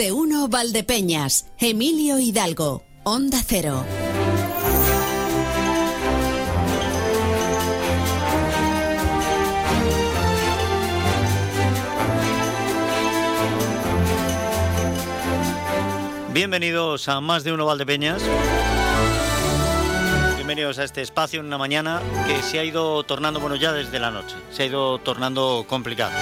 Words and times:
de 0.00 0.12
uno 0.12 0.48
Valdepeñas, 0.48 1.52
Emilio 1.58 2.18
Hidalgo, 2.18 2.82
Onda 3.04 3.38
Cero. 3.46 3.84
Bienvenidos 16.32 17.06
a 17.10 17.20
Más 17.20 17.44
de 17.44 17.52
Uno 17.52 17.66
Valdepeñas. 17.66 18.22
Bienvenidos 20.36 20.78
a 20.78 20.84
este 20.84 21.02
espacio 21.02 21.40
en 21.40 21.46
una 21.46 21.58
mañana 21.58 22.00
que 22.26 22.40
se 22.40 22.58
ha 22.58 22.64
ido 22.64 23.02
tornando, 23.02 23.38
bueno, 23.38 23.56
ya 23.56 23.74
desde 23.74 23.98
la 23.98 24.10
noche, 24.10 24.36
se 24.50 24.62
ha 24.62 24.66
ido 24.66 24.98
tornando 25.00 25.66
complicado. 25.68 26.12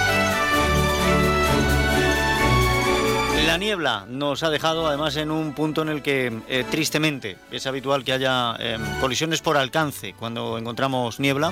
La 3.49 3.57
niebla 3.57 4.05
nos 4.07 4.43
ha 4.43 4.51
dejado 4.51 4.85
además 4.85 5.15
en 5.15 5.31
un 5.31 5.55
punto 5.55 5.81
en 5.81 5.89
el 5.89 6.03
que 6.03 6.31
eh, 6.47 6.63
tristemente 6.69 7.35
es 7.49 7.65
habitual 7.65 8.03
que 8.03 8.13
haya 8.13 8.55
em, 8.59 8.79
colisiones 8.99 9.41
por 9.41 9.57
alcance 9.57 10.13
cuando 10.13 10.59
encontramos 10.59 11.19
niebla. 11.19 11.51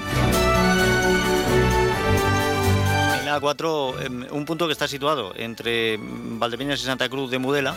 En 3.18 3.26
la 3.26 3.42
A4, 3.42 4.06
em, 4.06 4.28
un 4.30 4.46
punto 4.46 4.68
que 4.68 4.74
está 4.74 4.88
situado 4.88 5.34
entre 5.38 5.98
Valdepeñas 6.00 6.80
y 6.82 6.84
Santa 6.84 7.10
Cruz 7.10 7.32
de 7.32 7.40
Mudela, 7.40 7.74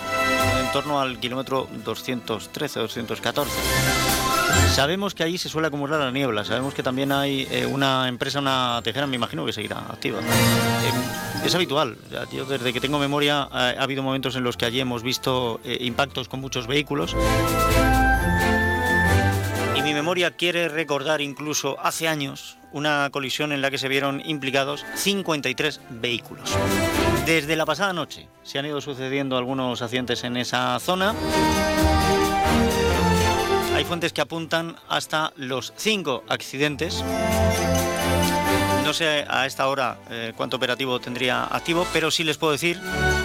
en 0.60 0.70
torno 0.70 1.00
al 1.00 1.18
kilómetro 1.18 1.66
213-214. 1.82 3.46
Sabemos 4.68 5.14
que 5.14 5.22
ahí 5.22 5.36
se 5.36 5.48
suele 5.48 5.68
acumular 5.68 6.00
la 6.00 6.10
niebla, 6.10 6.44
sabemos 6.44 6.74
que 6.74 6.82
también 6.82 7.12
hay 7.12 7.46
eh, 7.50 7.66
una 7.66 8.08
empresa, 8.08 8.38
una 8.38 8.80
tejera, 8.82 9.06
me 9.06 9.16
imagino 9.16 9.44
que 9.44 9.52
seguirá 9.52 9.78
activa. 9.78 10.20
Eh, 10.20 11.44
es 11.44 11.54
habitual, 11.54 11.96
desde 12.48 12.72
que 12.72 12.80
tengo 12.80 12.98
memoria 12.98 13.48
eh, 13.52 13.76
ha 13.78 13.82
habido 13.82 14.02
momentos 14.02 14.36
en 14.36 14.44
los 14.44 14.56
que 14.56 14.66
allí 14.66 14.80
hemos 14.80 15.02
visto 15.02 15.60
impactos 15.64 16.28
con 16.28 16.40
muchos 16.40 16.66
vehículos. 16.66 17.16
Y 19.76 19.82
mi 19.82 19.94
memoria 19.94 20.30
quiere 20.32 20.68
recordar 20.68 21.20
incluso 21.20 21.76
hace 21.80 22.08
años 22.08 22.56
una 22.72 23.08
colisión 23.10 23.52
en 23.52 23.62
la 23.62 23.70
que 23.70 23.78
se 23.78 23.88
vieron 23.88 24.22
implicados 24.24 24.84
53 24.94 25.80
vehículos. 25.90 26.56
Desde 27.26 27.56
la 27.56 27.66
pasada 27.66 27.92
noche 27.92 28.28
se 28.42 28.58
han 28.58 28.66
ido 28.66 28.80
sucediendo 28.80 29.36
algunos 29.36 29.82
accidentes 29.82 30.24
en 30.24 30.36
esa 30.36 30.78
zona. 30.80 31.14
Fuentes 33.90 34.12
que 34.12 34.20
apuntan 34.20 34.76
hasta 34.88 35.32
los 35.34 35.72
cinco 35.76 36.22
accidentes. 36.28 37.02
No 38.84 38.94
sé 38.94 39.24
a 39.28 39.46
esta 39.46 39.66
hora 39.66 39.98
eh, 40.08 40.32
cuánto 40.36 40.58
operativo 40.58 41.00
tendría 41.00 41.42
activo, 41.42 41.84
pero 41.92 42.12
sí 42.12 42.22
les 42.22 42.38
puedo 42.38 42.52
decir 42.52 42.78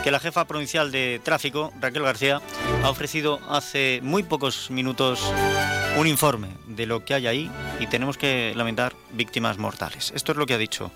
que 0.04 0.10
la 0.10 0.20
jefa 0.20 0.46
provincial 0.46 0.92
de 0.92 1.22
tráfico, 1.24 1.72
Raquel 1.80 2.02
García, 2.02 2.42
ha 2.84 2.90
ofrecido 2.90 3.40
hace 3.48 4.00
muy 4.02 4.24
pocos 4.24 4.72
minutos 4.72 5.32
un 6.00 6.08
informe 6.08 6.48
de 6.66 6.88
lo 6.88 7.06
que 7.06 7.14
hay 7.14 7.28
ahí 7.28 7.52
y 7.80 7.86
tenemos 7.86 8.18
que 8.18 8.54
lamentar 8.56 8.94
víctimas 9.12 9.60
mortales. 9.60 10.12
Esto 10.16 10.32
es 10.32 10.38
lo 10.40 10.48
que 10.48 10.56
ha 10.56 10.58
dicho 10.58 10.90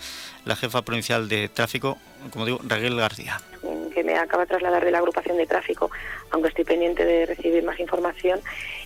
la 0.46 0.56
jefa 0.56 0.82
provincial 0.82 1.30
de 1.30 1.48
tráfico, 1.48 2.00
como 2.32 2.48
digo, 2.48 2.60
Raquel 2.64 2.96
García 2.96 3.40
que 3.90 4.04
me 4.04 4.16
acaba 4.18 4.44
de 4.44 4.48
trasladar 4.48 4.86
de 4.86 4.92
la 4.92 5.00
agrupación 5.00 5.38
de 5.38 5.46
tráfico, 5.46 5.92
aunque 6.32 6.50
estoy 6.50 6.64
pendiente 6.64 7.04
de 7.04 7.26
recibir 7.26 7.64
más 7.64 7.80
información, 7.80 8.40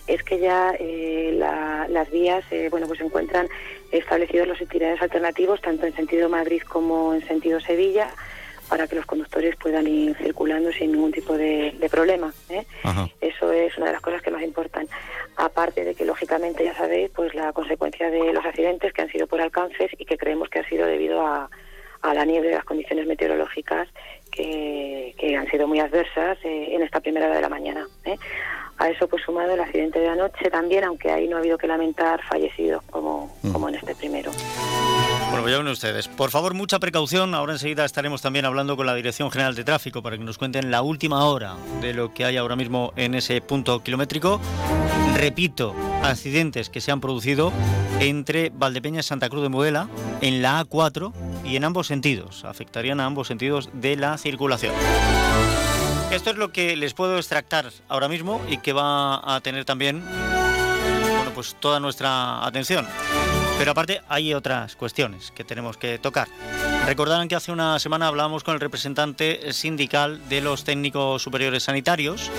es 0.06 0.22
que 0.22 0.38
ya 0.38 0.74
eh, 0.78 1.32
las 1.34 2.10
vías 2.10 2.44
eh, 2.50 2.68
bueno 2.70 2.86
pues 2.86 2.98
se 2.98 3.04
encuentran 3.04 3.48
establecidos 3.90 4.48
los 4.48 4.60
itinerarios 4.60 5.02
alternativos 5.02 5.60
tanto 5.60 5.86
en 5.86 5.94
sentido 5.94 6.28
Madrid 6.28 6.62
como 6.62 7.14
en 7.14 7.26
sentido 7.26 7.60
Sevilla 7.60 8.10
para 8.68 8.86
que 8.86 8.96
los 8.96 9.06
conductores 9.06 9.56
puedan 9.56 9.86
ir 9.86 10.16
circulando 10.16 10.72
sin 10.72 10.92
ningún 10.92 11.12
tipo 11.12 11.36
de, 11.36 11.76
problema. 11.90 12.32
¿eh? 12.48 12.64
Eso 13.20 13.52
es 13.52 13.76
una 13.76 13.86
de 13.86 13.92
las 13.92 14.00
cosas 14.00 14.22
que 14.22 14.30
más 14.30 14.42
importan. 14.42 14.88
Aparte 15.36 15.84
de 15.84 15.94
que, 15.94 16.06
lógicamente, 16.06 16.64
ya 16.64 16.74
sabéis, 16.74 17.10
pues 17.14 17.34
la 17.34 17.52
consecuencia 17.52 18.10
de 18.10 18.32
los 18.32 18.42
accidentes 18.44 18.94
que 18.94 19.02
han 19.02 19.10
sido 19.10 19.26
por 19.26 19.42
alcances 19.42 19.90
y 19.98 20.06
que 20.06 20.16
creemos 20.16 20.48
que 20.48 20.60
ha 20.60 20.68
sido 20.68 20.86
debido 20.86 21.20
a, 21.26 21.50
a 22.04 22.12
la 22.12 22.24
nieve 22.26 22.48
y 22.48 22.52
las 22.52 22.64
condiciones 22.64 23.06
meteorológicas 23.06 23.88
que, 24.30 25.36
han 25.36 25.50
sido 25.50 25.66
muy 25.66 25.80
adversas 25.80 26.38
eh, 26.44 26.74
en 26.74 26.82
esta 26.82 27.00
primera 27.00 27.26
hora 27.26 27.36
de 27.36 27.42
la 27.42 27.48
mañana. 27.48 27.86
¿eh? 28.04 28.16
A 28.78 28.88
eso 28.88 29.06
pues 29.08 29.22
sumado 29.24 29.52
el 29.52 29.60
accidente 29.60 30.00
de 30.00 30.08
anoche 30.08 30.50
también, 30.50 30.84
aunque 30.84 31.10
ahí 31.10 31.28
no 31.28 31.36
ha 31.36 31.38
habido 31.40 31.58
que 31.58 31.66
lamentar 31.66 32.22
fallecidos 32.24 32.82
como, 32.90 33.34
mm. 33.42 33.52
como 33.52 33.68
en 33.68 33.76
este 33.76 33.94
primero. 33.94 34.30
Bueno, 35.34 35.42
pues 35.42 35.52
ya 35.52 35.58
ven 35.58 35.68
ustedes. 35.68 36.06
Por 36.06 36.30
favor, 36.30 36.54
mucha 36.54 36.78
precaución. 36.78 37.34
Ahora 37.34 37.54
enseguida 37.54 37.84
estaremos 37.84 38.22
también 38.22 38.44
hablando 38.44 38.76
con 38.76 38.86
la 38.86 38.94
Dirección 38.94 39.32
General 39.32 39.54
de 39.56 39.64
Tráfico 39.64 40.00
para 40.00 40.16
que 40.16 40.22
nos 40.22 40.38
cuenten 40.38 40.70
la 40.70 40.82
última 40.82 41.24
hora 41.24 41.56
de 41.80 41.92
lo 41.92 42.14
que 42.14 42.24
hay 42.24 42.36
ahora 42.36 42.54
mismo 42.54 42.92
en 42.94 43.16
ese 43.16 43.40
punto 43.40 43.82
kilométrico. 43.82 44.40
Repito, 45.16 45.74
accidentes 46.04 46.70
que 46.70 46.80
se 46.80 46.92
han 46.92 47.00
producido 47.00 47.52
entre 47.98 48.50
Valdepeña 48.50 49.00
y 49.00 49.02
Santa 49.02 49.28
Cruz 49.28 49.42
de 49.42 49.48
Modela 49.48 49.88
en 50.20 50.40
la 50.40 50.64
A4 50.64 51.12
y 51.44 51.56
en 51.56 51.64
ambos 51.64 51.88
sentidos. 51.88 52.44
Afectarían 52.44 53.00
a 53.00 53.06
ambos 53.06 53.26
sentidos 53.26 53.70
de 53.72 53.96
la 53.96 54.16
circulación. 54.18 54.72
Esto 56.14 56.30
es 56.30 56.36
lo 56.36 56.52
que 56.52 56.76
les 56.76 56.94
puedo 56.94 57.16
extractar 57.16 57.72
ahora 57.88 58.06
mismo 58.06 58.40
y 58.48 58.58
que 58.58 58.72
va 58.72 59.34
a 59.34 59.40
tener 59.40 59.64
también 59.64 60.00
bueno, 60.00 61.32
pues 61.34 61.56
toda 61.58 61.80
nuestra 61.80 62.46
atención. 62.46 62.86
Pero 63.58 63.72
aparte 63.72 64.00
hay 64.08 64.32
otras 64.32 64.76
cuestiones 64.76 65.32
que 65.32 65.42
tenemos 65.42 65.76
que 65.76 65.98
tocar. 65.98 66.28
Recordarán 66.86 67.26
que 67.26 67.34
hace 67.34 67.50
una 67.50 67.80
semana 67.80 68.06
hablábamos 68.06 68.44
con 68.44 68.54
el 68.54 68.60
representante 68.60 69.52
sindical 69.52 70.28
de 70.28 70.40
los 70.40 70.62
técnicos 70.62 71.20
superiores 71.20 71.64
sanitarios 71.64 72.30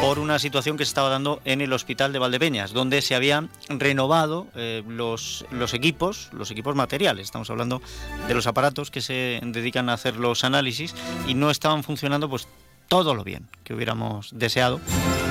por 0.00 0.18
una 0.18 0.40
situación 0.40 0.76
que 0.76 0.84
se 0.84 0.88
estaba 0.88 1.08
dando 1.08 1.40
en 1.44 1.60
el 1.60 1.72
hospital 1.72 2.12
de 2.12 2.18
Valdepeñas, 2.18 2.72
donde 2.72 3.02
se 3.02 3.14
habían 3.14 3.50
renovado 3.68 4.48
eh, 4.56 4.82
los, 4.88 5.46
los 5.52 5.74
equipos, 5.74 6.28
los 6.32 6.50
equipos 6.50 6.74
materiales. 6.74 7.26
Estamos 7.26 7.48
hablando 7.50 7.82
de 8.26 8.34
los 8.34 8.48
aparatos 8.48 8.90
que 8.90 9.00
se 9.00 9.38
dedican 9.44 9.88
a 9.88 9.92
hacer 9.92 10.16
los 10.16 10.42
análisis 10.42 10.92
y 11.28 11.34
no 11.34 11.52
estaban 11.52 11.84
funcionando 11.84 12.28
pues 12.28 12.48
todo 12.92 13.14
lo 13.14 13.24
bien 13.24 13.48
que 13.64 13.72
hubiéramos 13.72 14.28
deseado 14.34 14.78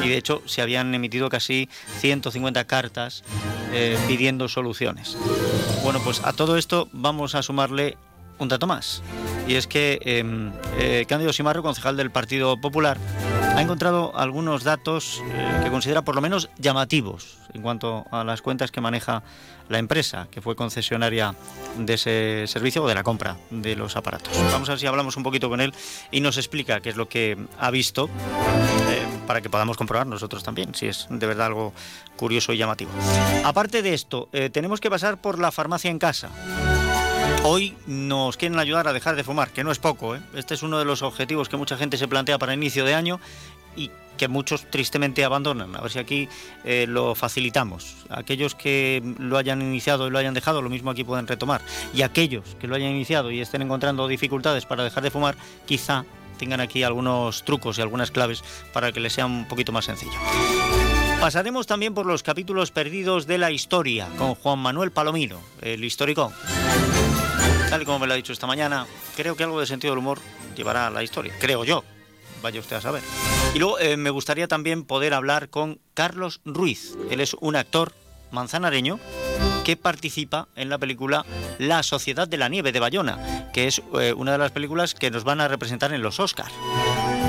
y 0.03 0.09
de 0.09 0.17
hecho 0.17 0.41
se 0.47 0.63
habían 0.63 0.95
emitido 0.95 1.29
casi 1.29 1.69
150 1.99 2.65
cartas 2.65 3.23
eh, 3.71 3.99
pidiendo 4.07 4.49
soluciones. 4.49 5.15
Bueno, 5.83 6.01
pues 6.03 6.21
a 6.25 6.33
todo 6.33 6.57
esto 6.57 6.89
vamos 6.91 7.35
a 7.35 7.43
sumarle 7.43 7.97
un 8.39 8.47
dato 8.47 8.65
más 8.65 9.03
y 9.47 9.53
es 9.53 9.67
que 9.67 9.99
em, 10.01 10.51
eh, 10.79 11.05
Cándido 11.07 11.33
Simarro, 11.33 11.61
concejal 11.61 11.97
del 11.97 12.09
Partido 12.09 12.59
Popular, 12.59 12.97
ha 13.55 13.61
encontrado 13.61 14.17
algunos 14.17 14.63
datos 14.63 15.21
eh, 15.25 15.61
que 15.63 15.69
considera 15.69 16.01
por 16.03 16.15
lo 16.15 16.21
menos 16.21 16.49
llamativos 16.57 17.37
en 17.53 17.61
cuanto 17.61 18.05
a 18.11 18.23
las 18.23 18.41
cuentas 18.41 18.71
que 18.71 18.81
maneja 18.81 19.23
la 19.69 19.79
empresa 19.79 20.27
que 20.31 20.41
fue 20.41 20.55
concesionaria 20.55 21.35
de 21.77 21.93
ese 21.93 22.45
servicio 22.47 22.83
o 22.83 22.87
de 22.87 22.95
la 22.95 23.03
compra 23.03 23.37
de 23.49 23.75
los 23.75 23.95
aparatos. 23.95 24.33
Vamos 24.51 24.69
a 24.69 24.73
ver 24.73 24.79
si 24.79 24.87
hablamos 24.87 25.17
un 25.17 25.23
poquito 25.23 25.49
con 25.49 25.61
él 25.61 25.73
y 26.11 26.21
nos 26.21 26.37
explica 26.37 26.79
qué 26.79 26.89
es 26.89 26.95
lo 26.95 27.07
que 27.07 27.37
ha 27.59 27.71
visto 27.71 28.09
eh, 28.89 29.05
para 29.27 29.41
que 29.41 29.49
podamos 29.49 29.77
comprobar 29.77 30.07
nosotros 30.07 30.43
también 30.43 30.73
si 30.75 30.87
es 30.87 31.07
de 31.09 31.27
verdad 31.27 31.47
algo 31.47 31.73
curioso 32.15 32.53
y 32.53 32.57
llamativo. 32.57 32.91
Aparte 33.43 33.81
de 33.81 33.93
esto, 33.93 34.29
eh, 34.33 34.49
tenemos 34.49 34.79
que 34.79 34.89
pasar 34.89 35.19
por 35.19 35.39
la 35.39 35.51
farmacia 35.51 35.89
en 35.89 35.99
casa. 35.99 36.29
Hoy 37.43 37.75
nos 37.87 38.37
quieren 38.37 38.59
ayudar 38.59 38.87
a 38.87 38.93
dejar 38.93 39.15
de 39.15 39.23
fumar, 39.23 39.49
que 39.49 39.63
no 39.63 39.71
es 39.71 39.79
poco. 39.79 40.15
¿eh? 40.15 40.21
Este 40.35 40.53
es 40.53 40.61
uno 40.61 40.77
de 40.77 40.85
los 40.85 41.01
objetivos 41.01 41.49
que 41.49 41.57
mucha 41.57 41.75
gente 41.75 41.97
se 41.97 42.07
plantea 42.07 42.37
para 42.37 42.53
inicio 42.53 42.85
de 42.85 42.93
año 42.93 43.19
y 43.75 43.89
que 44.15 44.27
muchos 44.27 44.69
tristemente 44.69 45.25
abandonan. 45.25 45.75
A 45.75 45.81
ver 45.81 45.91
si 45.91 45.97
aquí 45.97 46.29
eh, 46.63 46.85
lo 46.87 47.15
facilitamos. 47.15 47.95
Aquellos 48.09 48.53
que 48.53 49.01
lo 49.17 49.39
hayan 49.39 49.59
iniciado 49.63 50.07
y 50.07 50.11
lo 50.11 50.19
hayan 50.19 50.35
dejado, 50.35 50.61
lo 50.61 50.69
mismo 50.69 50.91
aquí 50.91 51.03
pueden 51.03 51.25
retomar. 51.25 51.61
Y 51.95 52.03
aquellos 52.03 52.55
que 52.59 52.67
lo 52.67 52.75
hayan 52.75 52.91
iniciado 52.91 53.31
y 53.31 53.41
estén 53.41 53.63
encontrando 53.63 54.07
dificultades 54.07 54.67
para 54.67 54.83
dejar 54.83 55.01
de 55.01 55.09
fumar, 55.09 55.35
quizá 55.65 56.05
tengan 56.37 56.61
aquí 56.61 56.83
algunos 56.83 57.43
trucos 57.43 57.79
y 57.79 57.81
algunas 57.81 58.11
claves 58.11 58.43
para 58.71 58.91
que 58.91 58.99
les 58.99 59.13
sea 59.13 59.25
un 59.25 59.47
poquito 59.47 59.71
más 59.71 59.85
sencillo. 59.85 60.13
Pasaremos 61.19 61.65
también 61.67 61.93
por 61.93 62.05
los 62.05 62.21
capítulos 62.23 62.71
perdidos 62.71 63.25
de 63.25 63.37
la 63.39 63.51
historia 63.51 64.07
con 64.17 64.35
Juan 64.35 64.59
Manuel 64.59 64.91
Palomino, 64.91 65.39
el 65.61 65.83
histórico. 65.83 66.31
Tal 67.71 67.85
como 67.85 67.99
me 67.99 68.07
lo 68.07 68.11
ha 68.11 68.17
dicho 68.17 68.33
esta 68.33 68.47
mañana, 68.47 68.85
creo 69.15 69.37
que 69.37 69.45
algo 69.45 69.57
de 69.61 69.65
sentido 69.65 69.93
del 69.93 69.99
humor 69.99 70.19
llevará 70.57 70.87
a 70.87 70.89
la 70.89 71.03
historia, 71.03 71.33
creo 71.39 71.63
yo. 71.63 71.85
Vaya 72.41 72.59
usted 72.59 72.75
a 72.75 72.81
saber. 72.81 73.01
Y 73.55 73.59
luego 73.59 73.79
eh, 73.79 73.95
me 73.95 74.09
gustaría 74.09 74.49
también 74.49 74.83
poder 74.83 75.13
hablar 75.13 75.47
con 75.47 75.79
Carlos 75.93 76.41
Ruiz. 76.43 76.97
Él 77.09 77.21
es 77.21 77.33
un 77.39 77.55
actor 77.55 77.93
manzanareño 78.29 78.99
que 79.63 79.77
participa 79.77 80.49
en 80.57 80.67
la 80.67 80.79
película 80.79 81.25
La 81.59 81.81
Sociedad 81.81 82.27
de 82.27 82.37
la 82.37 82.49
Nieve 82.49 82.73
de 82.73 82.81
Bayona, 82.81 83.49
que 83.53 83.67
es 83.67 83.81
eh, 83.97 84.11
una 84.17 84.33
de 84.33 84.39
las 84.39 84.51
películas 84.51 84.93
que 84.93 85.09
nos 85.09 85.23
van 85.23 85.39
a 85.39 85.47
representar 85.47 85.93
en 85.93 86.01
los 86.01 86.19
Oscars. 86.19 86.51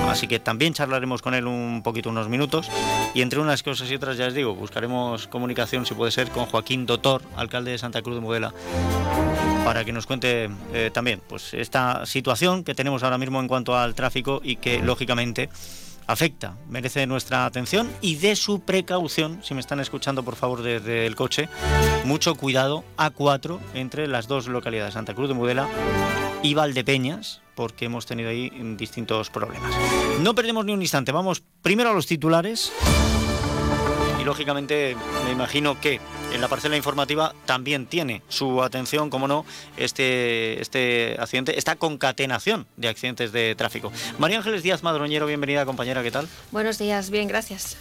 Así 0.09 0.29
que 0.29 0.39
también 0.39 0.75
charlaremos 0.75 1.23
con 1.23 1.35
él 1.35 1.47
un 1.47 1.83
poquito, 1.83 2.11
unos 2.11 2.29
minutos. 2.29 2.69
Y 3.15 3.23
entre 3.23 3.41
unas 3.41 3.63
cosas 3.63 3.91
y 3.91 3.95
otras, 3.95 4.17
ya 4.17 4.27
os 4.27 4.35
digo, 4.35 4.55
buscaremos 4.55 5.27
comunicación, 5.29 5.87
si 5.87 5.95
puede 5.95 6.11
ser, 6.11 6.29
con 6.31 6.47
Joaquín 6.47 6.87
Dotor, 6.87 7.23
alcalde 7.37 7.73
de 7.73 7.79
Santa 7.79 8.03
Cruz 8.03 8.17
de 8.17 8.21
Mudela, 8.21 8.53
para 9.65 9.85
que 9.85 9.93
nos 9.93 10.07
cuente 10.07 10.51
eh, 10.73 10.91
también 10.93 11.21
pues, 11.29 11.55
esta 11.55 12.07
situación 12.07 12.65
que 12.65 12.75
tenemos 12.75 13.03
ahora 13.03 13.19
mismo 13.19 13.41
en 13.41 13.49
cuanto 13.49 13.77
al 13.77 13.95
tráfico 13.95 14.41
y 14.43 14.57
que, 14.57 14.83
lógicamente, 14.83 15.49
afecta, 16.07 16.57
merece 16.69 17.07
nuestra 17.07 17.47
atención 17.47 17.91
y 18.01 18.17
de 18.17 18.37
su 18.37 18.61
precaución, 18.61 19.41
si 19.43 19.55
me 19.55 19.61
están 19.61 19.81
escuchando 19.81 20.23
por 20.23 20.37
favor 20.37 20.63
desde 20.63 21.07
el 21.07 21.17
coche, 21.17 21.49
mucho 22.05 22.35
cuidado 22.35 22.85
A4 22.97 23.59
entre 23.75 24.09
las 24.09 24.27
dos 24.29 24.49
localidades, 24.49 24.95
Santa 24.95 25.15
Cruz 25.15 25.29
de 25.29 25.35
Mudela 25.35 25.69
y 26.43 26.55
Valdepeñas, 26.55 27.42
porque 27.63 27.85
hemos 27.85 28.07
tenido 28.07 28.29
ahí 28.29 28.51
distintos 28.77 29.31
problemas. 29.31 29.73
No 30.19 30.35
perdemos 30.35 30.65
ni 30.65 30.73
un 30.73 30.83
instante, 30.83 31.13
vamos 31.13 31.45
primero 31.63 31.91
a 31.91 31.93
los 31.93 32.09
titulares 32.09 32.73
y 34.21 34.25
lógicamente 34.25 34.97
me 35.25 35.31
imagino 35.31 35.81
que 35.81 36.01
en 36.33 36.41
la 36.41 36.49
parcela 36.49 36.77
informativa 36.77 37.37
también 37.47 37.87
tiene 37.87 38.23
su 38.27 38.65
atención, 38.65 39.11
como 39.11 39.29
no, 39.29 39.47
este, 39.77 40.61
este 40.61 41.15
accidente, 41.21 41.57
esta 41.57 41.77
concatenación 41.77 42.67
de 42.77 42.89
accidentes 42.89 43.31
de 43.31 43.55
tráfico. 43.55 43.93
María 44.19 44.39
Ángeles 44.39 44.65
Díaz 44.65 44.83
Madroñero, 44.83 45.29
bienvenida 45.29 45.65
compañera, 45.65 46.03
¿qué 46.03 46.11
tal? 46.11 46.27
Buenos 46.51 46.79
días, 46.79 47.11
bien, 47.11 47.29
gracias. 47.29 47.77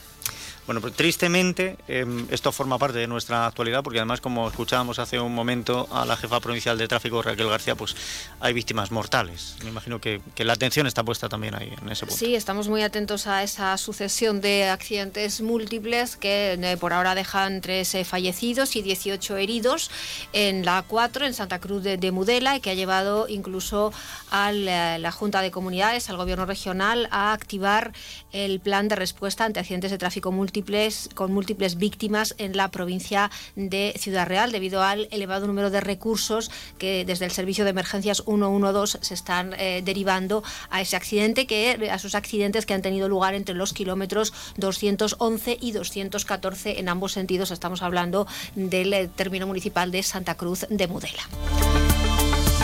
Bueno, 0.67 0.79
pues 0.79 0.93
tristemente 0.93 1.75
em, 1.87 2.27
esto 2.29 2.51
forma 2.51 2.77
parte 2.77 2.99
de 2.99 3.07
nuestra 3.07 3.47
actualidad 3.47 3.83
porque 3.83 3.99
además 3.99 4.21
como 4.21 4.47
escuchábamos 4.47 4.99
hace 4.99 5.19
un 5.19 5.33
momento 5.33 5.87
a 5.91 6.05
la 6.05 6.15
jefa 6.15 6.39
provincial 6.39 6.77
de 6.77 6.87
tráfico 6.87 7.21
Raquel 7.21 7.49
García, 7.49 7.75
pues 7.75 7.95
hay 8.39 8.53
víctimas 8.53 8.91
mortales. 8.91 9.55
Me 9.63 9.69
imagino 9.69 9.99
que, 9.99 10.21
la 10.37 10.53
atención 10.53 10.87
está 10.87 11.03
puesta 11.03 11.29
también 11.29 11.55
ahí 11.55 11.71
en 11.81 11.89
ese 11.89 12.05
punto. 12.05 12.17
Sí, 12.17 12.35
estamos 12.35 12.67
muy 12.67 12.81
atentos 12.83 13.27
a 13.27 13.43
esa 13.43 13.77
sucesión 13.77 14.41
de 14.41 14.69
accidentes 14.69 15.41
múltiples 15.41 16.15
que 16.15 16.53
eh, 16.53 16.77
por 16.77 16.93
ahora 16.93 17.15
dejan 17.15 17.61
tres 17.61 17.93
eh, 17.95 18.05
fallecidos 18.05 18.75
y 18.75 18.81
18 18.81 19.37
heridos 19.37 19.91
en 20.33 20.65
la 20.65 20.83
4 20.87 21.25
en 21.25 21.33
Santa 21.33 21.59
Cruz 21.59 21.83
de, 21.83 22.11
Mudela 22.11 22.57
y 22.57 22.59
que 22.59 22.71
ha 22.71 22.73
llevado 22.73 23.27
incluso 23.29 23.93
a 24.31 24.51
la, 24.51 24.97
la 24.97 25.11
Junta 25.11 25.41
de 25.41 25.51
Comunidades, 25.51 26.09
al 26.09 26.17
Gobierno 26.17 26.45
regional, 26.45 27.07
a 27.11 27.33
activar 27.33 27.93
el 28.31 28.59
plan 28.59 28.87
de 28.87 28.95
respuesta 28.95 29.45
ante 29.45 29.59
accidentes 29.59 29.91
de 29.91 29.97
tráfico 29.97 30.31
múltiples 30.51 31.09
con 31.15 31.31
múltiples 31.31 31.77
víctimas 31.77 32.35
en 32.37 32.57
la 32.57 32.69
provincia 32.71 33.31
de 33.55 33.93
Ciudad 33.97 34.27
Real, 34.27 34.51
debido 34.51 34.83
al 34.83 35.07
elevado 35.09 35.47
número 35.47 35.69
de 35.69 35.79
recursos 35.79 36.51
que 36.77 37.05
desde 37.05 37.23
el 37.23 37.31
Servicio 37.31 37.63
de 37.63 37.69
Emergencias 37.69 38.23
112 38.25 38.97
se 38.99 39.13
están 39.13 39.53
eh, 39.57 39.81
derivando 39.81 40.43
a 40.69 40.81
ese 40.81 40.97
accidente, 40.97 41.47
que, 41.47 41.89
a 41.89 41.95
esos 41.95 42.15
accidentes 42.15 42.65
que 42.65 42.73
han 42.73 42.81
tenido 42.81 43.07
lugar 43.07 43.33
entre 43.33 43.55
los 43.55 43.71
kilómetros 43.71 44.33
211 44.57 45.57
y 45.61 45.71
214 45.71 46.79
en 46.81 46.89
ambos 46.89 47.13
sentidos. 47.13 47.51
Estamos 47.51 47.81
hablando 47.81 48.27
del 48.55 48.91
eh, 48.91 49.07
término 49.07 49.47
municipal 49.47 49.89
de 49.89 50.03
Santa 50.03 50.35
Cruz 50.35 50.65
de 50.69 50.87
Mudela. 50.87 51.29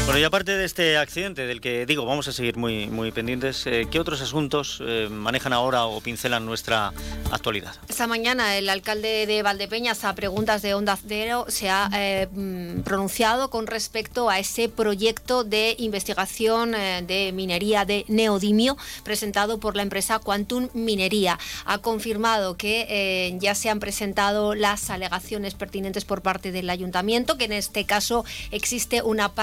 Bueno, 0.05 0.19
y 0.19 0.23
aparte 0.23 0.55
de 0.55 0.63
este 0.63 0.97
accidente 0.97 1.45
del 1.47 1.59
que 1.59 1.85
digo, 1.85 2.05
vamos 2.05 2.29
a 2.29 2.31
seguir 2.31 2.55
muy, 2.55 2.87
muy 2.87 3.11
pendientes, 3.11 3.67
eh, 3.67 3.87
¿qué 3.91 3.99
otros 3.99 4.21
asuntos 4.21 4.81
eh, 4.81 5.09
manejan 5.11 5.51
ahora 5.51 5.85
o 5.85 5.99
pincelan 5.99 6.45
nuestra 6.45 6.93
actualidad? 7.29 7.75
Esta 7.89 8.07
mañana 8.07 8.55
el 8.57 8.69
alcalde 8.69 9.25
de 9.27 9.43
Valdepeñas, 9.43 10.05
a 10.05 10.15
preguntas 10.15 10.61
de 10.61 10.73
Onda 10.75 10.97
Cero, 10.97 11.45
se 11.49 11.69
ha 11.69 11.89
eh, 11.93 12.27
mm, 12.31 12.83
pronunciado 12.83 13.49
con 13.49 13.67
respecto 13.67 14.29
a 14.29 14.39
ese 14.39 14.69
proyecto 14.69 15.43
de 15.43 15.75
investigación 15.77 16.71
de 16.71 17.31
minería 17.33 17.83
de 17.83 18.05
neodimio 18.07 18.77
presentado 19.03 19.59
por 19.59 19.75
la 19.75 19.81
empresa 19.81 20.19
Quantum 20.19 20.69
Minería. 20.73 21.37
Ha 21.65 21.79
confirmado 21.79 22.55
que 22.55 23.37
ya 23.41 23.55
se 23.55 23.69
han 23.69 23.79
presentado 23.79 24.55
las 24.55 24.89
alegaciones 24.89 25.53
pertinentes 25.53 26.05
por 26.05 26.21
parte 26.21 26.51
del 26.51 26.69
ayuntamiento, 26.69 27.37
que 27.37 27.45
en 27.45 27.53
este 27.53 27.85
caso 27.85 28.23
existe 28.51 29.01
una 29.01 29.33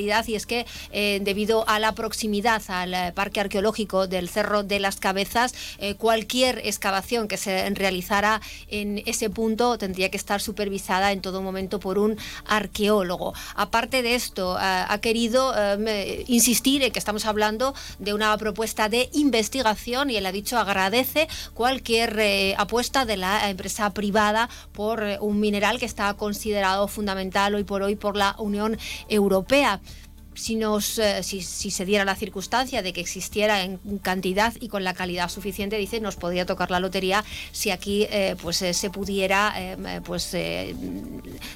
y 0.00 0.34
es 0.34 0.46
que 0.46 0.66
eh, 0.92 1.20
debido 1.22 1.68
a 1.68 1.78
la 1.78 1.92
proximidad 1.92 2.62
al 2.68 2.94
eh, 2.94 3.12
parque 3.14 3.40
arqueológico 3.40 4.08
del 4.08 4.28
Cerro 4.28 4.64
de 4.64 4.80
las 4.80 4.96
Cabezas, 4.96 5.54
eh, 5.78 5.94
cualquier 5.94 6.58
excavación 6.64 7.28
que 7.28 7.36
se 7.36 7.70
realizara 7.70 8.40
en 8.68 9.02
ese 9.06 9.30
punto 9.30 9.78
tendría 9.78 10.10
que 10.10 10.16
estar 10.16 10.40
supervisada 10.40 11.12
en 11.12 11.20
todo 11.20 11.42
momento 11.42 11.78
por 11.78 11.98
un 11.98 12.16
arqueólogo. 12.46 13.34
Aparte 13.54 14.02
de 14.02 14.14
esto, 14.14 14.56
ha 14.58 14.98
querido 15.00 15.54
insistir 16.26 16.82
en 16.82 16.92
que 16.92 16.98
estamos 16.98 17.24
hablando 17.26 17.74
de 17.98 18.14
una 18.14 18.36
propuesta 18.36 18.88
de 18.88 19.08
investigación 19.12 20.10
y 20.10 20.16
él 20.16 20.26
ha 20.26 20.32
dicho 20.32 20.58
agradece 20.58 21.28
cualquier 21.54 22.54
apuesta 22.56 23.04
de 23.04 23.16
la 23.16 23.48
empresa 23.48 23.90
privada 23.90 24.48
por 24.72 25.04
un 25.20 25.40
mineral 25.40 25.78
que 25.78 25.86
está 25.86 26.14
considerado 26.14 26.88
fundamental 26.88 27.54
hoy 27.54 27.64
por 27.64 27.82
hoy 27.82 27.96
por 27.96 28.16
la 28.16 28.34
Unión 28.38 28.78
Europea 29.08 29.80
si, 30.34 30.56
nos, 30.56 30.98
eh, 30.98 31.22
si, 31.22 31.42
se 31.42 31.84
diera 31.84 32.04
la 32.04 32.16
circunstancia 32.16 32.82
de 32.82 32.92
que 32.92 33.00
existiera 33.00 33.62
en 33.62 33.78
cantidad 34.02 34.52
y 34.60 34.68
con 34.68 34.84
la 34.84 34.94
calidad 34.94 35.28
suficiente, 35.28 35.76
dice, 35.76 36.00
nos 36.00 36.16
podría 36.16 36.46
tocar 36.46 36.70
la 36.70 36.80
lotería 36.80 37.24
si 37.52 37.70
aquí 37.70 38.06
eh, 38.10 38.36
pues 38.42 38.60
eh, 38.62 38.74
se 38.74 38.90
pudiera 38.90 39.54
pues 40.04 40.36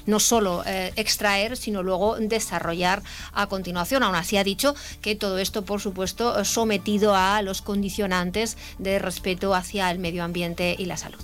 no 0.05 0.19
solo 0.19 0.63
extraer, 0.95 1.57
sino 1.57 1.83
luego 1.83 2.17
desarrollar 2.19 3.03
a 3.33 3.47
continuación. 3.47 4.03
Aún 4.03 4.15
así 4.15 4.37
ha 4.37 4.43
dicho 4.43 4.75
que 5.01 5.15
todo 5.15 5.37
esto, 5.37 5.63
por 5.63 5.81
supuesto, 5.81 6.43
sometido 6.45 7.15
a 7.15 7.41
los 7.41 7.61
condicionantes 7.61 8.57
de 8.77 8.99
respeto 8.99 9.53
hacia 9.53 9.91
el 9.91 9.99
medio 9.99 10.23
ambiente 10.23 10.75
y 10.77 10.85
la 10.85 10.97
salud. 10.97 11.19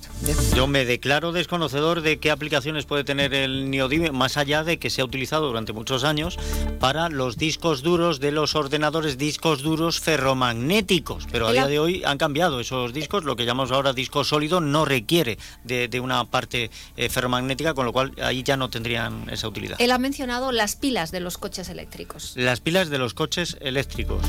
Yo 0.55 0.67
me 0.67 0.85
declaro 0.85 1.31
desconocedor 1.31 2.01
de 2.01 2.19
qué 2.19 2.31
aplicaciones 2.31 2.85
puede 2.85 3.03
tener 3.03 3.33
el 3.33 3.69
neodimio, 3.69 4.13
más 4.13 4.37
allá 4.37 4.63
de 4.63 4.77
que 4.77 4.89
se 4.89 5.01
ha 5.01 5.05
utilizado 5.05 5.47
durante 5.47 5.73
muchos 5.73 6.03
años 6.03 6.37
para 6.79 7.09
los 7.09 7.37
discos 7.45 7.83
duros 7.83 8.19
de 8.19 8.31
los 8.31 8.55
ordenadores, 8.55 9.19
discos 9.19 9.61
duros 9.61 9.99
ferromagnéticos. 9.99 11.27
Pero 11.31 11.45
a 11.45 11.51
día 11.51 11.67
de 11.67 11.77
hoy 11.77 12.01
han 12.03 12.17
cambiado 12.17 12.59
esos 12.59 12.91
discos, 12.91 13.23
lo 13.23 13.35
que 13.35 13.45
llamamos 13.45 13.71
ahora 13.71 13.93
disco 13.93 14.23
sólido 14.23 14.61
no 14.61 14.83
requiere 14.83 15.37
de, 15.63 15.99
una 15.99 16.25
parte 16.25 16.71
eh, 16.97 17.07
ferromagnética, 17.07 17.75
con 17.75 17.85
lo 17.85 17.93
cual 17.93 18.13
ahí 18.19 18.41
ya 18.41 18.57
no 18.57 18.71
tendrían 18.71 19.29
esa 19.29 19.47
utilidad. 19.47 19.79
Él 19.79 19.91
ha 19.91 19.99
mencionado 19.99 20.51
las 20.51 20.75
pilas 20.75 21.11
de 21.11 21.19
los 21.19 21.37
coches 21.37 21.69
eléctricos. 21.69 22.33
Las 22.35 22.61
pilas 22.61 22.89
de 22.89 22.97
los 22.97 23.13
coches 23.13 23.57
eléctricos. 23.61 24.25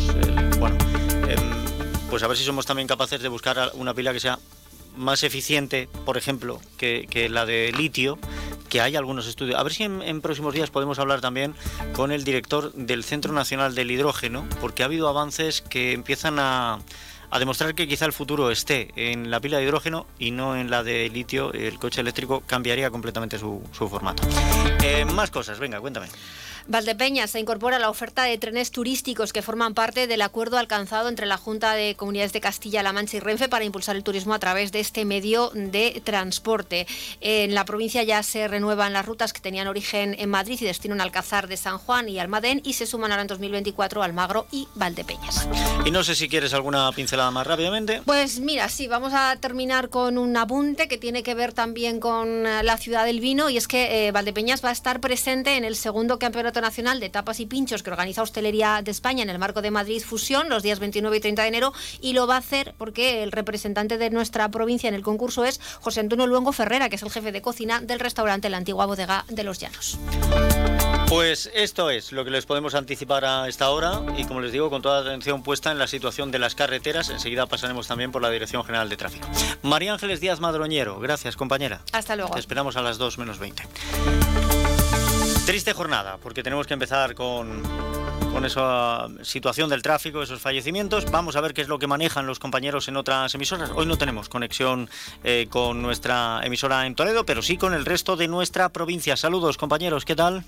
bueno, 0.58 0.76
em, 1.26 2.10
pues 2.10 2.22
a 2.22 2.28
ver 2.28 2.36
si 2.36 2.44
somos 2.44 2.66
también 2.66 2.86
capaces 2.86 3.22
de 3.22 3.28
buscar 3.28 3.72
una 3.76 3.94
pila 3.94 4.12
que 4.12 4.20
sea 4.20 4.38
más 4.96 5.22
eficiente, 5.22 5.88
por 6.04 6.16
ejemplo, 6.16 6.60
que, 6.76 7.28
la 7.30 7.46
de 7.46 7.72
litio, 7.72 8.18
que 8.76 8.82
hay 8.82 8.94
algunos 8.94 9.26
estudios. 9.26 9.58
A 9.58 9.62
ver 9.62 9.72
si 9.72 9.84
en, 9.84 10.20
próximos 10.20 10.52
días 10.52 10.68
podemos 10.68 10.98
hablar 10.98 11.22
también 11.22 11.54
con 11.94 12.12
el 12.12 12.24
director 12.24 12.74
del 12.74 13.04
Centro 13.04 13.32
Nacional 13.32 13.74
del 13.74 13.90
Hidrógeno, 13.90 14.46
porque 14.60 14.82
ha 14.82 14.84
habido 14.84 15.08
avances 15.08 15.62
que 15.62 15.92
empiezan 15.92 16.38
a, 16.38 16.80
demostrar 17.38 17.74
que 17.74 17.88
quizá 17.88 18.04
el 18.04 18.12
futuro 18.12 18.50
esté 18.50 18.90
en 18.96 19.30
la 19.30 19.40
pila 19.40 19.56
de 19.56 19.64
hidrógeno 19.64 20.06
y 20.18 20.30
no 20.30 20.56
en 20.56 20.70
la 20.70 20.82
de 20.82 21.08
litio. 21.08 21.54
El 21.54 21.78
coche 21.78 22.02
eléctrico 22.02 22.42
cambiaría 22.46 22.90
completamente 22.90 23.38
su, 23.38 23.62
formato. 23.72 24.22
Eh, 24.84 25.06
más 25.06 25.30
cosas, 25.30 25.58
venga, 25.58 25.80
cuéntame. 25.80 26.08
Valdepeñas 26.68 27.30
se 27.30 27.38
incorpora 27.38 27.76
a 27.76 27.78
la 27.78 27.90
oferta 27.90 28.24
de 28.24 28.38
trenes 28.38 28.72
turísticos 28.72 29.32
que 29.32 29.40
forman 29.40 29.74
parte 29.74 30.08
del 30.08 30.20
acuerdo 30.20 30.58
alcanzado 30.58 31.08
entre 31.08 31.26
la 31.26 31.36
Junta 31.36 31.74
de 31.74 31.94
Comunidades 31.94 32.32
de 32.32 32.40
Castilla-La 32.40 32.92
Mancha 32.92 33.18
y 33.18 33.20
Renfe 33.20 33.48
para 33.48 33.64
impulsar 33.64 33.94
el 33.94 34.02
turismo 34.02 34.34
a 34.34 34.40
través 34.40 34.72
de 34.72 34.80
este 34.80 35.04
medio 35.04 35.52
de 35.54 36.02
transporte. 36.04 36.88
En 37.20 37.54
la 37.54 37.64
provincia 37.64 38.02
ya 38.02 38.22
se 38.24 38.48
renuevan 38.48 38.92
las 38.92 39.06
rutas 39.06 39.32
que 39.32 39.40
tenían 39.40 39.68
origen 39.68 40.16
en 40.18 40.28
Madrid 40.28 40.58
y 40.60 40.64
destino 40.64 40.94
en 40.94 41.00
Alcázar 41.00 41.46
de 41.46 41.56
San 41.56 41.78
Juan 41.78 42.08
y 42.08 42.18
Almadén 42.18 42.60
y 42.64 42.72
se 42.72 42.86
suman 42.86 43.12
ahora 43.12 43.22
en 43.22 43.28
2024 43.28 44.02
Almagro 44.02 44.46
y 44.50 44.66
Valdepeñas. 44.74 45.48
Y 45.84 45.92
no 45.92 46.02
sé 46.02 46.16
si 46.16 46.28
quieres 46.28 46.52
alguna 46.52 46.90
pincelada 46.90 47.30
más 47.30 47.46
rápidamente. 47.46 48.02
Pues 48.04 48.40
mira, 48.40 48.68
sí, 48.68 48.88
vamos 48.88 49.12
a 49.14 49.36
terminar 49.36 49.88
con 49.88 50.18
un 50.18 50.36
apunte 50.36 50.88
que 50.88 50.98
tiene 50.98 51.22
que 51.22 51.34
ver 51.34 51.52
también 51.52 52.00
con 52.00 52.42
la 52.42 52.76
ciudad 52.76 53.04
del 53.04 53.20
vino 53.20 53.50
y 53.50 53.56
es 53.56 53.68
que 53.68 54.08
eh, 54.08 54.12
Valdepeñas 54.12 54.64
va 54.64 54.70
a 54.70 54.72
estar 54.72 55.00
presente 55.00 55.56
en 55.56 55.64
el 55.64 55.76
segundo 55.76 56.18
campeonato 56.18 56.55
Nacional 56.60 57.00
de 57.00 57.10
Tapas 57.10 57.40
y 57.40 57.46
Pinchos 57.46 57.82
que 57.82 57.90
organiza 57.90 58.22
Hostelería 58.22 58.80
de 58.82 58.90
España 58.90 59.22
en 59.22 59.30
el 59.30 59.38
marco 59.38 59.62
de 59.62 59.70
Madrid 59.70 60.02
Fusión 60.02 60.48
los 60.48 60.62
días 60.62 60.78
29 60.78 61.16
y 61.16 61.20
30 61.20 61.42
de 61.42 61.48
enero 61.48 61.72
y 62.00 62.12
lo 62.12 62.26
va 62.26 62.36
a 62.36 62.38
hacer 62.38 62.74
porque 62.78 63.22
el 63.22 63.32
representante 63.32 63.98
de 63.98 64.10
nuestra 64.10 64.48
provincia 64.50 64.88
en 64.88 64.94
el 64.94 65.02
concurso 65.02 65.44
es 65.44 65.60
José 65.80 66.00
Antonio 66.00 66.26
Luengo 66.26 66.52
Ferrera, 66.52 66.88
que 66.88 66.96
es 66.96 67.02
el 67.02 67.10
jefe 67.10 67.32
de 67.32 67.42
cocina 67.42 67.80
del 67.80 68.00
restaurante 68.00 68.50
La 68.50 68.56
Antigua 68.56 68.86
Bodega 68.86 69.24
de 69.28 69.42
los 69.42 69.58
Llanos. 69.58 69.98
Pues 71.08 71.50
esto 71.54 71.90
es 71.90 72.10
lo 72.10 72.24
que 72.24 72.30
les 72.30 72.46
podemos 72.46 72.74
anticipar 72.74 73.24
a 73.24 73.48
esta 73.48 73.70
hora 73.70 74.02
y 74.16 74.24
como 74.24 74.40
les 74.40 74.50
digo, 74.50 74.70
con 74.70 74.82
toda 74.82 75.02
la 75.02 75.10
atención 75.10 75.42
puesta 75.42 75.70
en 75.70 75.78
la 75.78 75.86
situación 75.86 76.32
de 76.32 76.40
las 76.40 76.56
carreteras, 76.56 77.10
enseguida 77.10 77.46
pasaremos 77.46 77.86
también 77.86 78.10
por 78.10 78.22
la 78.22 78.30
Dirección 78.30 78.64
General 78.64 78.88
de 78.88 78.96
Tráfico. 78.96 79.28
María 79.62 79.92
Ángeles 79.92 80.20
Díaz 80.20 80.40
Madroñero, 80.40 80.98
gracias 80.98 81.36
compañera. 81.36 81.82
Hasta 81.92 82.16
luego. 82.16 82.34
Te 82.34 82.40
esperamos 82.40 82.76
a 82.76 82.82
las 82.82 82.98
2 82.98 83.18
menos 83.18 83.38
20. 83.38 83.62
Triste 85.46 85.72
jornada, 85.72 86.18
porque 86.20 86.42
tenemos 86.42 86.66
que 86.66 86.74
empezar 86.74 87.14
con, 87.14 87.62
con 88.32 88.44
esa 88.44 89.06
situación 89.22 89.70
del 89.70 89.80
tráfico, 89.80 90.20
esos 90.20 90.40
fallecimientos. 90.40 91.08
Vamos 91.12 91.36
a 91.36 91.40
ver 91.40 91.54
qué 91.54 91.62
es 91.62 91.68
lo 91.68 91.78
que 91.78 91.86
manejan 91.86 92.26
los 92.26 92.40
compañeros 92.40 92.88
en 92.88 92.96
otras 92.96 93.32
emisoras. 93.32 93.70
Hoy 93.72 93.86
no 93.86 93.96
tenemos 93.96 94.28
conexión 94.28 94.90
eh, 95.22 95.46
con 95.48 95.82
nuestra 95.82 96.40
emisora 96.42 96.84
en 96.84 96.96
Toledo, 96.96 97.24
pero 97.24 97.42
sí 97.42 97.56
con 97.56 97.74
el 97.74 97.86
resto 97.86 98.16
de 98.16 98.26
nuestra 98.26 98.70
provincia. 98.70 99.16
Saludos 99.16 99.56
compañeros, 99.56 100.04
¿qué 100.04 100.16
tal? 100.16 100.44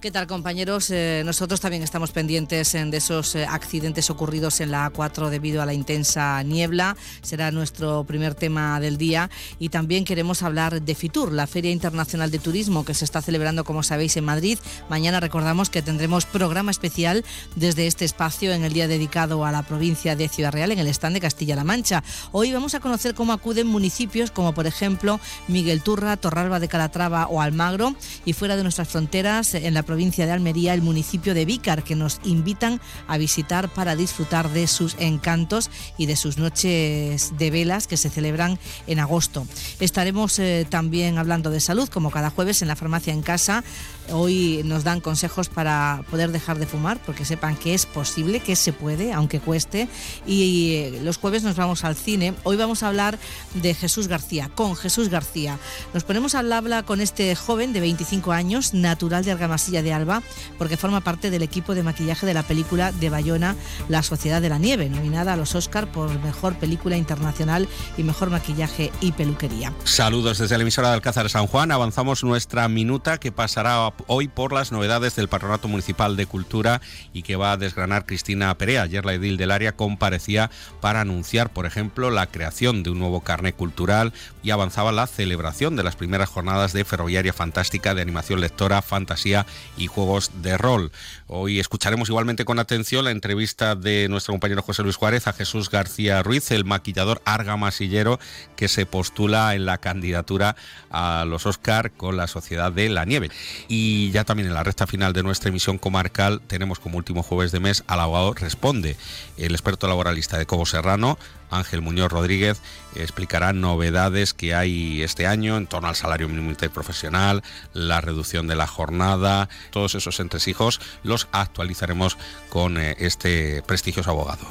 ¿Qué 0.00 0.12
tal 0.12 0.28
compañeros? 0.28 0.90
Eh, 0.90 1.22
nosotros 1.26 1.60
también 1.60 1.82
estamos 1.82 2.12
pendientes 2.12 2.72
de 2.72 2.96
esos 2.96 3.34
eh, 3.34 3.44
accidentes 3.44 4.10
ocurridos 4.10 4.60
en 4.60 4.70
la 4.70 4.92
A4 4.92 5.28
debido 5.28 5.60
a 5.60 5.66
la 5.66 5.74
intensa 5.74 6.40
niebla. 6.44 6.96
Será 7.20 7.50
nuestro 7.50 8.04
primer 8.04 8.36
tema 8.36 8.78
del 8.78 8.96
día. 8.96 9.28
Y 9.58 9.70
también 9.70 10.04
queremos 10.04 10.44
hablar 10.44 10.80
de 10.80 10.94
FITUR, 10.94 11.32
la 11.32 11.48
Feria 11.48 11.72
Internacional 11.72 12.30
de 12.30 12.38
Turismo 12.38 12.84
que 12.84 12.94
se 12.94 13.04
está 13.04 13.20
celebrando, 13.22 13.64
como 13.64 13.82
sabéis, 13.82 14.16
en 14.16 14.24
Madrid. 14.24 14.60
Mañana 14.88 15.18
recordamos 15.18 15.68
que 15.68 15.82
tendremos 15.82 16.26
programa 16.26 16.70
especial 16.70 17.24
desde 17.56 17.88
este 17.88 18.04
espacio 18.04 18.52
en 18.52 18.62
el 18.62 18.74
día 18.74 18.86
dedicado 18.86 19.44
a 19.44 19.50
la 19.50 19.64
provincia 19.64 20.14
de 20.14 20.28
Ciudad 20.28 20.52
Real, 20.52 20.70
en 20.70 20.78
el 20.78 20.86
stand 20.86 21.14
de 21.14 21.20
Castilla-La 21.22 21.64
Mancha. 21.64 22.04
Hoy 22.30 22.52
vamos 22.52 22.76
a 22.76 22.80
conocer 22.80 23.14
cómo 23.16 23.32
acuden 23.32 23.66
municipios 23.66 24.30
como, 24.30 24.54
por 24.54 24.68
ejemplo, 24.68 25.18
Miguel 25.48 25.82
Turra, 25.82 26.16
Torralba 26.16 26.60
de 26.60 26.68
Calatrava 26.68 27.26
o 27.26 27.40
Almagro. 27.40 27.96
Y 28.24 28.34
fuera 28.34 28.56
de 28.56 28.62
nuestras 28.62 28.86
fronteras, 28.86 29.54
en 29.54 29.74
la 29.74 29.87
provincia 29.88 30.26
de 30.26 30.32
Almería, 30.32 30.74
el 30.74 30.82
municipio 30.82 31.32
de 31.32 31.46
Vícar, 31.46 31.82
que 31.82 31.96
nos 31.96 32.20
invitan 32.22 32.78
a 33.06 33.16
visitar 33.16 33.70
para 33.70 33.96
disfrutar 33.96 34.50
de 34.50 34.66
sus 34.66 34.94
encantos 34.98 35.70
y 35.96 36.04
de 36.04 36.14
sus 36.14 36.36
noches 36.36 37.32
de 37.38 37.50
velas 37.50 37.86
que 37.86 37.96
se 37.96 38.10
celebran 38.10 38.58
en 38.86 38.98
agosto. 38.98 39.46
Estaremos 39.80 40.38
eh, 40.40 40.66
también 40.68 41.16
hablando 41.16 41.48
de 41.48 41.60
salud, 41.60 41.88
como 41.88 42.10
cada 42.10 42.28
jueves 42.28 42.60
en 42.60 42.68
la 42.68 42.76
farmacia 42.76 43.14
en 43.14 43.22
casa. 43.22 43.64
Hoy 44.10 44.62
nos 44.64 44.84
dan 44.84 45.00
consejos 45.00 45.48
para 45.48 46.02
poder 46.10 46.32
dejar 46.32 46.58
de 46.58 46.66
fumar, 46.66 46.98
porque 47.04 47.24
sepan 47.24 47.56
que 47.56 47.74
es 47.74 47.86
posible, 47.86 48.40
que 48.40 48.56
se 48.56 48.72
puede, 48.72 49.12
aunque 49.12 49.40
cueste. 49.40 49.88
Y 50.26 50.74
eh, 50.74 51.00
los 51.02 51.18
jueves 51.18 51.42
nos 51.42 51.56
vamos 51.56 51.84
al 51.84 51.96
cine. 51.96 52.34
Hoy 52.44 52.56
vamos 52.56 52.82
a 52.82 52.88
hablar 52.88 53.18
de 53.54 53.74
Jesús 53.74 54.08
García, 54.08 54.50
con 54.54 54.76
Jesús 54.76 55.08
García. 55.08 55.58
Nos 55.94 56.04
ponemos 56.04 56.34
al 56.34 56.52
habla 56.52 56.82
con 56.82 57.00
este 57.00 57.34
joven 57.34 57.72
de 57.72 57.80
25 57.80 58.32
años, 58.32 58.74
natural 58.74 59.24
de 59.24 59.32
Argamasilla 59.32 59.82
de 59.82 59.92
Alba, 59.92 60.22
porque 60.56 60.76
forma 60.76 61.00
parte 61.00 61.30
del 61.30 61.42
equipo 61.42 61.74
de 61.74 61.82
maquillaje 61.82 62.26
de 62.26 62.34
la 62.34 62.42
película 62.42 62.92
de 62.92 63.10
Bayona, 63.10 63.56
La 63.88 64.02
Sociedad 64.02 64.40
de 64.40 64.48
la 64.48 64.58
Nieve, 64.58 64.88
nominada 64.88 65.34
a 65.34 65.36
los 65.36 65.54
Oscar 65.54 65.90
por 65.90 66.08
Mejor 66.20 66.56
Película 66.56 66.96
Internacional 66.96 67.68
y 67.96 68.02
Mejor 68.02 68.30
Maquillaje 68.30 68.90
y 69.00 69.12
Peluquería. 69.12 69.72
Saludos 69.84 70.38
desde 70.38 70.56
la 70.56 70.62
emisora 70.62 70.88
de 70.88 70.94
Alcázar 70.94 71.28
San 71.28 71.46
Juan. 71.46 71.72
Avanzamos 71.72 72.24
nuestra 72.24 72.68
minuta 72.68 73.18
que 73.18 73.32
pasará 73.32 73.92
hoy 74.06 74.28
por 74.28 74.52
las 74.52 74.72
novedades 74.72 75.16
del 75.16 75.28
Patronato 75.28 75.68
Municipal 75.68 76.16
de 76.16 76.26
Cultura 76.26 76.80
y 77.12 77.22
que 77.22 77.36
va 77.36 77.52
a 77.52 77.56
desgranar 77.56 78.06
Cristina 78.06 78.56
Perea. 78.56 78.82
Ayer 78.82 79.04
la 79.04 79.14
edil 79.14 79.36
del 79.36 79.50
área 79.50 79.76
comparecía 79.76 80.50
para 80.80 81.00
anunciar, 81.00 81.50
por 81.50 81.66
ejemplo, 81.66 82.10
la 82.10 82.26
creación 82.26 82.82
de 82.82 82.90
un 82.90 82.98
nuevo 82.98 83.20
carnet 83.20 83.56
cultural 83.56 84.12
y 84.42 84.50
avanzaba 84.50 84.92
la 84.92 85.06
celebración 85.06 85.76
de 85.76 85.82
las 85.82 85.96
primeras 85.96 86.28
jornadas 86.28 86.72
de 86.72 86.84
Ferroviaria 86.84 87.32
Fantástica 87.32 87.94
de 87.94 88.02
animación 88.02 88.40
lectora, 88.40 88.82
fantasía 88.82 89.46
y 89.76 89.86
juegos 89.86 90.30
de 90.42 90.56
rol. 90.56 90.92
Hoy 91.30 91.60
escucharemos 91.60 92.08
igualmente 92.08 92.46
con 92.46 92.58
atención 92.58 93.04
la 93.04 93.10
entrevista 93.10 93.74
de 93.74 94.08
nuestro 94.08 94.32
compañero 94.32 94.62
José 94.62 94.82
Luis 94.82 94.96
Juárez 94.96 95.26
a 95.26 95.34
Jesús 95.34 95.68
García 95.68 96.22
Ruiz, 96.22 96.50
el 96.52 96.64
maquillador 96.64 97.20
argamasillero 97.26 98.18
que 98.56 98.66
se 98.66 98.86
postula 98.86 99.54
en 99.54 99.66
la 99.66 99.76
candidatura 99.76 100.56
a 100.90 101.26
los 101.28 101.44
Oscar 101.44 101.90
con 101.90 102.16
la 102.16 102.28
Sociedad 102.28 102.72
de 102.72 102.88
la 102.88 103.04
Nieve. 103.04 103.30
Y 103.68 104.10
ya 104.10 104.24
también 104.24 104.48
en 104.48 104.54
la 104.54 104.64
recta 104.64 104.86
final 104.86 105.12
de 105.12 105.22
nuestra 105.22 105.50
emisión 105.50 105.76
comarcal 105.76 106.40
tenemos 106.46 106.78
como 106.78 106.96
último 106.96 107.22
jueves 107.22 107.52
de 107.52 107.60
mes 107.60 107.84
al 107.88 108.00
abogado 108.00 108.32
Responde, 108.32 108.96
el 109.36 109.52
experto 109.52 109.86
laboralista 109.86 110.38
de 110.38 110.46
Cobo 110.46 110.64
Serrano, 110.64 111.18
Ángel 111.50 111.82
Muñoz 111.82 112.10
Rodríguez 112.10 112.60
explicará 112.94 113.52
novedades 113.52 114.34
que 114.34 114.54
hay 114.54 115.02
este 115.02 115.26
año 115.26 115.56
en 115.56 115.66
torno 115.66 115.88
al 115.88 115.96
salario 115.96 116.28
mínimo 116.28 116.50
interprofesional, 116.50 117.42
la 117.72 118.00
reducción 118.00 118.46
de 118.46 118.56
la 118.56 118.66
jornada, 118.66 119.48
todos 119.70 119.94
esos 119.94 120.20
entresijos 120.20 120.80
los 121.02 121.28
actualizaremos 121.32 122.16
con 122.48 122.78
eh, 122.78 122.96
este 122.98 123.62
prestigioso 123.62 124.10
abogado. 124.10 124.46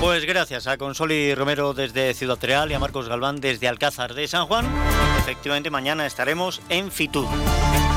Pues 0.00 0.24
gracias 0.24 0.66
a 0.66 0.76
Consoli 0.76 1.34
Romero 1.34 1.74
desde 1.74 2.14
Ciudad 2.14 2.38
Real 2.40 2.70
y 2.70 2.74
a 2.74 2.78
Marcos 2.78 3.08
Galván 3.08 3.40
desde 3.40 3.68
Alcázar 3.68 4.14
de 4.14 4.28
San 4.28 4.46
Juan. 4.46 4.66
Efectivamente, 5.18 5.70
mañana 5.70 6.06
estaremos 6.06 6.60
en 6.68 6.90
Fitur. 6.90 7.26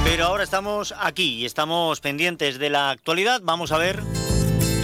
Pero 0.04 0.26
ahora 0.26 0.44
estamos 0.44 0.94
aquí 0.98 1.36
y 1.36 1.46
estamos 1.46 2.00
pendientes 2.00 2.58
de 2.58 2.70
la 2.70 2.90
actualidad. 2.90 3.42
Vamos 3.44 3.72
a 3.72 3.78
ver 3.78 4.02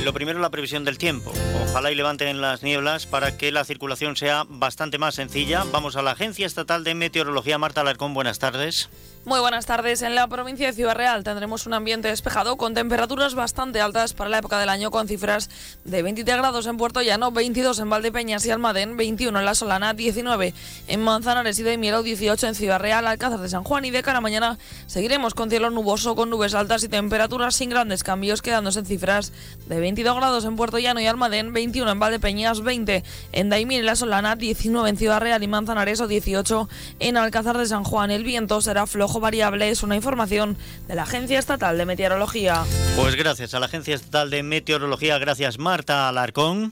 lo 0.05 0.13
primero 0.13 0.39
la 0.39 0.51
previsión 0.51 0.85
del 0.85 0.99
tiempo. 0.99 1.33
Ojalá 1.63 1.91
y 1.91 1.95
levanten 1.95 2.39
las 2.39 2.61
nieblas 2.61 3.07
para 3.07 3.37
que 3.37 3.51
la 3.51 3.65
circulación 3.65 4.15
sea 4.15 4.45
bastante 4.47 4.99
más 4.99 5.15
sencilla. 5.15 5.65
Vamos 5.71 5.95
a 5.95 6.03
la 6.03 6.11
Agencia 6.11 6.45
Estatal 6.45 6.83
de 6.83 6.93
Meteorología. 6.93 7.57
Marta 7.57 7.81
Alarcón, 7.81 8.13
buenas 8.13 8.37
tardes. 8.37 8.89
Muy 9.25 9.39
buenas 9.39 9.65
tardes. 9.65 10.03
En 10.03 10.13
la 10.13 10.27
provincia 10.27 10.67
de 10.67 10.73
Ciudad 10.73 10.93
Real 10.93 11.23
tendremos 11.23 11.65
un 11.65 11.73
ambiente 11.73 12.09
despejado 12.09 12.57
con 12.57 12.75
temperaturas 12.75 13.33
bastante 13.33 13.81
altas 13.81 14.13
para 14.13 14.29
la 14.29 14.37
época 14.37 14.59
del 14.59 14.69
año 14.69 14.91
con 14.91 15.07
cifras 15.07 15.49
de 15.83 16.03
23 16.03 16.37
grados 16.37 16.67
en 16.67 16.77
Puerto 16.77 17.01
Llano, 17.01 17.31
22 17.31 17.79
en 17.79 17.89
Valdepeñas 17.89 18.45
y 18.45 18.51
Almadén, 18.51 18.97
21 18.97 19.39
en 19.39 19.45
La 19.45 19.55
Solana, 19.55 19.95
19 19.95 20.53
en 20.87 21.01
Manzanares 21.01 21.57
y 21.57 21.63
de 21.63 21.75
Mielo, 21.79 22.03
18 22.03 22.45
en 22.45 22.53
Ciudad 22.53 22.79
Real, 22.79 23.07
Alcázar 23.07 23.39
de 23.39 23.49
San 23.49 23.63
Juan 23.63 23.85
y 23.85 23.89
de 23.89 24.03
cara 24.03 24.19
a 24.19 24.21
mañana 24.21 24.59
seguiremos 24.85 25.33
con 25.33 25.49
cielo 25.49 25.71
nuboso 25.71 26.15
con 26.15 26.29
nubes 26.29 26.53
altas 26.53 26.83
y 26.83 26.87
temperaturas 26.87 27.55
sin 27.55 27.71
grandes 27.71 28.03
cambios 28.03 28.43
quedándose 28.43 28.77
en 28.77 28.85
cifras 28.85 29.33
de 29.65 29.79
22 29.79 30.17
grados 30.17 30.45
en 30.45 30.55
Puerto 30.55 30.77
Llano 30.77 30.99
y 30.99 31.07
Almadén, 31.07 31.51
21 31.51 31.89
en 31.89 31.99
Valdepeñas, 31.99 32.61
20 32.61 33.03
en 33.31 33.49
Daimir 33.49 33.79
y 33.79 33.85
La 33.85 33.95
Solana, 33.95 34.35
19 34.35 34.87
en 34.87 34.97
Ciudad 34.97 35.19
Real 35.19 35.41
y 35.41 35.47
Manzanares 35.47 35.99
o 35.99 36.07
18 36.07 36.69
en 36.99 37.17
Alcázar 37.17 37.57
de 37.57 37.65
San 37.65 37.83
Juan. 37.83 38.11
El 38.11 38.23
viento 38.23 38.61
será 38.61 38.85
flojo 38.85 39.14
variable 39.19 39.69
es 39.69 39.83
una 39.83 39.95
información 39.95 40.57
de 40.87 40.95
la 40.95 41.03
Agencia 41.03 41.39
Estatal 41.39 41.77
de 41.77 41.85
Meteorología. 41.85 42.63
Pues 42.95 43.15
gracias 43.15 43.53
a 43.53 43.59
la 43.59 43.67
Agencia 43.67 43.95
Estatal 43.95 44.29
de 44.29 44.43
Meteorología, 44.43 45.17
gracias 45.17 45.57
Marta 45.57 46.07
Alarcón. 46.09 46.71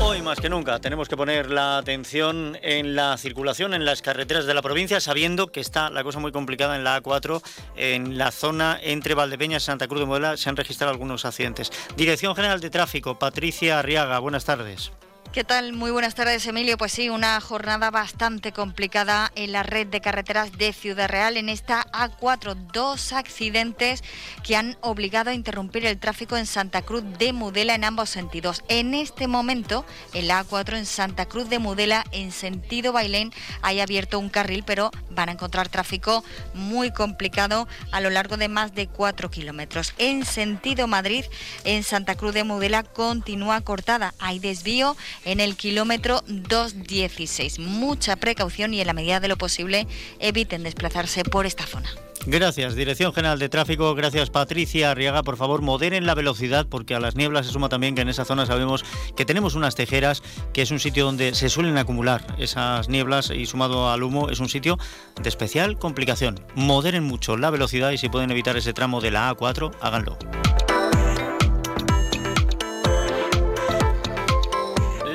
Hoy 0.00 0.22
más 0.22 0.40
que 0.40 0.48
nunca 0.48 0.78
tenemos 0.78 1.08
que 1.08 1.16
poner 1.16 1.50
la 1.50 1.76
atención 1.78 2.56
en 2.62 2.94
la 2.94 3.16
circulación 3.18 3.74
en 3.74 3.84
las 3.84 4.00
carreteras 4.00 4.46
de 4.46 4.54
la 4.54 4.62
provincia, 4.62 5.00
sabiendo 5.00 5.48
que 5.48 5.60
está 5.60 5.90
la 5.90 6.04
cosa 6.04 6.20
muy 6.20 6.30
complicada 6.30 6.76
en 6.76 6.84
la 6.84 7.02
A4, 7.02 7.42
en 7.76 8.16
la 8.16 8.30
zona 8.30 8.78
entre 8.80 9.14
Valdepeñas 9.14 9.64
y 9.64 9.66
Santa 9.66 9.88
Cruz 9.88 10.00
de 10.00 10.06
Modela 10.06 10.36
se 10.36 10.48
han 10.48 10.56
registrado 10.56 10.92
algunos 10.92 11.24
accidentes. 11.24 11.72
Dirección 11.96 12.36
General 12.36 12.60
de 12.60 12.70
Tráfico, 12.70 13.18
Patricia 13.18 13.80
Arriaga, 13.80 14.18
buenas 14.20 14.44
tardes. 14.44 14.92
¿Qué 15.30 15.44
tal? 15.44 15.74
Muy 15.74 15.90
buenas 15.90 16.14
tardes, 16.14 16.46
Emilio. 16.46 16.78
Pues 16.78 16.90
sí, 16.90 17.10
una 17.10 17.38
jornada 17.42 17.90
bastante 17.90 18.50
complicada 18.52 19.30
en 19.34 19.52
la 19.52 19.62
red 19.62 19.86
de 19.86 20.00
carreteras 20.00 20.52
de 20.52 20.72
Ciudad 20.72 21.06
Real. 21.06 21.36
En 21.36 21.50
esta 21.50 21.84
A4, 21.92 22.54
dos 22.72 23.12
accidentes 23.12 24.02
que 24.42 24.56
han 24.56 24.78
obligado 24.80 25.28
a 25.28 25.34
interrumpir 25.34 25.84
el 25.84 25.98
tráfico 25.98 26.38
en 26.38 26.46
Santa 26.46 26.80
Cruz 26.80 27.04
de 27.18 27.34
Mudela 27.34 27.74
en 27.74 27.84
ambos 27.84 28.08
sentidos. 28.08 28.64
En 28.68 28.94
este 28.94 29.28
momento, 29.28 29.84
en 30.14 30.28
la 30.28 30.42
A4 30.42 30.78
en 30.78 30.86
Santa 30.86 31.26
Cruz 31.26 31.50
de 31.50 31.58
Mudela, 31.58 32.04
en 32.10 32.32
sentido 32.32 32.94
Bailén, 32.94 33.30
hay 33.60 33.80
abierto 33.80 34.18
un 34.18 34.30
carril, 34.30 34.64
pero 34.64 34.90
van 35.10 35.28
a 35.28 35.32
encontrar 35.32 35.68
tráfico 35.68 36.24
muy 36.54 36.90
complicado 36.90 37.68
a 37.92 38.00
lo 38.00 38.08
largo 38.08 38.38
de 38.38 38.48
más 38.48 38.74
de 38.74 38.86
cuatro 38.86 39.30
kilómetros. 39.30 39.92
En 39.98 40.24
sentido 40.24 40.86
Madrid, 40.86 41.26
en 41.64 41.84
Santa 41.84 42.14
Cruz 42.14 42.32
de 42.32 42.44
Mudela, 42.44 42.82
continúa 42.82 43.60
cortada. 43.60 44.14
Hay 44.18 44.38
desvío 44.38 44.96
en 45.24 45.40
el 45.40 45.56
kilómetro 45.56 46.22
216. 46.26 47.58
Mucha 47.58 48.16
precaución 48.16 48.74
y 48.74 48.80
en 48.80 48.86
la 48.86 48.92
medida 48.92 49.20
de 49.20 49.28
lo 49.28 49.36
posible 49.36 49.86
eviten 50.18 50.62
desplazarse 50.62 51.24
por 51.24 51.46
esta 51.46 51.66
zona. 51.66 51.90
Gracias, 52.26 52.74
Dirección 52.74 53.14
General 53.14 53.38
de 53.38 53.48
Tráfico. 53.48 53.94
Gracias, 53.94 54.28
Patricia 54.28 54.90
Arriaga. 54.90 55.22
Por 55.22 55.36
favor, 55.36 55.62
moderen 55.62 56.04
la 56.04 56.14
velocidad 56.14 56.66
porque 56.68 56.94
a 56.94 57.00
las 57.00 57.16
nieblas 57.16 57.46
se 57.46 57.52
suma 57.52 57.68
también 57.68 57.94
que 57.94 58.02
en 58.02 58.08
esa 58.08 58.24
zona 58.24 58.44
sabemos 58.44 58.84
que 59.16 59.24
tenemos 59.24 59.54
unas 59.54 59.74
tejeras, 59.74 60.22
que 60.52 60.62
es 60.62 60.70
un 60.70 60.78
sitio 60.78 61.06
donde 61.06 61.34
se 61.34 61.48
suelen 61.48 61.78
acumular 61.78 62.36
esas 62.38 62.88
nieblas 62.88 63.30
y 63.30 63.46
sumado 63.46 63.90
al 63.90 64.02
humo 64.02 64.28
es 64.28 64.40
un 64.40 64.48
sitio 64.48 64.78
de 65.22 65.28
especial 65.28 65.78
complicación. 65.78 66.40
Moderen 66.54 67.04
mucho 67.04 67.36
la 67.36 67.50
velocidad 67.50 67.92
y 67.92 67.98
si 67.98 68.08
pueden 68.08 68.30
evitar 68.30 68.56
ese 68.56 68.74
tramo 68.74 69.00
de 69.00 69.10
la 69.10 69.34
A4, 69.34 69.72
háganlo. 69.80 70.18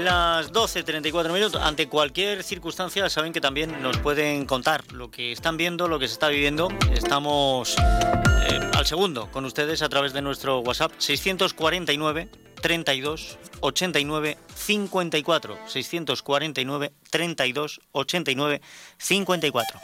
Las 0.03 0.51
12.34 0.51 1.31
minutos, 1.31 1.61
ante 1.61 1.87
cualquier 1.87 2.43
circunstancia 2.43 3.09
saben 3.09 3.31
que 3.31 3.39
también 3.39 3.81
nos 3.81 3.97
pueden 3.99 4.45
contar 4.45 4.91
lo 4.91 5.09
que 5.09 5.31
están 5.31 5.55
viendo, 5.55 5.87
lo 5.87 5.97
que 5.97 6.09
se 6.09 6.13
está 6.15 6.27
viviendo. 6.27 6.67
Estamos 6.91 7.77
eh, 7.77 8.59
al 8.73 8.85
segundo 8.85 9.31
con 9.31 9.45
ustedes 9.45 9.81
a 9.81 9.87
través 9.87 10.11
de 10.11 10.21
nuestro 10.21 10.59
WhatsApp 10.59 10.91
649 10.97 12.27
32 12.61 13.39
89 13.61 14.37
54 14.53 15.57
649 15.67 16.93
32 17.09 17.79
89 17.93 18.61
54. 18.97 19.79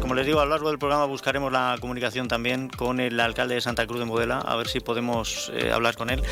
como 0.00 0.14
les 0.14 0.24
digo, 0.24 0.38
a 0.38 0.44
lo 0.44 0.50
largo 0.50 0.68
del 0.68 0.78
programa 0.78 1.06
buscaremos 1.06 1.50
la 1.50 1.76
comunicación 1.80 2.28
también 2.28 2.68
con 2.68 3.00
el 3.00 3.18
alcalde 3.18 3.56
de 3.56 3.60
Santa 3.60 3.88
Cruz 3.88 3.98
de 3.98 4.04
Modela, 4.04 4.38
a 4.38 4.54
ver 4.54 4.68
si 4.68 4.78
podemos 4.78 5.50
eh, 5.52 5.72
hablar 5.72 5.96
con 5.96 6.10
él. 6.10 6.22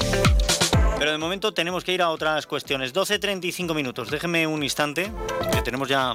Pero 0.98 1.12
de 1.12 1.18
momento 1.18 1.52
tenemos 1.52 1.84
que 1.84 1.92
ir 1.92 2.02
a 2.02 2.10
otras 2.10 2.46
cuestiones. 2.46 2.94
12.35 2.94 3.74
minutos. 3.74 4.10
Déjeme 4.10 4.46
un 4.46 4.62
instante, 4.62 5.12
que 5.52 5.62
tenemos 5.62 5.88
ya 5.88 6.14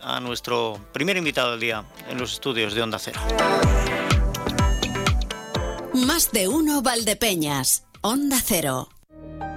a 0.00 0.20
nuestro 0.20 0.78
primer 0.92 1.16
invitado 1.16 1.52
del 1.52 1.60
día 1.60 1.84
en 2.08 2.18
los 2.18 2.34
estudios 2.34 2.74
de 2.74 2.82
Onda 2.82 2.98
Cero. 2.98 3.20
Más 5.94 6.30
de 6.32 6.48
uno 6.48 6.82
Valdepeñas. 6.82 7.84
Onda 8.02 8.38
Cero. 8.42 8.88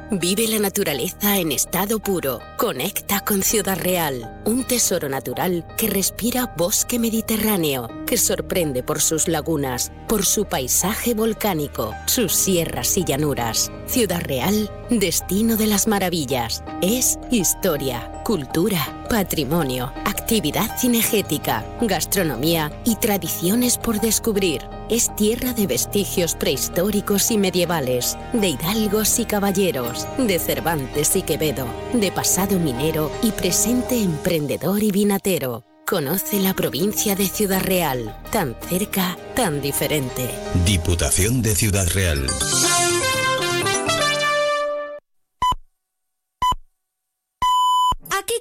Vive 0.09 0.47
la 0.47 0.59
naturaleza 0.59 1.37
en 1.37 1.51
estado 1.51 1.99
puro. 1.99 2.39
Conecta 2.57 3.19
con 3.19 3.43
Ciudad 3.43 3.77
Real, 3.77 4.41
un 4.45 4.63
tesoro 4.63 5.09
natural 5.09 5.67
que 5.77 5.89
respira 5.89 6.53
bosque 6.55 6.97
mediterráneo, 6.97 7.89
que 8.05 8.15
sorprende 8.15 8.83
por 8.83 9.01
sus 9.01 9.27
lagunas, 9.27 9.91
por 10.07 10.25
su 10.25 10.45
paisaje 10.45 11.13
volcánico, 11.13 11.93
sus 12.05 12.31
sierras 12.31 12.95
y 12.97 13.03
llanuras. 13.03 13.69
Ciudad 13.85 14.21
Real, 14.21 14.71
destino 14.89 15.57
de 15.57 15.67
las 15.67 15.87
maravillas. 15.87 16.63
Es 16.81 17.19
historia, 17.31 18.21
cultura, 18.23 19.05
patrimonio, 19.09 19.91
actividad 20.05 20.77
cinegética, 20.77 21.65
gastronomía 21.81 22.71
y 22.85 22.95
tradiciones 22.95 23.77
por 23.77 23.99
descubrir. 23.99 24.61
Es 24.89 25.13
tierra 25.15 25.53
de 25.53 25.67
vestigios 25.67 26.35
prehistóricos 26.35 27.31
y 27.31 27.37
medievales, 27.37 28.17
de 28.33 28.49
hidalgos 28.49 29.19
y 29.19 29.25
caballeros, 29.25 30.07
de 30.17 30.39
Cervantes 30.39 31.15
y 31.15 31.21
Quevedo, 31.21 31.67
de 31.93 32.11
pasado 32.11 32.57
minero 32.59 33.11
y 33.21 33.31
presente 33.31 34.01
emprendedor 34.01 34.83
y 34.83 34.91
vinatero. 34.91 35.63
Conoce 35.85 36.39
la 36.39 36.53
provincia 36.53 37.15
de 37.15 37.27
Ciudad 37.27 37.61
Real, 37.61 38.13
tan 38.29 38.57
cerca, 38.67 39.17
tan 39.35 39.61
diferente. 39.61 40.29
Diputación 40.65 41.41
de 41.41 41.55
Ciudad 41.55 41.87
Real. 41.93 42.27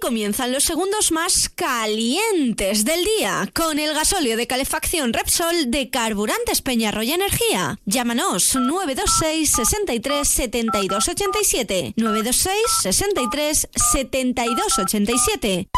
Comienzan 0.07 0.53
los 0.53 0.63
segundos 0.63 1.11
más 1.11 1.49
calientes 1.49 2.85
del 2.85 3.01
día 3.19 3.51
con 3.53 3.81
el 3.81 3.93
gasóleo 3.93 4.37
de 4.37 4.47
calefacción 4.47 5.13
Repsol 5.13 5.69
de 5.73 5.91
Carburantes 5.91 6.63
Peñarroya 6.63 7.17
Energía. 7.17 7.81
Llámanos 7.87 8.55
926 8.55 9.51
63 9.51 10.29
72 10.29 11.09
87 11.09 11.95
926 11.97 12.57
63 12.83 13.69
72 13.93 14.79
87. 14.79 15.69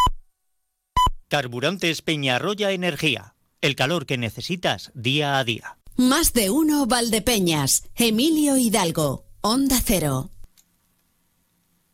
Carburantes 1.29 2.03
Peñarroya 2.03 2.73
Energía. 2.73 3.35
El 3.63 3.77
calor 3.77 4.05
que 4.05 4.19
necesitas 4.19 4.93
día 4.95 5.39
a 5.39 5.45
día. 5.45 5.79
Más 5.97 6.35
de 6.35 6.51
uno 6.51 6.85
Valdepeñas. 6.85 7.85
Emilio 7.95 8.59
Hidalgo. 8.59 9.25
Onda 9.41 9.81
Cero. 9.83 10.33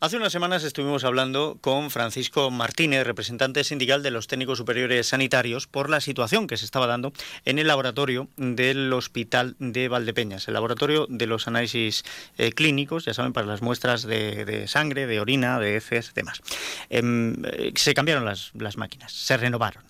Hace 0.04 0.18
unas 0.18 0.32
semanas 0.32 0.64
estuvimos 0.64 1.02
hablando 1.04 1.56
con 1.62 1.90
Francisco 1.90 2.50
Martínez, 2.50 3.06
representante 3.06 3.64
sindical 3.64 4.02
de 4.02 4.11
los 4.11 4.26
técnicos 4.26 4.58
superiores 4.58 5.06
sanitarios, 5.08 5.66
por 5.66 5.88
la 5.88 6.02
situación 6.02 6.46
que 6.46 6.58
se 6.58 6.66
estaba 6.66 6.87
dando 6.87 7.14
en 7.46 7.58
el 7.58 7.68
laboratorio 7.68 8.28
del 8.37 8.92
Hospital 8.92 9.56
de 9.61 9.88
Valdepeñas, 9.88 10.46
el 10.46 10.52
laboratorio 10.52 11.06
de 11.08 11.26
los 11.26 11.49
análisis 11.49 12.04
eh, 12.37 12.52
clínicos, 12.52 13.06
ya 13.06 13.14
saben, 13.14 13.32
para 13.32 13.46
las 13.46 13.62
muestras 13.62 14.02
de, 14.02 14.66
sangre, 14.68 15.06
de 15.06 15.20
orina, 15.20 15.58
de 15.58 15.78
heces, 15.78 16.12
demás. 16.12 16.42
Em, 16.90 17.42
eh, 17.46 17.73
se 17.75 17.94
cambiaron 17.94 18.26
las, 18.26 18.52
máquinas, 18.76 19.11
se 19.11 19.38
renovaron. 19.38 19.84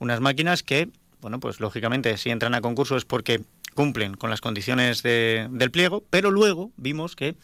Unas 0.00 0.18
máquinas 0.18 0.64
que, 0.64 0.88
bueno, 1.20 1.38
pues 1.38 1.60
lógicamente 1.60 2.16
si 2.16 2.30
entran 2.30 2.56
a 2.56 2.62
concurso 2.62 2.96
es 2.96 3.04
porque 3.04 3.42
cumplen 3.76 4.14
con 4.14 4.28
las 4.28 4.40
condiciones 4.40 5.04
de- 5.04 5.46
del 5.52 5.70
pliego, 5.70 6.02
pero 6.10 6.32
luego 6.32 6.72
vimos 6.76 7.14
que 7.14 7.36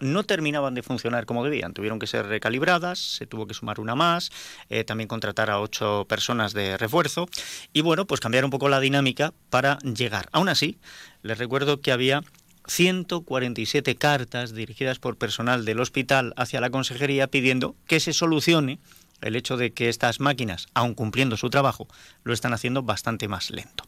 no 0.00 0.24
terminaban 0.24 0.74
de 0.74 0.82
funcionar 0.82 1.26
como 1.26 1.44
debían. 1.44 1.72
Tuvieron 1.72 1.98
que 1.98 2.06
ser 2.06 2.26
recalibradas, 2.26 2.98
se 2.98 3.26
tuvo 3.26 3.46
que 3.46 3.54
sumar 3.54 3.80
una 3.80 3.94
más, 3.94 4.30
eh, 4.68 4.84
también 4.84 5.08
contratar 5.08 5.50
a 5.50 5.60
ocho 5.60 6.06
personas 6.08 6.52
de 6.52 6.76
refuerzo 6.76 7.28
y 7.72 7.80
bueno, 7.82 8.06
pues 8.06 8.20
cambiar 8.20 8.44
un 8.44 8.50
poco 8.50 8.68
la 8.68 8.80
dinámica 8.80 9.32
para 9.50 9.78
llegar. 9.78 10.28
Aún 10.32 10.48
así, 10.48 10.78
les 11.22 11.38
recuerdo 11.38 11.80
que 11.80 11.92
había 11.92 12.22
147 12.66 13.96
cartas 13.96 14.54
dirigidas 14.54 14.98
por 14.98 15.16
personal 15.16 15.64
del 15.64 15.80
hospital 15.80 16.32
hacia 16.36 16.60
la 16.60 16.70
consejería 16.70 17.26
pidiendo 17.26 17.74
que 17.86 18.00
se 18.00 18.12
solucione 18.12 18.78
el 19.20 19.36
hecho 19.36 19.56
de 19.56 19.72
que 19.72 19.88
estas 19.88 20.20
máquinas, 20.20 20.66
aun 20.72 20.94
cumpliendo 20.94 21.36
su 21.36 21.50
trabajo, 21.50 21.88
lo 22.24 22.32
están 22.32 22.54
haciendo 22.54 22.82
bastante 22.82 23.28
más 23.28 23.50
lento. 23.50 23.84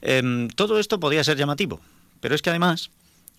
Em, 0.00 0.48
todo 0.48 0.78
esto 0.78 1.00
podía 1.00 1.24
ser 1.24 1.36
llamativo, 1.36 1.80
pero 2.20 2.34
es 2.34 2.42
que 2.42 2.50
además 2.50 2.90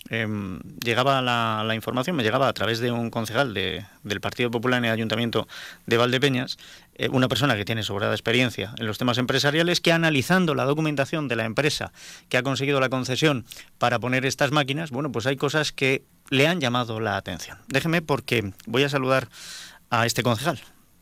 em, 0.09 0.59
llegaba 0.83 1.21
la, 1.21 1.63
la 1.65 1.75
información, 1.75 2.15
me 2.15 2.23
llegaba 2.23 2.47
a 2.47 2.53
través 2.53 2.79
de 2.79 2.91
un 2.91 3.09
concejal 3.09 3.53
de- 3.53 3.85
del 4.03 4.19
Partido 4.21 4.49
Popular 4.51 4.79
en 4.79 4.85
el 4.85 4.91
Ayuntamiento 4.91 5.47
de 5.85 5.97
Valdepeñas, 5.97 6.57
eh, 6.95 7.07
una 7.09 7.27
persona 7.27 7.55
que 7.55 7.65
tiene 7.65 7.83
sobrada 7.83 8.13
experiencia 8.13 8.73
en 8.77 8.87
los 8.87 8.97
temas 8.97 9.17
empresariales, 9.17 9.79
que 9.81 9.91
analizando 9.91 10.55
la 10.55 10.65
documentación 10.65 11.27
de 11.27 11.35
la 11.35 11.45
empresa 11.45 11.91
que 12.29 12.37
ha 12.37 12.43
conseguido 12.43 12.79
la 12.79 12.89
concesión 12.89 13.45
para 13.77 13.99
poner 13.99 14.25
estas 14.25 14.51
máquinas, 14.51 14.91
bueno, 14.91 15.11
pues 15.11 15.25
hay 15.27 15.37
cosas 15.37 15.71
que 15.71 16.03
le 16.29 16.47
han 16.47 16.59
llamado 16.59 16.99
la 16.99 17.17
atención. 17.17 17.57
Déjeme 17.67 18.01
porque 18.01 18.53
voy 18.65 18.83
a 18.83 18.89
saludar 18.89 19.29
a 19.89 20.05
este 20.05 20.23
concejal, 20.23 20.59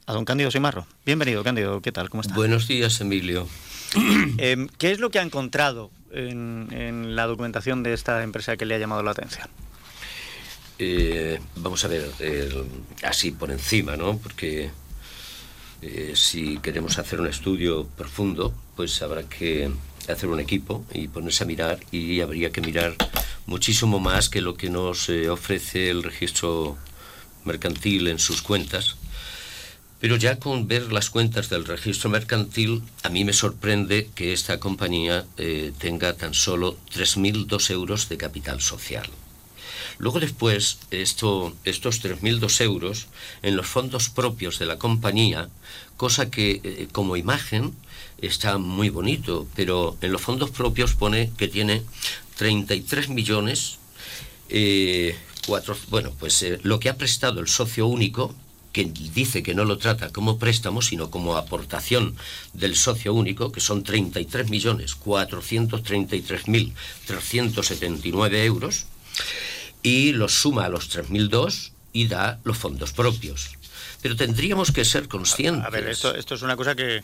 a 0.08 0.14
don 0.14 0.26
Cándido 0.26 0.52
Simarro. 0.52 0.88
Bienvenido, 1.06 1.44
Cándido, 1.44 1.82
¿qué 1.82 1.92
tal? 1.92 2.10
¿Cómo 2.10 2.22
está? 2.22 2.34
Buenos 2.36 2.68
días, 2.68 3.00
Emilio. 3.02 3.48
Em, 4.38 4.68
¿Qué 4.78 4.92
es 4.92 5.00
lo 5.00 5.10
que 5.10 5.20
ha 5.20 5.24
encontrado 5.24 5.92
en, 6.12 6.68
en 6.72 7.16
la 7.16 7.26
documentación 7.28 7.84
de 7.84 7.94
esta 7.94 8.22
empresa 8.24 8.58
que 8.58 8.66
le 8.66 8.76
ha 8.76 8.80
llamado 8.80 9.04
la 9.04 9.12
atención? 9.12 9.48
Eh, 10.80 11.40
vamos 11.58 11.84
a 11.84 11.88
ver, 11.90 12.10
el- 12.20 12.66
así 13.04 13.32
por 13.32 13.52
encima, 13.52 13.98
¿no? 13.98 14.18
Porque 14.18 14.72
eh, 15.82 16.14
si 16.16 16.58
queremos 16.60 16.98
hacer 17.00 17.20
un 17.20 17.28
estudio 17.28 17.86
profundo, 17.98 18.54
pues 18.76 19.02
habrá 19.02 19.24
que 19.24 19.70
hacer 20.08 20.30
un 20.30 20.40
equipo 20.40 20.86
y 20.94 21.08
ponerse 21.10 21.44
a 21.44 21.48
mirar 21.48 21.80
y 21.92 22.22
habría 22.22 22.52
que 22.52 22.62
mirar 22.62 22.96
muchísimo 23.46 24.00
más 24.00 24.30
que 24.30 24.42
lo 24.42 24.56
que 24.56 24.70
nos 24.70 25.10
eh, 25.10 25.30
ofrece 25.30 25.90
el 25.90 26.04
registro 26.04 26.78
mercantil 27.46 28.08
en 28.08 28.20
sus 28.20 28.42
cuentas. 28.42 28.96
Pero 30.00 30.16
ya 30.16 30.40
con 30.40 30.68
ver 30.68 30.94
las 30.94 31.10
cuentas 31.10 31.50
del 31.50 31.66
registro 31.66 32.10
mercantil, 32.10 32.84
a 33.04 33.10
mí 33.10 33.26
me 33.26 33.34
sorprende 33.34 34.10
que 34.16 34.32
esta 34.32 34.60
compañía 34.60 35.26
eh, 35.38 35.74
tenga 35.78 36.14
tan 36.14 36.34
solo 36.34 36.78
3.002 36.96 37.72
euros 37.72 38.08
de 38.08 38.18
capital 38.18 38.62
social. 38.62 39.10
Luego 39.98 40.22
después, 40.22 40.80
esto, 40.92 41.54
estos 41.66 42.02
3.002 42.02 42.62
euros 42.62 43.08
en 43.42 43.58
los 43.58 43.68
fondos 43.68 44.10
propios 44.10 44.58
de 44.58 44.66
la 44.66 44.80
compañía, 44.80 45.50
cosa 45.98 46.32
que 46.32 46.62
eh, 46.64 46.88
como 46.94 47.18
imagen 47.18 47.76
está 48.22 48.58
muy 48.58 48.90
bonito, 48.90 49.48
pero 49.54 49.98
en 50.02 50.14
los 50.14 50.22
fondos 50.22 50.52
propios 50.52 50.94
pone 50.94 51.30
que 51.38 51.50
tiene 51.50 51.84
33 52.38 53.10
millones, 53.10 53.80
eh, 54.48 55.18
cuatro, 55.46 55.76
bueno, 55.90 56.14
pues 56.18 56.46
lo 56.64 56.80
que 56.80 56.88
ha 56.88 56.96
prestado 56.96 57.42
el 57.42 57.50
socio 57.50 57.86
único, 57.88 58.34
que 58.72 58.84
dice 58.86 59.42
que 59.44 59.56
no 59.56 59.66
lo 59.66 59.78
trata 59.78 60.10
como 60.10 60.38
préstamo, 60.38 60.82
sino 60.82 61.10
como 61.10 61.36
aportación 61.38 62.16
del 62.54 62.76
socio 62.76 63.14
único, 63.14 63.52
que 63.52 63.62
son 63.62 63.84
33 63.84 64.50
millones 64.50 64.96
433.379 67.08 68.44
euros, 68.46 68.86
y 69.82 70.12
los 70.12 70.34
suma 70.42 70.66
a 70.66 70.70
los 70.70 70.90
3.002 70.96 71.72
y 71.94 72.08
da 72.08 72.40
los 72.44 72.58
fondos 72.58 72.92
propios. 72.94 73.52
Pero 74.02 74.16
tendríamos 74.16 74.72
que 74.72 74.86
ser 74.86 75.08
conscientes. 75.08 75.66
A 75.66 75.70
ver, 75.70 75.88
esto, 75.90 76.14
esto 76.16 76.36
es 76.36 76.42
una 76.42 76.56
cosa 76.56 76.76
que, 76.76 77.04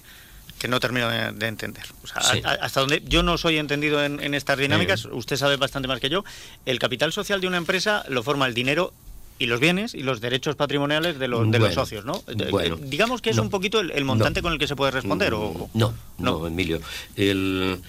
que 0.60 0.68
no 0.68 0.80
termino 0.80 1.10
de, 1.10 1.32
de 1.32 1.48
entender. 1.48 1.84
O 2.04 2.08
sea, 2.08 2.22
Sí. 2.22 2.42
a- 2.44 2.50
a- 2.52 2.54
hasta 2.66 2.82
donde 2.82 3.02
yo 3.08 3.24
no 3.24 3.38
soy 3.38 3.58
entendido 3.58 4.04
en, 4.04 4.22
en 4.22 4.34
estas 4.34 4.58
dinámicas, 4.58 5.06
usted 5.06 5.38
sabe 5.38 5.58
bastante 5.58 5.88
más 5.88 6.00
que 6.00 6.10
yo, 6.10 6.24
el 6.66 6.80
capital 6.80 7.12
social 7.12 7.42
de 7.42 7.48
una 7.48 7.58
empresa 7.58 8.06
lo 8.10 8.24
forma 8.24 8.46
el 8.48 8.54
dinero 8.54 8.94
y 9.38 9.48
los 9.48 9.60
bienes 9.60 9.94
y 9.94 10.02
los 10.04 10.22
derechos 10.22 10.56
patrimoniales 10.56 11.20
de, 11.20 11.28
los 11.28 11.42
de 11.52 11.60
los 11.60 11.68
Bueno, 11.70 11.74
socios, 11.76 12.06
¿no? 12.06 12.24
Eh, 12.28 12.48
bueno, 12.52 12.76
eh, 12.76 12.80
Digamos 12.84 13.22
que 13.22 13.30
es 13.32 13.36
no, 13.36 13.44
un 13.44 13.50
poquito 13.50 13.80
el, 13.82 13.92
el 13.92 14.06
montante 14.06 14.40
no. 14.40 14.44
con 14.44 14.54
el 14.54 14.60
que 14.60 14.68
se 14.68 14.76
puede 14.76 14.92
responder. 14.92 15.34
o, 15.34 15.70
No, 15.74 15.94
no, 16.18 16.48
Emilio. 16.48 16.80
El, 17.18 17.80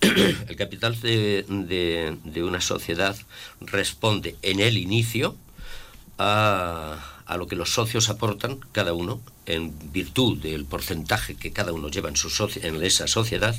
el 0.48 0.56
capital 0.56 1.00
de, 1.00 1.44
de- 1.48 2.16
de 2.24 2.42
una 2.44 2.60
sociedad 2.60 3.16
responde 3.60 4.36
en 4.42 4.60
el 4.60 4.78
inicio 4.78 5.36
a, 6.18 6.96
a 7.26 7.36
lo 7.36 7.46
que 7.46 7.56
los 7.56 7.72
socios 7.72 8.08
aportan, 8.10 8.58
cada 8.72 8.92
uno, 8.92 9.20
en 9.46 9.72
virtud 9.92 10.38
del 10.38 10.64
porcentaje 10.64 11.34
que 11.36 11.52
cada 11.52 11.72
uno 11.72 11.88
lleva 11.88 12.08
en, 12.08 12.16
su 12.16 12.30
en 12.62 12.82
esa 12.82 13.06
sociedad, 13.06 13.56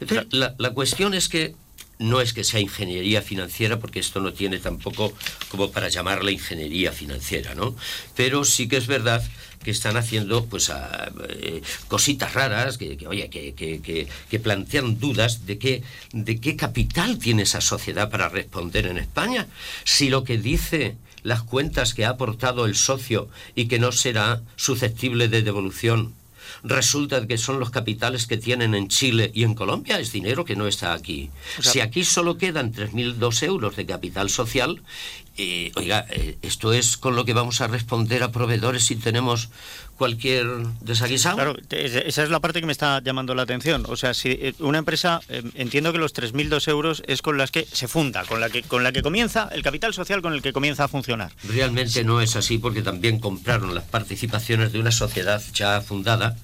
Entonces, 0.00 0.26
la, 0.32 0.56
la 0.58 0.72
cuestión 0.72 1.14
es 1.14 1.28
que 1.28 1.54
no 1.98 2.20
es 2.20 2.32
que 2.32 2.44
sea 2.44 2.60
ingeniería 2.60 3.22
financiera, 3.22 3.78
porque 3.78 4.00
esto 4.00 4.20
no 4.20 4.32
tiene 4.32 4.58
tampoco 4.58 5.12
como 5.48 5.70
para 5.70 5.88
llamarla 5.88 6.30
ingeniería 6.30 6.92
financiera, 6.92 7.54
¿no? 7.54 7.74
Pero 8.14 8.44
sí 8.44 8.68
que 8.68 8.76
es 8.76 8.86
verdad 8.86 9.22
que 9.62 9.70
están 9.70 9.96
haciendo 9.96 10.44
pues 10.46 10.70
eh, 11.28 11.62
cositas 11.88 12.34
raras, 12.34 12.78
que, 12.78 12.96
oye, 13.08 13.28
que, 13.28 13.54
que, 13.54 14.38
plantean 14.38 15.00
dudas 15.00 15.46
de 15.46 15.58
qué, 15.58 15.82
de 16.12 16.40
qué 16.40 16.56
capital 16.56 17.18
tiene 17.18 17.42
esa 17.42 17.60
sociedad 17.60 18.10
para 18.10 18.28
responder 18.28 18.86
en 18.86 18.98
España. 18.98 19.48
Si 19.84 20.08
lo 20.08 20.22
que 20.24 20.38
dice 20.38 20.96
las 21.24 21.42
cuentas 21.42 21.94
que 21.94 22.04
ha 22.04 22.10
aportado 22.10 22.66
el 22.66 22.76
socio 22.76 23.28
y 23.56 23.66
que 23.66 23.80
no 23.80 23.90
será 23.90 24.40
susceptible 24.56 25.28
de 25.28 25.42
devolución 25.42 26.14
resulta 26.62 27.26
que 27.26 27.38
son 27.38 27.60
los 27.60 27.70
capitales 27.70 28.26
que 28.26 28.36
tienen 28.36 28.74
en 28.74 28.88
Chile 28.88 29.30
y 29.34 29.44
en 29.44 29.54
Colombia, 29.54 29.98
es 29.98 30.12
dinero 30.12 30.44
que 30.44 30.56
no 30.56 30.66
está 30.66 30.92
aquí. 30.92 31.30
si 31.60 31.80
aquí 31.80 32.04
solo 32.04 32.36
quedan 32.36 32.72
3.002 32.72 33.42
euros 33.42 33.76
de 33.76 33.86
capital 33.86 34.30
social, 34.30 34.82
eh, 35.36 35.70
oiga, 35.76 36.04
eh, 36.10 36.36
esto 36.42 36.72
es 36.72 36.96
con 36.96 37.14
lo 37.14 37.24
que 37.24 37.32
vamos 37.32 37.60
a 37.60 37.68
responder 37.68 38.24
a 38.24 38.32
proveedores 38.32 38.86
si 38.86 38.96
tenemos 38.96 39.50
cualquier 39.98 40.46
desaguisado. 40.80 41.36
Claro, 41.36 41.56
esa 41.70 42.22
es 42.22 42.30
la 42.30 42.40
parte 42.40 42.60
que 42.60 42.66
me 42.66 42.72
está 42.72 43.02
llamando 43.02 43.34
la 43.34 43.42
atención. 43.42 43.84
O 43.88 43.96
sea, 43.96 44.14
si 44.14 44.30
eh, 44.30 44.54
una 44.60 44.78
empresa, 44.78 45.20
entiendo 45.54 45.92
que 45.92 45.98
los 45.98 46.14
3.002 46.14 46.68
euros 46.68 47.02
es 47.06 47.20
con 47.20 47.36
las 47.36 47.50
que 47.50 47.66
se 47.70 47.88
funda, 47.88 48.24
con 48.24 48.40
la 48.40 48.48
que, 48.48 48.62
con 48.62 48.82
la 48.82 48.92
que 48.92 49.02
comienza, 49.02 49.48
el 49.52 49.62
capital 49.62 49.92
social 49.92 50.22
con 50.22 50.32
el 50.32 50.40
que 50.40 50.52
comienza 50.52 50.84
a 50.84 50.88
funcionar. 50.88 51.32
Realmente 51.44 52.04
no 52.04 52.20
es 52.20 52.36
así 52.36 52.58
porque 52.58 52.80
también 52.80 53.18
compraron 53.18 53.74
las 53.74 53.84
participaciones 53.84 54.72
de 54.72 54.80
una 54.80 54.92
sociedad 54.92 55.42
ya 55.52 55.80
fundada 55.80 56.36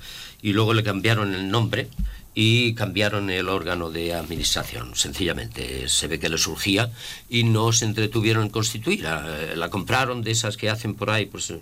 y 0.43 0.53
luego 0.53 0.75
le 0.75 0.83
cambiaron 0.83 1.35
el 1.35 1.49
nombre 1.49 1.89
y 2.35 2.75
cambiaron 2.75 3.31
el 3.31 3.49
órgano 3.49 3.91
de 3.91 4.13
administración. 4.15 4.97
Sencillamente 4.97 5.89
se 5.89 6.09
ve 6.09 6.19
que 6.19 6.29
le 6.29 6.39
surgía 6.39 6.91
y 7.31 7.45
no 7.45 7.73
se 7.73 7.85
entretuvieron 7.85 8.45
en 8.45 8.51
constituir. 8.51 9.03
La, 9.03 9.71
compraron 9.71 10.23
de 10.23 10.33
esas 10.33 10.57
que 10.57 10.69
hacen 10.69 10.95
por 10.95 11.11
ahí, 11.11 11.27
pues 11.27 11.53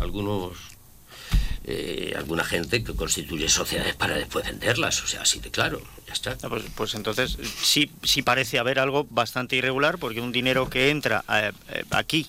algunos 0.00 0.52
eh, 1.64 2.14
alguna 2.16 2.44
gente 2.44 2.82
que 2.82 2.94
constituye 2.94 3.48
sociedades 3.48 3.94
para 3.94 4.14
después 4.14 4.44
venderlas, 4.44 5.02
o 5.02 5.06
sea, 5.06 5.22
así 5.22 5.40
de 5.40 5.50
claro, 5.50 5.82
ya 6.06 6.12
está. 6.12 6.36
Ah, 6.42 6.48
pues, 6.48 6.64
pues, 6.74 6.94
entonces 6.94 7.38
sí, 7.62 7.90
sí 8.02 8.22
parece 8.22 8.58
haber 8.58 8.78
algo 8.78 9.06
bastante 9.10 9.56
irregular, 9.56 9.98
porque 9.98 10.20
un 10.20 10.32
dinero 10.32 10.68
que 10.68 10.90
entra 10.90 11.24
eh, 11.28 11.52
eh, 11.70 11.84
aquí, 11.90 12.26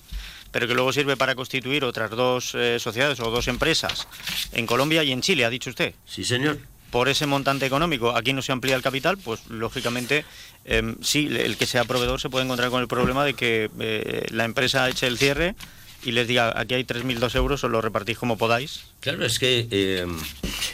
pero 0.50 0.68
que 0.68 0.74
luego 0.74 0.92
sirve 0.92 1.16
para 1.16 1.34
constituir 1.34 1.84
otras 1.84 2.10
dos 2.10 2.56
sociedades 2.78 3.18
o 3.18 3.30
dos 3.30 3.48
empresas 3.48 4.06
en 4.52 4.66
Colombia 4.66 5.02
y 5.02 5.10
en 5.10 5.20
Chile, 5.20 5.44
ha 5.44 5.50
dicho 5.50 5.70
usted. 5.70 5.94
Sí, 6.06 6.22
señor 6.22 6.58
por 6.94 7.08
ese 7.08 7.26
montante 7.26 7.66
económico 7.66 8.16
aquí 8.16 8.32
no 8.32 8.40
se 8.40 8.52
amplía 8.52 8.76
el 8.76 8.82
capital, 8.82 9.18
pues 9.18 9.48
lógicamente 9.48 10.24
em, 10.64 10.94
sí, 11.02 11.26
el 11.26 11.56
que 11.56 11.66
sea 11.66 11.84
proveedor 11.84 12.20
se 12.20 12.30
puede 12.30 12.44
encontrar 12.44 12.70
con 12.70 12.80
el 12.80 12.86
problema 12.86 13.24
de 13.24 13.34
que 13.34 13.68
eh, 13.80 14.26
la 14.30 14.44
empresa 14.44 14.88
eche 14.88 15.08
el 15.08 15.18
cierre 15.18 15.56
y 16.04 16.12
les 16.12 16.28
diga 16.28 16.52
aquí 16.58 16.74
hay 16.74 16.84
3.002 16.84 17.34
euros, 17.36 17.64
os 17.64 17.70
lo 17.70 17.80
repartís 17.80 18.18
como 18.18 18.36
podáis. 18.36 18.84
Claro, 19.00 19.24
es 19.24 19.38
que 19.38 19.66
em, 19.70 20.16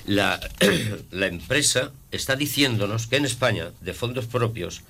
la, 0.06 0.40
la 1.10 1.26
empresa 1.26 1.92
está 2.10 2.36
diciéndonos 2.36 3.06
que 3.06 3.16
en 3.16 3.24
España 3.24 3.70
de 3.80 3.94
fondos 3.94 4.26
propios 4.26 4.82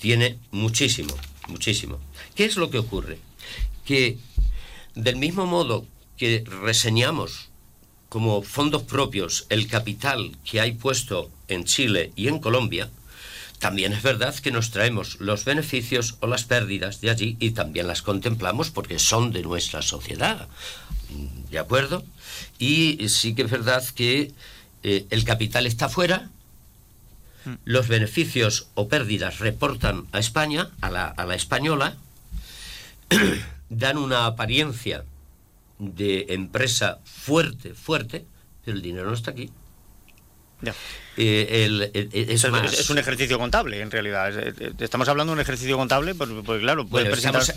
tiene 0.00 0.38
muchísimo, 0.50 1.14
muchísimo. 1.48 2.00
¿Qué 2.34 2.44
es 2.44 2.56
lo 2.56 2.70
que 2.70 2.78
ocurre? 2.78 3.18
Que 3.84 4.18
del 4.94 5.16
mismo 5.16 5.46
modo 5.46 5.86
que 6.16 6.44
reseñamos 6.62 7.50
como 8.08 8.42
fondos 8.42 8.82
propios 8.82 9.46
el 9.48 9.68
capital 9.68 10.36
que 10.44 10.60
hay 10.60 10.72
puesto 10.72 11.30
en 11.48 11.64
Chile 11.64 12.12
y 12.14 12.28
en 12.28 12.40
Colombia, 12.40 12.90
también 13.62 13.92
es 13.92 14.02
verdad 14.02 14.34
que 14.34 14.50
nos 14.50 14.72
traemos 14.72 15.20
los 15.20 15.44
beneficios 15.44 16.16
o 16.18 16.26
las 16.26 16.42
pérdidas 16.42 17.00
de 17.00 17.10
allí 17.10 17.36
y 17.38 17.52
también 17.52 17.86
las 17.86 18.02
contemplamos 18.02 18.72
porque 18.72 18.98
son 18.98 19.30
de 19.30 19.42
nuestra 19.42 19.82
sociedad. 19.82 20.48
¿De 21.48 21.60
acuerdo? 21.60 22.04
Y 22.58 23.08
sí 23.08 23.36
que 23.36 23.42
es 23.42 23.50
verdad 23.52 23.84
que 23.94 24.32
eh, 24.82 25.06
el 25.10 25.22
capital 25.22 25.66
está 25.66 25.88
fuera, 25.88 26.28
hmm. 27.44 27.52
los 27.64 27.86
beneficios 27.86 28.66
o 28.74 28.88
pérdidas 28.88 29.38
reportan 29.38 30.08
a 30.10 30.18
España, 30.18 30.70
a 30.80 30.90
la, 30.90 31.06
a 31.06 31.24
la 31.24 31.36
española, 31.36 31.96
dan 33.68 33.96
una 33.96 34.26
apariencia 34.26 35.04
de 35.78 36.26
empresa 36.30 36.98
fuerte, 37.04 37.74
fuerte, 37.74 38.24
pero 38.64 38.76
el 38.76 38.82
dinero 38.82 39.06
no 39.06 39.14
está 39.14 39.30
aquí. 39.30 39.52
Eh, 41.16 41.90
es, 42.28 42.90
un 42.90 42.98
ejercicio 42.98 43.38
contable, 43.38 43.80
en 43.80 43.90
realidad. 43.90 44.32
Estamos 44.78 45.08
hablando 45.08 45.32
de 45.32 45.34
un 45.34 45.40
ejercicio 45.40 45.76
contable, 45.76 46.14
porque, 46.14 46.60
claro, 46.60 46.86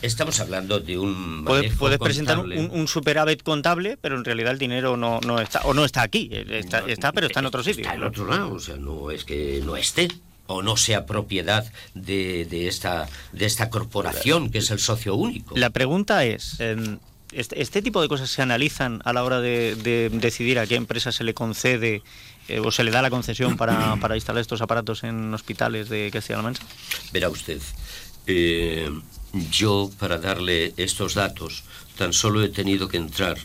estamos, 0.02 0.40
hablando 0.40 0.80
de 0.80 0.98
un. 0.98 1.46
puedes 1.46 2.00
presentar 2.00 2.40
un, 2.40 2.88
superávit 2.88 3.44
contable, 3.44 3.98
pero 4.00 4.18
en 4.18 4.26
realidad 4.26 4.52
el 4.52 4.60
dinero 4.60 4.98
no, 4.98 5.20
no 5.22 5.40
está, 5.40 5.62
o 5.62 5.74
no 5.74 5.86
está 5.86 6.02
aquí. 6.02 6.30
Está, 6.32 6.80
está 6.88 7.12
pero 7.12 7.28
está 7.28 7.40
en 7.40 7.46
otro 7.46 7.64
sitio. 7.64 7.84
Está 7.84 7.96
en 7.96 8.04
otro 8.04 8.28
lado, 8.28 8.54
o 8.54 8.60
sea, 8.60 8.76
no 8.76 9.12
es 9.12 9.24
que 9.24 9.62
no 9.64 9.78
esté 9.78 10.10
o 10.48 10.62
no 10.62 10.78
sea 10.78 11.06
propiedad 11.06 11.66
de, 11.94 12.46
de, 12.46 12.68
esta, 12.68 13.08
de 13.32 13.46
esta 13.46 13.70
corporación 13.70 14.50
que 14.50 14.60
es 14.60 14.72
el 14.72 14.80
socio 14.80 15.16
único. 15.16 15.58
La 15.58 15.70
pregunta 15.70 16.24
es, 16.26 16.60
em, 16.60 17.00
este, 17.32 17.62
este, 17.62 17.82
tipo 17.82 18.02
de 18.02 18.08
cosas 18.08 18.30
se 18.30 18.42
analizan 18.42 19.02
a 19.04 19.14
la 19.14 19.24
hora 19.24 19.42
de, 19.42 20.10
decidir 20.14 20.60
a 20.60 20.68
qué 20.68 20.76
empresa 20.76 21.12
se 21.12 21.24
le 21.24 21.34
concede 21.34 22.02
eh, 22.48 22.60
o 22.60 22.72
se 22.72 22.84
le 22.84 22.92
da 22.92 23.02
la 23.02 23.10
concesión 23.10 23.58
para, 23.58 23.98
instalar 24.16 24.42
estos 24.42 24.62
aparatos 24.62 25.04
en 25.04 25.34
hospitales 25.34 25.90
de 25.90 26.10
Castilla-La 26.12 26.44
Mancha? 26.44 26.64
Verá 27.12 27.30
usted, 27.30 27.62
eh, 28.28 28.90
yo 29.50 29.90
para 30.00 30.18
darle 30.18 30.74
estos 30.78 31.16
datos 31.16 31.64
tan 31.98 32.14
solo 32.14 32.44
he 32.44 32.50
tenido 32.50 32.88
que 32.88 32.98
entrar 32.98 33.38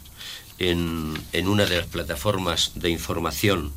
en, 0.59 1.17
una 1.47 1.65
de 1.65 1.79
las 1.79 1.87
plataformas 1.87 2.73
de 2.75 2.91
información 2.91 3.73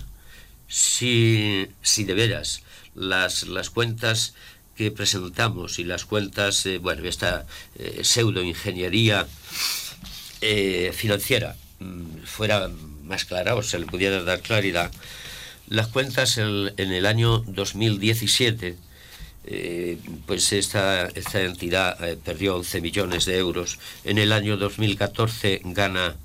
si, 0.67 1.67
si 1.81 2.05
de 2.05 2.13
veras 2.13 2.63
las, 2.95 3.49
las 3.49 3.71
cuentas 3.71 4.35
que 4.77 4.91
presentamos 4.91 5.79
y 5.79 5.85
las 5.85 6.05
cuentas, 6.05 6.67
eh, 6.67 6.77
bueno, 6.77 7.09
esta 7.09 7.47
eh, 7.77 8.01
pseudo-ingeniería 8.03 9.27
eh, 10.43 10.93
financiera 10.95 11.57
fuera 12.29 12.71
más 13.05 13.25
clara 13.25 13.55
o 13.55 13.63
se 13.63 13.79
le 13.79 13.87
pudiera 13.87 14.23
dar 14.23 14.41
claridad, 14.41 14.91
las 15.69 15.89
cuentas 15.89 16.39
en 16.39 16.73
el 16.79 17.07
año 17.07 17.41
2017, 17.47 18.77
eh, 19.51 19.99
pues 20.27 20.53
esta, 20.53 21.07
esta 21.07 21.41
entidad 21.43 22.03
eh, 22.05 22.19
perdió 22.23 22.57
11 22.57 22.81
millones 22.81 23.25
de 23.25 23.39
euros, 23.39 23.79
en 24.05 24.19
el 24.19 24.33
año 24.33 24.57
2014 24.57 25.63
gana, 25.65 26.17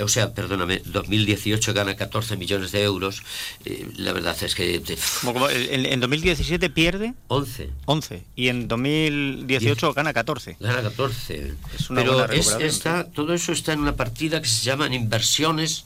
o 0.00 0.08
sea, 0.08 0.32
perdóname, 0.32 0.80
2018 0.86 1.74
gana 1.74 1.96
14 1.96 2.36
millones 2.36 2.72
de 2.72 2.82
euros, 2.82 3.22
eh, 3.64 3.86
la 3.96 4.12
verdad 4.12 4.36
es 4.42 4.54
que... 4.54 4.76
eh, 4.76 5.68
en, 5.70 5.86
en 5.86 6.00
2017 6.00 6.70
pierde 6.70 7.14
11. 7.28 7.70
11 7.86 8.22
y 8.36 8.48
en 8.48 8.68
2018 8.68 9.92
gana 9.94 10.12
14. 10.12 10.56
Gana 10.60 10.82
14. 10.82 11.54
Es 11.78 11.90
una 11.90 12.00
Pero 12.00 12.12
buena 12.14 12.34
es- 12.34 12.46
recuperación, 12.46 12.62
está, 12.68 13.10
todo 13.10 13.34
eso 13.34 13.52
está 13.52 13.72
en 13.72 13.80
una 13.80 13.96
partida 13.96 14.40
que 14.40 14.48
se 14.48 14.64
llaman 14.64 14.94
inversiones 14.94 15.84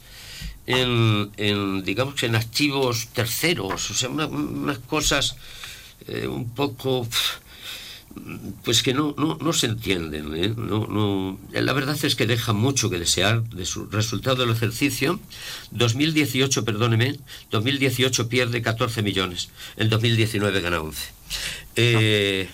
en, 0.66 1.31
en, 1.37 1.83
digamos 1.85 2.14
que 2.14 2.27
en 2.27 2.37
activos 2.37 3.09
terceros, 3.12 3.90
o 3.90 3.95
sea, 3.95 4.09
una- 4.09 4.27
unas 4.27 4.79
cosas 4.79 5.37
eh, 6.09 6.27
un 6.27 6.51
poco 6.51 7.07
pues 8.64 8.83
que 8.83 8.94
no, 8.94 9.14
no, 9.18 9.38
no 9.40 9.52
se 9.52 9.66
entienden. 9.66 10.35
¿eh? 10.37 10.55
No, 10.57 10.87
no, 10.87 11.38
la 11.52 11.72
verdad 11.72 11.96
es 12.02 12.16
que 12.16 12.26
deja 12.26 12.52
mucho 12.52 12.90
que 12.90 12.98
desear 12.98 13.42
de 13.44 13.66
su 13.66 13.87
resultado 13.87 14.37
del 14.37 14.50
ejercicio. 14.50 15.20
2018, 15.70 16.64
perdóneme, 16.64 17.16
2018 17.50 18.29
pierde 18.29 18.62
14 18.62 19.02
millones, 19.02 19.50
en 19.76 19.88
2019 19.88 20.61
gana 20.61 20.81
11. 20.81 21.02
Eh, 21.76 22.48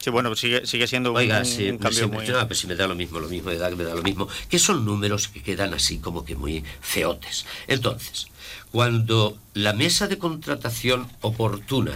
Sí, 0.00 0.10
bueno, 0.10 0.34
sigue, 0.36 0.64
sigue 0.64 0.86
siendo 0.86 1.10
un, 1.10 1.16
Oiga, 1.16 1.40
un 1.40 1.44
sí, 1.44 1.76
cambio 1.76 2.08
muy... 2.08 2.26
no, 2.28 2.46
pues 2.46 2.60
si 2.60 2.68
me 2.68 2.76
da 2.76 2.86
lo 2.86 2.94
mismo, 2.94 3.18
lo 3.18 3.28
mismo, 3.28 3.50
me 3.50 3.56
da, 3.56 3.68
me 3.70 3.82
da 3.82 3.96
lo 3.96 4.02
mismo, 4.02 4.28
que 4.48 4.60
son 4.60 4.84
números 4.84 5.26
que 5.26 5.42
quedan 5.42 5.74
así 5.74 5.98
como 5.98 6.24
que 6.24 6.36
muy 6.36 6.62
feotes. 6.80 7.46
Entonces, 7.66 8.28
cuando 8.70 9.36
la 9.54 9.72
mesa 9.72 10.06
de 10.06 10.16
contratación 10.16 11.08
oportuna 11.20 11.92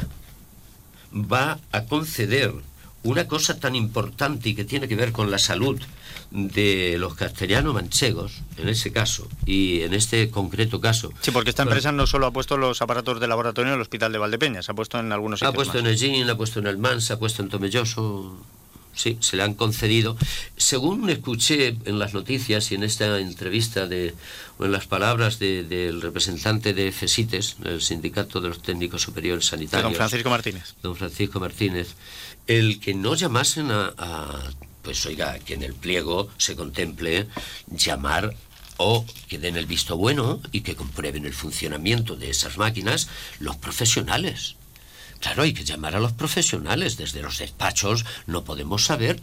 va 1.15 1.61
a 1.71 1.85
conceder 1.85 2.53
una 3.05 3.27
cosa 3.27 3.59
tan 3.59 3.75
importante 3.75 4.49
y 4.51 4.55
que 4.55 4.65
tiene 4.65 4.87
que 4.89 4.95
ver 4.97 5.13
con 5.13 5.31
la 5.31 5.39
salud 5.39 5.81
de 6.31 6.97
los 6.99 7.15
castellanos 7.15 7.75
manchegos, 7.75 8.33
en 8.57 8.69
ese 8.69 8.93
caso, 8.93 9.29
y 9.45 9.83
en 9.83 9.93
este 9.93 10.31
concreto 10.31 10.81
caso. 10.81 11.13
Sí, 11.21 11.31
porque 11.31 11.51
esta 11.51 11.65
empresa 11.65 11.93
no 11.93 12.07
solo 12.07 12.27
ha 12.27 12.31
puesto 12.33 12.57
los 12.57 12.81
aparatos 12.81 13.21
de 13.21 13.27
laboratorio 13.27 13.71
en 13.73 13.77
el 13.77 13.83
hospital 13.83 14.13
de 14.13 14.19
Valdepeñas, 14.19 14.69
ha 14.69 14.75
puesto 14.75 14.99
en 14.99 15.13
algunos 15.13 15.43
Ha 15.43 15.47
sitios 15.47 15.55
puesto 15.57 15.75
más. 15.75 15.81
en 15.83 15.87
el 15.89 15.99
Gin, 15.99 16.31
ha 16.31 16.37
puesto 16.37 16.61
en 16.61 16.67
el 16.69 16.79
Mansa, 16.79 17.15
ha 17.15 17.19
puesto 17.19 17.43
en 17.43 17.49
Tomelloso. 17.49 18.37
Sí, 18.95 19.17
se 19.21 19.39
le 19.39 19.43
han 19.43 19.55
concedido. 19.55 20.19
Según 20.59 21.09
escuché 21.09 21.77
en 21.87 21.99
las 21.99 22.13
noticias 22.13 22.71
y 22.73 22.75
en 22.75 22.83
esta 22.83 23.19
entrevista 23.21 23.87
de, 23.87 24.15
o 24.59 24.67
en 24.67 24.73
las 24.73 24.87
palabras 24.87 25.39
de- 25.39 25.63
del 25.65 26.03
representante 26.03 26.75
de 26.75 26.93
FESITES, 26.93 27.57
el 27.65 27.81
Sindicato 27.81 28.43
de 28.43 28.49
los 28.51 28.61
Técnicos 28.61 29.01
Superiores 29.01 29.45
De 29.47 29.51
Sanitarios, 29.51 29.91
don 29.93 29.97
Francisco 29.97 30.29
Martínez. 30.29 30.75
don 30.83 30.95
Francisco 30.95 31.41
Martínez, 31.41 31.95
el 32.47 32.81
que 32.81 32.95
no 32.95 33.15
llamasen 33.15 33.71
a, 33.71 34.51
pues 34.83 35.05
oiga, 35.07 35.39
que 35.39 35.55
en 35.55 35.63
el 35.63 35.75
pliego 35.75 36.29
se 36.39 36.57
contemple 36.57 37.29
llamar 37.69 38.35
o 38.77 39.07
que 39.29 39.39
den 39.39 39.57
el 39.57 39.67
visto 39.67 39.97
bueno 39.97 40.41
y 40.51 40.63
que 40.63 40.75
comprueben 40.75 41.25
el 41.25 41.35
funcionamiento 41.35 42.17
de 42.17 42.31
esas 42.31 42.59
máquinas 42.59 43.09
los 43.39 43.57
profesionales. 43.57 44.57
Claro, 45.21 45.45
hay 45.45 45.55
que 45.55 45.65
llamar 45.65 45.95
a 45.95 46.01
los 46.01 46.13
profesionales. 46.13 46.97
Desde 46.97 47.23
los 47.23 47.39
despachos 47.39 48.05
no 48.27 48.43
podemos 48.43 48.85
saber, 48.85 49.21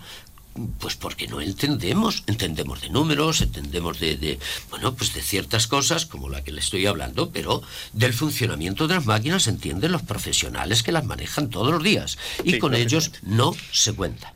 pues 0.79 0.95
porque 0.95 1.27
no 1.27 1.41
entendemos. 1.41 2.23
Entendemos 2.27 2.81
de 2.81 2.89
números, 2.89 3.41
entendemos 3.41 3.99
de, 3.99 4.17
de, 4.17 4.39
bueno, 4.69 4.95
pues 4.95 5.13
de 5.13 5.21
ciertas 5.21 5.67
cosas, 5.67 6.05
como 6.05 6.29
la 6.29 6.43
que 6.43 6.51
le 6.51 6.59
estoy 6.59 6.85
hablando, 6.85 7.31
pero 7.31 7.61
del 7.93 8.13
funcionamiento 8.13 8.87
de 8.87 8.95
las 8.95 9.05
máquinas 9.05 9.47
entienden 9.47 9.91
los 9.91 10.01
profesionales 10.01 10.83
que 10.83 10.91
las 10.91 11.05
manejan 11.05 11.49
todos 11.49 11.71
los 11.71 11.83
días. 11.83 12.17
Y 12.43 12.53
Sí, 12.53 12.59
con 12.59 12.75
ellos 12.75 13.11
no 13.21 13.53
se 13.71 13.93
cuenta. 13.93 14.33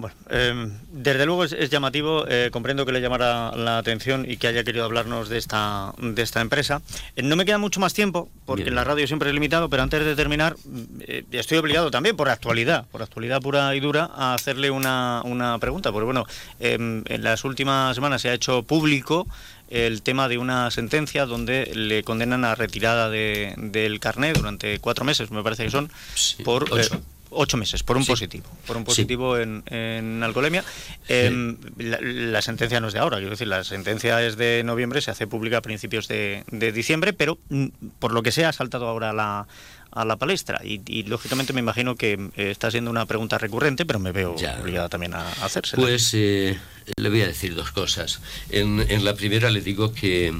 Bueno, 0.00 0.14
eh, 0.30 0.70
desde 0.92 1.26
luego 1.26 1.42
es, 1.42 1.50
es 1.52 1.70
llamativo, 1.70 2.24
eh, 2.28 2.50
comprendo 2.52 2.86
que 2.86 2.92
le 2.92 3.00
llamara 3.00 3.50
la 3.56 3.78
atención 3.78 4.30
y 4.30 4.36
que 4.36 4.46
haya 4.46 4.62
querido 4.62 4.84
hablarnos 4.84 5.28
de 5.28 5.38
esta, 5.38 5.92
de 5.98 6.22
esta 6.22 6.40
empresa. 6.40 6.82
Eh, 7.16 7.22
no 7.24 7.34
me 7.34 7.44
queda 7.44 7.58
mucho 7.58 7.80
más 7.80 7.94
tiempo, 7.94 8.28
porque 8.46 8.62
Bien. 8.62 8.68
en 8.74 8.74
la 8.76 8.84
radio 8.84 9.08
siempre 9.08 9.28
es 9.30 9.34
limitado, 9.34 9.68
pero 9.68 9.82
antes 9.82 10.04
de 10.04 10.14
terminar, 10.14 10.54
eh, 11.00 11.24
estoy 11.32 11.58
obligado 11.58 11.90
también, 11.90 12.16
por 12.16 12.28
actualidad, 12.28 12.86
por 12.92 13.02
actualidad 13.02 13.40
pura 13.40 13.74
y 13.74 13.80
dura, 13.80 14.08
a 14.14 14.34
hacerle 14.34 14.70
una, 14.70 15.20
una 15.24 15.58
pregunta. 15.58 15.90
Porque 15.90 16.04
bueno, 16.04 16.26
eh, 16.60 16.74
en 16.78 17.24
las 17.24 17.44
últimas 17.44 17.96
semanas 17.96 18.22
se 18.22 18.28
ha 18.28 18.34
hecho 18.34 18.62
público 18.62 19.26
el 19.68 20.02
tema 20.02 20.28
de 20.28 20.38
una 20.38 20.70
sentencia 20.70 21.26
donde 21.26 21.72
le 21.74 22.04
condenan 22.04 22.44
a 22.44 22.54
retirada 22.54 23.10
de- 23.10 23.52
del 23.56 23.98
carnet 23.98 24.36
durante 24.38 24.78
cuatro 24.78 25.04
meses, 25.04 25.32
me 25.32 25.42
parece 25.42 25.64
que 25.64 25.70
son, 25.72 25.90
Sí, 26.14 26.42
por... 26.44 26.62
eh, 26.68 26.86
ocho. 26.86 27.00
Ocho 27.30 27.56
meses, 27.56 27.82
por 27.82 27.96
un 27.96 28.04
Sí. 28.04 28.12
positivo, 28.12 28.44
por 28.66 28.76
un 28.76 28.82
Sí. 28.82 28.86
positivo 28.86 29.38
en, 29.38 29.62
en 29.66 30.22
alcoholemia. 30.22 30.64
Em, 31.08 31.56
la, 31.78 31.98
la 32.00 32.42
sentencia 32.42 32.80
no 32.80 32.88
es 32.88 32.94
de 32.94 33.00
ahora, 33.00 33.16
quiero 33.18 33.30
decir, 33.32 33.48
la 33.48 33.64
sentencia 33.64 34.24
es 34.26 34.36
de 34.36 34.62
noviembre, 34.64 35.00
se 35.00 35.10
hace 35.10 35.26
pública 35.26 35.58
a 35.58 35.62
principios 35.62 36.08
de, 36.08 36.44
de 36.50 36.72
diciembre, 36.72 37.12
pero 37.12 37.38
mm, 37.48 37.66
por 37.98 38.12
lo 38.12 38.22
que 38.22 38.32
sea 38.32 38.48
ha 38.50 38.52
saltado 38.52 38.86
ahora 38.88 39.10
a 39.10 39.12
la, 39.12 39.46
a 39.90 40.04
la 40.04 40.16
palestra 40.16 40.60
y, 40.64 40.80
y, 40.86 41.04
lógicamente 41.04 41.52
me 41.52 41.60
imagino 41.60 41.96
que 41.96 42.12
eh, 42.36 42.50
está 42.50 42.70
siendo 42.70 42.90
una 42.90 43.06
pregunta 43.06 43.38
recurrente, 43.38 43.86
pero 43.86 43.98
me 43.98 44.12
veo 44.12 44.36
Ya. 44.36 44.58
obligada 44.60 44.88
también 44.88 45.14
a, 45.14 45.22
a 45.28 45.44
hacerse. 45.46 45.76
Pues 45.76 46.12
eh, 46.14 46.58
le 46.96 47.08
voy 47.08 47.22
a 47.22 47.26
decir 47.26 47.54
dos 47.54 47.72
cosas. 47.72 48.20
En, 48.50 48.84
en 48.88 49.04
la 49.04 49.14
primera 49.14 49.50
le 49.50 49.60
digo 49.62 49.92
que 49.94 50.32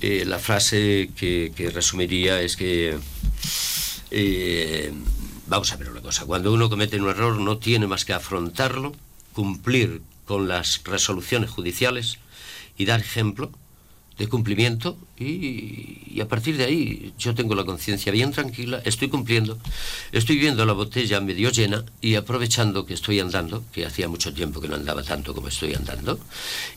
eh, 0.00 0.24
la 0.26 0.38
frase 0.38 1.10
que, 1.16 1.52
que 1.56 1.70
resumiría 1.70 2.40
es 2.42 2.56
que 2.56 2.98
vamos 5.48 5.72
a 5.72 5.76
ver 5.76 5.90
una 5.90 6.02
cosa. 6.02 6.26
Cuando 6.26 6.52
uno 6.52 6.68
comete 6.68 7.00
un 7.00 7.08
error 7.08 7.40
no 7.40 7.58
tiene 7.58 7.86
más 7.86 8.04
que 8.04 8.12
afrontarlo, 8.12 8.94
cumplir 9.32 10.02
con 10.24 10.46
las 10.46 10.82
resoluciones 10.84 11.50
judiciales 11.50 12.18
y 12.76 12.84
dar 12.84 13.00
ejemplo 13.00 13.50
de 14.18 14.26
cumplimiento 14.26 14.98
y, 15.18 16.20
a 16.20 16.26
partir 16.26 16.56
de 16.56 16.64
ahí 16.64 17.12
yo 17.16 17.34
tengo 17.34 17.54
la 17.54 17.64
conciencia 17.64 18.10
bien 18.10 18.32
tranquila, 18.32 18.82
estoy 18.84 19.08
cumpliendo, 19.08 19.56
estoy 20.10 20.36
viendo 20.36 20.66
la 20.66 20.72
botella 20.72 21.20
medio 21.20 21.50
llena 21.50 21.84
y 22.00 22.16
aprovechando 22.16 22.84
que 22.84 22.94
estoy 22.94 23.20
andando, 23.20 23.62
que 23.72 23.86
hacía 23.86 24.08
mucho 24.08 24.34
tiempo 24.34 24.60
que 24.60 24.66
no 24.66 24.74
andaba 24.74 25.04
tanto 25.04 25.34
como 25.34 25.46
estoy 25.46 25.74
andando, 25.74 26.18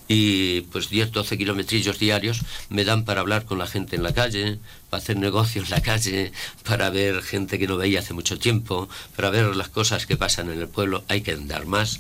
y 0.08 0.62
pues 0.72 0.90
10, 0.90 1.12
12 1.12 1.38
kilometrillos 1.40 1.98
diarios 1.98 2.42
me 2.70 2.86
dan 2.86 3.04
para 3.04 3.22
hablar 3.22 3.46
con 3.46 3.58
la 3.58 3.66
gente 3.66 3.96
en 3.96 4.04
la 4.04 4.14
calle, 4.14 4.60
para 4.92 5.02
hacer 5.02 5.18
negocios 5.18 5.66
en 5.66 5.72
la 5.72 5.82
calle, 5.82 6.32
para 6.64 6.92
ver 6.92 7.24
gente 7.24 7.58
que 7.58 7.68
no 7.68 7.78
veía 7.78 8.00
hace 8.00 8.14
mucho 8.14 8.38
tiempo, 8.38 8.88
para 9.16 9.32
ver 9.32 9.56
las 9.56 9.70
cosas 9.70 10.06
que 10.06 10.18
pasan 10.18 10.52
en 10.52 10.60
el 10.60 10.68
pueblo, 10.68 11.04
hay 11.08 11.22
que 11.22 11.32
andar 11.32 11.66
más 11.66 12.00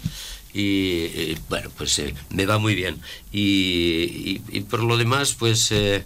y 0.53 1.05
eh, 1.13 1.37
bueno, 1.49 1.69
pues 1.77 1.97
eh, 1.99 2.13
me 2.29 2.45
va 2.45 2.57
muy 2.57 2.75
bien. 2.75 2.99
Y, 3.31 4.39
por 4.69 4.83
lo 4.83 4.97
demás, 4.97 5.33
pues 5.37 5.71
eh, 5.71 6.03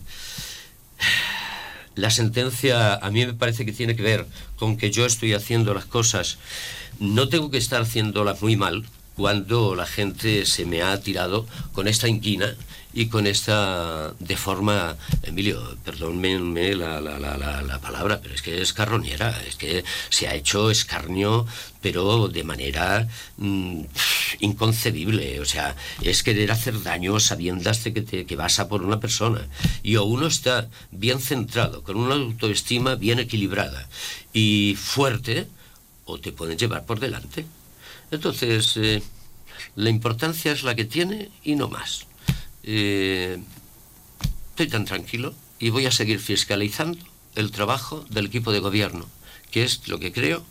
la 1.95 2.09
sentencia 2.09 2.95
a 2.95 3.11
mí 3.11 3.25
me 3.25 3.33
parece 3.33 3.65
que 3.65 3.73
tiene 3.73 3.95
que 3.95 4.03
ver 4.03 4.25
con 4.55 4.77
que 4.77 4.91
yo 4.91 5.05
estoy 5.05 5.33
haciendo 5.33 5.73
las 5.73 5.85
cosas, 5.85 6.37
no 6.99 7.27
tengo 7.29 7.51
que 7.51 7.57
estar 7.57 7.81
haciéndolas 7.81 8.41
muy 8.41 8.55
mal 8.55 8.85
cuando 9.15 9.75
la 9.75 9.85
gente 9.85 10.45
se 10.45 10.65
me 10.65 10.81
ha 10.81 10.99
tirado 10.99 11.47
con 11.73 11.87
esta 11.87 12.07
inquina 12.07 12.55
y 12.95 13.07
con 13.07 13.27
esta 13.27 14.13
de 14.19 14.37
forma, 14.37 14.95
Emilio, 15.21 15.77
perdónme 15.83 16.73
la, 16.75 17.01
la, 17.01 17.19
la, 17.19 17.37
la, 17.37 17.61
la 17.61 17.79
palabra, 17.81 18.21
pero 18.21 18.33
es 18.33 18.41
que 18.41 18.61
es 18.61 18.71
carroñera, 18.71 19.37
es 19.45 19.57
que 19.57 19.83
se 20.09 20.29
ha 20.29 20.33
hecho 20.33 20.71
escarnio, 20.71 21.45
pero 21.81 22.29
de 22.29 22.45
manera 22.45 23.05
mm, 23.35 23.81
inconcebible. 24.39 25.41
O 25.41 25.45
sea, 25.45 25.75
es 26.01 26.23
querer 26.23 26.51
hacer 26.53 26.81
daño 26.83 27.19
sabiendas 27.19 27.83
de 27.83 27.93
que, 27.93 28.01
te, 28.01 28.25
que 28.25 28.37
vas 28.37 28.59
a 28.59 28.69
por 28.69 28.81
una 28.81 29.01
persona. 29.01 29.45
Y 29.83 29.97
o 29.97 30.05
uno 30.05 30.27
está 30.27 30.69
bien 30.91 31.19
centrado, 31.19 31.83
con 31.83 31.97
una 31.97 32.15
autoestima 32.15 32.95
bien 32.95 33.19
equilibrada 33.19 33.89
y 34.31 34.77
fuerte, 34.79 35.47
o 36.05 36.17
te 36.17 36.31
pueden 36.31 36.57
llevar 36.57 36.85
por 36.85 37.01
delante. 37.01 37.45
Entonces, 38.09 38.77
eh, 38.77 39.03
la 39.75 39.89
importancia 39.89 40.53
es 40.53 40.63
la 40.63 40.75
que 40.75 40.85
tiene 40.85 41.29
y 41.43 41.55
no 41.55 41.67
más. 41.67 42.05
Eh, 42.67 43.37
estoy 44.49 44.67
tan 44.67 44.85
tranquilo 44.85 45.35
y 45.59 45.69
voy 45.69 45.85
a 45.85 45.91
seguir 45.91 46.19
fiscalizando 46.19 46.99
el 47.35 47.51
trabajo 47.51 48.05
del 48.09 48.25
equipo 48.25 48.51
de 48.51 48.59
gobierno, 48.59 49.07
que 49.51 49.63
es 49.63 49.87
lo 49.87 49.99
que 49.99 50.11
creo 50.11 50.43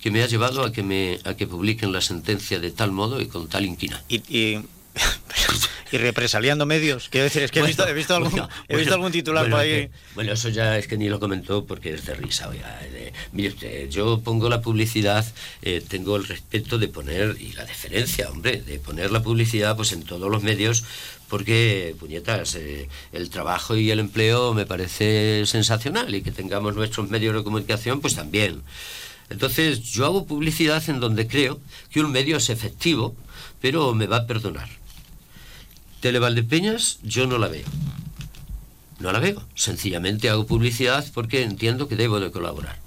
que 0.00 0.10
me 0.10 0.22
ha 0.22 0.26
llevado 0.26 0.62
a 0.62 0.72
que 0.72 0.82
me 0.82 1.18
a 1.24 1.34
que 1.34 1.46
publiquen 1.46 1.90
la 1.90 2.02
sentencia 2.02 2.58
de 2.58 2.70
tal 2.70 2.92
modo 2.92 3.22
y 3.22 3.26
con 3.26 3.48
tal 3.48 3.64
inquina. 3.64 4.04
Y, 4.08 4.16
y 4.28 4.62
represaliando 5.98 6.66
medios. 6.66 7.08
Quiero 7.08 7.24
decir, 7.24 7.42
es 7.42 7.50
que 7.50 7.60
he, 7.60 7.62
visto, 7.62 8.14
algún, 8.14 9.12
titular 9.12 9.48
por 9.48 9.60
ahí. 9.60 9.90
bueno, 10.14 10.32
eso 10.32 10.48
ya 10.48 10.76
es 10.78 10.86
que 10.86 10.96
ni 10.96 11.08
lo 11.08 11.20
comentó 11.20 11.64
porque 11.64 11.94
es 11.94 12.04
de 12.06 12.14
risa. 12.14 12.50
mire 13.32 13.48
usted, 13.48 13.88
yo 13.90 14.20
pongo 14.20 14.48
la 14.48 14.60
publicidad, 14.60 15.24
eh, 15.62 15.82
tengo 15.86 16.16
el 16.16 16.26
respeto 16.26 16.78
de 16.78 16.88
poner, 16.88 17.36
y 17.40 17.52
la 17.52 17.64
deferencia, 17.64 18.28
hombre, 18.30 18.62
de 18.62 18.78
poner 18.78 19.10
la 19.10 19.22
publicidad 19.22 19.76
pues 19.76 19.92
en 19.92 20.02
todos 20.02 20.30
los 20.30 20.42
medios, 20.42 20.84
porque, 21.34 21.96
puñetas, 21.98 22.54
eh, 22.54 22.88
el 23.10 23.28
trabajo 23.28 23.74
y 23.74 23.90
el 23.90 23.98
empleo 23.98 24.54
me 24.54 24.66
parece 24.66 25.44
sensacional 25.46 26.14
y 26.14 26.22
que 26.22 26.30
tengamos 26.30 26.76
nuestros 26.76 27.10
medios 27.10 27.34
de 27.34 27.42
comunicación, 27.42 28.00
pues 28.00 28.14
también. 28.14 28.62
Entonces, 29.30 29.82
yo 29.82 30.04
hago 30.04 30.26
publicidad 30.26 30.88
en 30.88 31.00
donde 31.00 31.26
creo 31.26 31.58
que 31.90 31.98
un 31.98 32.12
medio 32.12 32.36
es 32.36 32.50
efectivo, 32.50 33.16
pero 33.60 33.94
me 33.94 34.06
va 34.06 34.18
a 34.18 34.26
perdonar. 34.28 34.68
Televaldepeñas 35.98 37.00
yo 37.02 37.26
no 37.26 37.36
la 37.38 37.48
veo. 37.48 37.66
No 39.00 39.10
la 39.10 39.18
veo. 39.18 39.42
Sencillamente 39.56 40.30
hago 40.30 40.46
publicidad 40.46 41.04
porque 41.14 41.42
entiendo 41.42 41.88
que 41.88 41.96
debo 41.96 42.20
de 42.20 42.30
colaborar. 42.30 42.78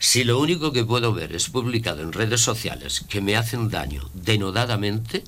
Si 0.00 0.24
lo 0.24 0.40
único 0.40 0.72
que 0.72 0.84
puedo 0.84 1.12
ver 1.12 1.36
es 1.36 1.50
publicado 1.50 2.02
en 2.02 2.12
redes 2.12 2.40
sociales 2.40 3.04
que 3.08 3.20
me 3.20 3.36
hacen 3.36 3.68
daño 3.68 4.10
denodadamente, 4.12 5.22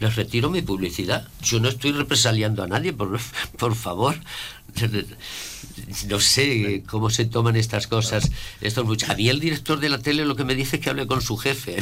les 0.00 0.14
retiro 0.16 0.50
mi 0.50 0.62
publicidad. 0.62 1.26
Yo 1.42 1.60
no 1.60 1.68
estoy 1.68 1.92
represaliando 1.92 2.62
a 2.62 2.66
nadie, 2.68 2.92
por, 2.92 3.18
por 3.58 3.74
favor. 3.74 4.16
No 6.08 6.20
sé 6.20 6.82
cómo 6.86 7.10
se 7.10 7.24
toman 7.24 7.56
estas 7.56 7.86
cosas. 7.86 8.30
Esto 8.60 8.86
A 9.08 9.14
mí 9.14 9.28
el 9.28 9.40
director 9.40 9.80
de 9.80 9.88
la 9.88 9.98
tele 9.98 10.24
lo 10.24 10.36
que 10.36 10.44
me 10.44 10.54
dice 10.54 10.76
es 10.76 10.82
que 10.82 10.90
hable 10.90 11.06
con 11.06 11.22
su 11.22 11.36
jefe. 11.36 11.76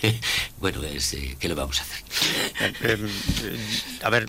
bueno, 0.60 0.82
es, 0.84 1.14
eh, 1.14 1.36
¿qué 1.38 1.48
le 1.48 1.54
vamos 1.54 1.78
a 1.80 1.82
hacer? 1.82 2.04
Eh, 2.60 2.92
em, 2.92 3.08
a 4.02 4.10
ver, 4.10 4.26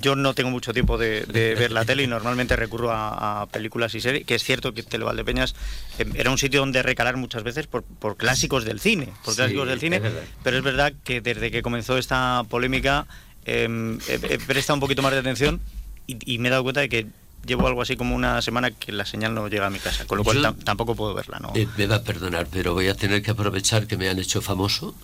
yo 0.00 0.16
no 0.16 0.34
tengo 0.34 0.50
mucho 0.50 0.72
tiempo 0.72 0.98
de, 0.98 1.24
ver 1.32 1.72
la 1.72 1.84
tele 1.84 2.04
y 2.04 2.06
normalmente 2.06 2.56
recurro 2.56 2.90
a, 2.92 3.46
películas 3.50 3.94
y 3.94 4.00
series, 4.00 4.24
que 4.24 4.34
es 4.34 4.44
cierto 4.44 4.72
que 4.72 4.82
Televaldepeñas 4.82 5.54
em, 5.98 6.12
era 6.14 6.30
un 6.30 6.38
sitio 6.38 6.60
donde 6.60 6.82
recalar 6.82 7.16
muchas 7.16 7.42
veces 7.42 7.66
por, 7.66 7.84
clásicos 8.16 8.64
del 8.64 8.80
cine, 8.80 9.08
por 9.24 9.34
clásicos 9.34 9.68
del 9.68 9.80
cine, 9.80 10.00
pero 10.42 10.58
es 10.58 10.62
verdad 10.62 10.92
que 11.04 11.20
desde 11.20 11.50
que 11.50 11.62
comenzó 11.62 11.98
esta 11.98 12.44
polémica 12.48 13.06
em, 13.44 13.98
he, 14.08 14.38
prestado 14.38 14.74
un 14.76 14.80
poquito 14.80 15.02
más 15.02 15.12
de 15.12 15.18
atención 15.18 15.60
y 16.06 16.38
me 16.38 16.48
he 16.48 16.50
dado 16.50 16.64
cuenta 16.64 16.80
de 16.80 16.88
que 16.88 17.06
llevo 17.46 17.66
algo 17.66 17.82
así 17.82 17.96
como 17.96 18.14
una 18.14 18.40
semana 18.42 18.70
que 18.70 18.92
la 18.92 19.04
señal 19.04 19.34
no 19.34 19.48
llega 19.48 19.66
a 19.66 19.70
mi 19.70 19.78
casa, 19.78 20.06
con 20.06 20.18
lo 20.18 20.24
cual 20.24 20.56
tampoco 20.64 20.94
puedo 20.94 21.14
verla. 21.14 21.38
¿no? 21.38 21.52
Eh, 21.54 21.68
me 21.76 21.86
va 21.86 21.96
a 21.96 22.02
perdonar, 22.02 22.46
pero 22.50 22.74
voy 22.74 22.88
a 22.88 22.94
tener 22.94 23.22
que 23.22 23.30
aprovechar 23.30 23.86
que 23.86 23.96
me 23.96 24.08
han 24.08 24.18
hecho 24.18 24.40
famoso 24.40 24.94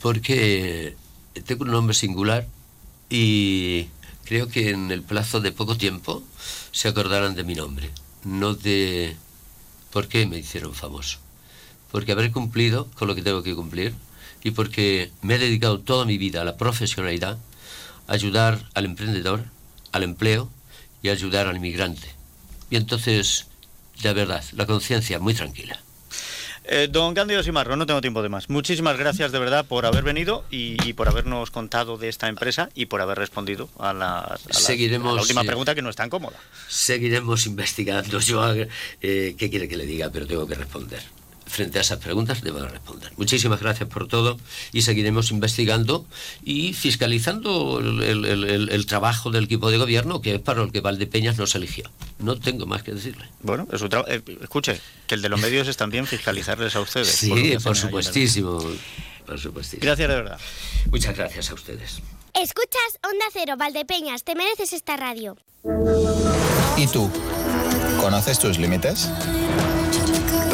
porque 0.00 0.96
tengo 1.44 1.64
un 1.64 1.70
nombre 1.70 1.94
singular 1.94 2.46
y 3.10 3.88
creo 4.24 4.48
que 4.48 4.70
en 4.70 4.90
el 4.90 5.02
plazo 5.02 5.40
de 5.40 5.52
poco 5.52 5.76
tiempo 5.76 6.22
se 6.72 6.88
acordarán 6.88 7.34
de 7.34 7.44
mi 7.44 7.54
nombre, 7.54 7.90
no 8.24 8.54
de 8.54 9.16
por 9.92 10.08
qué 10.08 10.26
me 10.26 10.38
hicieron 10.38 10.74
famoso. 10.74 11.18
Porque 11.90 12.12
habré 12.12 12.32
cumplido 12.32 12.88
con 12.94 13.08
lo 13.08 13.14
que 13.14 13.22
tengo 13.22 13.42
que 13.42 13.54
cumplir 13.54 13.94
y 14.42 14.50
porque 14.50 15.10
me 15.22 15.36
he 15.36 15.38
dedicado 15.38 15.80
toda 15.80 16.04
mi 16.04 16.18
vida 16.18 16.42
a 16.42 16.44
la 16.44 16.56
profesionalidad, 16.56 17.38
a 18.08 18.12
ayudar 18.12 18.68
al 18.74 18.84
emprendedor, 18.84 19.44
al 19.92 20.02
empleo 20.02 20.50
y 21.06 21.08
ayudar 21.08 21.46
al 21.46 21.56
inmigrante. 21.56 22.08
Y 22.68 22.76
entonces, 22.76 23.46
de 24.02 24.12
verdad, 24.12 24.42
la 24.52 24.66
conciencia 24.66 25.20
muy 25.20 25.34
tranquila. 25.34 25.78
Eh, 26.64 26.88
don 26.90 27.14
Cándido 27.14 27.44
Simarro, 27.44 27.76
no 27.76 27.86
tengo 27.86 28.00
tiempo 28.00 28.22
de 28.22 28.28
más. 28.28 28.50
Muchísimas 28.50 28.98
gracias 28.98 29.30
de 29.30 29.38
verdad 29.38 29.64
por 29.66 29.86
haber 29.86 30.02
venido 30.02 30.44
y, 30.50 30.94
por 30.94 31.06
habernos 31.08 31.52
contado 31.52 31.96
de 31.96 32.08
esta 32.08 32.26
empresa 32.26 32.70
y 32.74 32.86
por 32.86 33.00
haber 33.00 33.18
respondido 33.18 33.68
a 33.78 33.92
la, 33.92 34.36
Seguiremos, 34.50 35.20
última 35.20 35.42
eh, 35.42 35.46
pregunta 35.46 35.76
que 35.76 35.82
no 35.82 35.90
es 35.90 35.96
tan 35.96 36.10
cómoda. 36.10 36.38
Seguiremos 36.66 37.46
investigando. 37.46 38.18
Yo, 38.18 38.52
eh, 39.00 39.36
¿qué 39.38 39.48
quiere 39.48 39.68
que 39.68 39.76
le 39.76 39.86
diga? 39.86 40.10
Pero 40.10 40.26
tengo 40.26 40.44
que 40.44 40.56
responder 40.56 41.04
frente 41.46 41.78
a 41.78 41.82
esas 41.82 41.98
preguntas 41.98 42.42
debo 42.42 42.60
responder. 42.60 43.12
Muchísimas 43.16 43.60
gracias 43.60 43.88
por 43.88 44.08
todo 44.08 44.38
y 44.72 44.82
seguiremos 44.82 45.30
investigando 45.30 46.06
y 46.44 46.72
fiscalizando 46.72 47.78
el, 47.80 48.86
trabajo 48.86 49.30
del 49.30 49.44
equipo 49.44 49.70
de 49.70 49.78
gobierno, 49.78 50.20
que 50.20 50.34
es 50.34 50.40
para 50.40 50.62
el 50.62 50.72
que 50.72 50.80
Valdepeñas 50.80 51.38
nos 51.38 51.54
eligió. 51.54 51.90
No 52.18 52.38
tengo 52.38 52.66
más 52.66 52.82
que 52.82 52.92
decirle. 52.92 53.26
Bueno, 53.42 53.66
eh, 54.08 54.22
escuche, 54.42 54.80
que 55.06 55.14
el 55.14 55.22
de 55.22 55.28
los 55.28 55.40
medios 55.40 55.68
es 55.68 55.76
también 55.76 56.06
fiscalizarles 56.06 56.74
a 56.76 56.80
ustedes. 56.80 57.08
Sí, 57.08 57.56
por, 57.62 57.76
supuestísimo, 57.76 58.62
por 59.24 59.38
supuestísimo. 59.38 59.82
Gracias 59.82 60.08
de 60.08 60.14
verdad. 60.14 60.38
Muchas 60.90 61.16
gracias 61.16 61.50
a 61.50 61.54
ustedes. 61.54 62.02
Escuchas 62.34 62.98
Onda 63.02 63.24
Cero, 63.32 63.54
Valdepeñas, 63.56 64.24
te 64.24 64.34
mereces 64.34 64.72
esta 64.72 64.96
radio. 64.96 65.36
¿Y 66.76 66.86
tú? 66.86 67.10
¿Conoces 68.00 68.38
tus 68.38 68.58
límites? 68.58 69.08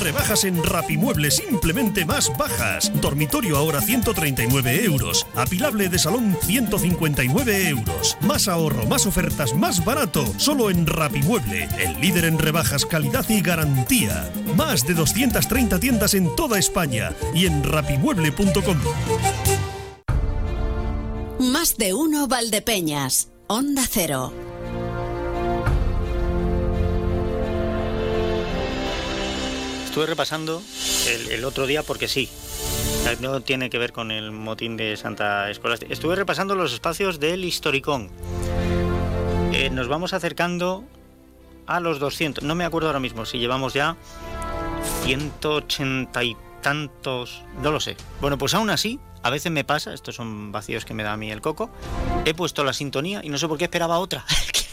Rebajas 0.00 0.44
en 0.44 0.62
Rapimueble 0.62 1.30
simplemente 1.30 2.04
más 2.04 2.30
bajas. 2.36 2.92
Dormitorio 3.00 3.56
ahora 3.56 3.80
139 3.80 4.84
euros. 4.84 5.26
Apilable 5.34 5.88
de 5.88 5.98
salón 5.98 6.36
159 6.42 7.68
euros. 7.68 8.16
Más 8.20 8.48
ahorro, 8.48 8.86
más 8.86 9.06
ofertas, 9.06 9.54
más 9.54 9.84
barato. 9.84 10.24
Solo 10.38 10.70
en 10.70 10.86
Rapimueble, 10.86 11.68
el 11.78 12.00
líder 12.00 12.26
en 12.26 12.38
rebajas, 12.38 12.86
calidad 12.86 13.28
y 13.28 13.40
garantía. 13.40 14.30
Más 14.56 14.86
de 14.86 14.94
230 14.94 15.78
tiendas 15.80 16.14
en 16.14 16.34
toda 16.36 16.58
España 16.58 17.12
y 17.34 17.46
en 17.46 17.64
rapimueble.com. 17.64 18.78
Más 21.38 21.76
de 21.76 21.94
uno 21.94 22.28
Valdepeñas. 22.28 23.28
Onda 23.46 23.84
Cero. 23.88 24.32
Estuve 29.94 30.06
repasando 30.06 30.60
el, 31.30 31.44
otro 31.44 31.68
día 31.68 31.84
porque 31.84 32.08
sí. 32.08 32.28
No 33.20 33.42
tiene 33.42 33.70
que 33.70 33.78
ver 33.78 33.92
con 33.92 34.10
el 34.10 34.32
motín 34.32 34.76
de 34.76 34.96
Santa 34.96 35.48
Escolástica. 35.48 35.92
Estuve 35.92 36.16
repasando 36.16 36.56
los 36.56 36.72
espacios 36.72 37.20
del 37.20 37.44
Historicón. 37.44 38.10
Eh, 39.52 39.70
nos 39.70 39.86
vamos 39.86 40.12
acercando 40.12 40.82
a 41.68 41.78
los 41.78 42.00
200. 42.00 42.42
No 42.42 42.56
me 42.56 42.64
acuerdo 42.64 42.88
ahora 42.88 42.98
mismo 42.98 43.24
si 43.24 43.38
llevamos 43.38 43.72
ya 43.72 43.96
180 45.04 46.24
y 46.24 46.36
tantos. 46.60 47.44
No 47.62 47.70
lo 47.70 47.78
sé. 47.78 47.96
Bueno, 48.20 48.36
pues 48.36 48.52
aún 48.54 48.70
así, 48.70 48.98
a 49.22 49.30
veces 49.30 49.52
me 49.52 49.62
pasa, 49.62 49.94
estos 49.94 50.16
son 50.16 50.50
vacíos 50.50 50.84
que 50.84 50.92
me 50.92 51.04
da 51.04 51.12
a 51.12 51.16
mí 51.16 51.30
el 51.30 51.40
coco, 51.40 51.70
he 52.24 52.34
puesto 52.34 52.64
la 52.64 52.72
sintonía 52.72 53.20
y 53.22 53.28
no 53.28 53.38
sé 53.38 53.46
por 53.46 53.58
qué 53.58 53.64
esperaba 53.66 54.00
otra. 54.00 54.24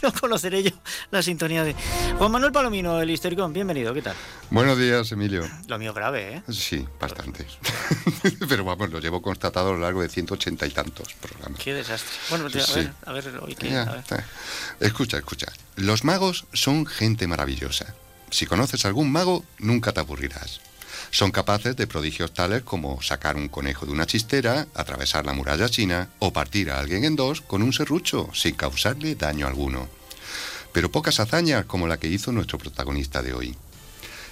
No 0.02 0.12
conoceré 0.12 0.62
yo 0.62 0.70
la 1.10 1.22
sintonía 1.22 1.64
de 1.64 1.74
Juan 2.18 2.30
Manuel 2.30 2.52
Palomino, 2.52 3.00
el 3.00 3.10
Historicón. 3.10 3.52
Bienvenido, 3.52 3.94
¿qué 3.94 4.02
tal? 4.02 4.16
Buenos 4.50 4.78
días, 4.78 5.10
Emilio. 5.12 5.48
Lo 5.68 5.78
mío 5.78 5.94
grave, 5.94 6.36
¿eh? 6.36 6.42
Sí, 6.52 6.86
bastante. 7.00 7.46
Pero 8.48 8.64
vamos, 8.64 8.90
lo 8.90 8.98
llevo 9.00 9.22
constatado 9.22 9.70
a 9.70 9.72
lo 9.72 9.78
largo 9.78 10.02
de 10.02 10.08
180 10.08 10.66
y 10.66 10.70
tantos 10.70 11.14
programas. 11.14 11.60
Qué 11.60 11.74
desastre. 11.74 12.10
Bueno, 12.30 12.46
a 12.46 12.48
ver, 12.74 12.92
a 13.04 13.12
ver, 13.12 13.38
hoy. 13.40 13.56
Escucha, 14.80 15.18
escucha. 15.18 15.46
Los 15.76 16.04
magos 16.04 16.46
son 16.52 16.86
gente 16.86 17.26
maravillosa. 17.26 17.94
Si 18.30 18.46
conoces 18.46 18.84
algún 18.84 19.12
mago, 19.12 19.44
nunca 19.58 19.92
te 19.92 20.00
aburrirás. 20.00 20.60
Son 21.12 21.30
capaces 21.30 21.76
de 21.76 21.86
prodigios 21.86 22.32
tales 22.32 22.62
como 22.62 23.02
sacar 23.02 23.36
un 23.36 23.48
conejo 23.48 23.84
de 23.84 23.92
una 23.92 24.06
chistera, 24.06 24.66
atravesar 24.74 25.26
la 25.26 25.34
muralla 25.34 25.68
china 25.68 26.08
o 26.20 26.32
partir 26.32 26.70
a 26.70 26.78
alguien 26.78 27.04
en 27.04 27.16
dos 27.16 27.42
con 27.42 27.62
un 27.62 27.74
serrucho 27.74 28.30
sin 28.32 28.54
causarle 28.54 29.14
daño 29.14 29.46
alguno. 29.46 29.90
Pero 30.72 30.90
pocas 30.90 31.20
hazañas 31.20 31.66
como 31.66 31.86
la 31.86 31.98
que 31.98 32.08
hizo 32.08 32.32
nuestro 32.32 32.56
protagonista 32.56 33.20
de 33.20 33.34
hoy. 33.34 33.54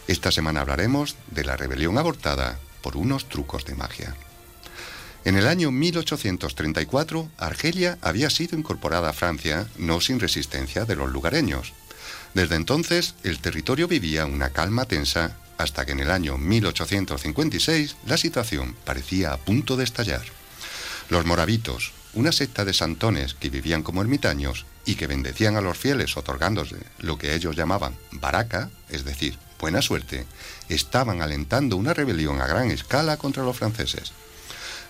Esta 0.09 0.33
semana 0.33 0.63
hablaremos 0.63 1.17
de 1.31 1.45
la 1.45 1.55
rebelión 1.55 1.99
abortada 1.99 2.59
por 2.81 2.97
unos 2.97 3.29
trucos 3.29 3.67
de 3.67 3.75
magia. 3.75 4.17
En 5.27 5.37
el 5.37 5.47
año 5.49 5.71
1834, 5.71 7.31
Argelia 7.37 7.99
había 8.01 8.31
sido 8.31 8.59
incorporada 8.59 9.11
a 9.11 9.13
Francia, 9.13 9.69
no 9.77 10.01
sin 10.01 10.19
resistencia 10.19 10.87
de 10.87 10.97
los 10.97 11.11
lugareños. 11.11 11.75
Desde 12.33 12.57
entonces, 12.57 13.17
el 13.23 13.39
territorio 13.39 13.87
vivía 13.87 14.25
una 14.25 14.49
calma 14.49 14.87
tensa 14.87 15.37
hasta 15.61 15.85
que 15.85 15.93
en 15.93 16.01
el 16.01 16.11
año 16.11 16.39
1856 16.39 17.97
la 18.07 18.17
situación 18.17 18.75
parecía 18.85 19.33
a 19.33 19.37
punto 19.37 19.77
de 19.77 19.85
estallar. 19.85 20.23
Los 21.09 21.27
moravitos, 21.27 21.93
una 22.15 22.33
secta 22.33 22.65
de 22.65 22.73
santones 22.73 23.35
que 23.35 23.51
vivían 23.51 23.83
como 23.83 24.01
ermitaños 24.01 24.67
y 24.85 24.95
que 24.95 25.07
bendecían 25.07 25.57
a 25.57 25.61
los 25.61 25.77
fieles 25.77 26.17
otorgándose 26.17 26.77
lo 26.99 27.19
que 27.19 27.35
ellos 27.35 27.57
llamaban 27.57 27.95
baraca, 28.13 28.71
es 28.89 29.05
decir, 29.05 29.39
buena 29.59 29.83
suerte, 29.83 30.27
estaban 30.69 31.21
alentando 31.21 31.77
una 31.77 31.95
rebelión 31.95 32.41
a 32.41 32.47
gran 32.47 32.71
escala 32.71 33.17
contra 33.19 33.45
los 33.45 33.57
franceses. 33.57 34.13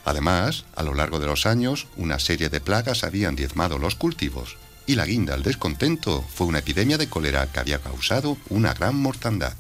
Además, 0.04 0.64
a 0.76 0.82
lo 0.82 0.94
largo 0.94 1.18
de 1.18 1.26
los 1.26 1.46
años, 1.46 1.88
una 1.96 2.18
serie 2.18 2.48
de 2.48 2.60
plagas 2.60 3.04
habían 3.04 3.36
diezmado 3.36 3.78
los 3.78 3.96
cultivos 3.96 4.56
y 4.86 4.94
la 4.94 5.04
guinda 5.04 5.34
al 5.34 5.42
descontento 5.42 6.24
fue 6.34 6.46
una 6.46 6.60
epidemia 6.60 6.96
de 6.96 7.08
cólera 7.08 7.46
que 7.46 7.60
había 7.60 7.80
causado 7.80 8.38
una 8.48 8.72
gran 8.72 8.96
mortandad. 8.96 9.54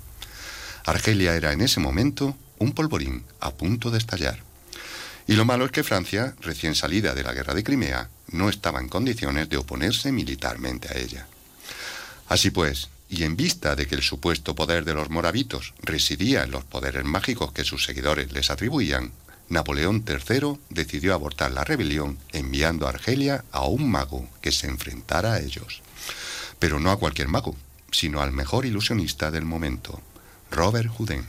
Argelia 0.84 1.34
era 1.34 1.52
en 1.52 1.60
ese 1.60 1.80
momento 1.80 2.36
un 2.58 2.72
polvorín 2.72 3.24
a 3.40 3.52
punto 3.52 3.90
de 3.90 3.98
estallar. 3.98 4.42
Y 5.26 5.34
lo 5.34 5.44
malo 5.44 5.64
es 5.64 5.70
que 5.70 5.84
Francia, 5.84 6.34
recién 6.40 6.74
salida 6.74 7.14
de 7.14 7.22
la 7.22 7.32
guerra 7.32 7.54
de 7.54 7.62
Crimea, 7.62 8.10
no 8.28 8.48
estaba 8.48 8.80
en 8.80 8.88
condiciones 8.88 9.48
de 9.48 9.56
oponerse 9.56 10.12
militarmente 10.12 10.88
a 10.88 10.98
ella. 10.98 11.26
Así 12.28 12.50
pues, 12.50 12.88
y 13.08 13.24
en 13.24 13.36
vista 13.36 13.74
de 13.74 13.86
que 13.86 13.96
el 13.96 14.02
supuesto 14.02 14.54
poder 14.54 14.84
de 14.84 14.94
los 14.94 15.10
moravitos 15.10 15.74
residía 15.82 16.44
en 16.44 16.52
los 16.52 16.64
poderes 16.64 17.04
mágicos 17.04 17.52
que 17.52 17.64
sus 17.64 17.84
seguidores 17.84 18.32
les 18.32 18.50
atribuían, 18.50 19.12
Napoleón 19.48 20.04
III 20.06 20.58
decidió 20.68 21.12
abortar 21.12 21.50
la 21.50 21.64
rebelión 21.64 22.18
enviando 22.32 22.86
a 22.86 22.90
Argelia 22.90 23.44
a 23.50 23.66
un 23.66 23.90
mago 23.90 24.28
que 24.40 24.52
se 24.52 24.68
enfrentara 24.68 25.34
a 25.34 25.40
ellos. 25.40 25.82
Pero 26.60 26.78
no 26.78 26.92
a 26.92 26.98
cualquier 26.98 27.26
mago, 27.26 27.56
sino 27.90 28.22
al 28.22 28.30
mejor 28.30 28.64
ilusionista 28.64 29.32
del 29.32 29.44
momento, 29.44 30.00
Robert 30.50 30.88
Houdin. 30.98 31.24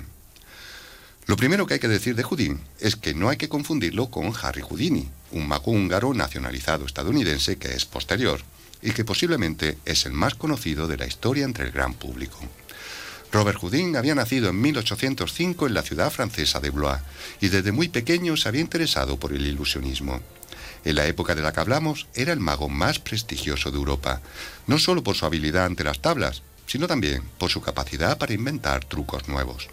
Lo 1.28 1.36
primero 1.38 1.65
que 1.65 1.76
hay 1.76 1.80
que 1.80 1.88
decir 1.88 2.15
de 2.15 2.24
Houdin 2.24 2.59
es 2.80 2.95
que 2.95 3.13
no 3.13 3.30
hay 3.30 3.38
que 3.38 3.49
confundirlo 3.49 4.09
con 4.09 4.34
Harry 4.41 4.61
Houdini, 4.61 5.09
un 5.32 5.47
mago 5.47 5.72
húngaro 5.72 6.13
nacionalizado 6.13 6.86
estadounidense 6.86 7.57
que 7.57 7.74
es 7.74 7.86
posterior 7.86 8.41
y 8.82 8.91
que 8.91 9.05
posiblemente 9.05 9.78
es 9.86 10.05
el 10.05 10.13
más 10.13 10.34
conocido 10.34 10.88
de 10.88 10.97
la 10.97 11.05
historia 11.05 11.45
entre 11.45 11.65
el 11.65 11.72
gran 11.72 11.93
público. 11.93 12.39
Robert 13.32 13.59
Houdin 13.59 13.95
había 13.95 14.15
nacido 14.15 14.49
en 14.49 14.59
1805 14.59 15.67
en 15.67 15.74
la 15.74 15.84
ciudad 15.84 16.11
francesa 16.11 16.59
de 16.59 16.72
Blois 16.72 16.99
y 17.39 17.47
desde 17.47 17.72
muy 17.72 17.88
pequeño 17.88 18.36
se 18.36 18.49
había 18.49 18.61
interesado 18.61 19.17
por 19.17 19.32
el 19.32 19.45
ilusionismo. 19.45 20.19
En 20.84 20.95
la 20.95 21.05
época 21.05 21.36
de 21.36 21.43
la 21.43 21.53
que 21.53 21.59
hablamos, 21.59 22.07
era 22.15 22.34
el 22.34 22.39
mago 22.39 22.67
más 22.67 22.99
prestigioso 22.99 23.69
de 23.69 23.78
Europa, 23.78 24.19
no 24.65 24.80
solo 24.80 25.03
por 25.03 25.15
su 25.15 25.26
habilidad 25.28 25.65
ante 25.65 25.84
las 25.84 26.01
tablas, 26.01 26.41
sino 26.72 26.88
también 26.88 27.22
por 27.38 27.49
su 27.49 27.59
capacidad 27.59 28.17
para 28.17 28.32
inventar 28.32 28.86
trucos 28.86 29.28
nuevos. 29.28 29.67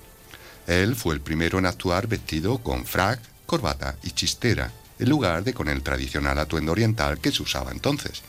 Él 0.66 0.96
fue 0.96 1.14
el 1.14 1.20
primero 1.20 1.60
en 1.60 1.66
actuar 1.66 2.08
vestido 2.08 2.58
con 2.58 2.84
frac, 2.84 3.20
corbata 3.46 3.94
y 4.02 4.10
chistera, 4.10 4.72
en 4.98 5.08
lugar 5.08 5.44
de 5.44 5.54
con 5.54 5.68
el 5.68 5.84
tradicional 5.84 6.40
atuendo 6.40 6.72
oriental 6.72 7.20
que 7.20 7.30
se 7.30 7.44
usaba 7.44 7.70
entonces. 7.70 8.22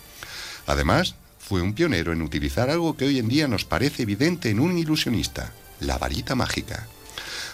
Además, 0.68 1.16
fue 1.40 1.64
un 1.64 1.74
pionero 1.74 2.14
en 2.14 2.22
utilizar 2.22 2.70
algo 2.70 2.96
que 2.96 3.06
hoy 3.06 3.18
en 3.18 3.28
día 3.28 3.48
nos 3.48 3.66
parece 3.66 4.04
evidente 4.04 4.52
en 4.52 4.60
un 4.60 4.78
ilusionista, 4.78 5.52
la 5.80 5.98
varita 5.98 6.36
mágica. 6.36 6.86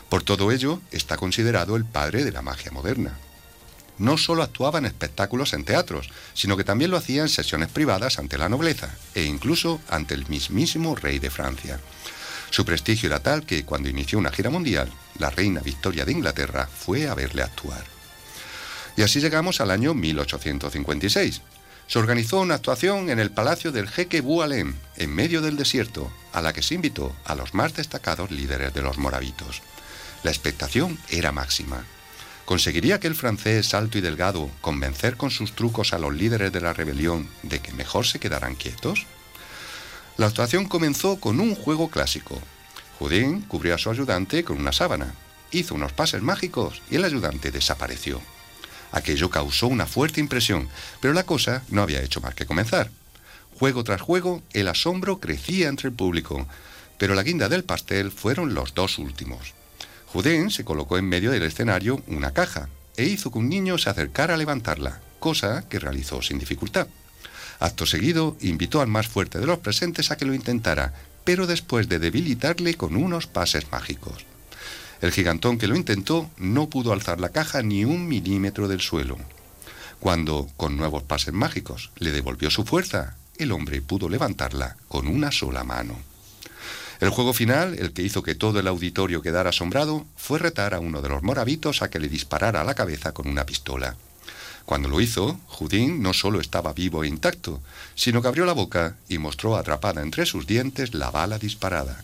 Por 0.09 0.21
todo 0.21 0.51
ello, 0.51 0.81
está 0.91 1.15
considerado 1.15 1.77
el 1.77 1.85
padre 1.85 2.25
de 2.25 2.33
la 2.33 2.41
magia 2.41 2.71
moderna. 2.71 3.17
No 3.97 4.17
solo 4.17 4.43
actuaba 4.43 4.79
en 4.79 4.85
espectáculos 4.85 5.53
en 5.53 5.63
teatros, 5.63 6.09
sino 6.33 6.57
que 6.57 6.63
también 6.63 6.91
lo 6.91 6.97
hacía 6.97 7.21
en 7.21 7.29
sesiones 7.29 7.69
privadas 7.69 8.19
ante 8.19 8.37
la 8.37 8.49
nobleza 8.49 8.89
e 9.13 9.23
incluso 9.23 9.79
ante 9.89 10.13
el 10.13 10.27
mismísimo 10.27 10.95
rey 10.95 11.19
de 11.19 11.29
Francia. 11.29 11.79
Su 12.49 12.65
prestigio 12.65 13.07
era 13.07 13.19
tal 13.19 13.45
que 13.45 13.65
cuando 13.65 13.89
inició 13.89 14.17
una 14.19 14.31
gira 14.31 14.49
mundial, 14.49 14.91
la 15.17 15.29
reina 15.29 15.61
Victoria 15.61 16.05
de 16.05 16.11
Inglaterra 16.11 16.67
fue 16.67 17.07
a 17.07 17.15
verle 17.15 17.43
actuar. 17.43 17.83
Y 18.97 19.01
así 19.01 19.19
llegamos 19.19 19.61
al 19.61 19.71
año 19.71 19.93
1856, 19.93 21.41
se 21.87 21.99
organizó 21.99 22.39
una 22.39 22.55
actuación 22.55 23.09
en 23.09 23.19
el 23.19 23.31
palacio 23.31 23.71
del 23.71 23.87
jeque 23.87 24.21
Boualem, 24.21 24.75
en 24.97 25.13
medio 25.13 25.41
del 25.41 25.55
desierto, 25.57 26.11
a 26.33 26.41
la 26.41 26.51
que 26.51 26.63
se 26.63 26.75
invitó 26.75 27.15
a 27.25 27.35
los 27.35 27.53
más 27.53 27.75
destacados 27.75 28.31
líderes 28.31 28.73
de 28.73 28.81
los 28.81 28.97
moravitos. 28.97 29.61
La 30.23 30.31
expectación 30.31 30.97
era 31.09 31.31
máxima. 31.31 31.85
¿Conseguiría 32.45 32.95
aquel 32.95 33.15
francés 33.15 33.73
alto 33.73 33.97
y 33.97 34.01
delgado 34.01 34.51
convencer 34.61 35.17
con 35.17 35.31
sus 35.31 35.53
trucos 35.53 35.93
a 35.93 35.97
los 35.99 36.13
líderes 36.13 36.51
de 36.51 36.61
la 36.61 36.73
rebelión 36.73 37.27
de 37.41 37.59
que 37.59 37.73
mejor 37.73 38.05
se 38.05 38.19
quedaran 38.19 38.53
quietos? 38.53 39.07
La 40.17 40.27
actuación 40.27 40.65
comenzó 40.65 41.19
con 41.19 41.39
un 41.39 41.55
juego 41.55 41.89
clásico. 41.89 42.39
Houdin 42.99 43.41
cubrió 43.41 43.73
a 43.73 43.79
su 43.79 43.89
ayudante 43.89 44.43
con 44.43 44.59
una 44.59 44.71
sábana, 44.71 45.15
hizo 45.51 45.73
unos 45.73 45.91
pases 45.91 46.21
mágicos 46.21 46.83
y 46.91 46.97
el 46.97 47.05
ayudante 47.05 47.49
desapareció. 47.49 48.21
Aquello 48.91 49.31
causó 49.31 49.65
una 49.65 49.87
fuerte 49.87 50.19
impresión, 50.19 50.69
pero 51.01 51.15
la 51.15 51.25
cosa 51.25 51.63
no 51.69 51.81
había 51.81 52.03
hecho 52.03 52.21
más 52.21 52.35
que 52.35 52.45
comenzar. 52.45 52.91
Juego 53.57 53.83
tras 53.83 54.01
juego, 54.01 54.43
el 54.53 54.67
asombro 54.67 55.19
crecía 55.19 55.67
entre 55.67 55.89
el 55.89 55.95
público, 55.95 56.47
pero 56.99 57.15
la 57.15 57.23
guinda 57.23 57.49
del 57.49 57.63
pastel 57.63 58.11
fueron 58.11 58.53
los 58.53 58.75
dos 58.75 58.99
últimos. 58.99 59.54
Se 60.23 60.63
colocó 60.63 60.97
en 60.97 61.09
medio 61.09 61.31
del 61.31 61.43
escenario 61.43 62.01
una 62.07 62.31
caja 62.31 62.69
e 62.95 63.03
hizo 63.03 63.31
que 63.31 63.37
un 63.37 63.49
niño 63.49 63.77
se 63.77 63.89
acercara 63.89 64.35
a 64.35 64.37
levantarla, 64.37 65.01
cosa 65.19 65.67
que 65.67 65.77
realizó 65.77 66.21
sin 66.21 66.39
dificultad. 66.39 66.87
Acto 67.59 67.85
seguido, 67.85 68.37
invitó 68.39 68.79
al 68.79 68.87
más 68.87 69.09
fuerte 69.09 69.39
de 69.39 69.45
los 69.45 69.59
presentes 69.59 70.11
a 70.11 70.15
que 70.17 70.23
lo 70.23 70.33
intentara, 70.33 70.93
pero 71.25 71.47
después 71.47 71.89
de 71.89 71.99
debilitarle 71.99 72.75
con 72.75 72.95
unos 72.95 73.27
pases 73.27 73.69
mágicos. 73.73 74.25
El 75.01 75.11
gigantón 75.11 75.57
que 75.57 75.67
lo 75.67 75.75
intentó 75.75 76.31
no 76.37 76.69
pudo 76.69 76.93
alzar 76.93 77.19
la 77.19 77.29
caja 77.29 77.61
ni 77.61 77.83
un 77.83 78.07
milímetro 78.07 78.69
del 78.69 78.79
suelo. 78.79 79.17
Cuando, 79.99 80.47
con 80.55 80.77
nuevos 80.77 81.03
pases 81.03 81.33
mágicos, 81.33 81.91
le 81.97 82.13
devolvió 82.13 82.49
su 82.49 82.63
fuerza, 82.63 83.17
el 83.37 83.51
hombre 83.51 83.81
pudo 83.81 84.07
levantarla 84.07 84.77
con 84.87 85.07
una 85.07 85.33
sola 85.33 85.65
mano. 85.65 85.97
El 86.99 87.09
juego 87.09 87.33
final, 87.33 87.75
el 87.77 87.91
que 87.91 88.03
hizo 88.03 88.23
que 88.23 88.35
todo 88.35 88.59
el 88.59 88.67
auditorio 88.67 89.21
quedara 89.21 89.49
asombrado, 89.49 90.05
fue 90.15 90.39
retar 90.39 90.73
a 90.73 90.79
uno 90.79 91.01
de 91.01 91.09
los 91.09 91.23
moravitos 91.23 91.81
a 91.81 91.89
que 91.89 91.99
le 91.99 92.07
disparara 92.07 92.61
a 92.61 92.63
la 92.63 92.75
cabeza 92.75 93.13
con 93.13 93.27
una 93.27 93.45
pistola. 93.45 93.95
Cuando 94.65 94.89
lo 94.89 94.99
hizo, 94.99 95.39
Judín 95.47 96.01
no 96.01 96.13
solo 96.13 96.39
estaba 96.39 96.73
vivo 96.73 97.03
e 97.03 97.07
intacto, 97.07 97.61
sino 97.93 98.21
que 98.21 98.27
abrió 98.27 98.45
la 98.45 98.53
boca 98.53 98.95
y 99.07 99.19
mostró 99.19 99.55
atrapada 99.55 100.01
entre 100.01 100.25
sus 100.25 100.47
dientes 100.47 100.93
la 100.93 101.11
bala 101.11 101.37
disparada. 101.37 102.03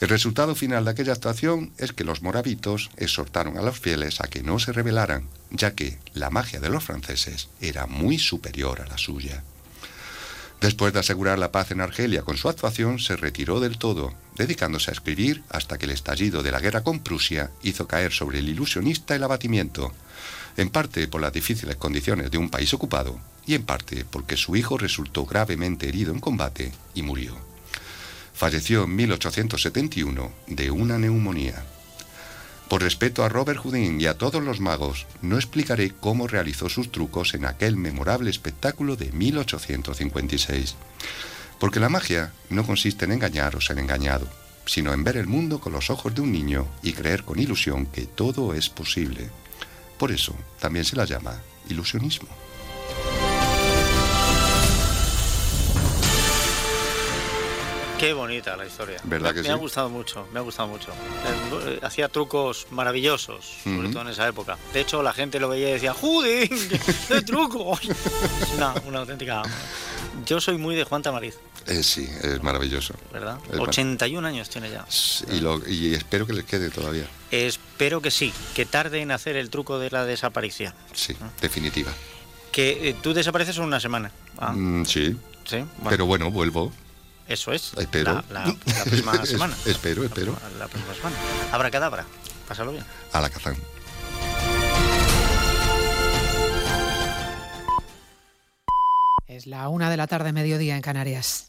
El 0.00 0.08
resultado 0.08 0.54
final 0.54 0.84
de 0.84 0.90
aquella 0.92 1.12
actuación 1.12 1.72
es 1.78 1.92
que 1.92 2.04
los 2.04 2.22
moravitos 2.22 2.90
exhortaron 2.96 3.58
a 3.58 3.62
los 3.62 3.78
fieles 3.78 4.20
a 4.20 4.28
que 4.28 4.42
no 4.42 4.58
se 4.58 4.72
rebelaran, 4.72 5.24
ya 5.50 5.74
que 5.74 5.98
la 6.14 6.30
magia 6.30 6.60
de 6.60 6.68
los 6.68 6.84
franceses 6.84 7.48
era 7.60 7.86
muy 7.86 8.18
superior 8.18 8.80
a 8.80 8.86
la 8.86 8.98
suya. 8.98 9.44
Después 10.60 10.92
de 10.92 11.00
asegurar 11.00 11.38
la 11.38 11.52
paz 11.52 11.70
en 11.70 11.80
Argelia 11.80 12.22
con 12.22 12.36
su 12.36 12.48
actuación, 12.48 12.98
se 12.98 13.16
retiró 13.16 13.60
del 13.60 13.78
todo, 13.78 14.14
dedicándose 14.34 14.90
a 14.90 14.94
escribir 14.94 15.42
hasta 15.50 15.78
que 15.78 15.84
el 15.84 15.90
estallido 15.90 16.42
de 16.42 16.52
la 16.52 16.60
guerra 16.60 16.82
con 16.82 17.00
Prusia 17.00 17.50
hizo 17.62 17.86
caer 17.86 18.12
sobre 18.12 18.38
el 18.38 18.48
ilusionista 18.48 19.14
el 19.14 19.24
abatimiento, 19.24 19.92
en 20.56 20.70
parte 20.70 21.06
por 21.08 21.20
las 21.20 21.32
difíciles 21.32 21.76
condiciones 21.76 22.30
de 22.30 22.38
un 22.38 22.48
país 22.48 22.72
ocupado 22.72 23.18
y 23.46 23.54
en 23.54 23.64
parte 23.64 24.04
porque 24.08 24.36
su 24.36 24.56
hijo 24.56 24.78
resultó 24.78 25.26
gravemente 25.26 25.88
herido 25.88 26.12
en 26.12 26.20
combate 26.20 26.72
y 26.94 27.02
murió. 27.02 27.36
Falleció 28.32 28.84
en 28.84 28.96
1871 28.96 30.32
de 30.48 30.70
una 30.70 30.98
neumonía. 30.98 31.64
Por 32.74 32.82
respeto 32.82 33.22
a 33.22 33.28
Robert 33.28 33.60
Houdin 33.60 34.00
y 34.00 34.06
a 34.06 34.18
todos 34.18 34.42
los 34.42 34.58
magos, 34.58 35.06
no 35.22 35.36
explicaré 35.36 35.92
cómo 35.92 36.26
realizó 36.26 36.68
sus 36.68 36.90
trucos 36.90 37.34
en 37.34 37.44
aquel 37.44 37.76
memorable 37.76 38.28
espectáculo 38.28 38.96
de 38.96 39.12
1856. 39.12 40.74
Porque 41.60 41.78
la 41.78 41.88
magia 41.88 42.32
no 42.50 42.66
consiste 42.66 43.04
en 43.04 43.12
engañar 43.12 43.54
o 43.54 43.60
ser 43.60 43.78
engañado, 43.78 44.26
sino 44.66 44.92
en 44.92 45.04
ver 45.04 45.18
el 45.18 45.28
mundo 45.28 45.60
con 45.60 45.72
los 45.72 45.88
ojos 45.88 46.16
de 46.16 46.22
un 46.22 46.32
niño 46.32 46.66
y 46.82 46.94
creer 46.94 47.22
con 47.22 47.38
ilusión 47.38 47.86
que 47.86 48.06
todo 48.06 48.54
es 48.54 48.70
posible. 48.70 49.30
Por 49.96 50.10
eso 50.10 50.34
también 50.58 50.84
se 50.84 50.96
la 50.96 51.04
llama 51.04 51.40
ilusionismo. 51.68 52.28
Qué 57.98 58.12
bonita 58.12 58.56
la 58.56 58.66
historia. 58.66 58.98
¿Verdad 59.04 59.30
que 59.30 59.40
me 59.40 59.46
sí? 59.46 59.50
ha 59.50 59.54
gustado 59.54 59.88
mucho, 59.88 60.26
me 60.32 60.38
ha 60.40 60.42
gustado 60.42 60.68
mucho. 60.68 60.90
Eh, 61.66 61.78
Hacía 61.82 62.08
trucos 62.08 62.66
maravillosos, 62.70 63.44
sobre 63.64 63.88
todo 63.90 64.02
en 64.02 64.08
esa 64.08 64.28
época. 64.28 64.58
De 64.72 64.80
hecho, 64.80 65.02
la 65.02 65.12
gente 65.12 65.38
lo 65.40 65.48
veía 65.48 65.70
y 65.70 65.72
decía, 65.74 65.94
¡Judín! 65.94 66.48
¡Qué 67.08 67.22
truco! 67.22 67.78
Es 68.42 68.50
una, 68.56 68.74
una 68.86 68.98
auténtica... 69.00 69.42
Yo 70.26 70.40
soy 70.40 70.58
muy 70.58 70.74
de 70.76 70.84
Juan 70.84 71.02
Tamariz. 71.02 71.36
Eh, 71.66 71.82
sí, 71.82 72.08
es 72.22 72.42
maravilloso. 72.42 72.94
¿Verdad? 73.12 73.38
Es 73.52 73.58
81 73.58 74.26
años 74.26 74.48
tiene 74.50 74.70
ya. 74.70 74.84
Y, 75.32 75.40
lo- 75.40 75.66
y 75.66 75.94
espero 75.94 76.26
que 76.26 76.32
les 76.34 76.44
quede 76.44 76.70
todavía. 76.70 77.06
Espero 77.30 78.00
que 78.02 78.10
sí, 78.10 78.32
que 78.54 78.64
tarde 78.66 79.00
en 79.00 79.10
hacer 79.12 79.36
el 79.36 79.50
truco 79.50 79.78
de 79.78 79.90
la 79.90 80.04
desaparición. 80.04 80.72
Sí, 80.92 81.16
definitiva. 81.40 81.92
Que 82.52 82.90
eh, 82.90 82.96
tú 83.02 83.12
desapareces 83.14 83.56
en 83.56 83.64
una 83.64 83.80
semana. 83.80 84.10
Ah, 84.38 84.52
Mm, 84.52 84.84
sí. 84.84 85.16
sí, 85.44 85.56
bueno, 85.56 85.90
Pero 85.90 86.06
bueno, 86.06 86.30
vuelvo. 86.30 86.72
Eso 87.28 87.52
es. 87.52 87.72
Espero. 87.76 88.12
La, 88.14 88.24
la- 88.30 88.46
la 88.46 88.54
próxima 88.84 89.12
Es- 89.22 89.28
semana. 89.30 89.56
espero, 89.66 90.04
espero. 90.04 90.36
La 90.58 90.68
próxima 90.68 90.94
semana. 90.94 91.16
Habrá 91.52 91.70
cadabra. 91.70 92.04
Pásalo 92.48 92.72
bien. 92.72 92.84
A 93.12 93.20
la 93.20 93.30
cazán. 93.30 93.56
Es 99.26 99.46
la 99.46 99.68
una 99.68 99.90
de 99.90 99.96
la 99.96 100.06
tarde, 100.06 100.32
mediodía 100.32 100.76
en 100.76 100.82
Canarias. 100.82 101.48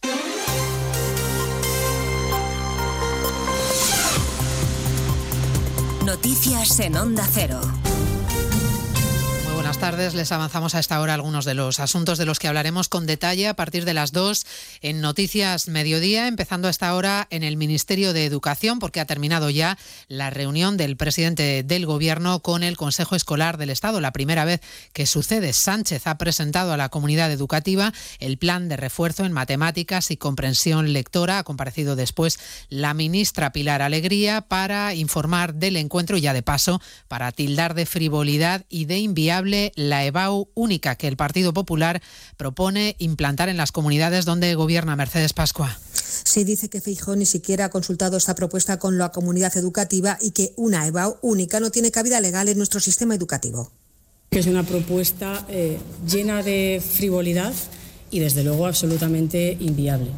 Noticias 6.05 6.79
en 6.79 6.95
Onda 6.97 7.27
Cero. 7.31 7.59
Buenas 9.75 9.91
tardes. 9.91 10.13
Les 10.13 10.31
avanzamos 10.31 10.73
a 10.73 10.79
esta 10.79 11.01
hora 11.01 11.13
algunos 11.15 11.43
de 11.43 11.53
los 11.53 11.81
asuntos 11.81 12.17
de 12.17 12.25
los 12.25 12.39
que 12.39 12.47
hablaremos 12.47 12.87
con 12.87 13.05
detalle 13.05 13.49
a 13.49 13.57
partir 13.57 13.83
de 13.83 13.93
las 13.93 14.13
2 14.13 14.45
en 14.79 15.01
Noticias 15.01 15.67
Mediodía, 15.67 16.29
empezando 16.29 16.69
a 16.69 16.71
esta 16.71 16.95
hora 16.95 17.27
en 17.29 17.43
el 17.43 17.57
Ministerio 17.57 18.13
de 18.13 18.25
Educación, 18.25 18.79
porque 18.79 19.01
ha 19.01 19.05
terminado 19.05 19.49
ya 19.49 19.77
la 20.07 20.29
reunión 20.29 20.77
del 20.77 20.95
presidente 20.95 21.61
del 21.63 21.85
Gobierno 21.85 22.39
con 22.39 22.63
el 22.63 22.77
Consejo 22.77 23.17
Escolar 23.17 23.57
del 23.57 23.69
Estado. 23.69 23.99
La 23.99 24.13
primera 24.13 24.45
vez 24.45 24.61
que 24.93 25.05
sucede, 25.05 25.51
Sánchez 25.51 26.07
ha 26.07 26.17
presentado 26.17 26.71
a 26.71 26.77
la 26.77 26.87
comunidad 26.87 27.29
educativa 27.33 27.91
el 28.19 28.37
plan 28.37 28.69
de 28.69 28.77
refuerzo 28.77 29.25
en 29.25 29.33
matemáticas 29.33 30.09
y 30.09 30.15
comprensión 30.15 30.93
lectora. 30.93 31.39
Ha 31.39 31.43
comparecido 31.43 31.97
después 31.97 32.39
la 32.69 32.93
ministra 32.93 33.51
Pilar 33.51 33.81
Alegría 33.81 34.39
para 34.39 34.93
informar 34.93 35.53
del 35.53 35.75
encuentro 35.75 36.15
y 36.15 36.21
ya 36.21 36.33
de 36.33 36.43
paso 36.43 36.81
para 37.09 37.33
tildar 37.33 37.73
de 37.73 37.85
frivolidad 37.85 38.63
y 38.69 38.85
de 38.85 38.99
inviable 38.99 39.65
la 39.75 40.05
EBAU 40.05 40.49
única 40.55 40.95
que 40.95 41.07
el 41.07 41.17
Partido 41.17 41.53
Popular 41.53 42.01
propone 42.37 42.95
implantar 42.99 43.49
en 43.49 43.57
las 43.57 43.71
comunidades 43.71 44.25
donde 44.25 44.55
gobierna 44.55 44.95
Mercedes 44.95 45.33
Pascua. 45.33 45.77
Sí 46.23 46.43
dice 46.43 46.69
que 46.69 46.81
Feijóo 46.81 47.15
ni 47.15 47.25
siquiera 47.25 47.65
ha 47.65 47.69
consultado 47.69 48.17
esta 48.17 48.35
propuesta 48.35 48.79
con 48.79 48.97
la 48.97 49.11
comunidad 49.11 49.55
educativa 49.57 50.17
y 50.21 50.31
que 50.31 50.53
una 50.55 50.87
EBAU 50.87 51.17
única 51.21 51.59
no 51.59 51.71
tiene 51.71 51.91
cabida 51.91 52.21
legal 52.21 52.47
en 52.49 52.57
nuestro 52.57 52.79
sistema 52.79 53.15
educativo. 53.15 53.71
que 54.31 54.39
es 54.39 54.47
una 54.47 54.63
propuesta 54.63 55.45
eh, 55.49 55.77
llena 56.05 56.43
de 56.43 56.81
frivolidad 56.85 57.53
y 58.11 58.19
desde 58.19 58.43
luego 58.43 58.65
absolutamente 58.65 59.55
inviable. 59.59 60.11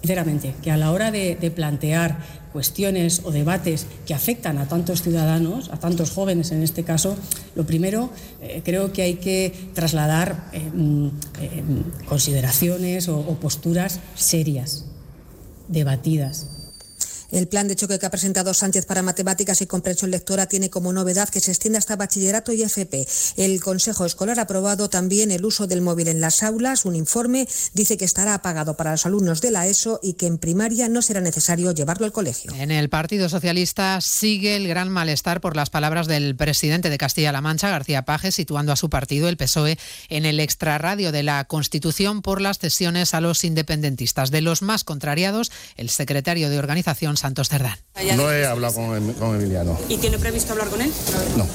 Sinceramente, 0.00 0.54
que 0.62 0.70
a 0.70 0.76
la 0.76 0.90
hora 0.90 1.10
de, 1.10 1.36
de 1.36 1.50
plantear 1.50 2.39
cuestiones 2.52 3.22
o 3.24 3.30
debates 3.30 3.86
que 4.06 4.14
afectan 4.14 4.58
a 4.58 4.66
tantos 4.66 5.02
ciudadanos, 5.02 5.70
a 5.70 5.78
tantos 5.78 6.10
jóvenes 6.10 6.52
en 6.52 6.62
este 6.62 6.84
caso, 6.84 7.16
lo 7.54 7.64
primero 7.66 8.10
eh, 8.40 8.62
creo 8.64 8.92
que 8.92 9.02
hay 9.02 9.14
que 9.14 9.52
trasladar 9.74 10.50
mm, 10.52 11.06
eh, 11.40 11.62
consideraciones 12.06 13.08
o 13.08 13.22
posturas 13.40 14.00
serias, 14.14 14.86
debatidas. 15.68 16.59
El 17.30 17.48
plan 17.48 17.68
de 17.68 17.76
choque 17.76 17.98
que 17.98 18.06
ha 18.06 18.10
presentado 18.10 18.54
Sánchez 18.54 18.86
para 18.86 19.02
matemáticas 19.02 19.60
y 19.62 19.66
comprensión 19.66 20.10
lectora 20.10 20.46
tiene 20.46 20.70
como 20.70 20.92
novedad 20.92 21.28
que 21.28 21.40
se 21.40 21.50
extiende 21.50 21.78
hasta 21.78 21.96
bachillerato 21.96 22.52
y 22.52 22.62
FP. 22.62 23.06
El 23.36 23.60
Consejo 23.60 24.04
Escolar 24.04 24.38
ha 24.38 24.42
aprobado 24.42 24.90
también 24.90 25.30
el 25.30 25.44
uso 25.44 25.66
del 25.66 25.80
móvil 25.80 26.08
en 26.08 26.20
las 26.20 26.42
aulas. 26.42 26.84
Un 26.84 26.96
informe 26.96 27.46
dice 27.74 27.96
que 27.96 28.04
estará 28.04 28.34
apagado 28.34 28.76
para 28.76 28.92
los 28.92 29.06
alumnos 29.06 29.40
de 29.40 29.50
la 29.50 29.66
ESO 29.66 30.00
y 30.02 30.14
que 30.14 30.26
en 30.26 30.38
primaria 30.38 30.88
no 30.88 31.02
será 31.02 31.20
necesario 31.20 31.72
llevarlo 31.72 32.06
al 32.06 32.12
colegio. 32.12 32.52
En 32.54 32.70
el 32.70 32.88
Partido 32.88 33.28
Socialista 33.28 34.00
sigue 34.00 34.56
el 34.56 34.66
gran 34.66 34.88
malestar 34.88 35.40
por 35.40 35.56
las 35.56 35.70
palabras 35.70 36.06
del 36.06 36.36
presidente 36.36 36.90
de 36.90 36.98
Castilla-La 36.98 37.40
Mancha, 37.40 37.70
García 37.70 38.04
Paje, 38.04 38.32
situando 38.32 38.72
a 38.72 38.76
su 38.76 38.90
partido, 38.90 39.28
el 39.28 39.36
PSOE, 39.36 39.78
en 40.08 40.26
el 40.26 40.40
extrarradio 40.40 41.12
de 41.12 41.22
la 41.22 41.44
Constitución 41.44 42.22
por 42.22 42.40
las 42.40 42.58
cesiones 42.58 43.14
a 43.14 43.20
los 43.20 43.44
independentistas. 43.44 44.30
De 44.30 44.40
los 44.40 44.62
más 44.62 44.84
contrariados, 44.84 45.52
el 45.76 45.90
secretario 45.90 46.50
de 46.50 46.58
Organización, 46.58 47.16
Santos 47.20 47.50
Cerdán. 47.50 47.76
No 48.16 48.32
he 48.32 48.46
hablado 48.46 48.74
con, 48.74 48.96
Em- 48.96 49.12
con 49.12 49.36
Emiliano. 49.36 49.78
¿Y 49.90 49.98
tiene 49.98 50.18
previsto 50.18 50.52
hablar 50.52 50.68
con 50.68 50.80
él? 50.80 50.90
No. 51.36 51.46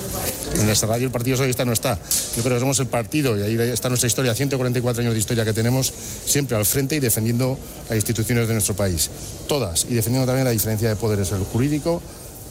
En 0.62 0.70
esta 0.70 0.86
radio 0.86 1.08
el 1.08 1.12
Partido 1.12 1.38
Socialista 1.38 1.66
no 1.66 1.74
está. 1.74 1.98
Yo 2.38 2.44
creo 2.44 2.56
que 2.56 2.60
somos 2.60 2.80
el 2.80 2.86
partido, 2.88 3.36
y 3.38 3.42
ahí 3.42 3.70
está 3.72 3.90
nuestra 3.90 4.06
historia, 4.08 4.36
144 4.36 5.02
años 5.02 5.14
de 5.14 5.20
historia 5.20 5.44
que 5.44 5.54
tenemos, 5.54 5.92
siempre 6.26 6.56
al 6.56 6.66
frente 6.66 6.96
y 6.96 7.00
defendiendo 7.00 7.58
las 7.90 7.96
instituciones 7.96 8.48
de 8.48 8.54
nuestro 8.54 8.76
país. 8.76 9.10
Todas. 9.48 9.86
Y 9.90 9.96
defendiendo 9.96 10.28
también 10.28 10.46
la 10.46 10.52
diferencia 10.52 10.88
de 10.88 10.96
poderes, 10.96 11.32
el 11.32 11.44
jurídico, 11.44 12.02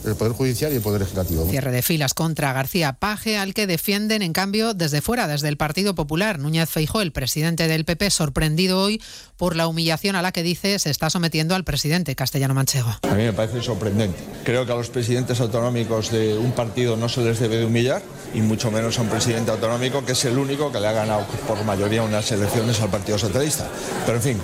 el 0.05 0.15
Poder 0.15 0.33
Judicial 0.33 0.73
y 0.73 0.77
el 0.77 0.83
Poder 0.83 1.01
Legislativo. 1.01 1.47
Cierre 1.49 1.73
de 1.73 1.83
filas 1.83 2.15
contra 2.15 2.53
García 2.53 2.95
Paje, 2.95 3.37
al 3.37 3.55
que 3.55 3.67
defienden, 3.67 4.23
en 4.23 4.33
cambio, 4.33 4.75
desde 4.75 5.01
fuera, 5.01 5.27
desde 5.27 5.49
el 5.49 5.57
Partido 5.57 5.95
Popular. 5.95 6.39
Núñez 6.39 6.69
Feijó, 6.69 7.01
el 7.01 7.13
presidente 7.13 7.69
del 7.69 7.85
PP, 7.85 8.11
sorprendido 8.11 8.81
hoy 8.81 9.03
por 9.37 9.57
la 9.57 9.67
humillación 9.67 10.17
a 10.17 10.23
la 10.23 10.33
que 10.33 10.43
dice 10.43 10.79
se 10.79 10.91
está 10.91 11.11
sometiendo 11.11 11.55
al 11.55 11.65
presidente 11.65 12.15
castellano 12.15 12.55
manchego. 12.55 12.91
A 13.03 13.15
mí 13.15 13.25
me 13.25 13.33
parece 13.33 13.63
sorprendente. 13.63 14.19
Creo 14.45 14.67
que 14.67 14.73
a 14.73 14.77
los 14.77 14.91
presidentes 14.91 15.41
autonómicos 15.41 16.11
de 16.11 16.37
un 16.37 16.53
partido 16.53 16.97
no 16.97 17.09
se 17.09 17.23
les 17.23 17.41
debe 17.41 17.57
de 17.57 17.65
humillar, 17.65 18.03
y 18.35 18.41
mucho 18.41 18.71
menos 18.71 18.99
a 18.99 19.03
un 19.03 19.09
presidente 19.09 19.51
autonómico 19.51 20.05
que 20.05 20.13
es 20.13 20.25
el 20.25 20.39
único 20.39 20.73
que 20.73 20.81
le 20.81 20.89
ha 20.89 20.93
ganado 20.93 21.27
por 21.47 21.63
mayoría 21.65 22.03
unas 22.03 22.31
elecciones 22.33 22.81
al 22.81 22.91
Partido 22.91 23.19
Socialista. 23.19 23.69
Pero 24.05 24.19
en 24.19 24.23
fin, 24.23 24.39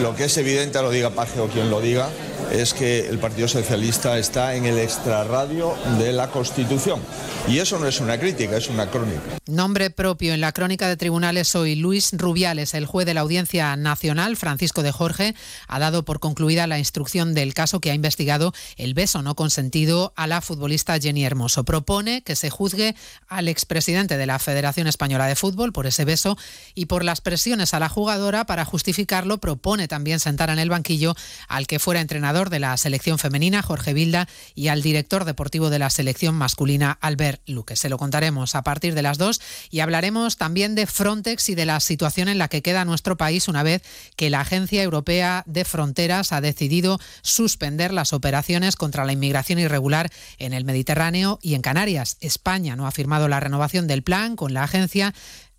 lo 0.00 0.14
que 0.16 0.24
es 0.24 0.36
evidente, 0.38 0.80
lo 0.80 0.90
diga 0.90 1.10
Paje 1.10 1.40
o 1.40 1.48
quien 1.48 1.70
lo 1.70 1.80
diga, 1.80 2.08
es 2.52 2.74
que 2.74 3.08
el 3.08 3.18
Partido 3.18 3.48
Socialista 3.48 4.18
está 4.18 4.54
en 4.54 4.64
el 4.64 4.78
extrarradio 4.78 5.74
de 5.98 6.12
la 6.12 6.30
Constitución. 6.30 7.00
Y 7.48 7.58
eso 7.58 7.78
no 7.78 7.86
es 7.86 8.00
una 8.00 8.18
crítica, 8.18 8.56
es 8.56 8.68
una 8.68 8.90
crónica. 8.90 9.20
Nombre 9.46 9.90
propio 9.90 10.34
en 10.34 10.40
la 10.40 10.52
crónica 10.52 10.88
de 10.88 10.96
tribunales 10.96 11.54
hoy. 11.54 11.76
Luis 11.76 12.10
Rubiales, 12.12 12.74
el 12.74 12.86
juez 12.86 13.06
de 13.06 13.14
la 13.14 13.20
Audiencia 13.20 13.76
Nacional, 13.76 14.36
Francisco 14.36 14.82
de 14.82 14.90
Jorge, 14.90 15.34
ha 15.68 15.78
dado 15.78 16.04
por 16.04 16.18
concluida 16.18 16.66
la 16.66 16.80
instrucción 16.80 17.34
del 17.34 17.54
caso 17.54 17.80
que 17.80 17.92
ha 17.92 17.94
investigado 17.94 18.52
el 18.76 18.94
beso 18.94 19.22
no 19.22 19.36
consentido 19.36 20.12
a 20.16 20.26
la 20.26 20.40
futbolista 20.40 20.98
Jenny 20.98 21.24
Hermoso. 21.24 21.64
Propone 21.64 22.22
que 22.22 22.34
se 22.34 22.50
juzgue 22.50 22.96
al 23.28 23.46
expresidente 23.46 24.16
de 24.16 24.26
la 24.26 24.40
Federación 24.40 24.88
Española 24.88 25.26
de 25.26 25.36
Fútbol 25.36 25.72
por 25.72 25.86
ese 25.86 26.04
beso 26.04 26.36
y 26.74 26.86
por 26.86 27.04
las 27.04 27.20
presiones 27.20 27.74
a 27.74 27.78
la 27.80 27.88
jugadora 27.88 28.44
para 28.44 28.64
justificarlo. 28.64 29.38
Propone 29.38 29.86
también 29.86 30.18
sentar 30.18 30.50
en 30.50 30.58
el 30.58 30.70
banquillo 30.70 31.14
al 31.46 31.68
que 31.68 31.78
fuera 31.78 32.00
entrenador 32.00 32.25
de 32.26 32.58
la 32.58 32.76
selección 32.76 33.20
femenina, 33.20 33.62
Jorge 33.62 33.94
Vilda, 33.94 34.26
y 34.56 34.66
al 34.66 34.82
director 34.82 35.24
deportivo 35.24 35.70
de 35.70 35.78
la 35.78 35.90
selección 35.90 36.34
masculina, 36.34 36.98
Albert 37.00 37.40
Luque. 37.46 37.76
Se 37.76 37.88
lo 37.88 37.98
contaremos 37.98 38.56
a 38.56 38.62
partir 38.62 38.94
de 38.94 39.02
las 39.02 39.16
dos 39.16 39.40
y 39.70 39.78
hablaremos 39.78 40.36
también 40.36 40.74
de 40.74 40.88
Frontex 40.88 41.48
y 41.50 41.54
de 41.54 41.66
la 41.66 41.78
situación 41.78 42.28
en 42.28 42.38
la 42.38 42.48
que 42.48 42.62
queda 42.62 42.84
nuestro 42.84 43.16
país 43.16 43.46
una 43.46 43.62
vez 43.62 43.82
que 44.16 44.28
la 44.28 44.40
Agencia 44.40 44.82
Europea 44.82 45.44
de 45.46 45.64
Fronteras 45.64 46.32
ha 46.32 46.40
decidido 46.40 46.98
suspender 47.22 47.92
las 47.92 48.12
operaciones 48.12 48.74
contra 48.74 49.04
la 49.04 49.12
inmigración 49.12 49.60
irregular 49.60 50.10
en 50.38 50.52
el 50.52 50.64
Mediterráneo 50.64 51.38
y 51.42 51.54
en 51.54 51.62
Canarias. 51.62 52.16
España 52.20 52.74
no 52.74 52.88
ha 52.88 52.90
firmado 52.90 53.28
la 53.28 53.38
renovación 53.38 53.86
del 53.86 54.02
plan 54.02 54.34
con 54.34 54.52
la 54.52 54.64
agencia 54.64 55.14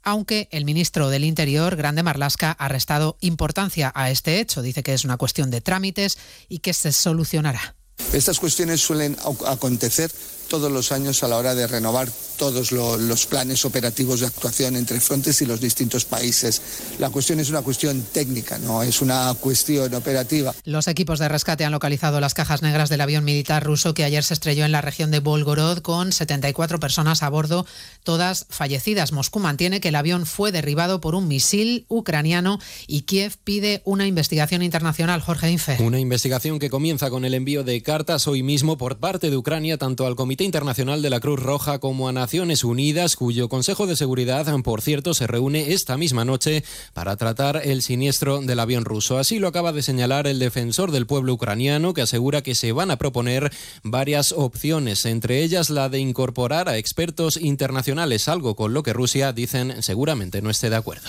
aunque 0.08 0.48
el 0.52 0.64
ministro 0.64 1.10
del 1.10 1.26
Interior, 1.26 1.76
Grande 1.76 2.02
Marlasca, 2.02 2.54
ha 2.54 2.70
restado 2.70 3.18
importancia 3.20 3.92
a 3.94 4.10
este 4.10 4.40
hecho. 4.40 4.62
Dice 4.62 4.82
que 4.82 4.94
es 4.94 5.04
una 5.04 5.18
cuestión 5.18 5.52
de 5.52 5.60
trámites 5.60 6.18
y 6.48 6.60
que 6.60 6.72
se 6.72 6.94
solucionará. 6.94 7.76
Estas 8.14 8.40
cuestiones 8.40 8.80
suelen 8.80 9.18
acontecer 9.46 10.10
todos 10.48 10.72
los 10.72 10.94
años 10.94 11.24
a 11.24 11.28
la 11.28 11.36
hora 11.36 11.56
de 11.56 11.68
renovar 11.68 12.08
todos 12.38 12.72
lo- 12.72 12.98
los 12.98 13.26
planes 13.26 13.66
operativos 13.66 14.20
de 14.22 14.28
actuación 14.28 14.76
entre 14.76 15.00
Frontex 15.00 15.42
y 15.42 15.46
los 15.46 15.60
distintos 15.60 16.06
países. 16.06 16.62
La 17.00 17.10
cuestión 17.10 17.40
es 17.40 17.50
una 17.50 17.62
cuestión 17.62 18.02
técnica, 18.14 18.58
no 18.60 18.84
es 18.84 19.02
una 19.02 19.34
cuestión 19.40 19.94
operativa. 19.94 20.54
Los 20.64 20.88
equipos 20.88 21.20
de 21.20 21.28
rescate 21.30 21.66
han 21.66 21.72
localizado 21.72 22.20
las 22.20 22.34
cajas 22.34 22.62
negras 22.62 22.90
del 22.90 23.02
avión 23.02 23.24
militar 23.24 23.64
ruso 23.64 23.94
que 23.94 24.04
ayer 24.04 24.24
se 24.24 24.34
estrelló 24.34 24.66
en 24.66 24.72
la 24.72 24.82
región 24.82 25.12
de 25.12 25.20
Volgorod 25.20 25.80
con 25.80 26.12
74 26.12 26.80
personas 26.80 27.24
a 27.24 27.30
bordo, 27.30 27.66
todas 28.04 28.46
fallecidas. 28.50 29.12
Moscú 29.12 29.40
mantiene 29.40 29.80
que 29.82 29.90
el 29.90 29.96
avión 29.96 30.26
fue 30.26 30.52
derribado 30.52 31.02
por 31.02 31.16
un 31.16 31.28
misil 31.28 31.86
ucraniano 31.90 32.60
y 32.88 33.02
Kiev 33.02 33.38
pide 33.44 33.82
una 33.86 34.06
investigación 34.08 34.62
internacional. 34.62 35.22
Jorge 35.22 35.50
Infe. 35.52 35.78
Una 35.82 36.00
investigación 36.00 36.60
que 36.60 36.70
comienza 36.70 37.10
con 37.10 37.26
el 37.26 37.34
envío 37.34 37.64
de 37.64 37.82
cartas 37.82 38.28
hoy 38.28 38.44
mismo 38.44 38.78
por 38.78 38.98
parte 39.00 39.30
de 39.30 39.38
Ucrania 39.38 39.78
tanto 39.78 40.06
al 40.06 40.16
Comité 40.16 40.44
Internacional 40.44 41.02
de 41.02 41.10
la 41.10 41.20
Cruz 41.20 41.40
Roja 41.40 41.80
como 41.80 42.08
a 42.08 42.12
Naciones 42.28 42.66
Unidas, 42.66 43.16
cuyo 43.16 43.48
Consejo 43.48 43.88
de 43.88 43.96
Seguridad, 43.96 44.54
por 44.62 44.82
cierto, 44.82 45.14
se 45.14 45.28
reúne 45.28 45.72
esta 45.72 45.96
misma 45.96 46.26
noche 46.26 46.66
para 46.94 47.16
tratar 47.16 47.62
el 47.64 47.82
siniestro 47.82 48.42
del 48.42 48.60
avión 48.60 48.84
ruso. 48.84 49.18
Así 49.18 49.40
lo 49.40 49.48
acaba 49.48 49.72
de 49.72 49.82
señalar 49.82 50.28
el 50.28 50.38
defensor 50.38 50.92
del 50.92 51.08
pueblo 51.08 51.32
ucraniano, 51.32 51.94
que 51.94 52.02
asegura 52.02 52.42
que 52.42 52.54
se 52.54 52.74
van 52.74 52.92
a 52.92 52.98
proponer 52.98 53.50
varias 53.82 54.34
opciones, 54.34 55.06
entre 55.06 55.42
ellas 55.42 55.70
la 55.70 55.88
de 55.88 56.00
incorporar 56.00 56.68
a 56.68 56.76
expertos 56.76 57.38
internacionales, 57.38 58.28
algo 58.28 58.58
con 58.58 58.74
lo 58.74 58.84
que 58.84 58.92
Rusia, 58.92 59.32
dicen, 59.32 59.82
seguramente 59.82 60.42
no 60.42 60.50
esté 60.50 60.70
de 60.70 60.76
acuerdo. 60.76 61.08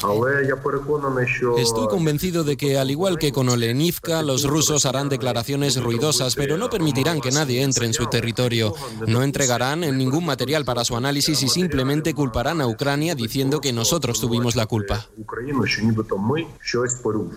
Estoy 1.58 1.88
convencido 1.88 2.44
de 2.44 2.56
que, 2.56 2.78
al 2.78 2.92
igual 2.92 3.18
que 3.18 3.32
con 3.32 3.48
Olenivka, 3.48 4.22
los 4.22 4.44
rusos 4.44 4.86
harán 4.86 5.08
declaraciones 5.08 5.82
ruidosas, 5.82 6.36
pero 6.36 6.56
no 6.56 6.70
permitirán 6.70 7.20
que 7.20 7.32
nadie 7.32 7.62
entre 7.62 7.86
en 7.86 7.92
su 7.92 8.06
territorio. 8.06 8.72
No 9.08 9.24
entregarán 9.24 9.80
ningún 9.98 10.24
material 10.24 10.64
para 10.64 10.84
su 10.84 10.94
análisis 10.94 11.07
y 11.16 11.48
simplemente 11.48 12.14
culparán 12.14 12.60
a 12.60 12.66
Ucrania 12.66 13.14
diciendo 13.14 13.60
que 13.60 13.72
nosotros 13.72 14.20
tuvimos 14.20 14.56
la 14.56 14.66
culpa. 14.66 15.06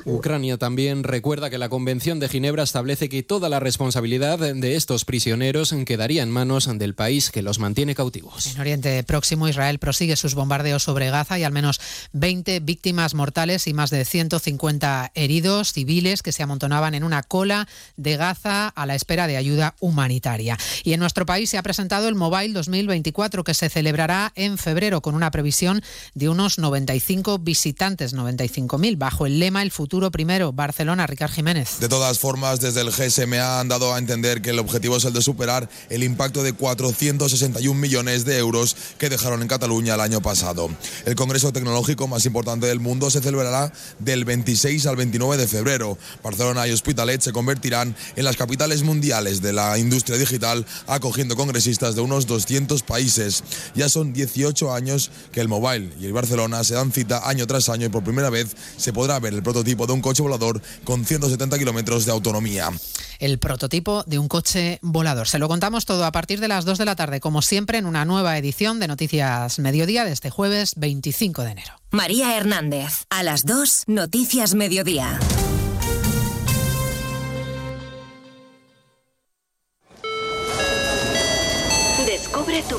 Ucrania 0.05 0.57
también 0.57 1.03
recuerda 1.03 1.49
que 1.49 1.57
la 1.57 1.69
Convención 1.69 2.19
de 2.19 2.29
Ginebra 2.29 2.63
establece 2.63 3.09
que 3.09 3.23
toda 3.23 3.49
la 3.49 3.59
responsabilidad 3.59 4.39
de 4.39 4.75
estos 4.75 5.05
prisioneros 5.05 5.73
quedaría 5.85 6.23
en 6.23 6.31
manos 6.31 6.69
del 6.77 6.95
país 6.95 7.31
que 7.31 7.41
los 7.41 7.59
mantiene 7.59 7.95
cautivos. 7.95 8.47
En 8.53 8.59
Oriente 8.59 9.03
Próximo, 9.03 9.47
Israel 9.47 9.79
prosigue 9.79 10.15
sus 10.15 10.35
bombardeos 10.35 10.83
sobre 10.83 11.09
Gaza 11.09 11.39
y 11.39 11.43
al 11.43 11.51
menos 11.51 11.79
20 12.13 12.59
víctimas 12.59 13.13
mortales 13.13 13.67
y 13.67 13.73
más 13.73 13.89
de 13.89 14.05
150 14.05 15.11
heridos 15.15 15.73
civiles 15.73 16.21
que 16.21 16.31
se 16.31 16.43
amontonaban 16.43 16.93
en 16.93 17.03
una 17.03 17.23
cola 17.23 17.67
de 17.95 18.17
Gaza 18.17 18.67
a 18.67 18.85
la 18.85 18.95
espera 18.95 19.27
de 19.27 19.37
ayuda 19.37 19.75
humanitaria. 19.79 20.57
Y 20.83 20.93
en 20.93 20.99
nuestro 20.99 21.25
país 21.25 21.49
se 21.49 21.57
ha 21.57 21.63
presentado 21.63 22.07
el 22.07 22.15
Mobile 22.15 22.53
2024 22.53 23.43
que 23.43 23.53
se 23.53 23.60
celebrará 23.69 24.31
en 24.35 24.57
febrero 24.57 25.01
con 25.01 25.15
una 25.15 25.31
previsión 25.31 25.81
de 26.13 26.29
unos 26.29 26.57
95 26.57 27.39
visitantes, 27.39 28.15
95.000, 28.15 28.97
bajo 28.97 29.25
el 29.25 29.39
lema 29.39 29.61
El 29.61 29.71
futuro 29.71 30.11
primero, 30.11 30.53
Barcelona, 30.53 31.07
Ricard 31.07 31.31
Jiménez. 31.31 31.79
De 31.79 31.89
todas 31.89 32.19
formas, 32.19 32.59
desde 32.59 32.81
el 32.81 32.91
GSMA 32.91 33.59
han 33.59 33.67
dado 33.67 33.93
a 33.93 33.97
entender 33.97 34.41
que 34.41 34.51
el 34.51 34.59
objetivo 34.59 34.97
es 34.97 35.05
el 35.05 35.13
de 35.13 35.21
superar 35.21 35.69
el 35.89 36.03
impacto 36.03 36.43
de 36.43 36.53
461 36.53 37.79
millones 37.79 38.25
de 38.25 38.37
euros 38.37 38.75
que 38.97 39.09
dejaron 39.09 39.41
en 39.41 39.47
Cataluña 39.47 39.95
el 39.95 40.01
año 40.01 40.21
pasado. 40.21 40.69
El 41.05 41.15
Congreso 41.15 41.51
Tecnológico 41.53 42.07
más 42.07 42.25
importante 42.25 42.67
del 42.67 42.79
mundo 42.79 43.09
se 43.09 43.21
celebrará 43.21 43.71
del 43.99 44.25
26 44.25 44.85
al 44.85 44.95
29 44.95 45.37
de 45.37 45.47
febrero. 45.47 45.97
Barcelona 46.23 46.67
y 46.67 46.71
Hospitalet 46.71 47.21
se 47.21 47.31
convertirán 47.31 47.95
en 48.15 48.23
las 48.23 48.37
capitales 48.37 48.83
mundiales 48.83 49.41
de 49.41 49.53
la 49.53 49.77
industria 49.77 50.17
digital, 50.17 50.65
acogiendo 50.87 51.35
congresistas 51.35 51.95
de 51.95 52.01
unos 52.01 52.27
200 52.27 52.83
países. 52.83 53.43
Ya 53.75 53.89
son 53.89 54.13
18 54.13 54.73
años 54.73 55.11
que 55.31 55.41
el 55.41 55.47
Mobile 55.47 55.93
y 55.99 56.05
el 56.05 56.13
Barcelona 56.13 56.63
se 56.63 56.75
dan 56.75 56.91
cita 56.91 57.27
año 57.27 57.47
tras 57.47 57.69
año 57.69 57.85
y 57.85 57.89
por 57.89 58.03
primera 58.03 58.29
vez 58.29 58.55
se 58.77 58.93
podrá 58.93 59.19
ver 59.19 59.33
el 59.33 59.43
prototipo 59.43 59.87
de 59.87 59.93
un 59.93 60.01
coche 60.01 60.21
volador 60.21 60.61
con 60.83 61.05
170 61.05 61.57
kilómetros 61.57 62.05
de 62.05 62.11
autonomía. 62.11 62.69
El 63.19 63.37
prototipo 63.37 64.03
de 64.07 64.17
un 64.17 64.27
coche 64.27 64.79
volador. 64.81 65.27
Se 65.27 65.39
lo 65.39 65.47
contamos 65.47 65.85
todo 65.85 66.05
a 66.05 66.11
partir 66.11 66.39
de 66.39 66.47
las 66.47 66.65
2 66.65 66.77
de 66.77 66.85
la 66.85 66.95
tarde, 66.95 67.19
como 67.19 67.41
siempre, 67.41 67.77
en 67.77 67.85
una 67.85 68.05
nueva 68.05 68.37
edición 68.37 68.79
de 68.79 68.87
Noticias 68.87 69.59
Mediodía 69.59 70.05
de 70.05 70.11
este 70.11 70.29
jueves 70.29 70.73
25 70.77 71.43
de 71.43 71.51
enero. 71.51 71.73
María 71.91 72.35
Hernández, 72.35 73.05
a 73.09 73.21
las 73.21 73.43
2, 73.43 73.83
Noticias 73.87 74.55
Mediodía. 74.55 75.19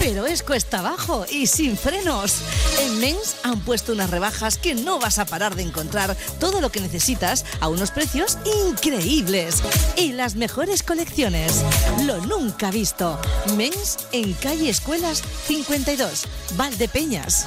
Pero 0.00 0.26
es 0.26 0.42
cuesta 0.42 0.78
abajo 0.78 1.26
y 1.30 1.46
sin 1.46 1.76
frenos. 1.76 2.38
En 2.80 2.98
Men's 3.00 3.36
han 3.42 3.60
puesto 3.60 3.92
unas 3.92 4.08
rebajas 4.08 4.56
que 4.56 4.74
no 4.74 4.98
vas 4.98 5.18
a 5.18 5.26
parar 5.26 5.54
de 5.54 5.62
encontrar 5.62 6.16
todo 6.40 6.62
lo 6.62 6.70
que 6.72 6.80
necesitas 6.80 7.44
a 7.60 7.68
unos 7.68 7.90
precios 7.90 8.38
increíbles. 8.66 9.62
Y 9.96 10.12
las 10.12 10.36
mejores 10.36 10.82
colecciones. 10.82 11.62
Lo 12.06 12.16
nunca 12.22 12.70
visto. 12.70 13.20
Men's 13.56 13.98
en 14.12 14.32
calle 14.32 14.70
Escuelas 14.70 15.22
52, 15.46 16.24
Valdepeñas. 16.56 17.46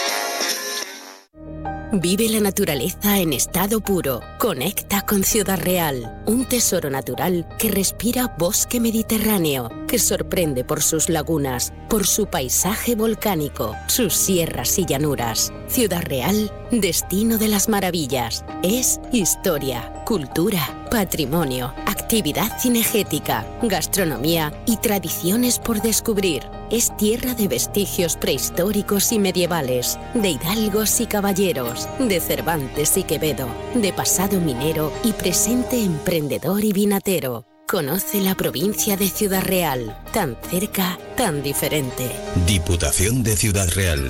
Vive 1.93 2.29
la 2.29 2.39
naturaleza 2.39 3.19
en 3.19 3.33
estado 3.33 3.81
puro. 3.81 4.21
Conecta 4.39 5.01
con 5.01 5.25
Ciudad 5.25 5.59
Real, 5.59 6.23
un 6.25 6.45
tesoro 6.45 6.89
natural 6.89 7.45
que 7.59 7.69
respira 7.69 8.33
bosque 8.37 8.79
mediterráneo, 8.79 9.69
que 9.89 9.99
sorprende 9.99 10.63
por 10.63 10.81
sus 10.81 11.09
lagunas, 11.09 11.73
por 11.89 12.07
su 12.07 12.27
paisaje 12.27 12.95
volcánico, 12.95 13.75
sus 13.87 14.13
sierras 14.13 14.79
y 14.79 14.85
llanuras. 14.85 15.51
Ciudad 15.67 16.03
Real, 16.03 16.49
destino 16.71 17.37
de 17.37 17.49
las 17.49 17.67
maravillas. 17.67 18.45
Es 18.63 19.01
historia, 19.11 19.91
cultura, 20.05 20.87
patrimonio, 20.89 21.73
actividad 21.87 22.57
cinegética, 22.57 23.45
gastronomía 23.63 24.53
y 24.65 24.77
tradiciones 24.77 25.59
por 25.59 25.81
descubrir. 25.81 26.60
Es 26.71 26.95
tierra 26.95 27.33
de 27.33 27.49
vestigios 27.49 28.15
prehistóricos 28.15 29.11
y 29.11 29.19
medievales, 29.19 29.99
de 30.13 30.29
hidalgos 30.29 31.01
y 31.01 31.05
caballeros, 31.05 31.89
de 31.99 32.21
Cervantes 32.21 32.95
y 32.95 33.03
Quevedo, 33.03 33.49
de 33.75 33.91
pasado 33.91 34.39
minero 34.39 34.93
y 35.03 35.11
presente 35.11 35.83
emprendedor 35.83 36.63
y 36.63 36.71
vinatero. 36.71 37.45
Conoce 37.67 38.21
la 38.21 38.35
provincia 38.35 38.95
de 38.95 39.09
Ciudad 39.09 39.43
Real, 39.43 40.01
tan 40.13 40.37
cerca, 40.49 40.97
tan 41.17 41.43
diferente. 41.43 42.09
Diputación 42.47 43.21
de 43.21 43.35
Ciudad 43.35 43.67
Real. 43.75 44.07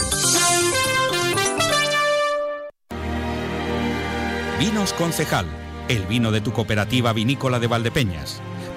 Vinos 4.59 4.93
Concejal, 4.93 5.47
el 5.89 6.05
vino 6.05 6.30
de 6.30 6.41
tu 6.41 6.53
cooperativa 6.53 7.12
vinícola 7.12 7.59
de 7.59 7.66
Valdepeñas. 7.66 8.39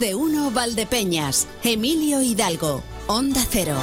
De 0.00 0.14
uno 0.14 0.50
Valdepeñas. 0.50 1.46
Emilio 1.62 2.22
Hidalgo. 2.22 2.82
Onda 3.06 3.44
Cero. 3.48 3.76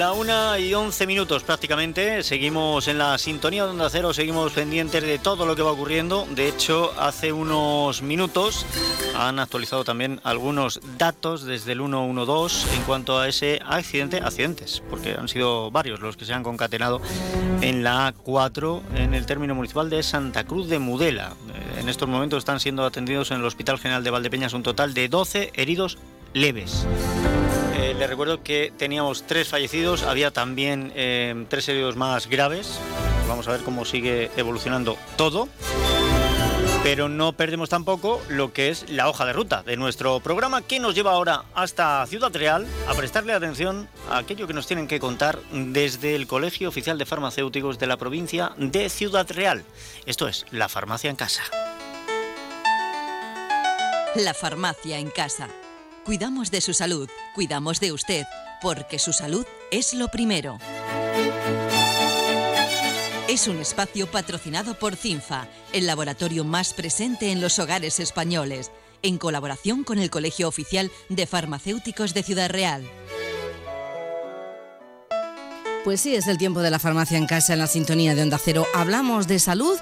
La 0.00 0.14
una 0.14 0.58
y 0.58 0.72
once 0.72 1.06
minutos 1.06 1.42
prácticamente. 1.42 2.22
Seguimos 2.22 2.88
en 2.88 2.96
la 2.96 3.18
sintonía 3.18 3.64
de 3.64 3.72
Onda 3.72 3.90
Cero, 3.90 4.14
seguimos 4.14 4.50
pendientes 4.50 5.02
de 5.02 5.18
todo 5.18 5.44
lo 5.44 5.54
que 5.54 5.60
va 5.60 5.72
ocurriendo. 5.72 6.26
De 6.30 6.48
hecho, 6.48 6.94
hace 6.98 7.34
unos 7.34 8.00
minutos 8.00 8.64
han 9.14 9.38
actualizado 9.38 9.84
también 9.84 10.18
algunos 10.24 10.80
datos 10.96 11.44
desde 11.44 11.72
el 11.72 11.80
112 11.80 12.76
en 12.76 12.82
cuanto 12.84 13.18
a 13.18 13.28
ese 13.28 13.60
accidente, 13.62 14.22
accidentes, 14.24 14.82
porque 14.88 15.12
han 15.12 15.28
sido 15.28 15.70
varios 15.70 16.00
los 16.00 16.16
que 16.16 16.24
se 16.24 16.32
han 16.32 16.44
concatenado 16.44 17.02
en 17.60 17.84
la 17.84 18.14
A4 18.14 18.80
en 18.94 19.12
el 19.12 19.26
término 19.26 19.54
municipal 19.54 19.90
de 19.90 20.02
Santa 20.02 20.44
Cruz 20.44 20.70
de 20.70 20.78
Mudela. 20.78 21.34
En 21.78 21.90
estos 21.90 22.08
momentos 22.08 22.38
están 22.38 22.58
siendo 22.58 22.86
atendidos 22.86 23.32
en 23.32 23.40
el 23.40 23.44
Hospital 23.44 23.78
General 23.78 24.02
de 24.02 24.08
Valdepeñas 24.08 24.54
un 24.54 24.62
total 24.62 24.94
de 24.94 25.10
12 25.10 25.50
heridos 25.56 25.98
leves. 26.32 26.86
Eh, 27.80 27.94
le 27.94 28.06
recuerdo 28.06 28.42
que 28.42 28.74
teníamos 28.76 29.22
tres 29.26 29.48
fallecidos, 29.48 30.02
había 30.02 30.30
también 30.30 30.92
eh, 30.94 31.46
tres 31.48 31.66
heridos 31.66 31.96
más 31.96 32.28
graves. 32.28 32.78
Vamos 33.26 33.48
a 33.48 33.52
ver 33.52 33.62
cómo 33.62 33.86
sigue 33.86 34.30
evolucionando 34.36 34.98
todo. 35.16 35.48
Pero 36.82 37.08
no 37.08 37.32
perdemos 37.32 37.70
tampoco 37.70 38.20
lo 38.28 38.52
que 38.52 38.68
es 38.68 38.90
la 38.90 39.08
hoja 39.08 39.24
de 39.24 39.32
ruta 39.32 39.62
de 39.62 39.78
nuestro 39.78 40.20
programa 40.20 40.60
que 40.60 40.78
nos 40.78 40.94
lleva 40.94 41.12
ahora 41.12 41.44
hasta 41.54 42.06
Ciudad 42.06 42.30
Real 42.34 42.66
a 42.86 42.92
prestarle 42.92 43.32
atención 43.32 43.88
a 44.10 44.18
aquello 44.18 44.46
que 44.46 44.52
nos 44.52 44.66
tienen 44.66 44.86
que 44.86 45.00
contar 45.00 45.38
desde 45.50 46.16
el 46.16 46.26
Colegio 46.26 46.68
Oficial 46.68 46.98
de 46.98 47.06
Farmacéuticos 47.06 47.78
de 47.78 47.86
la 47.86 47.96
provincia 47.96 48.52
de 48.58 48.90
Ciudad 48.90 49.26
Real. 49.30 49.64
Esto 50.04 50.28
es 50.28 50.44
la 50.50 50.68
farmacia 50.68 51.08
en 51.08 51.16
casa. 51.16 51.42
La 54.16 54.34
farmacia 54.34 54.98
en 54.98 55.08
casa. 55.08 55.48
Cuidamos 56.04 56.50
de 56.50 56.62
su 56.62 56.72
salud, 56.72 57.10
cuidamos 57.34 57.78
de 57.78 57.92
usted, 57.92 58.24
porque 58.62 58.98
su 58.98 59.12
salud 59.12 59.44
es 59.70 59.92
lo 59.92 60.08
primero. 60.08 60.58
Es 63.28 63.46
un 63.48 63.58
espacio 63.58 64.10
patrocinado 64.10 64.78
por 64.78 64.96
CINFA, 64.96 65.46
el 65.72 65.86
laboratorio 65.86 66.42
más 66.42 66.72
presente 66.72 67.32
en 67.32 67.42
los 67.42 67.58
hogares 67.58 68.00
españoles, 68.00 68.72
en 69.02 69.18
colaboración 69.18 69.84
con 69.84 69.98
el 69.98 70.10
Colegio 70.10 70.48
Oficial 70.48 70.90
de 71.10 71.26
Farmacéuticos 71.26 72.14
de 72.14 72.22
Ciudad 72.22 72.50
Real. 72.50 72.82
Pues 75.84 76.02
sí, 76.02 76.14
es 76.14 76.26
el 76.26 76.36
tiempo 76.36 76.60
de 76.60 76.70
la 76.70 76.78
farmacia 76.78 77.16
en 77.16 77.26
casa 77.26 77.54
en 77.54 77.58
la 77.58 77.66
sintonía 77.66 78.14
de 78.14 78.22
Onda 78.22 78.36
Cero. 78.36 78.66
Hablamos 78.74 79.26
de 79.26 79.38
salud 79.38 79.78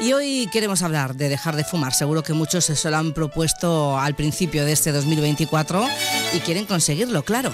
y 0.00 0.14
hoy 0.14 0.48
queremos 0.50 0.82
hablar 0.82 1.14
de 1.14 1.28
dejar 1.28 1.56
de 1.56 1.64
fumar. 1.64 1.92
Seguro 1.92 2.22
que 2.22 2.32
muchos 2.32 2.64
se 2.64 2.90
lo 2.90 2.96
han 2.96 3.12
propuesto 3.12 3.98
al 3.98 4.14
principio 4.14 4.64
de 4.64 4.72
este 4.72 4.92
2024 4.92 5.84
y 6.32 6.40
quieren 6.40 6.64
conseguirlo, 6.64 7.22
claro. 7.22 7.50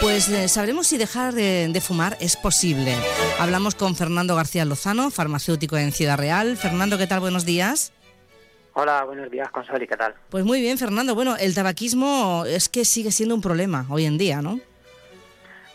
Pues 0.00 0.30
eh, 0.30 0.48
sabremos 0.48 0.86
si 0.86 0.96
dejar 0.96 1.34
de, 1.34 1.68
de 1.68 1.80
fumar 1.82 2.16
es 2.18 2.34
posible. 2.36 2.96
Hablamos 3.38 3.74
con 3.74 3.94
Fernando 3.94 4.34
García 4.34 4.64
Lozano, 4.64 5.10
farmacéutico 5.10 5.76
en 5.76 5.92
Ciudad 5.92 6.16
Real. 6.16 6.56
Fernando, 6.56 6.96
¿qué 6.96 7.06
tal? 7.06 7.20
Buenos 7.20 7.44
días. 7.44 7.92
Hola, 8.72 9.04
buenos 9.04 9.30
días, 9.30 9.50
Consoli, 9.50 9.86
¿qué 9.86 9.96
tal? 9.96 10.14
Pues 10.30 10.44
muy 10.46 10.62
bien, 10.62 10.78
Fernando. 10.78 11.14
Bueno, 11.14 11.36
el 11.36 11.54
tabaquismo 11.54 12.44
es 12.46 12.70
que 12.70 12.86
sigue 12.86 13.12
siendo 13.12 13.34
un 13.34 13.42
problema 13.42 13.86
hoy 13.90 14.06
en 14.06 14.16
día, 14.16 14.40
¿no? 14.40 14.58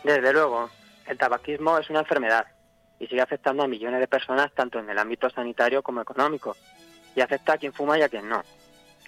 Desde 0.03 0.34
luego, 0.34 0.70
el 1.10 1.18
tabaquismo 1.18 1.78
es 1.78 1.89
una 1.89 1.99
enfermedad 1.99 2.45
y 2.99 3.07
sigue 3.07 3.22
afectando 3.22 3.64
a 3.64 3.68
millones 3.68 3.99
de 3.99 4.07
personas 4.07 4.51
tanto 4.53 4.80
en 4.80 4.89
el 4.89 4.99
ámbito 4.99 5.30
sanitario 5.30 5.82
como 5.82 6.01
económico 6.01 6.55
y 7.16 7.22
afecta 7.22 7.53
a 7.53 7.57
quien 7.57 7.74
fuma 7.74 7.97
y 7.97 8.03
a 8.03 8.10
quien 8.10 8.30
no. 8.30 8.43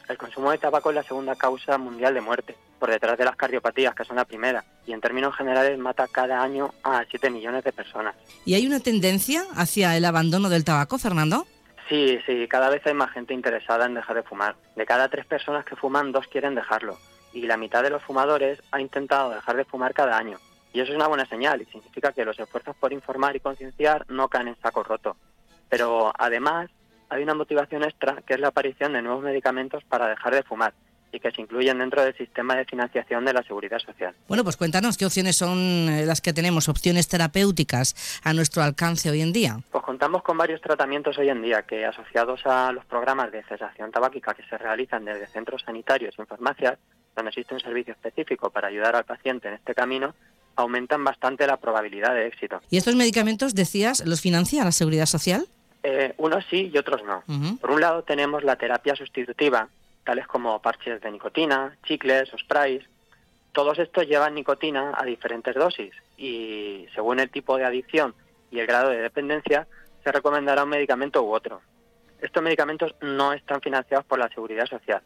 El 0.10 0.18
consumo 0.18 0.52
de 0.52 0.58
tabaco 0.58 0.89
es 0.89 0.95
la 0.95 1.04
segunda 1.04 1.36
causa 1.36 1.78
mundial 1.78 2.14
de 2.14 2.22
muerte, 2.22 2.58
por 2.80 2.89
detrás 2.89 3.18
de 3.18 3.26
las 3.26 3.36
cardiopatías, 3.36 3.93
que 3.93 4.04
son 4.04 4.16
la 4.16 4.26
primera, 4.26 4.64
y 4.86 4.93
en 4.93 4.99
términos 4.99 5.36
generales 5.36 5.78
mata 5.78 6.08
cada 6.08 6.41
año 6.41 6.74
a 6.84 7.06
7 7.10 7.30
millones 7.30 7.64
de 7.64 7.72
personas. 7.72 8.16
¿Y 8.43 8.56
hay 8.56 8.66
una 8.66 8.80
tendencia 8.80 9.43
hacia 9.56 9.95
el 9.95 10.04
abandono 10.04 10.49
del 10.49 10.66
tabaco, 10.66 10.97
Fernando? 10.97 11.45
Sí, 11.88 12.18
sí, 12.26 12.47
cada 12.49 12.70
vez 12.70 12.86
hay 12.86 12.93
más 12.93 13.12
gente 13.12 13.34
interesada 13.34 13.86
en 13.86 13.93
dejar 13.93 14.16
de 14.16 14.24
fumar. 14.24 14.56
De 14.76 14.86
cada 14.86 15.08
tres 15.08 15.26
personas 15.26 15.66
que 15.66 15.76
fuman, 15.76 16.12
dos 16.12 16.28
quieren 16.28 16.56
dejarlo. 16.56 16.97
Y 17.32 17.43
la 17.43 17.58
mitad 17.58 17.84
de 17.84 17.91
los 17.91 18.04
fumadores 18.04 18.60
ha 18.72 18.82
intentado 18.82 19.30
dejar 19.30 19.56
de 19.56 19.66
fumar 19.66 19.93
cada 19.93 20.18
año. 20.18 20.38
Y 20.74 20.80
eso 20.80 20.91
es 20.91 20.95
una 20.95 21.07
buena 21.07 21.26
señal 21.26 21.61
y 21.61 21.65
significa 21.65 22.13
que 22.13 22.26
los 22.26 22.39
esfuerzos 22.39 22.76
por 22.76 22.93
informar 22.93 23.36
y 23.36 23.39
concienciar 23.39 24.05
no 24.09 24.30
caen 24.30 24.49
en 24.49 24.61
saco 24.61 24.84
roto. 24.84 25.17
Pero 25.69 26.11
además 26.17 26.69
hay 27.09 27.24
una 27.24 27.34
motivación 27.34 27.84
extra 27.84 28.22
que 28.26 28.36
es 28.36 28.39
la 28.39 28.49
aparición 28.49 28.93
de 28.93 29.01
nuevos 29.01 29.24
medicamentos 29.24 29.84
para 29.84 30.07
dejar 30.07 30.34
de 30.34 30.43
fumar 30.43 30.74
y 31.11 31.19
que 31.19 31.32
se 31.32 31.41
incluyen 31.41 31.80
dentro 31.80 32.03
del 32.03 32.15
sistema 32.15 32.55
de 32.55 32.65
financiación 32.65 33.26
de 33.26 33.34
la 33.34 33.43
seguridad 33.43 33.80
social. 33.80 34.15
Bueno, 34.28 34.43
pues 34.43 34.57
cuéntanos 34.57 34.97
qué 34.97 35.05
opciones 35.05 35.36
son 35.36 35.57
eh, 35.59 36.05
las 36.05 36.22
que 36.22 36.34
tenemos, 36.34 36.69
opciones 36.69 37.07
terapéuticas 37.07 38.22
a 38.24 38.34
nuestro 38.34 38.63
alcance 38.63 39.09
hoy 39.09 39.22
en 39.22 39.34
día. 39.34 39.59
Pues 39.72 39.84
contamos 39.84 40.24
con 40.24 40.38
varios 40.38 40.61
tratamientos 40.61 41.17
hoy 41.17 41.30
en 41.30 41.41
día 41.41 41.63
que 41.63 41.86
asociados 41.86 42.45
a 42.45 42.72
los 42.72 42.86
programas 42.86 43.32
de 43.32 43.43
cesación 43.43 43.91
tabáquica 43.91 44.34
que 44.34 44.43
se 44.43 44.57
realizan 44.57 45.05
desde 45.05 45.28
centros 45.28 45.63
sanitarios 45.65 46.15
y 46.17 46.22
en 46.22 46.28
farmacias, 46.28 46.80
donde 47.15 47.30
existe 47.30 47.53
un 47.53 47.59
servicio 47.59 47.93
específico 47.93 48.49
para 48.49 48.69
ayudar 48.69 48.95
al 48.95 49.03
paciente 49.03 49.49
en 49.49 49.55
este 49.55 49.76
camino, 49.76 50.15
aumentan 50.56 51.04
bastante 51.04 51.47
la 51.47 51.58
probabilidad 51.58 52.14
de 52.14 52.28
éxito. 52.28 52.62
¿Y 52.70 52.78
estos 52.78 52.95
medicamentos, 52.95 53.56
decías, 53.56 54.06
los 54.06 54.22
financia 54.22 54.64
la 54.64 54.72
seguridad 54.72 55.06
social? 55.06 55.45
Eh, 55.84 56.14
unos 56.18 56.45
sí 56.49 56.70
y 56.74 56.78
otros 56.78 57.02
no. 57.04 57.24
Por 57.60 57.72
un 57.72 57.82
lado 57.82 58.04
tenemos 58.04 58.43
la 58.43 58.56
terapia 58.56 58.95
sustitutiva, 58.95 59.68
tales 60.04 60.28
como 60.28 60.62
parches 60.62 61.02
de 61.02 61.12
nicotina, 61.12 61.76
chicles 61.84 62.34
o 62.34 62.38
sprays. 62.38 62.84
Todos 63.52 63.80
estos 63.80 64.08
llevan 64.08 64.36
nicotina 64.36 64.93
a 64.95 65.04
diferentes 65.04 65.56
dosis 65.56 65.93
y 66.18 66.86
según 66.93 67.20
el 67.20 67.30
tipo 67.30 67.58
de 67.58 67.66
adicción 67.66 68.14
y 68.52 68.60
el 68.60 68.68
grado 68.68 68.89
de 68.89 69.02
dependencia 69.02 69.68
se 70.04 70.12
recomendará 70.12 70.64
un 70.64 70.70
medicamento 70.70 71.24
u 71.24 71.34
otro. 71.34 71.62
Estos 72.22 72.43
medicamentos 72.43 72.93
no 73.02 73.34
están 73.34 73.62
financiados 73.62 74.06
por 74.06 74.20
la 74.20 74.30
Seguridad 74.30 74.68
Social. 74.68 75.02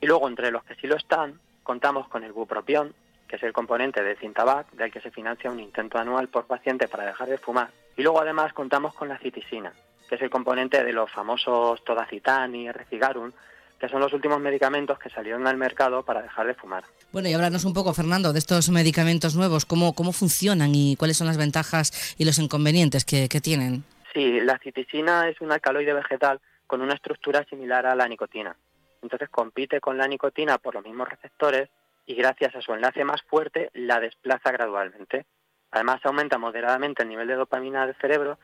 Y 0.00 0.06
luego, 0.06 0.28
entre 0.28 0.50
los 0.50 0.64
que 0.64 0.74
sí 0.76 0.86
lo 0.86 0.96
están, 0.96 1.38
contamos 1.62 2.08
con 2.08 2.24
el 2.24 2.32
bupropión, 2.32 2.94
que 3.30 3.36
es 3.36 3.42
el 3.44 3.52
componente 3.52 4.02
de 4.02 4.16
Cintabac, 4.16 4.72
del 4.72 4.90
que 4.90 5.00
se 5.00 5.12
financia 5.12 5.52
un 5.52 5.60
intento 5.60 5.98
anual 5.98 6.26
por 6.26 6.46
paciente 6.46 6.88
para 6.88 7.06
dejar 7.06 7.28
de 7.28 7.38
fumar. 7.38 7.70
Y 7.96 8.02
luego, 8.02 8.20
además, 8.20 8.52
contamos 8.52 8.92
con 8.92 9.08
la 9.08 9.18
citisina, 9.18 9.72
que 10.08 10.16
es 10.16 10.22
el 10.22 10.30
componente 10.30 10.82
de 10.82 10.92
los 10.92 11.08
famosos 11.12 11.84
Todacitan 11.84 12.52
y 12.56 12.72
Recigarum, 12.72 13.30
que 13.78 13.88
son 13.88 14.00
los 14.00 14.12
últimos 14.12 14.40
medicamentos 14.40 14.98
que 14.98 15.10
salieron 15.10 15.46
al 15.46 15.56
mercado 15.56 16.02
para 16.02 16.22
dejar 16.22 16.48
de 16.48 16.54
fumar. 16.54 16.82
Bueno, 17.12 17.28
y 17.28 17.32
háblanos 17.32 17.64
un 17.64 17.72
poco, 17.72 17.94
Fernando, 17.94 18.32
de 18.32 18.40
estos 18.40 18.68
medicamentos 18.68 19.36
nuevos, 19.36 19.64
cómo, 19.64 19.94
cómo 19.94 20.10
funcionan 20.10 20.74
y 20.74 20.96
cuáles 20.96 21.16
son 21.16 21.28
las 21.28 21.38
ventajas 21.38 22.16
y 22.18 22.24
los 22.24 22.40
inconvenientes 22.40 23.04
que, 23.04 23.28
que 23.28 23.40
tienen. 23.40 23.84
Sí, 24.12 24.40
la 24.40 24.58
citisina 24.58 25.28
es 25.28 25.40
un 25.40 25.52
alcaloide 25.52 25.94
vegetal 25.94 26.40
con 26.66 26.80
una 26.80 26.94
estructura 26.94 27.46
similar 27.48 27.86
a 27.86 27.94
la 27.94 28.08
nicotina. 28.08 28.56
Entonces 29.02 29.28
compite 29.30 29.80
con 29.80 29.96
la 29.96 30.08
nicotina 30.08 30.58
por 30.58 30.74
los 30.74 30.84
mismos 30.84 31.08
receptores 31.08 31.68
y 32.10 32.14
gracias 32.14 32.56
a 32.56 32.60
su 32.60 32.74
enlace 32.74 33.04
más 33.04 33.22
fuerte 33.22 33.70
la 33.72 34.00
desplaza 34.00 34.50
gradualmente. 34.50 35.26
Además 35.70 36.00
aumenta 36.02 36.38
moderadamente 36.38 37.04
el 37.04 37.08
nivel 37.08 37.28
de 37.28 37.36
dopamina 37.36 37.86
del 37.86 37.94
cerebro, 37.94 38.40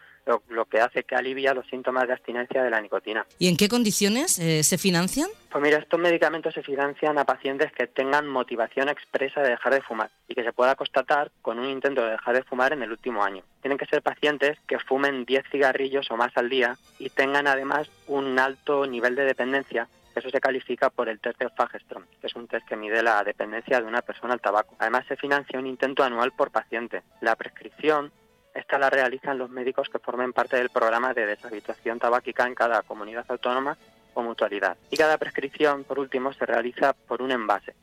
lo, 0.48 0.64
que 0.66 0.80
hace 0.80 1.02
que 1.02 1.16
alivia 1.16 1.52
los 1.52 1.66
síntomas 1.66 2.06
de 2.06 2.12
abstinencia 2.12 2.62
de 2.62 2.70
la 2.70 2.80
nicotina. 2.80 3.26
¿Y 3.40 3.48
en 3.48 3.56
qué 3.56 3.68
condiciones 3.68 4.38
eh, 4.38 4.62
se 4.62 4.78
financian? 4.78 5.28
Pues 5.50 5.62
mira, 5.62 5.78
estos 5.78 5.98
medicamentos 5.98 6.54
se 6.54 6.62
financian 6.62 7.18
a 7.18 7.24
pacientes 7.24 7.72
que 7.72 7.88
tengan 7.88 8.28
motivación 8.28 8.88
expresa 8.88 9.42
de 9.42 9.50
dejar 9.50 9.74
de 9.74 9.82
fumar 9.82 10.10
y 10.28 10.36
que 10.36 10.44
se 10.44 10.52
pueda 10.52 10.76
constatar 10.76 11.32
con 11.42 11.58
un 11.58 11.68
intento 11.68 12.04
de 12.04 12.12
dejar 12.12 12.36
de 12.36 12.44
fumar 12.44 12.72
en 12.72 12.82
el 12.82 12.92
último 12.92 13.24
año. 13.24 13.42
Tienen 13.60 13.78
que 13.78 13.86
ser 13.86 14.02
pacientes 14.02 14.58
que 14.68 14.78
fumen 14.78 15.24
10 15.24 15.44
cigarrillos 15.50 16.08
o 16.12 16.16
más 16.16 16.30
al 16.36 16.48
día 16.48 16.76
y 17.00 17.10
tengan 17.10 17.48
además 17.48 17.90
un 18.06 18.38
alto 18.38 18.86
nivel 18.86 19.16
de 19.16 19.24
dependencia 19.24 19.88
eso 20.20 20.30
se 20.30 20.40
califica 20.40 20.90
por 20.90 21.08
el 21.08 21.20
test 21.20 21.38
de 21.38 21.50
Fagerstrom, 21.50 22.04
que 22.20 22.26
es 22.26 22.34
un 22.34 22.48
test 22.48 22.66
que 22.66 22.76
mide 22.76 23.02
la 23.02 23.22
dependencia 23.22 23.80
de 23.80 23.86
una 23.86 24.02
persona 24.02 24.34
al 24.34 24.40
tabaco. 24.40 24.74
Además, 24.78 25.04
se 25.06 25.16
financia 25.16 25.58
un 25.58 25.66
intento 25.66 26.02
anual 26.02 26.32
por 26.32 26.50
paciente. 26.50 27.02
La 27.20 27.36
prescripción 27.36 28.12
esta 28.56 28.78
la 28.78 28.88
realizan 28.88 29.36
los 29.36 29.50
médicos 29.50 29.88
que 29.90 29.98
formen 29.98 30.32
parte 30.32 30.56
del 30.56 30.70
programa 30.70 31.12
de 31.12 31.26
deshabituación 31.26 31.98
tabáquica 31.98 32.46
en 32.46 32.54
cada 32.54 32.82
comunidad 32.82 33.26
autónoma 33.28 33.76
o 34.14 34.22
mutualidad. 34.22 34.78
Y 34.90 34.96
cada 34.96 35.18
prescripción, 35.18 35.84
por 35.84 35.98
último, 35.98 36.32
se 36.32 36.46
realiza 36.46 36.94
por 36.94 37.20
un 37.20 37.32
envase, 37.32 37.74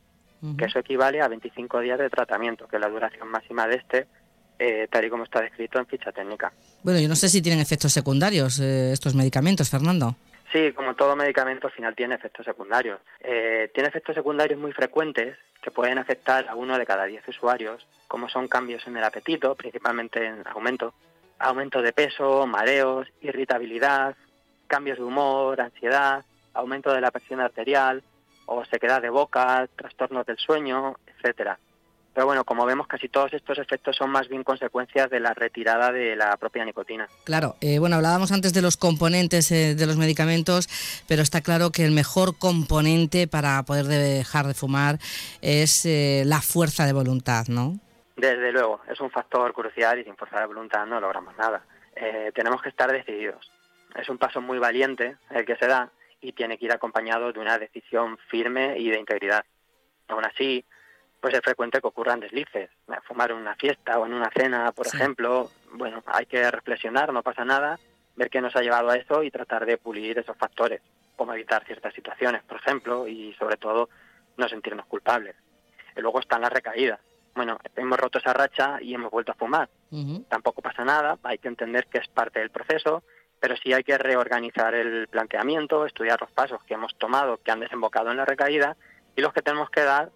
que 0.58 0.64
eso 0.64 0.80
equivale 0.80 1.22
a 1.22 1.28
25 1.28 1.80
días 1.80 1.98
de 1.98 2.10
tratamiento, 2.10 2.66
que 2.66 2.76
es 2.76 2.80
la 2.80 2.88
duración 2.88 3.28
máxima 3.28 3.68
de 3.68 3.76
este, 3.76 4.06
eh, 4.58 4.88
tal 4.90 5.04
y 5.04 5.10
como 5.10 5.24
está 5.24 5.40
descrito 5.40 5.78
en 5.78 5.86
ficha 5.86 6.10
técnica. 6.10 6.52
Bueno, 6.82 6.98
yo 6.98 7.08
no 7.08 7.16
sé 7.16 7.28
si 7.28 7.40
tienen 7.40 7.60
efectos 7.60 7.92
secundarios 7.92 8.58
eh, 8.58 8.92
estos 8.92 9.14
medicamentos, 9.14 9.70
Fernando. 9.70 10.16
Sí, 10.54 10.72
como 10.72 10.94
todo 10.94 11.16
medicamento 11.16 11.66
al 11.66 11.72
final 11.72 11.96
tiene 11.96 12.14
efectos 12.14 12.46
secundarios. 12.46 13.00
Eh, 13.18 13.72
tiene 13.74 13.88
efectos 13.88 14.14
secundarios 14.14 14.60
muy 14.60 14.72
frecuentes 14.72 15.36
que 15.60 15.72
pueden 15.72 15.98
afectar 15.98 16.46
a 16.48 16.54
uno 16.54 16.78
de 16.78 16.86
cada 16.86 17.06
diez 17.06 17.26
usuarios, 17.26 17.84
como 18.06 18.28
son 18.28 18.46
cambios 18.46 18.86
en 18.86 18.96
el 18.96 19.02
apetito, 19.02 19.56
principalmente 19.56 20.24
en 20.24 20.46
aumento, 20.46 20.94
aumento 21.40 21.82
de 21.82 21.92
peso, 21.92 22.46
mareos, 22.46 23.08
irritabilidad, 23.20 24.14
cambios 24.68 24.98
de 24.98 25.02
humor, 25.02 25.60
ansiedad, 25.60 26.24
aumento 26.52 26.94
de 26.94 27.00
la 27.00 27.10
presión 27.10 27.40
arterial 27.40 28.04
o 28.46 28.64
sequedad 28.64 29.02
de 29.02 29.10
boca, 29.10 29.68
trastornos 29.74 30.24
del 30.24 30.38
sueño, 30.38 30.94
etcétera. 31.04 31.58
Pero 32.14 32.26
bueno, 32.26 32.44
como 32.44 32.64
vemos, 32.64 32.86
casi 32.86 33.08
todos 33.08 33.32
estos 33.34 33.58
efectos 33.58 33.96
son 33.96 34.10
más 34.10 34.28
bien 34.28 34.44
consecuencias 34.44 35.10
de 35.10 35.18
la 35.18 35.34
retirada 35.34 35.90
de 35.90 36.14
la 36.14 36.36
propia 36.36 36.64
nicotina. 36.64 37.08
Claro, 37.24 37.56
eh, 37.60 37.80
bueno, 37.80 37.96
hablábamos 37.96 38.30
antes 38.30 38.54
de 38.54 38.62
los 38.62 38.76
componentes 38.76 39.50
eh, 39.50 39.74
de 39.74 39.86
los 39.86 39.96
medicamentos, 39.96 40.68
pero 41.08 41.22
está 41.22 41.40
claro 41.40 41.70
que 41.72 41.84
el 41.84 41.90
mejor 41.90 42.38
componente 42.38 43.26
para 43.26 43.60
poder 43.64 43.86
dejar 43.86 44.46
de 44.46 44.54
fumar 44.54 44.98
es 45.42 45.84
eh, 45.86 46.22
la 46.24 46.40
fuerza 46.40 46.86
de 46.86 46.92
voluntad, 46.92 47.46
¿no? 47.48 47.80
Desde 48.16 48.52
luego, 48.52 48.80
es 48.88 49.00
un 49.00 49.10
factor 49.10 49.52
crucial 49.52 49.98
y 49.98 50.04
sin 50.04 50.16
fuerza 50.16 50.38
de 50.38 50.46
voluntad 50.46 50.86
no 50.86 51.00
logramos 51.00 51.36
nada. 51.36 51.64
tenemos 52.32 52.62
que 52.62 52.68
estar 52.68 52.92
decididos. 52.92 53.50
Es 53.96 54.08
un 54.08 54.18
paso 54.18 54.40
muy 54.40 54.58
valiente 54.58 55.16
el 55.30 55.44
que 55.44 55.56
se 55.56 55.66
da 55.66 55.90
y 56.20 56.32
tiene 56.32 56.58
que 56.58 56.66
ir 56.66 56.72
acompañado 56.72 57.32
de 57.32 57.40
una 57.40 57.58
decisión 57.58 58.18
firme 58.30 58.78
y 58.78 58.88
de 58.88 59.00
integridad. 59.00 59.44
Aún 60.08 60.24
así, 60.24 60.64
pues 61.24 61.36
es 61.36 61.40
frecuente 61.40 61.80
que 61.80 61.86
ocurran 61.86 62.20
deslices. 62.20 62.68
Fumar 63.04 63.30
en 63.30 63.38
una 63.38 63.54
fiesta 63.54 63.98
o 63.98 64.04
en 64.04 64.12
una 64.12 64.30
cena, 64.30 64.70
por 64.72 64.86
ejemplo, 64.86 65.50
bueno, 65.72 66.02
hay 66.04 66.26
que 66.26 66.50
reflexionar, 66.50 67.14
no 67.14 67.22
pasa 67.22 67.46
nada, 67.46 67.78
ver 68.14 68.28
qué 68.28 68.42
nos 68.42 68.54
ha 68.56 68.60
llevado 68.60 68.90
a 68.90 68.96
eso 68.96 69.22
y 69.22 69.30
tratar 69.30 69.64
de 69.64 69.78
pulir 69.78 70.18
esos 70.18 70.36
factores, 70.36 70.82
como 71.16 71.32
evitar 71.32 71.64
ciertas 71.64 71.94
situaciones, 71.94 72.42
por 72.42 72.58
ejemplo, 72.58 73.08
y 73.08 73.32
sobre 73.38 73.56
todo 73.56 73.88
no 74.36 74.46
sentirnos 74.50 74.84
culpables. 74.84 75.34
Y 75.96 76.02
luego 76.02 76.20
están 76.20 76.42
las 76.42 76.52
recaídas. 76.52 77.00
Bueno, 77.34 77.56
hemos 77.74 77.98
roto 77.98 78.18
esa 78.18 78.34
racha 78.34 78.76
y 78.82 78.92
hemos 78.92 79.10
vuelto 79.10 79.32
a 79.32 79.36
fumar. 79.36 79.70
Tampoco 80.28 80.60
pasa 80.60 80.84
nada, 80.84 81.16
hay 81.22 81.38
que 81.38 81.48
entender 81.48 81.86
que 81.86 82.00
es 82.00 82.08
parte 82.08 82.40
del 82.40 82.50
proceso, 82.50 83.02
pero 83.40 83.56
sí 83.56 83.72
hay 83.72 83.82
que 83.82 83.96
reorganizar 83.96 84.74
el 84.74 85.08
planteamiento, 85.08 85.86
estudiar 85.86 86.20
los 86.20 86.30
pasos 86.32 86.62
que 86.64 86.74
hemos 86.74 86.94
tomado, 86.96 87.38
que 87.42 87.50
han 87.50 87.60
desembocado 87.60 88.10
en 88.10 88.18
la 88.18 88.26
recaída 88.26 88.76
y 89.16 89.22
los 89.22 89.32
que 89.32 89.40
tenemos 89.40 89.70
que 89.70 89.84
dar 89.84 90.10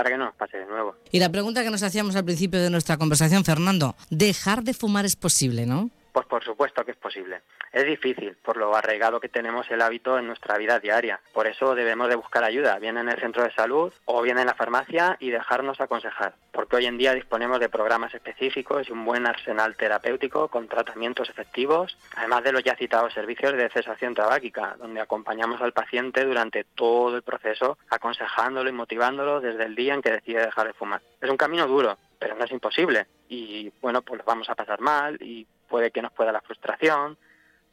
para 0.00 0.12
que 0.12 0.16
no 0.16 0.24
nos 0.24 0.34
pase 0.34 0.56
de 0.56 0.64
nuevo. 0.64 0.96
Y 1.12 1.18
la 1.18 1.30
pregunta 1.30 1.62
que 1.62 1.68
nos 1.68 1.82
hacíamos 1.82 2.16
al 2.16 2.24
principio 2.24 2.58
de 2.58 2.70
nuestra 2.70 2.96
conversación, 2.96 3.44
Fernando, 3.44 3.96
dejar 4.08 4.64
de 4.64 4.72
fumar 4.72 5.04
es 5.04 5.14
posible, 5.14 5.66
¿no? 5.66 5.90
Pues 6.12 6.26
por 6.26 6.42
supuesto 6.42 6.84
que 6.84 6.90
es 6.92 6.96
posible. 6.96 7.42
Es 7.72 7.84
difícil 7.84 8.36
por 8.42 8.56
lo 8.56 8.74
arraigado 8.74 9.20
que 9.20 9.28
tenemos 9.28 9.70
el 9.70 9.80
hábito 9.80 10.18
en 10.18 10.26
nuestra 10.26 10.58
vida 10.58 10.80
diaria. 10.80 11.20
Por 11.32 11.46
eso 11.46 11.74
debemos 11.74 12.08
de 12.08 12.16
buscar 12.16 12.42
ayuda, 12.42 12.78
bien 12.78 12.98
en 12.98 13.08
el 13.08 13.20
centro 13.20 13.44
de 13.44 13.52
salud 13.52 13.92
o 14.06 14.22
bien 14.22 14.38
en 14.38 14.46
la 14.46 14.54
farmacia 14.54 15.16
y 15.20 15.30
dejarnos 15.30 15.80
aconsejar. 15.80 16.34
Porque 16.52 16.76
hoy 16.76 16.86
en 16.86 16.98
día 16.98 17.14
disponemos 17.14 17.60
de 17.60 17.68
programas 17.68 18.12
específicos 18.12 18.88
y 18.88 18.92
un 18.92 19.04
buen 19.04 19.26
arsenal 19.26 19.76
terapéutico 19.76 20.48
con 20.48 20.66
tratamientos 20.66 21.30
efectivos, 21.30 21.96
además 22.16 22.42
de 22.42 22.52
los 22.52 22.64
ya 22.64 22.74
citados 22.74 23.14
servicios 23.14 23.52
de 23.52 23.70
cesación 23.70 24.14
tabáquica, 24.14 24.76
donde 24.78 25.00
acompañamos 25.00 25.60
al 25.60 25.72
paciente 25.72 26.24
durante 26.24 26.64
todo 26.64 27.16
el 27.16 27.22
proceso, 27.22 27.78
aconsejándolo 27.88 28.68
y 28.68 28.72
motivándolo 28.72 29.40
desde 29.40 29.64
el 29.64 29.76
día 29.76 29.94
en 29.94 30.02
que 30.02 30.10
decide 30.10 30.44
dejar 30.44 30.66
de 30.66 30.72
fumar. 30.74 31.02
Es 31.20 31.30
un 31.30 31.36
camino 31.36 31.68
duro, 31.68 31.96
pero 32.18 32.34
no 32.34 32.44
es 32.44 32.50
imposible. 32.50 33.06
Y 33.28 33.72
bueno, 33.80 34.02
pues 34.02 34.18
lo 34.18 34.24
vamos 34.24 34.50
a 34.50 34.54
pasar 34.54 34.80
mal 34.80 35.16
y 35.22 35.46
puede 35.70 35.90
que 35.90 36.02
nos 36.02 36.12
pueda 36.12 36.32
la 36.32 36.42
frustración. 36.42 37.16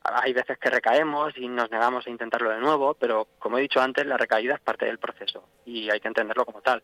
Hay 0.03 0.31
veces 0.31 0.57
que 0.57 0.69
recaemos 0.69 1.35
y 1.35 1.49
nos 1.49 1.69
negamos 1.69 2.07
a 2.07 2.09
intentarlo 2.09 2.51
de 2.51 2.59
nuevo, 2.59 2.93
pero 2.93 3.27
como 3.39 3.57
he 3.57 3.61
dicho 3.61 3.81
antes, 3.81 4.05
la 4.05 4.15
recaída 4.15 4.55
es 4.55 4.61
parte 4.61 4.85
del 4.85 4.99
proceso 4.99 5.43
y 5.65 5.89
hay 5.89 5.99
que 5.99 6.07
entenderlo 6.07 6.45
como 6.45 6.61
tal. 6.61 6.81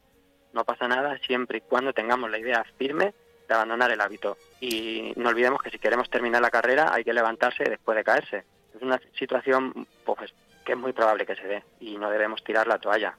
No 0.51 0.66
pasa 0.66 0.88
nada 0.88 1.18
siempre 1.20 1.59
y 1.59 1.61
cuando 1.61 1.93
tengamos 1.93 2.30
la 2.30 2.39
idea 2.39 2.66
firme 2.78 3.14
de 3.47 3.53
abandonar 3.53 3.91
el 3.91 4.01
hábito. 4.01 4.38
Y 4.59 5.14
no 5.16 5.30
olvidemos 5.30 5.61
que 5.61 5.70
si 5.70 5.80
queremos 5.80 6.09
terminar 6.09 6.41
la 6.41 6.49
carrera 6.49 6.93
hay 6.93 7.03
que 7.03 7.14
levantarse 7.14 7.64
después 7.64 7.95
de 7.95 8.03
caerse. 8.03 8.43
Es 8.76 8.82
una 8.82 8.99
situación 9.18 9.88
pues, 10.03 10.34
que 10.66 10.74
es 10.74 10.78
muy 10.78 10.91
probable 10.91 11.26
que 11.26 11.36
se 11.36 11.47
dé 11.47 11.64
y 11.80 11.97
no 11.97 12.09
debemos 12.09 12.43
tirar 12.43 12.68
la 12.68 12.80
toalla 12.80 13.16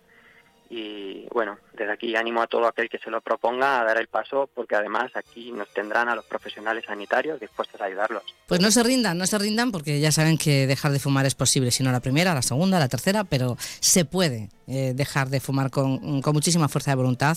y 0.70 1.26
bueno, 1.32 1.58
desde 1.74 1.92
aquí 1.92 2.16
animo 2.16 2.42
a 2.42 2.46
todo 2.46 2.66
aquel 2.66 2.88
que 2.88 2.98
se 2.98 3.10
lo 3.10 3.20
proponga 3.20 3.80
a 3.80 3.84
dar 3.84 3.98
el 3.98 4.08
paso 4.08 4.48
porque 4.54 4.74
además 4.74 5.12
aquí 5.14 5.52
nos 5.52 5.72
tendrán 5.72 6.08
a 6.08 6.14
los 6.14 6.24
profesionales 6.24 6.84
sanitarios 6.86 7.38
dispuestos 7.38 7.80
a 7.80 7.84
ayudarlos. 7.84 8.22
Pues 8.46 8.60
no 8.60 8.70
se 8.70 8.82
rindan, 8.82 9.18
no 9.18 9.26
se 9.26 9.38
rindan 9.38 9.70
porque 9.70 10.00
ya 10.00 10.10
saben 10.10 10.38
que 10.38 10.66
dejar 10.66 10.92
de 10.92 10.98
fumar 10.98 11.26
es 11.26 11.34
posible, 11.34 11.70
si 11.70 11.82
no 11.82 11.92
la 11.92 12.00
primera, 12.00 12.34
la 12.34 12.42
segunda, 12.42 12.78
la 12.78 12.88
tercera, 12.88 13.24
pero 13.24 13.56
se 13.80 14.04
puede 14.04 14.48
eh, 14.66 14.92
dejar 14.94 15.28
de 15.28 15.40
fumar 15.40 15.70
con, 15.70 16.00
muchísima 16.32 16.68
fuerza 16.68 16.92
de 16.92 16.96
voluntad 16.96 17.36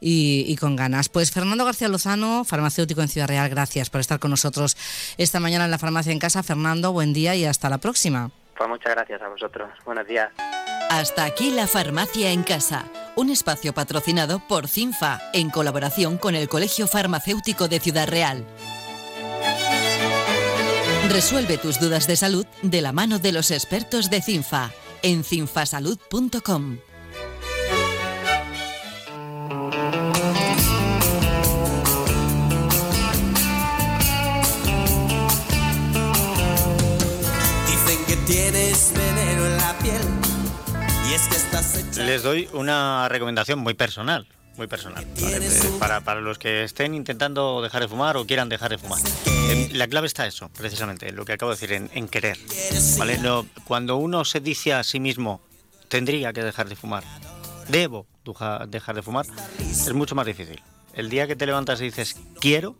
y, 0.00 0.56
con 0.56 0.74
ganas. 0.74 1.08
Pues 1.08 1.30
Fernando 1.30 1.64
García 1.64 1.88
Lozano, 1.88 2.44
farmacéutico 2.44 3.00
en 3.00 3.08
Ciudad 3.08 3.28
Real, 3.28 3.48
gracias 3.48 3.90
por 3.90 4.00
estar 4.00 4.18
con 4.18 4.30
nosotros 4.30 4.76
esta 5.18 5.40
mañana 5.40 5.66
en 5.66 5.70
la 5.70 5.78
farmacia 5.78 6.12
en 6.12 6.18
casa. 6.18 6.42
Fernando, 6.42 6.92
buen 6.92 7.12
día 7.12 7.34
y 7.36 7.44
hasta 7.44 7.68
la 7.68 7.78
próxima. 7.78 8.30
Pues 8.56 8.68
muchas 8.68 8.94
gracias 8.94 9.22
a 9.22 9.28
vosotros. 9.28 9.70
Buenos 9.84 10.06
días. 10.06 10.30
Hasta 10.90 11.24
aquí 11.24 11.50
la 11.50 11.66
farmacia 11.66 12.30
en 12.30 12.42
casa, 12.42 12.84
un 13.16 13.30
espacio 13.30 13.74
patrocinado 13.74 14.40
por 14.48 14.68
CINFA 14.68 15.20
en 15.32 15.50
colaboración 15.50 16.16
con 16.16 16.34
el 16.34 16.48
Colegio 16.48 16.86
Farmacéutico 16.86 17.68
de 17.68 17.80
Ciudad 17.80 18.08
Real. 18.08 18.46
Resuelve 21.10 21.58
tus 21.58 21.80
dudas 21.80 22.06
de 22.06 22.16
salud 22.16 22.46
de 22.62 22.82
la 22.82 22.92
mano 22.92 23.18
de 23.18 23.32
los 23.32 23.50
expertos 23.50 24.10
de 24.10 24.22
CINFA 24.22 24.70
en 25.02 25.24
cinfasalud.com. 25.24 26.78
Les 41.98 42.22
doy 42.22 42.48
una 42.52 43.08
recomendación 43.08 43.58
muy 43.58 43.74
personal, 43.74 44.26
muy 44.56 44.66
personal, 44.66 45.06
¿vale? 45.20 45.38
Eh, 45.46 45.50
para, 45.78 46.00
para 46.02 46.20
los 46.20 46.38
que 46.38 46.62
estén 46.64 46.94
intentando 46.94 47.62
dejar 47.62 47.82
de 47.82 47.88
fumar 47.88 48.16
o 48.16 48.26
quieran 48.26 48.48
dejar 48.48 48.70
de 48.70 48.78
fumar. 48.78 49.00
Eh, 49.26 49.70
La 49.72 49.88
clave 49.88 50.06
está 50.06 50.26
eso, 50.26 50.48
precisamente, 50.50 51.10
lo 51.12 51.24
que 51.24 51.32
acabo 51.32 51.50
de 51.52 51.56
decir, 51.56 51.72
en, 51.72 51.90
en 51.94 52.08
querer. 52.08 52.38
¿vale? 52.98 53.18
No, 53.18 53.46
cuando 53.64 53.96
uno 53.96 54.24
se 54.24 54.40
dice 54.40 54.74
a 54.74 54.84
sí 54.84 55.00
mismo, 55.00 55.40
tendría 55.88 56.32
que 56.32 56.42
dejar 56.42 56.68
de 56.68 56.76
fumar, 56.76 57.02
debo 57.68 58.06
dejar 58.68 58.94
de 58.96 59.02
fumar, 59.02 59.24
es 59.58 59.92
mucho 59.92 60.14
más 60.14 60.26
difícil. 60.26 60.60
El 60.94 61.08
día 61.10 61.26
que 61.26 61.36
te 61.36 61.46
levantas 61.46 61.80
y 61.80 61.84
dices, 61.84 62.16
quiero, 62.40 62.76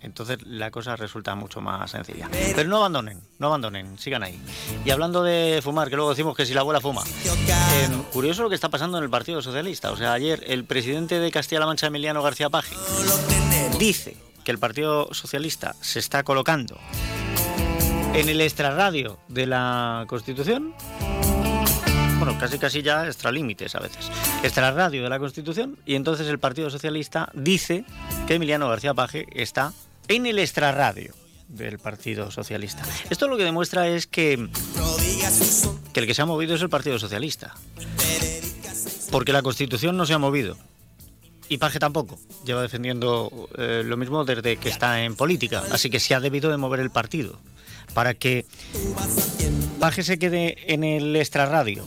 entonces 0.00 0.38
la 0.46 0.70
cosa 0.70 0.96
resulta 0.96 1.34
mucho 1.34 1.60
más 1.60 1.90
sencilla. 1.90 2.28
Pero 2.30 2.68
no 2.68 2.78
abandonen, 2.78 3.20
no 3.38 3.48
abandonen, 3.48 3.98
sigan 3.98 4.22
ahí. 4.22 4.40
Y 4.84 4.90
hablando 4.90 5.22
de 5.22 5.60
fumar, 5.62 5.88
que 5.88 5.96
luego 5.96 6.10
decimos 6.10 6.36
que 6.36 6.46
si 6.46 6.54
la 6.54 6.60
abuela 6.60 6.80
fuma. 6.80 7.02
eh, 7.24 7.88
curioso 8.12 8.42
lo 8.42 8.48
que 8.48 8.54
está 8.54 8.68
pasando 8.68 8.98
en 8.98 9.04
el 9.04 9.10
Partido 9.10 9.42
Socialista. 9.42 9.90
O 9.90 9.96
sea, 9.96 10.12
ayer 10.12 10.44
el 10.46 10.64
presidente 10.64 11.18
de 11.18 11.30
Castilla-La 11.30 11.66
Mancha, 11.66 11.86
Emiliano 11.86 12.22
García 12.22 12.50
Paje, 12.50 12.76
dice 13.78 14.16
que 14.44 14.52
el 14.52 14.58
Partido 14.58 15.12
Socialista 15.12 15.74
se 15.80 15.98
está 15.98 16.22
colocando 16.22 16.78
en 18.14 18.28
el 18.28 18.40
extrarradio 18.40 19.18
de 19.28 19.46
la 19.46 20.04
Constitución. 20.06 20.74
Bueno, 22.18 22.38
casi 22.38 22.58
casi 22.58 22.80
ya 22.80 23.06
extralímites 23.06 23.74
a 23.74 23.80
veces. 23.80 24.10
Extrarradio 24.42 25.02
de 25.02 25.08
la 25.10 25.18
Constitución 25.18 25.76
y 25.84 25.96
entonces 25.96 26.26
el 26.28 26.38
Partido 26.38 26.70
Socialista 26.70 27.28
dice 27.34 27.84
que 28.26 28.34
Emiliano 28.34 28.68
García 28.68 28.94
Paje 28.94 29.26
está 29.32 29.72
en 30.08 30.26
el 30.26 30.38
extrarradio 30.38 31.14
del 31.48 31.78
Partido 31.78 32.30
Socialista. 32.30 32.82
Esto 33.10 33.28
lo 33.28 33.36
que 33.36 33.44
demuestra 33.44 33.88
es 33.88 34.06
que, 34.06 34.32
el 35.94 36.06
que 36.06 36.14
se 36.14 36.22
ha 36.22 36.26
movido 36.26 36.54
es 36.54 36.62
el 36.62 36.68
Partido 36.68 36.98
Socialista. 36.98 37.54
Porque 39.10 39.32
la 39.32 39.42
Constitución 39.42 39.96
no 39.96 40.06
se 40.06 40.14
ha 40.14 40.18
movido. 40.18 40.56
Y 41.48 41.58
Paje 41.58 41.78
tampoco. 41.78 42.18
Lleva 42.44 42.62
defendiendo 42.62 43.48
eh, 43.56 43.82
lo 43.84 43.96
mismo 43.96 44.24
desde 44.24 44.56
que 44.56 44.68
está 44.68 45.04
en 45.04 45.14
política. 45.14 45.62
Así 45.70 45.90
que 45.90 46.00
se 46.00 46.14
ha 46.14 46.20
debido 46.20 46.50
de 46.50 46.56
mover 46.56 46.80
el 46.80 46.90
partido. 46.90 47.38
Para 47.94 48.14
que 48.14 48.44
Paje 49.78 50.02
se 50.02 50.18
quede 50.18 50.72
en 50.72 50.82
el 50.82 51.14
extrarradio. 51.14 51.84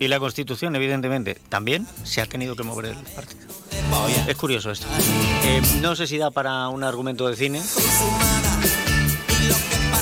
Y 0.00 0.08
la 0.08 0.18
Constitución, 0.18 0.74
evidentemente, 0.74 1.36
también 1.48 1.86
se 2.02 2.20
ha 2.20 2.26
tenido 2.26 2.56
que 2.56 2.64
mover 2.64 2.86
el 2.86 2.96
partido. 2.96 3.49
Es 4.26 4.36
curioso 4.36 4.70
esto. 4.70 4.86
Eh, 5.44 5.60
no 5.80 5.96
sé 5.96 6.06
si 6.06 6.18
da 6.18 6.30
para 6.30 6.68
un 6.68 6.84
argumento 6.84 7.26
de 7.28 7.36
cine. 7.36 7.60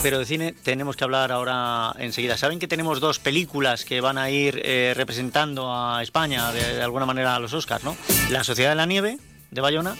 Pero 0.03 0.19
de 0.21 0.27
cine 0.27 0.53
tenemos 0.53 0.97
que 0.97 1.05
hablar 1.05 1.33
ahora 1.33 1.95
enseguida. 1.99 2.37
¿Saben 2.37 2.59
que 2.59 2.69
tenemos 2.69 3.01
dos 3.01 3.19
películas 3.19 3.85
que 3.85 4.01
van 4.01 4.19
a 4.19 4.31
ir 4.31 4.61
eh, 4.65 4.93
representando 4.97 5.73
a 5.75 6.03
España 6.03 6.53
de, 6.53 6.83
alguna 6.83 7.07
manera 7.07 7.35
a 7.35 7.41
los 7.41 7.53
Oscars, 7.53 7.83
¿no? 7.85 7.97
La 8.31 8.45
Sociedad 8.45 8.71
de 8.71 8.77
la 8.77 8.87
Nieve, 8.87 9.19
de 9.51 9.61
Bayona, 9.61 9.97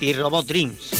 y 0.00 0.12
Robot 0.14 0.46
Dreams. 0.46 0.92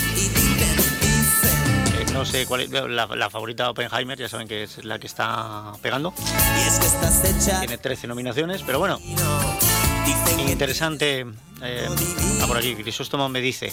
Eh, 1.94 2.06
no 2.12 2.24
sé 2.24 2.46
cuál 2.46 2.60
es 2.60 2.70
la, 2.70 3.06
la 3.06 3.30
favorita 3.30 3.64
de 3.64 3.70
Oppenheimer, 3.70 4.18
ya 4.18 4.28
saben 4.28 4.46
que 4.46 4.62
es 4.64 4.84
la 4.84 4.98
que 4.98 5.08
está 5.08 5.72
pegando. 5.82 6.14
Tiene 7.58 7.78
13 7.78 8.06
nominaciones, 8.06 8.62
pero 8.62 8.78
bueno. 8.78 9.00
Interesante. 10.48 11.20
eh, 11.62 11.88
ah, 12.42 12.46
por 12.46 12.56
aquí, 12.56 12.74
Crisóstomo 12.74 13.28
me 13.28 13.40
dice. 13.40 13.72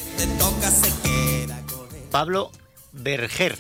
Pablo 2.11 2.51
Berger. 2.91 3.57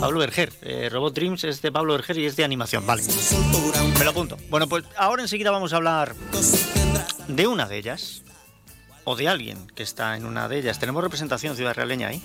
Pablo 0.00 0.18
Berger. 0.20 0.52
Eh, 0.62 0.88
Robot 0.90 1.14
Dreams 1.14 1.44
es 1.44 1.62
de 1.62 1.70
Pablo 1.72 1.92
Berger 1.94 2.18
y 2.18 2.26
es 2.26 2.36
de 2.36 2.44
animación. 2.44 2.86
Vale. 2.86 3.02
Me 3.98 4.04
lo 4.04 4.10
apunto. 4.10 4.36
Bueno, 4.48 4.68
pues 4.68 4.84
ahora 4.96 5.22
enseguida 5.22 5.50
vamos 5.50 5.72
a 5.72 5.76
hablar 5.76 6.14
de 7.28 7.46
una 7.46 7.66
de 7.68 7.78
ellas. 7.78 8.22
O 9.04 9.16
de 9.16 9.26
alguien 9.26 9.66
que 9.74 9.82
está 9.82 10.16
en 10.16 10.24
una 10.24 10.48
de 10.48 10.58
ellas. 10.60 10.78
Tenemos 10.78 11.02
representación 11.02 11.56
ciudad 11.56 11.74
realeña 11.74 12.06
ahí. 12.06 12.22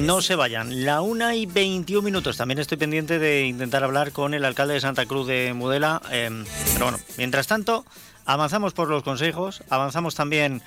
No 0.00 0.22
se 0.22 0.36
vayan. 0.36 0.84
La 0.84 1.00
una 1.00 1.34
y 1.34 1.44
21 1.44 2.02
minutos. 2.02 2.36
También 2.36 2.60
estoy 2.60 2.78
pendiente 2.78 3.18
de 3.18 3.46
intentar 3.46 3.82
hablar 3.82 4.12
con 4.12 4.32
el 4.32 4.44
alcalde 4.44 4.74
de 4.74 4.80
Santa 4.80 5.06
Cruz 5.06 5.26
de 5.26 5.52
Mudela. 5.54 6.00
eh, 6.12 6.30
pero 6.74 6.84
bueno, 6.84 7.00
mientras 7.18 7.48
tanto, 7.48 7.84
avanzamos 8.26 8.72
por 8.72 8.88
los 8.88 9.02
consejos. 9.02 9.62
Avanzamos 9.68 10.14
también 10.14 10.62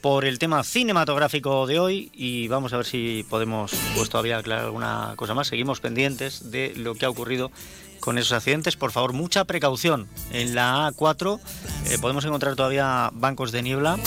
por 0.00 0.24
el 0.24 0.38
tema 0.38 0.64
cinematográfico 0.64 1.66
de 1.66 1.78
hoy 1.78 2.10
y 2.14 2.48
vamos 2.48 2.72
a 2.72 2.78
ver 2.78 2.86
si 2.86 3.24
podemos 3.28 3.72
pues 3.94 4.08
todavía 4.08 4.38
aclarar 4.38 4.64
alguna 4.64 5.12
cosa 5.16 5.34
más. 5.34 5.48
Seguimos 5.48 5.80
pendientes 5.80 6.50
de 6.50 6.72
lo 6.76 6.94
que 6.94 7.04
ha 7.04 7.10
ocurrido 7.10 7.50
con 8.00 8.18
esos 8.18 8.32
accidentes. 8.32 8.76
Por 8.76 8.92
favor, 8.92 9.12
mucha 9.12 9.44
precaución. 9.44 10.08
En 10.32 10.54
la 10.54 10.90
A4 10.90 11.38
eh, 11.90 11.98
podemos 12.00 12.24
encontrar 12.24 12.56
todavía 12.56 13.10
bancos 13.12 13.52
de 13.52 13.62
niebla 13.62 13.98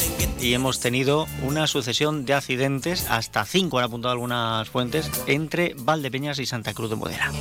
y 0.41 0.54
hemos 0.54 0.80
tenido 0.80 1.28
una 1.43 1.68
sucesión 1.68 2.26
de 2.26 2.34
accidentes, 2.34 3.10
hasta 3.10 3.45
cinco 3.45 3.78
han 3.78 3.86
apuntado 3.86 4.12
algunas 4.12 4.68
fuentes, 4.70 5.10
entre 5.28 5.76
Valdepeñas 5.78 6.39
y 6.39 6.45
Santa 6.45 6.74
Cruz 6.74 6.89
de 6.89 6.95
Modera. 6.95 7.32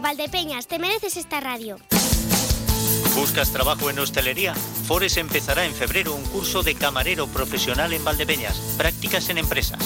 Valdepeñas, 0.00 0.66
te 0.66 0.78
mereces 0.78 1.16
esta 1.16 1.40
radio. 1.40 1.78
¿Buscas 3.14 3.50
trabajo 3.50 3.88
en 3.88 3.98
hostelería? 3.98 4.54
Fores 4.54 5.16
empezará 5.16 5.64
en 5.64 5.72
febrero 5.74 6.14
un 6.14 6.22
curso 6.24 6.62
de 6.62 6.74
camarero 6.74 7.26
profesional 7.26 7.92
en 7.92 8.04
Valdepeñas, 8.04 8.58
prácticas 8.76 9.30
en 9.30 9.38
empresas. 9.38 9.78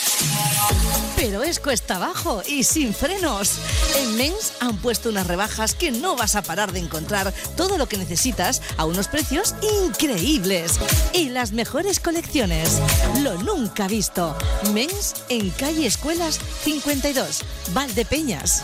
Pero 1.16 1.44
es 1.44 1.60
cuesta 1.60 1.96
abajo 1.96 2.42
y 2.48 2.64
sin 2.64 2.94
frenos. 2.94 3.58
En 3.98 4.16
Men's 4.18 4.54
han 4.60 4.78
puesto 4.78 5.10
unas 5.10 5.28
rebajas 5.28 5.76
que 5.76 5.92
no 5.92 6.16
vas 6.16 6.36
a 6.36 6.42
parar 6.42 6.72
de 6.72 6.80
encontrar 6.80 7.34
todo 7.56 7.78
lo 7.78 7.88
que 7.88 7.98
necesitas 7.98 8.62
a 8.78 8.86
unos 8.86 9.08
precios 9.08 9.56
increíbles. 9.86 10.80
Y 11.14 11.30
las 11.30 11.52
mejores 11.52 12.00
colecciones. 12.00 12.80
Lo 13.22 13.36
nunca 13.44 13.88
visto. 13.88 14.36
Men's 14.74 15.14
en 15.30 15.50
calle 15.52 15.86
Escuelas 15.86 16.40
52, 16.64 17.42
Valdepeñas. 17.74 18.64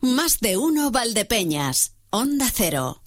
Más 0.00 0.40
de 0.40 0.56
uno 0.56 0.90
Valdepeñas. 0.90 1.94
Onda 2.10 2.46
Cero. 2.52 3.01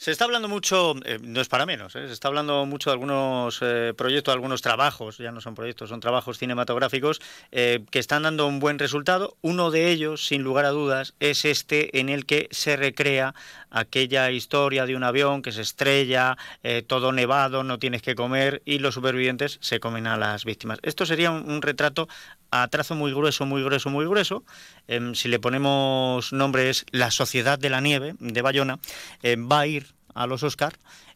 Se 0.00 0.12
está 0.12 0.24
hablando 0.24 0.48
mucho, 0.48 0.94
eh, 1.04 1.18
no 1.20 1.42
es 1.42 1.48
para 1.48 1.66
menos, 1.66 1.94
eh, 1.94 2.06
se 2.06 2.14
está 2.14 2.28
hablando 2.28 2.64
mucho 2.64 2.88
de 2.88 2.94
algunos 2.94 3.58
eh, 3.60 3.92
proyectos, 3.94 4.32
algunos 4.32 4.62
trabajos, 4.62 5.18
ya 5.18 5.30
no 5.30 5.42
son 5.42 5.54
proyectos, 5.54 5.90
son 5.90 6.00
trabajos 6.00 6.38
cinematográficos 6.38 7.20
que 7.50 7.98
están 7.98 8.22
dando 8.22 8.46
un 8.46 8.60
buen 8.60 8.78
resultado. 8.78 9.36
Uno 9.42 9.70
de 9.70 9.90
ellos, 9.90 10.26
sin 10.26 10.42
lugar 10.42 10.64
a 10.64 10.70
dudas, 10.70 11.12
es 11.20 11.44
este 11.44 12.00
en 12.00 12.08
el 12.08 12.24
que 12.24 12.48
se 12.50 12.76
recrea 12.76 13.34
aquella 13.68 14.30
historia 14.30 14.86
de 14.86 14.96
un 14.96 15.04
avión 15.04 15.42
que 15.42 15.52
se 15.52 15.60
estrella, 15.60 16.38
todo 16.86 17.12
nevado, 17.12 17.62
no 17.62 17.78
tienes 17.78 18.00
que 18.00 18.14
comer 18.14 18.62
y 18.64 18.78
los 18.78 18.94
supervivientes 18.94 19.58
se 19.60 19.80
comen 19.80 20.06
a 20.06 20.16
las 20.16 20.46
víctimas. 20.46 20.78
Esto 20.82 21.04
sería 21.04 21.30
un, 21.30 21.60
retrato 21.60 22.08
a 22.50 22.66
trazo 22.68 22.94
muy 22.94 23.12
grueso, 23.12 23.44
muy 23.44 23.62
grueso, 23.62 23.90
muy 23.90 24.06
grueso. 24.06 24.44
Em, 24.90 25.14
si 25.14 25.28
le 25.28 25.38
ponemos 25.38 26.32
nombres 26.32 26.84
La 26.90 27.10
Sociedad 27.10 27.58
de 27.58 27.70
la 27.70 27.80
Nieve 27.80 28.16
de 28.18 28.42
Bayona, 28.42 28.80
va 29.24 29.60
a 29.60 29.66
ir 29.66 29.86
a 30.14 30.26
los 30.26 30.42
Oscar, 30.42 30.74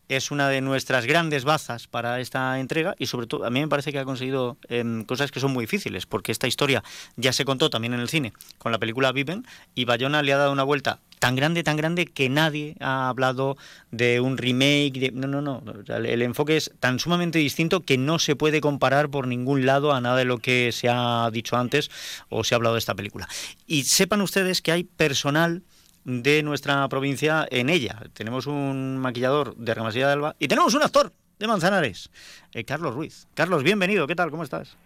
es 0.09 0.31
una 0.31 0.49
de 0.49 0.61
nuestras 0.61 1.07
grandes 1.07 1.45
bazas 1.45 1.87
para 1.87 2.21
esta 2.21 2.59
entrega 2.61 2.95
y 2.99 3.07
sobre 3.07 3.27
todo 3.27 3.45
a 3.45 3.51
mí 3.51 3.61
me 3.61 3.69
parece 3.69 3.93
que 3.93 3.99
ha 3.99 4.05
conseguido 4.05 4.57
em, 4.69 5.05
cosas 5.05 5.31
que 5.31 5.41
son 5.41 5.53
muy 5.53 5.65
difíciles 5.65 6.07
porque 6.07 6.33
esta 6.33 6.47
historia 6.47 6.83
ya 7.17 7.33
se 7.33 7.45
contó 7.45 7.71
también 7.71 7.95
en 7.95 8.01
el 8.01 8.09
cine 8.09 8.33
con 8.59 8.73
la 8.73 8.79
película 8.79 9.13
Viven 9.13 9.47
y 9.75 9.85
Bayona 9.85 10.23
le 10.23 10.33
ha 10.33 10.37
dado 10.37 10.53
una 10.53 10.63
vuelta 10.63 11.01
tan 11.25 11.37
grande, 11.37 11.63
tan 11.63 11.79
grande 11.79 12.05
que 12.05 12.29
nadie 12.29 12.77
ha 12.81 13.09
hablado 13.09 13.57
de 13.91 14.21
un 14.21 14.37
remake, 14.37 15.11
no, 15.15 15.27
no, 15.27 15.41
no, 15.41 15.63
el 15.89 16.21
enfoque 16.21 16.59
es 16.59 16.71
tan 16.81 16.99
sumamente 16.99 17.39
distinto 17.39 17.81
que 17.81 17.97
no 17.97 18.19
se 18.19 18.37
puede 18.37 18.61
comparar 18.61 19.09
por 19.09 19.27
ningún 19.27 19.65
lado 19.65 19.95
a 19.95 20.03
nada 20.03 20.19
de 20.19 20.27
lo 20.27 20.37
que 20.37 20.71
se 20.71 20.91
ha 20.91 21.31
dicho 21.33 21.57
antes 21.57 21.91
o 22.29 22.45
se 22.45 22.55
ha 22.55 22.57
hablado 22.57 22.75
de 22.75 22.81
esta 22.81 22.95
película. 22.95 23.27
Y 23.67 23.85
sepan 23.85 24.21
ustedes 24.21 24.61
que 24.61 24.73
hay 24.73 24.85
personal 24.85 25.63
de 26.05 26.43
nuestra 26.43 26.87
provincia 26.91 27.47
en 27.51 27.71
ella. 27.71 28.03
Tenemos 28.13 28.47
un 28.47 28.99
maquillador 28.99 29.57
de 29.57 29.73
Ramasilla 29.73 30.09
de 30.09 30.13
Alba 30.13 30.37
y 30.39 30.49
tenemos 30.49 30.75
un 30.75 30.83
actor 30.83 31.11
de 31.39 31.47
Manzanares, 31.47 32.11
eh, 32.53 32.65
Carlos 32.65 32.95
Ruiz. 32.95 33.29
Carlos, 33.33 33.63
bienvenido, 33.63 34.07
¿qué 34.07 34.15
tal? 34.15 34.31
¿Cómo 34.31 34.43
estás? 34.43 34.77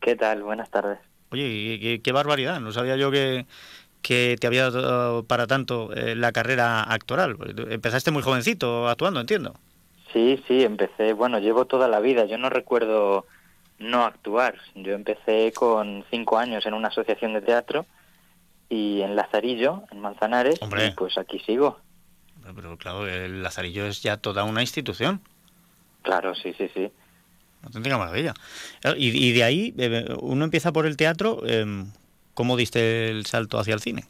¿Qué 0.00 0.16
tal? 0.16 0.42
Buenas 0.42 0.70
tardes. 0.70 1.00
Oye, 1.32 2.02
qué, 2.04 2.12
barbaridad, 2.12 2.60
no 2.60 2.72
sabía 2.72 2.96
yo 2.96 3.10
que, 3.10 3.46
que 4.02 4.36
te 4.40 4.46
había 4.46 4.70
dado 4.70 5.24
para 5.24 5.46
tanto 5.46 5.92
eh, 5.94 6.14
la 6.14 6.32
carrera 6.32 6.82
actoral. 6.82 7.36
Empezaste 7.70 8.10
muy 8.10 8.22
jovencito 8.22 8.88
actuando, 8.88 9.20
entiendo. 9.20 9.54
Sí, 10.12 10.42
sí, 10.46 10.62
empecé, 10.62 11.14
bueno, 11.14 11.38
llevo 11.38 11.64
toda 11.64 11.88
la 11.88 12.00
vida, 12.00 12.26
yo 12.26 12.36
no 12.36 12.50
recuerdo 12.50 13.26
no 13.78 14.04
actuar. 14.04 14.56
Yo 14.74 14.92
empecé 14.92 15.52
con 15.52 16.04
cinco 16.10 16.38
años 16.38 16.66
en 16.66 16.74
una 16.74 16.88
asociación 16.88 17.32
de 17.32 17.42
teatro 17.42 17.86
y 18.68 19.02
en 19.02 19.16
Lazarillo, 19.16 19.84
en 19.90 20.00
Manzanares, 20.00 20.58
y 20.62 20.90
pues 20.92 21.18
aquí 21.18 21.38
sigo. 21.40 21.78
Pero 22.54 22.76
claro, 22.76 23.06
el 23.06 23.42
Lazarillo 23.42 23.86
es 23.86 24.02
ya 24.02 24.16
toda 24.16 24.44
una 24.44 24.62
institución. 24.62 25.20
Claro, 26.02 26.34
sí, 26.34 26.54
sí, 26.58 26.68
sí. 26.74 26.90
Auténtica 27.62 27.96
maravilla. 27.96 28.34
Y, 28.96 29.32
de 29.32 29.44
ahí, 29.44 29.74
eh, 29.78 30.06
uno 30.20 30.44
empieza 30.44 30.72
por 30.72 30.86
el 30.86 30.96
teatro, 30.96 31.46
em, 31.46 31.92
¿cómo 32.34 32.56
diste 32.56 33.10
el 33.10 33.26
salto 33.26 33.58
hacia 33.58 33.74
el 33.74 33.80
cine? 33.80 34.04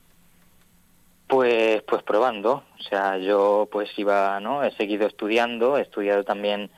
Pues, 1.28 1.82
pues 1.82 2.02
probando. 2.02 2.64
O 2.78 2.82
sea, 2.82 3.18
yo 3.18 3.68
pues 3.70 3.90
iba, 3.96 4.38
¿no? 4.40 4.64
He 4.64 4.70
seguido 4.76 5.06
estudiando, 5.06 5.78
he 5.78 5.82
estudiado 5.82 6.24
también 6.24 6.70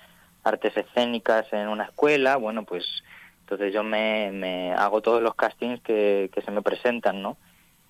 artes 0.43 0.77
escénicas 0.77 1.53
en 1.53 1.69
una 1.69 1.85
escuela, 1.85 2.37
bueno, 2.37 2.65
pues 2.65 2.85
entonces 3.41 3.73
yo 3.73 3.83
me, 3.83 4.31
me 4.31 4.73
hago 4.73 5.01
todos 5.01 5.23
los 5.23 5.35
castings 5.35 5.81
que, 5.81 6.31
que 6.33 6.43
se 6.43 6.51
me 6.51 6.63
presentan, 6.63 7.23
¿no? 7.23 7.37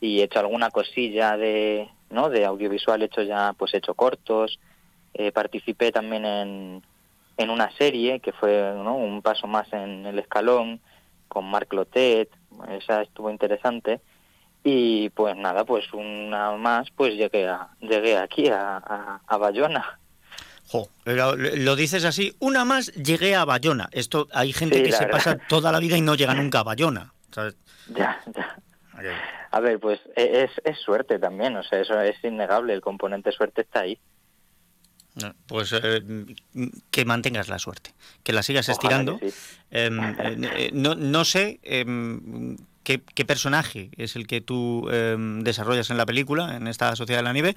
y 0.04 0.20
he 0.20 0.24
hecho 0.24 0.40
alguna 0.40 0.70
cosilla 0.70 1.36
de, 1.36 1.88
¿no? 2.10 2.28
de 2.28 2.44
audiovisual, 2.44 3.00
he 3.02 3.06
hecho 3.06 3.22
ya, 3.22 3.54
pues 3.56 3.72
he 3.72 3.78
hecho 3.78 3.94
cortos, 3.94 4.58
eh, 5.14 5.32
participé 5.32 5.92
también 5.92 6.26
en, 6.26 6.82
en 7.38 7.50
una 7.50 7.70
serie 7.76 8.20
que 8.20 8.32
fue 8.32 8.74
¿no? 8.76 8.96
un 8.96 9.22
paso 9.22 9.46
más 9.46 9.72
en 9.72 10.04
el 10.04 10.18
escalón 10.18 10.80
con 11.28 11.46
Marc 11.46 11.72
Lotet, 11.72 12.28
esa 12.68 13.02
estuvo 13.02 13.30
interesante 13.30 14.00
y 14.62 15.10
pues 15.10 15.36
nada, 15.36 15.64
pues 15.64 15.92
una 15.92 16.52
más, 16.52 16.90
pues 16.90 17.14
llegué 17.14 17.46
a, 17.46 17.68
llegué 17.80 18.16
aquí 18.16 18.48
a, 18.48 19.20
a, 19.26 19.36
Bayona. 19.36 20.00
Jo, 20.66 20.88
lo, 21.04 21.76
dices 21.76 22.04
así, 22.06 22.34
una 22.40 22.64
más 22.64 22.92
llegué 22.94 23.36
a 23.36 23.44
Bayona. 23.44 23.90
Esto 23.92 24.26
hay 24.32 24.54
gente 24.54 24.82
que 24.82 24.92
se 24.92 25.06
pasa 25.06 25.36
toda 25.48 25.70
la 25.70 25.78
vida 25.80 25.98
y 25.98 26.00
no 26.00 26.14
llega 26.14 26.34
nunca 26.34 26.60
a 26.60 26.62
Bayona. 26.62 27.12
Ya, 27.94 28.18
ya. 28.32 28.56
A 29.50 29.60
ver, 29.60 29.78
pues 29.78 30.00
e, 30.16 30.44
es, 30.44 30.50
es 30.64 30.78
suerte 30.78 31.18
también, 31.18 31.54
o 31.56 31.62
sea, 31.62 31.80
eso 31.80 32.00
es 32.00 32.16
innegable, 32.24 32.72
el 32.72 32.80
componente 32.80 33.32
suerte 33.32 33.60
está 33.60 33.80
ahí. 33.80 33.98
Pues 35.46 35.72
eh, 35.72 36.02
que 36.90 37.04
mantengas 37.04 37.48
la 37.48 37.60
suerte, 37.60 37.94
que 38.24 38.32
la 38.32 38.42
sigas 38.42 38.68
estirando. 38.68 39.20
Em, 39.70 39.98
eh, 40.18 40.70
no, 40.72 40.96
no, 40.96 41.24
sé 41.24 41.60
em, 41.62 42.56
qué, 42.82 43.00
qué, 43.14 43.24
personaje 43.24 43.90
es 43.96 44.16
el 44.16 44.26
que 44.26 44.40
tú 44.40 44.88
em, 44.90 45.44
desarrollas 45.44 45.90
en 45.90 45.98
la 45.98 46.06
película, 46.06 46.56
en 46.56 46.66
esta 46.66 46.96
Sociedad 46.96 47.20
de 47.20 47.24
la 47.24 47.32
Nieve, 47.32 47.54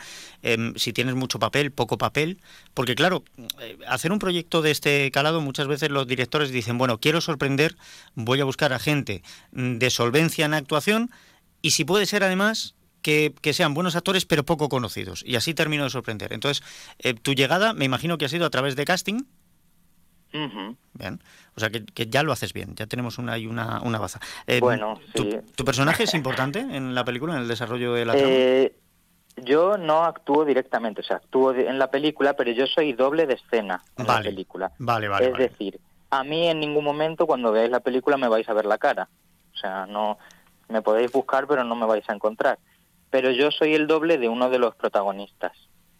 si 0.75 0.93
tienes 0.93 1.15
mucho 1.15 1.39
papel, 1.39 1.71
poco 1.71 1.97
papel, 1.97 2.39
porque 2.75 2.93
claro, 2.93 3.23
eh, 3.59 3.79
hacer 3.87 4.11
un 4.11 4.19
proyecto 4.19 4.61
de 4.61 4.69
este 4.69 5.09
calado 5.09 5.41
muchas 5.41 5.65
veces 5.65 5.89
los 5.89 6.05
directores 6.05 6.51
dicen, 6.51 6.77
bueno, 6.77 6.99
quiero 6.99 7.21
sorprender, 7.21 7.75
voy 8.13 8.39
a 8.39 8.45
buscar 8.45 8.71
a 8.71 8.77
gente 8.77 9.23
de 9.51 9.89
solvencia 9.89 10.45
en 10.45 10.53
actuación 10.53 11.09
y 11.63 11.71
si 11.71 11.85
puede 11.85 12.05
ser 12.05 12.23
además 12.23 12.75
que, 13.41 13.53
sean 13.53 13.73
buenos 13.73 13.95
actores 13.95 14.25
pero 14.25 14.43
poco 14.43 14.67
conocidos. 14.67 15.23
Y 15.25 15.35
así 15.35 15.53
termino 15.53 15.85
de 15.85 15.89
sorprender. 15.89 16.33
Entonces, 16.33 16.63
eh, 16.99 17.13
tu 17.13 17.33
llegada 17.33 17.73
me 17.73 17.85
imagino 17.85 18.17
que 18.17 18.25
ha 18.25 18.29
sido 18.29 18.45
a 18.45 18.49
través 18.49 18.75
de 18.75 18.85
casting. 18.85 19.21
Bien. 20.93 21.19
O 21.55 21.59
sea 21.59 21.69
que, 21.69 22.07
ya 22.07 22.21
lo 22.21 22.31
haces 22.31 22.53
bien, 22.53 22.75
ya 22.75 22.85
tenemos 22.85 23.17
una 23.17 23.37
una, 23.37 23.81
una 23.81 23.97
baza. 23.97 24.19
Eh, 24.45 24.59
bueno, 24.59 24.99
¿tu, 25.13 25.63
personaje 25.65 26.03
es 26.03 26.13
importante 26.13 26.59
en 26.59 26.93
la 26.93 27.05
película, 27.05 27.33
en 27.35 27.41
el 27.41 27.47
desarrollo 27.47 27.93
de 27.93 28.05
la 28.05 28.13
eh, 28.15 28.75
Yo 29.37 29.77
no 29.77 30.03
actúo 30.03 30.45
directamente, 30.45 31.01
o 31.01 31.03
sea, 31.03 31.17
actúo 31.17 31.55
en 31.55 31.79
la 31.79 31.89
película, 31.89 32.35
pero 32.35 32.51
yo 32.51 32.67
soy 32.67 32.93
doble 32.93 33.25
de 33.25 33.35
escena 33.35 33.81
en 33.97 34.05
la 34.05 34.21
película. 34.21 34.71
Vale, 34.77 35.07
vale. 35.07 35.29
Es 35.29 35.37
decir, 35.37 35.79
a 36.11 36.23
mí 36.23 36.47
en 36.47 36.59
ningún 36.59 36.83
momento 36.83 37.25
cuando 37.25 37.51
veáis 37.51 37.71
la 37.71 37.79
película 37.79 38.17
me 38.17 38.27
vais 38.27 38.47
a 38.47 38.53
ver 38.53 38.65
la 38.65 38.77
cara. 38.77 39.09
O 39.53 39.57
sea, 39.57 39.87
no, 39.87 40.19
me 40.69 40.81
podéis 40.81 41.11
buscar, 41.11 41.47
pero 41.47 41.63
no 41.63 41.75
me 41.75 41.87
vais 41.87 42.07
a 42.09 42.13
encontrar. 42.13 42.59
Pero 43.09 43.31
yo 43.31 43.51
soy 43.51 43.73
el 43.73 43.87
doble 43.87 44.17
de 44.17 44.29
uno 44.29 44.49
de 44.49 44.59
los 44.59 44.75
protagonistas. 44.75 45.53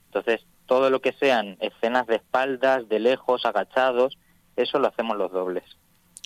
Entonces, 0.05 0.45
todo 0.66 0.89
lo 0.89 1.01
que 1.01 1.14
sean 1.14 1.58
escenas 1.60 2.08
de 2.08 2.18
espaldas, 2.18 2.88
de 2.89 2.99
lejos, 2.99 3.45
agachados, 3.45 4.18
eso 4.55 4.80
lo 4.80 4.88
hacemos 4.88 5.18
los 5.18 5.32
dobles. 5.32 5.64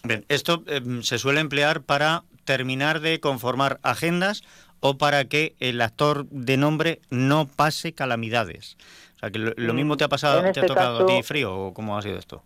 Bien, 0.03 0.25
esto 0.29 0.63
em, 0.67 1.03
se 1.03 1.19
suele 1.19 1.39
emplear 1.39 1.83
para 1.83 2.23
terminar 2.45 3.01
de 3.01 3.19
conformar 3.19 3.79
agendas 3.83 4.43
o 4.79 4.97
para 4.97 5.25
que 5.25 5.55
el 5.59 5.79
actor 5.81 6.25
de 6.29 6.57
nombre 6.57 7.01
no 7.09 7.47
pase 7.47 7.93
calamidades. 7.93 8.77
O 9.17 9.19
sea, 9.19 9.29
que 9.29 9.37
lo, 9.37 9.73
mismo 9.73 9.97
te 9.97 10.03
ha 10.03 10.09
pasado, 10.09 10.41
te 10.41 10.47
ha 10.47 10.49
este 10.49 10.65
tocado 10.65 11.03
a 11.03 11.05
ti 11.05 11.21
frío 11.21 11.55
o 11.55 11.73
cómo 11.73 11.97
ha 11.97 12.01
sido 12.01 12.17
esto. 12.17 12.43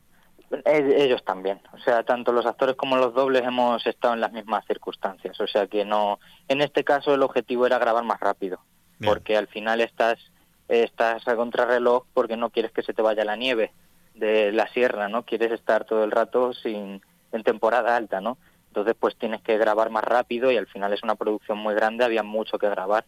Ellos 0.65 1.23
también, 1.23 1.59
o 1.73 1.77
sea, 1.79 2.03
tanto 2.03 2.31
los 2.31 2.45
actores 2.45 2.75
como 2.75 2.95
los 2.97 3.13
dobles 3.13 3.43
hemos 3.43 3.85
estado 3.85 4.13
en 4.13 4.21
las 4.21 4.31
mismas 4.31 4.65
circunstancias, 4.65 5.39
o 5.39 5.47
sea 5.47 5.67
que 5.67 5.85
no, 5.85 6.19
en 6.47 6.61
este 6.61 6.83
caso 6.83 7.13
el 7.13 7.23
objetivo 7.23 7.65
era 7.65 7.79
grabar 7.79 8.03
más 8.03 8.19
rápido, 8.19 8.59
porque 9.03 9.35
al 9.35 9.47
final 9.47 9.81
estás, 9.81 10.19
estás 10.67 11.27
a 11.27 11.35
contrarreloj 11.35 12.05
porque 12.13 12.37
no 12.37 12.49
quieres 12.49 12.71
que 12.71 12.83
se 12.83 12.93
te 12.93 13.01
vaya 13.01 13.25
la 13.25 13.35
nieve 13.35 13.71
de 14.13 14.51
la 14.51 14.67
sierra, 14.69 15.09
¿no? 15.09 15.23
Quieres 15.23 15.51
estar 15.51 15.85
todo 15.85 16.03
el 16.03 16.11
rato 16.11 16.53
sin, 16.53 17.01
en 17.31 17.43
temporada 17.43 17.95
alta, 17.95 18.21
¿no? 18.21 18.37
Entonces 18.67 18.95
pues 18.99 19.15
tienes 19.15 19.41
que 19.41 19.57
grabar 19.57 19.89
más 19.89 20.03
rápido 20.03 20.51
y 20.51 20.57
al 20.57 20.67
final 20.67 20.93
es 20.93 21.03
una 21.03 21.15
producción 21.15 21.57
muy 21.57 21.75
grande, 21.75 22.05
había 22.05 22.23
mucho 22.23 22.57
que 22.57 22.69
grabar. 22.69 23.05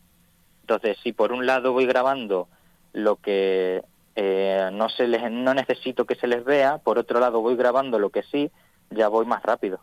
Entonces 0.61 0.97
si 1.03 1.13
por 1.13 1.31
un 1.31 1.45
lado 1.45 1.73
voy 1.73 1.85
grabando 1.85 2.47
lo 2.93 3.17
que 3.17 3.83
eh, 4.19 4.71
no, 4.73 4.89
se 4.89 5.07
les, 5.07 5.31
no 5.31 5.53
necesito 5.53 6.05
que 6.05 6.15
se 6.15 6.25
les 6.25 6.43
vea, 6.43 6.79
por 6.79 6.97
otro 6.97 7.19
lado 7.19 7.39
voy 7.39 7.55
grabando 7.55 7.99
lo 7.99 8.09
que 8.09 8.23
sí, 8.23 8.49
ya 8.89 9.09
voy 9.09 9.27
más 9.27 9.43
rápido. 9.43 9.79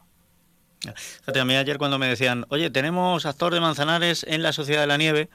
Fíjate, 0.80 1.38
a 1.38 1.44
mí 1.44 1.54
ayer 1.54 1.78
cuando 1.78 2.00
me 2.00 2.08
decían, 2.08 2.44
oye, 2.48 2.68
tenemos 2.68 3.26
actor 3.26 3.54
de 3.54 3.60
Manzanares 3.60 4.26
en 4.28 4.42
la 4.42 4.52
Sociedad 4.52 4.80
de 4.80 4.86
la 4.88 4.96
Nieve, 4.96 5.28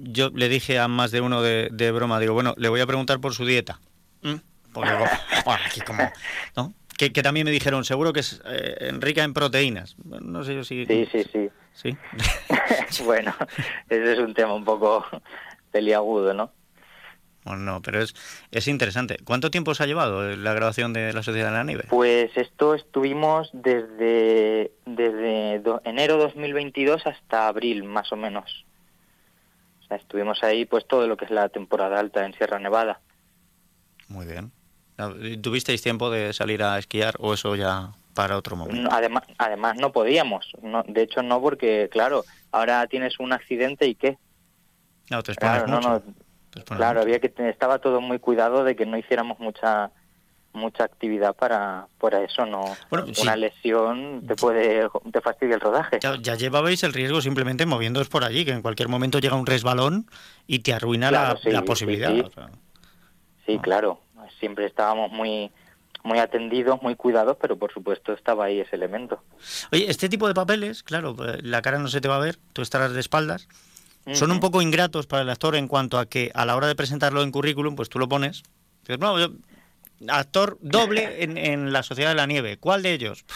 yo 0.00 0.30
le 0.30 0.48
dije 0.48 0.80
a 0.80 0.88
más 0.88 1.12
de 1.12 1.20
uno 1.20 1.40
de, 1.40 1.92
broma, 1.92 2.18
digo, 2.18 2.34
bueno, 2.34 2.52
le 2.56 2.68
voy 2.68 2.80
a 2.80 2.86
preguntar 2.86 3.20
por 3.20 3.32
su 3.32 3.46
dieta. 3.46 3.78
¿Mm? 4.22 4.34
Porque, 4.72 4.90
aquí 5.46 5.80
como, 5.82 6.02
¿no? 6.56 6.74
Que, 6.96 7.10
también 7.10 7.44
me 7.44 7.52
dijeron, 7.52 7.84
seguro 7.84 8.12
que 8.12 8.20
es 8.20 8.42
eh, 8.44 8.90
rica 8.98 9.22
en 9.22 9.34
proteínas. 9.34 9.94
No 10.04 10.42
sé 10.42 10.56
yo 10.56 10.64
si... 10.64 10.84
Sí, 10.84 11.08
sí, 11.12 11.24
sí. 11.32 11.48
¿Sí? 11.72 11.96
bueno, 13.04 13.32
ese 13.88 14.14
es 14.14 14.18
un 14.18 14.34
tema 14.34 14.52
un 14.52 14.64
poco 14.64 15.06
peliagudo, 15.70 16.34
¿no? 16.34 16.57
No, 17.56 17.82
pero 17.82 18.02
es, 18.02 18.14
es 18.50 18.68
interesante. 18.68 19.16
¿Cuánto 19.24 19.50
tiempo 19.50 19.74
se 19.74 19.82
ha 19.82 19.86
llevado 19.86 20.36
la 20.36 20.54
grabación 20.54 20.92
de 20.92 21.12
La 21.12 21.22
Sociedad 21.22 21.50
de 21.50 21.56
la 21.56 21.64
Nieve? 21.64 21.84
Pues 21.88 22.36
esto 22.36 22.74
estuvimos 22.74 23.50
desde, 23.52 24.72
desde 24.86 25.62
enero 25.84 26.18
2022 26.18 27.06
hasta 27.06 27.48
abril, 27.48 27.84
más 27.84 28.12
o 28.12 28.16
menos. 28.16 28.64
O 29.82 29.86
sea, 29.88 29.96
estuvimos 29.96 30.42
ahí 30.42 30.64
pues 30.64 30.86
todo 30.86 31.06
lo 31.06 31.16
que 31.16 31.24
es 31.24 31.30
la 31.30 31.48
temporada 31.48 31.98
alta 31.98 32.24
en 32.24 32.34
Sierra 32.34 32.58
Nevada. 32.58 33.00
Muy 34.08 34.26
bien. 34.26 34.52
¿Tuvisteis 35.40 35.80
tiempo 35.80 36.10
de 36.10 36.32
salir 36.32 36.62
a 36.62 36.78
esquiar 36.78 37.14
o 37.20 37.32
eso 37.34 37.54
ya 37.54 37.92
para 38.14 38.36
otro 38.36 38.56
momento? 38.56 38.88
Además, 38.90 39.22
además 39.38 39.76
no 39.78 39.92
podíamos. 39.92 40.50
No, 40.60 40.82
de 40.82 41.02
hecho, 41.02 41.22
no, 41.22 41.40
porque, 41.40 41.88
claro, 41.90 42.24
ahora 42.50 42.84
tienes 42.88 43.20
un 43.20 43.32
accidente 43.32 43.86
y 43.86 43.94
¿qué? 43.94 44.18
No, 45.08 45.22
te 45.22 45.34
claro, 45.36 45.66
no, 45.68 46.02
claro, 46.64 47.00
había 47.00 47.20
que 47.20 47.32
estaba 47.48 47.78
todo 47.78 48.00
muy 48.00 48.18
cuidado 48.18 48.64
de 48.64 48.76
que 48.76 48.86
no 48.86 48.96
hiciéramos 48.96 49.38
mucha 49.38 49.90
mucha 50.52 50.84
actividad 50.84 51.34
para, 51.36 51.86
para 51.98 52.22
eso, 52.22 52.44
no 52.46 52.64
una 52.90 53.36
lesión 53.36 54.24
te 54.26 54.34
puede 54.34 54.88
te 55.12 55.20
fastidia 55.20 55.54
el 55.54 55.60
rodaje. 55.60 55.98
Ya, 56.00 56.34
llevabais 56.34 56.82
el 56.82 56.92
riesgo 56.92 57.20
simplemente 57.20 57.66
moviéndoos 57.66 58.08
por 58.08 58.24
allí, 58.24 58.44
que 58.44 58.52
en 58.52 58.62
cualquier 58.62 58.88
momento 58.88 59.18
llega 59.18 59.36
un 59.36 59.46
resbalón 59.46 60.06
y 60.46 60.60
te 60.60 60.72
arruina 60.72 61.10
la, 61.10 61.62
posibilidad. 61.64 62.12
Sí, 63.46 63.58
claro, 63.58 64.00
siempre 64.38 64.66
estábamos 64.66 65.10
muy 65.12 65.50
muy 66.04 66.18
atendidos, 66.20 66.80
muy 66.80 66.94
cuidados, 66.94 67.36
pero 67.40 67.58
por 67.58 67.72
supuesto 67.72 68.12
estaba 68.12 68.46
ahí 68.46 68.60
ese 68.60 68.76
elemento. 68.76 69.20
Oye, 69.72 69.90
este 69.90 70.08
tipo 70.08 70.28
de 70.28 70.32
papeles, 70.32 70.82
claro, 70.82 71.14
pues, 71.14 71.42
la 71.42 71.60
cara 71.60 71.78
no 71.78 71.88
se 71.88 72.00
te 72.00 72.08
va 72.08 72.16
a 72.16 72.20
ver, 72.20 72.38
tú 72.52 72.62
estarás 72.62 72.92
de 72.92 73.00
espaldas, 73.00 73.48
son 74.14 74.30
un 74.30 74.40
poco 74.40 74.62
ingratos 74.62 75.06
para 75.06 75.22
el 75.22 75.30
actor 75.30 75.56
en 75.56 75.68
cuanto 75.68 75.98
a 75.98 76.06
que 76.06 76.30
a 76.34 76.44
la 76.44 76.56
hora 76.56 76.66
de 76.66 76.74
presentarlo 76.74 77.22
en 77.22 77.30
currículum, 77.30 77.76
pues 77.76 77.88
tú 77.88 77.98
lo 77.98 78.08
pones, 78.08 78.42
dices, 78.82 78.98
no, 78.98 79.14
actor 80.08 80.58
doble 80.60 81.22
en, 81.22 81.72
la 81.72 81.82
Sociedad 81.82 82.10
de 82.10 82.16
la 82.16 82.26
Nieve, 82.26 82.56
¿cuál 82.58 82.82
de 82.82 82.92
ellos? 82.92 83.24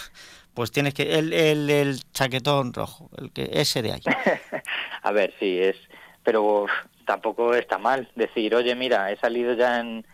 Pues 0.54 0.70
tienes 0.70 0.92
que, 0.92 1.18
el, 1.18 1.32
el, 1.32 1.70
el 1.70 2.00
chaquetón 2.12 2.74
rojo, 2.74 3.08
el 3.16 3.32
que 3.32 3.48
ese 3.54 3.80
de 3.80 3.92
ahí. 3.92 4.02
a 5.02 5.10
ver, 5.10 5.32
sí, 5.40 5.58
es, 5.58 5.76
pero 6.22 6.66
tampoco 7.06 7.54
está 7.54 7.78
mal 7.78 8.10
decir, 8.16 8.54
oye, 8.54 8.74
mira, 8.74 9.10
he 9.10 9.16
salido 9.16 9.54
ya 9.54 9.80
en, 9.80 10.06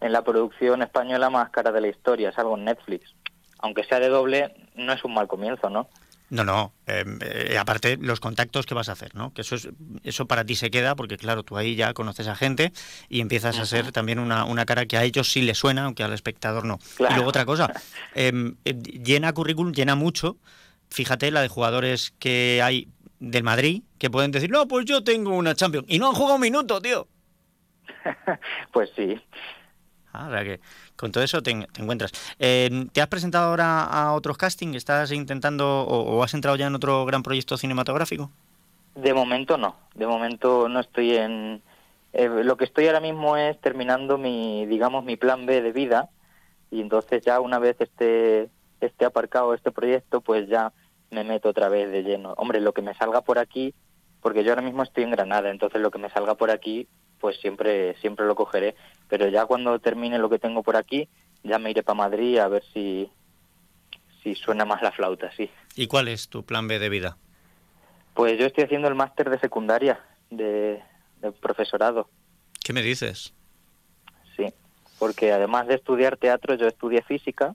en 0.00 0.12
la 0.12 0.22
producción 0.22 0.82
española 0.82 1.28
más 1.28 1.50
cara 1.50 1.72
de 1.72 1.80
la 1.80 1.88
historia, 1.88 2.30
salgo 2.30 2.56
en 2.56 2.66
Netflix. 2.66 3.14
Aunque 3.58 3.82
sea 3.82 4.00
de 4.00 4.08
doble, 4.08 4.54
no 4.74 4.92
es 4.92 5.04
un 5.04 5.12
mal 5.12 5.26
comienzo, 5.26 5.68
¿no? 5.68 5.88
No, 6.30 6.44
no. 6.44 6.72
Em, 6.86 7.18
eh, 7.22 7.58
aparte, 7.58 7.98
los 8.00 8.20
contactos 8.20 8.64
que 8.64 8.74
vas 8.74 8.88
a 8.88 8.92
hacer, 8.92 9.14
¿no? 9.16 9.34
Que 9.34 9.42
eso, 9.42 9.56
es, 9.56 9.68
eso 10.04 10.26
para 10.26 10.44
ti 10.44 10.54
se 10.54 10.70
queda 10.70 10.94
porque, 10.94 11.16
claro, 11.16 11.42
tú 11.42 11.56
ahí 11.56 11.74
ya 11.74 11.92
conoces 11.92 12.28
a 12.28 12.36
gente 12.36 12.72
y 13.08 13.20
empiezas 13.20 13.58
a 13.58 13.66
ser 13.66 13.90
también 13.90 14.20
una, 14.20 14.44
una, 14.44 14.64
cara 14.64 14.86
que 14.86 14.96
a 14.96 15.02
ellos 15.02 15.30
sí 15.30 15.42
les 15.42 15.58
suena, 15.58 15.84
aunque 15.84 16.04
al 16.04 16.12
espectador 16.12 16.64
no. 16.64 16.78
Y 17.00 17.12
luego 17.14 17.28
otra 17.28 17.44
cosa, 17.44 17.72
em, 18.14 18.54
eh, 18.64 18.74
llena 18.74 19.32
currículum, 19.32 19.72
llena 19.72 19.96
mucho. 19.96 20.36
Fíjate 20.88 21.30
la 21.32 21.42
de 21.42 21.48
jugadores 21.48 22.14
que 22.20 22.60
hay 22.62 22.88
del 23.18 23.42
Madrid 23.42 23.82
que 23.98 24.08
pueden 24.08 24.30
decir, 24.30 24.50
no, 24.50 24.68
pues 24.68 24.86
yo 24.86 25.02
tengo 25.02 25.34
una 25.34 25.54
Champions. 25.56 25.86
Y 25.88 25.98
no 25.98 26.08
han 26.08 26.14
jugado 26.14 26.36
un 26.36 26.40
minuto, 26.40 26.80
tío. 26.80 27.08
pues 28.72 28.90
sí. 28.94 29.20
Ah, 30.12 30.28
o 30.28 30.30
sea 30.30 30.44
que 30.44 30.60
con 31.00 31.12
todo 31.12 31.24
eso 31.24 31.42
te, 31.42 31.50
encuentras. 31.50 32.12
Eh, 32.38 32.86
¿Te 32.92 33.00
has 33.00 33.08
presentado 33.08 33.48
ahora 33.48 33.84
a 33.84 34.12
otros 34.12 34.36
castings? 34.36 34.76
¿Estás 34.76 35.10
intentando 35.12 35.82
o, 35.82 36.22
has 36.22 36.34
entrado 36.34 36.56
ya 36.56 36.66
en 36.66 36.74
otro 36.74 37.06
gran 37.06 37.22
proyecto 37.22 37.56
cinematográfico? 37.56 38.30
De 38.94 39.14
momento 39.14 39.56
no. 39.56 39.76
De 39.94 40.06
momento 40.06 40.68
no 40.68 40.80
estoy 40.80 41.16
en... 41.16 41.62
Eh, 42.12 42.28
lo 42.28 42.56
que 42.56 42.64
estoy 42.64 42.86
ahora 42.86 43.00
mismo 43.00 43.36
es 43.36 43.58
terminando 43.60 44.18
mi, 44.18 44.66
digamos, 44.66 45.04
mi 45.04 45.16
plan 45.16 45.46
B 45.46 45.62
de 45.62 45.72
vida 45.72 46.10
y 46.70 46.80
entonces 46.80 47.22
ya 47.24 47.40
una 47.40 47.58
vez 47.58 47.76
esté, 47.80 48.50
esté 48.80 49.04
aparcado 49.04 49.54
este 49.54 49.70
proyecto, 49.70 50.20
pues 50.20 50.48
ya 50.48 50.72
me 51.10 51.24
meto 51.24 51.48
otra 51.48 51.68
vez 51.68 51.90
de 51.90 52.02
lleno. 52.02 52.34
Hombre, 52.36 52.60
lo 52.60 52.72
que 52.72 52.82
me 52.82 52.94
salga 52.94 53.22
por 53.22 53.38
aquí, 53.38 53.74
porque 54.20 54.44
yo 54.44 54.50
ahora 54.50 54.62
mismo 54.62 54.82
estoy 54.82 55.04
en 55.04 55.12
Granada, 55.12 55.50
entonces 55.50 55.80
lo 55.80 55.90
que 55.90 55.98
me 55.98 56.10
salga 56.10 56.34
por 56.34 56.50
aquí, 56.50 56.88
pues 57.20 57.38
siempre 57.40 57.94
siempre 58.00 58.26
lo 58.26 58.34
cogeré. 58.34 58.74
Pero 59.08 59.28
ya 59.28 59.46
cuando 59.46 59.78
termine 59.78 60.18
lo 60.18 60.30
que 60.30 60.38
tengo 60.38 60.62
por 60.62 60.76
aquí, 60.76 61.08
ya 61.42 61.58
me 61.58 61.70
iré 61.70 61.82
para 61.82 61.96
Madrid 61.96 62.38
a 62.38 62.48
ver 62.48 62.64
si, 62.72 63.10
si 64.22 64.34
suena 64.34 64.64
más 64.64 64.82
la 64.82 64.92
flauta, 64.92 65.30
sí. 65.36 65.50
¿Y 65.76 65.86
cuál 65.86 66.08
es 66.08 66.28
tu 66.28 66.44
plan 66.44 66.68
B 66.68 66.78
de 66.78 66.88
vida? 66.88 67.16
Pues 68.14 68.38
yo 68.38 68.46
estoy 68.46 68.64
haciendo 68.64 68.88
el 68.88 68.94
máster 68.94 69.30
de 69.30 69.38
secundaria, 69.38 70.00
de, 70.30 70.82
profesorado. 71.40 72.08
¿Qué 72.64 72.72
me 72.72 72.82
dices? 72.82 73.32
Sí, 74.36 74.52
porque 74.98 75.32
además 75.32 75.66
de 75.68 75.74
estudiar 75.74 76.16
teatro, 76.16 76.54
yo 76.54 76.66
estudié 76.66 77.02
física 77.02 77.54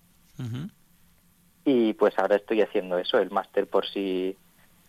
y 1.64 1.94
pues 1.94 2.18
ahora 2.20 2.36
estoy 2.36 2.62
haciendo 2.62 2.98
eso, 2.98 3.18
el 3.18 3.32
máster 3.32 3.68
por 3.68 3.88
si 3.88 4.38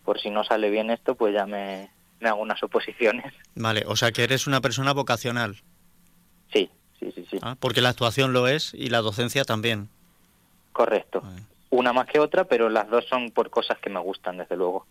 por 0.05 0.21
si 0.21 0.31
no 0.31 0.45
sale 0.45 0.71
bien 0.71 0.91
esto, 0.91 1.15
pues 1.17 1.35
ya 1.35 1.47
me, 1.47 1.91
me 2.21 2.29
hago 2.29 2.41
unas 2.41 2.63
oposiciones. 2.63 3.33
Vale, 3.55 3.85
o 3.87 3.97
sea 3.97 4.13
que 4.13 4.25
eres 4.25 4.47
una 4.47 4.61
persona 4.61 4.93
vocacional. 4.93 5.57
Sí, 6.53 6.71
sí, 6.99 7.13
sí, 7.15 7.27
sí. 7.31 7.39
Ah, 7.43 7.57
porque 7.59 7.81
la 7.81 7.91
actuación 7.91 8.33
lo 8.33 8.49
es 8.49 8.73
y 8.75 8.89
la 8.89 9.01
docencia 9.01 9.45
también. 9.45 9.89
Correcto. 10.73 11.23
Una 11.71 11.93
más 11.93 12.07
que 12.07 12.19
otra, 12.19 12.45
pero 12.45 12.69
las 12.69 12.89
dos 12.89 13.07
son 13.09 13.31
por 13.31 13.51
cosas 13.51 13.79
que 13.79 13.91
me 13.91 14.01
gustan, 14.01 14.39
desde 14.39 14.57
luego. 14.57 14.87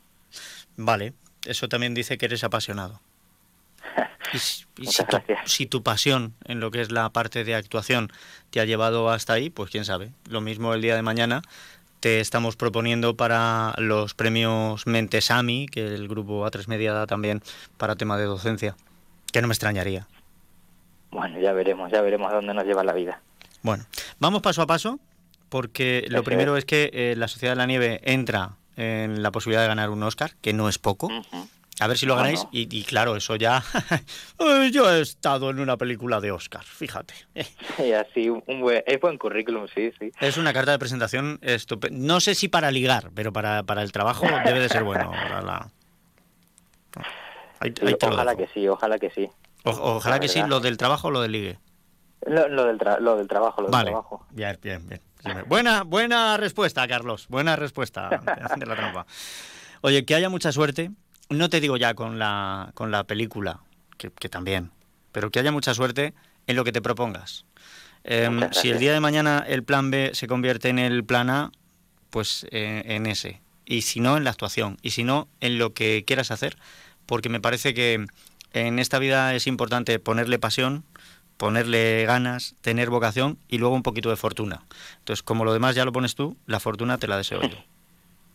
Vale, 0.77 1.13
eso 1.45 1.69
también 1.69 1.93
dice 1.93 2.17
que 2.17 2.25
eres 2.25 2.43
apasionado. 2.43 2.99
y, 4.33 4.39
si, 4.39 4.65
tu, 5.05 5.17
si, 5.45 5.65
tu, 5.67 5.83
pasión 5.83 6.33
en 6.45 6.59
lo 6.59 6.71
que 6.71 6.81
es 6.81 6.91
la 6.91 7.09
parte 7.11 7.43
de 7.43 7.55
actuación 7.55 8.11
te 8.49 8.59
ha 8.59 8.65
llevado 8.65 9.09
hasta 9.09 9.33
ahí, 9.33 9.49
pues 9.49 9.69
quién 9.69 9.85
sabe. 9.85 10.11
Lo 10.27 10.41
mismo 10.41 10.73
el 10.73 10.81
día 10.81 10.95
de 10.95 11.01
mañana 11.01 11.41
te 12.05 12.19
estamos 12.19 12.55
proponiendo 12.55 13.17
para 13.17 13.73
los 13.79 14.13
premios 14.13 14.85
Mentesami, 14.85 15.65
que 15.65 15.87
el 15.87 16.07
grupo 16.07 16.45
A3 16.45 16.67
Media 16.67 16.93
da 16.93 17.07
también 17.07 17.41
para 17.77 17.95
tema 17.95 18.15
de 18.15 18.25
docencia, 18.25 18.75
que 19.33 19.41
no 19.41 19.47
me 19.47 19.53
extrañaría. 19.53 20.05
Bueno, 21.09 21.39
ya 21.39 21.51
veremos, 21.51 21.91
ya 21.91 22.01
veremos 22.01 22.31
a 22.31 22.35
dónde 22.35 22.53
nos 22.53 22.63
lleva 22.63 22.83
la 22.83 22.93
vida. 22.93 23.21
Bueno, 23.63 23.85
vamos 24.19 24.43
paso 24.43 24.61
a 24.61 24.67
paso, 24.67 24.99
porque 25.49 26.05
lo 26.09 26.23
primero 26.23 26.57
es, 26.57 26.65
que 26.65 26.91
eh, 26.93 27.15
la 27.17 27.27
Sociedad 27.27 27.53
de 27.53 27.57
la 27.57 27.65
Nieve 27.65 28.01
entra 28.03 28.51
en 28.77 29.23
la 29.23 29.31
posibilidad 29.31 29.63
de 29.63 29.69
ganar 29.69 29.89
un 29.89 30.03
Oscar, 30.03 30.35
que 30.43 30.53
no 30.53 30.69
es 30.69 30.77
poco. 30.77 31.09
A 31.79 31.87
ver 31.87 31.97
si 31.97 32.05
lo 32.05 32.15
ganáis. 32.15 32.45
Y, 32.51 32.83
claro, 32.83 33.15
eso 33.15 33.35
ya. 33.35 33.63
Yo 34.71 34.91
he 34.91 35.01
estado 35.01 35.49
en 35.49 35.59
una 35.59 35.75
película 35.75 36.21
de 36.21 36.31
Oscar, 36.31 36.63
fíjate. 36.63 37.13
Y 37.79 37.91
así, 37.91 38.29
un 38.29 38.61
buen, 38.61 38.83
es 38.85 39.01
buen 39.01 39.17
currículum, 39.17 39.67
sí, 39.73 39.91
sí. 39.99 40.11
Es 40.19 40.37
una 40.37 40.53
carta 40.53 40.71
de 40.71 40.79
presentación 40.79 41.39
estupenda. 41.41 41.97
No 41.99 42.21
sé 42.21 42.35
si 42.35 42.47
para 42.47 42.71
ligar, 42.71 43.11
pero 43.13 43.33
para, 43.33 43.63
para 43.63 43.81
el 43.81 43.91
trabajo 43.91 44.25
debe 44.45 44.61
de 44.61 44.69
ser 44.69 44.83
bueno. 44.83 45.09
ojalá 45.09 45.69
que 48.35 48.47
sí, 48.53 48.67
ojalá 48.67 48.97
que 48.97 49.09
sí. 49.09 49.29
ojalá 49.63 50.19
que 50.19 50.29
sí, 50.29 50.41
lo 50.47 50.61
del 50.61 50.77
trabajo 50.77 51.09
o 51.09 51.11
lo 51.11 51.21
del 51.21 51.33
ligue. 51.33 51.59
Lo, 52.25 52.65
del, 52.65 52.79
lo 53.01 53.17
del 53.17 53.27
trabajo, 53.27 53.61
lo 53.61 53.69
vale. 53.69 53.85
del 53.85 53.93
trabajo. 53.93 54.25
Bien, 54.31 54.57
bien, 54.61 54.87
bien. 54.87 55.01
Buena, 55.47 55.83
buena 55.83 56.37
respuesta, 56.37 56.87
Carlos. 56.87 57.27
Buena 57.27 57.55
respuesta 57.55 58.09
de 58.57 58.65
la 58.65 58.75
trampa. 58.75 59.05
Oye, 59.81 60.05
que 60.05 60.15
haya 60.15 60.29
mucha 60.29 60.51
suerte 60.51 60.91
no 61.29 61.49
te 61.49 61.59
digo 61.61 61.77
ya 61.77 61.93
con 61.93 62.19
la, 62.19 62.71
con 62.73 62.91
la 62.91 63.03
película, 63.05 63.59
que, 63.97 64.29
también, 64.29 64.71
pero 65.11 65.31
que 65.31 65.39
haya 65.39 65.51
mucha 65.51 65.73
suerte 65.73 66.13
en 66.47 66.55
lo 66.55 66.63
que 66.63 66.71
te 66.71 66.81
propongas. 66.81 67.45
Em, 68.03 68.41
si 68.51 68.69
el 68.69 68.79
día 68.79 68.93
de 68.93 68.99
mañana 68.99 69.43
el 69.47 69.63
plan 69.63 69.89
B 69.89 70.11
se 70.13 70.27
convierte 70.27 70.69
en 70.69 70.77
el 70.77 71.03
plan 71.03 71.29
A, 71.29 71.51
pues 72.11 72.45
eh, 72.51 72.83
en 72.85 73.07
ese. 73.07 73.41
Y 73.65 73.81
si 73.81 73.99
no, 73.99 74.15
en 74.15 74.23
la 74.23 74.29
actuación. 74.29 74.77
Y 74.83 74.91
si 74.91 75.03
no, 75.03 75.27
en 75.39 75.57
lo 75.57 75.73
que 75.73 76.03
quieras 76.05 76.29
hacer. 76.29 76.55
Porque 77.07 77.29
me 77.29 77.39
parece 77.39 77.73
que 77.73 78.05
en 78.53 78.79
esta 78.79 78.99
vida 78.99 79.33
es 79.33 79.47
importante 79.47 79.99
ponerle 79.99 80.39
pasión, 80.39 80.85
ponerle 81.37 82.05
ganas, 82.05 82.55
tener 82.61 82.89
vocación 82.89 83.37
y 83.47 83.57
luego 83.57 83.75
un 83.75 83.83
poquito 83.83 84.09
de 84.09 84.15
fortuna. 84.15 84.63
Entonces, 84.99 85.23
como 85.23 85.45
lo 85.45 85.53
demás 85.53 85.75
ya 85.75 85.83
lo 85.83 85.91
pones 85.91 86.15
tú, 86.15 86.37
la 86.45 86.59
fortuna 86.59 86.97
te 86.97 87.07
la 87.07 87.17
deseo 87.17 87.41
yo. 87.41 87.57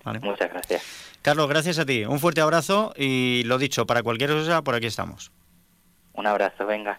Muchas 0.05 0.51
gracias. 0.51 0.83
Carlos, 1.23 1.49
gracias 1.49 1.79
a 1.79 1.85
ti. 1.85 2.05
Un 2.05 2.19
fuerte 2.19 2.41
abrazo 2.41 2.93
y 2.97 3.43
lo 3.45 3.59
dicho, 3.59 3.87
para 3.87 4.03
cualquier 4.03 4.31
cosa, 4.31 4.63
por 4.63 4.75
aquí 4.75 4.87
estamos. 4.87 5.31
Un 6.15 6.27
abrazo, 6.27 6.67
venga. 6.67 6.99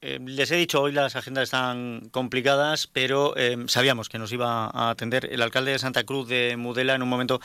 Eh, 0.00 0.20
les 0.24 0.48
he 0.52 0.56
dicho, 0.56 0.80
hoy 0.80 0.92
las 0.92 1.16
agendas 1.16 1.44
están 1.44 2.08
complicadas, 2.12 2.86
pero 2.86 3.36
eh, 3.36 3.56
sabíamos 3.66 4.08
que 4.08 4.18
nos 4.18 4.32
iba 4.32 4.66
a 4.66 4.90
atender 4.90 5.28
el 5.32 5.42
alcalde 5.42 5.72
de 5.72 5.80
Santa 5.80 6.04
Cruz 6.04 6.28
de 6.28 6.56
Mudela 6.56 6.94
en 6.94 7.02
un 7.02 7.08
momento, 7.08 7.40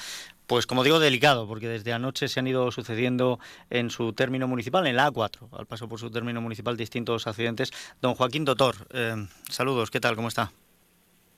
pues 0.45 0.67
como 0.67 0.83
digo, 0.83 0.99
delicado, 0.99 1.47
porque 1.47 1.67
desde 1.67 1.93
anoche 1.93 2.27
se 2.27 2.39
han 2.39 2.45
ido 2.45 2.69
sucediendo 2.71 3.39
en 3.71 3.89
su 3.89 4.13
término 4.13 4.47
municipal, 4.47 4.85
en 4.85 4.97
la 4.97 5.11
A4, 5.11 5.49
al 5.51 5.65
paso 5.65 5.89
por 5.89 5.99
su 5.99 6.11
término 6.11 6.41
municipal, 6.41 6.77
distintos 6.77 7.25
accidentes. 7.25 7.71
Don 8.03 8.13
Joaquín 8.13 8.45
Dotor, 8.45 8.75
eh, 8.91 9.15
saludos, 9.49 9.89
¿qué 9.89 9.99
tal? 9.99 10.15
¿Cómo 10.15 10.27
está? 10.27 10.51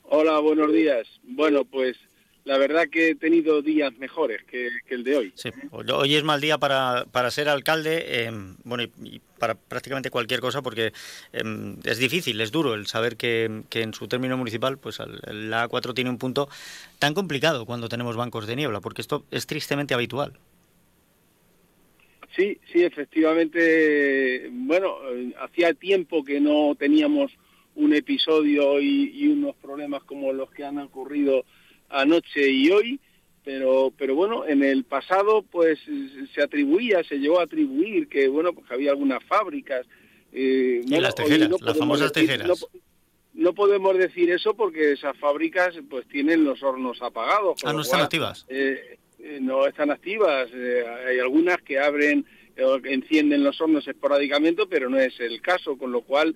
Hola, 0.02 0.38
buenos 0.40 0.70
días. 0.70 1.08
Bueno, 1.22 1.64
pues 1.64 1.96
la 2.46 2.58
verdad 2.58 2.88
que 2.88 3.10
he 3.10 3.14
tenido 3.16 3.60
días 3.60 3.92
mejores 3.98 4.44
que, 4.44 4.70
el 4.88 5.02
de 5.02 5.16
hoy. 5.16 5.32
Sí, 5.34 5.50
hoy 5.72 6.14
es 6.14 6.22
mal 6.22 6.40
día 6.40 6.58
para, 6.58 7.04
para 7.10 7.32
ser 7.32 7.48
alcalde, 7.48 8.04
eh, 8.06 8.30
bueno, 8.62 8.84
y, 9.02 9.20
para 9.36 9.56
prácticamente 9.56 10.10
cualquier 10.10 10.38
cosa, 10.38 10.62
porque 10.62 10.92
eh, 11.32 11.74
es 11.82 11.98
difícil, 11.98 12.40
es 12.40 12.52
duro 12.52 12.74
el 12.74 12.86
saber 12.86 13.16
que, 13.16 13.62
que 13.68 13.82
en 13.82 13.92
su 13.94 14.06
término 14.06 14.36
municipal, 14.36 14.78
pues 14.78 15.00
la 15.26 15.68
A4 15.68 15.92
tiene 15.92 16.08
un 16.08 16.18
punto 16.18 16.48
tan 17.00 17.14
complicado 17.14 17.66
cuando 17.66 17.88
tenemos 17.88 18.14
bancos 18.14 18.46
de 18.46 18.54
niebla, 18.54 18.80
porque 18.80 19.02
esto 19.02 19.24
es 19.32 19.48
tristemente 19.48 19.94
habitual. 19.94 20.38
Sí, 22.36 22.60
sí, 22.72 22.84
efectivamente, 22.84 24.48
bueno, 24.52 24.98
hacía 25.40 25.74
tiempo 25.74 26.22
que 26.22 26.38
no 26.40 26.76
teníamos 26.78 27.32
un 27.74 27.92
episodio 27.92 28.80
y, 28.80 29.10
y 29.12 29.26
unos 29.26 29.56
problemas 29.56 30.04
como 30.04 30.32
los 30.32 30.50
que 30.52 30.64
han 30.64 30.78
ocurrido 30.78 31.44
anoche 31.88 32.48
y 32.48 32.70
hoy, 32.70 33.00
pero 33.44 33.92
pero 33.96 34.14
bueno, 34.14 34.46
en 34.46 34.62
el 34.62 34.84
pasado 34.84 35.42
pues 35.42 35.78
se 36.34 36.42
atribuía, 36.42 37.02
se 37.04 37.18
llegó 37.18 37.40
a 37.40 37.44
atribuir 37.44 38.08
que 38.08 38.28
bueno, 38.28 38.52
pues 38.52 38.70
había 38.70 38.90
algunas 38.90 39.22
fábricas. 39.24 39.86
Eh, 40.32 40.82
y 40.84 41.00
las 41.00 41.14
tejeras, 41.14 41.50
las 41.60 41.78
famosas 41.78 42.12
tejeras. 42.12 42.66
No, 43.36 43.52
podemos 43.52 43.96
decir 43.98 44.30
eso 44.30 44.54
porque 44.54 44.92
esas 44.92 45.16
fábricas 45.18 45.74
pues 45.90 46.08
tienen 46.08 46.42
los 46.42 46.62
hornos 46.62 47.02
apagados. 47.02 47.60
Ah, 47.64 47.72
no 47.74 47.82
están 47.82 48.00
activas. 48.00 48.46
Eh, 48.48 48.98
eh, 49.18 49.38
no 49.42 49.66
están 49.66 49.90
activas. 49.90 50.48
Eh, 50.54 50.84
hay 51.06 51.18
algunas 51.18 51.58
que 51.58 51.78
abren, 51.78 52.24
encienden 52.56 53.44
los 53.44 53.60
hornos 53.60 53.86
esporádicamente, 53.86 54.62
pero 54.66 54.88
no 54.88 54.98
es 54.98 55.20
el 55.20 55.42
caso, 55.42 55.76
con 55.76 55.92
lo 55.92 56.00
cual 56.00 56.34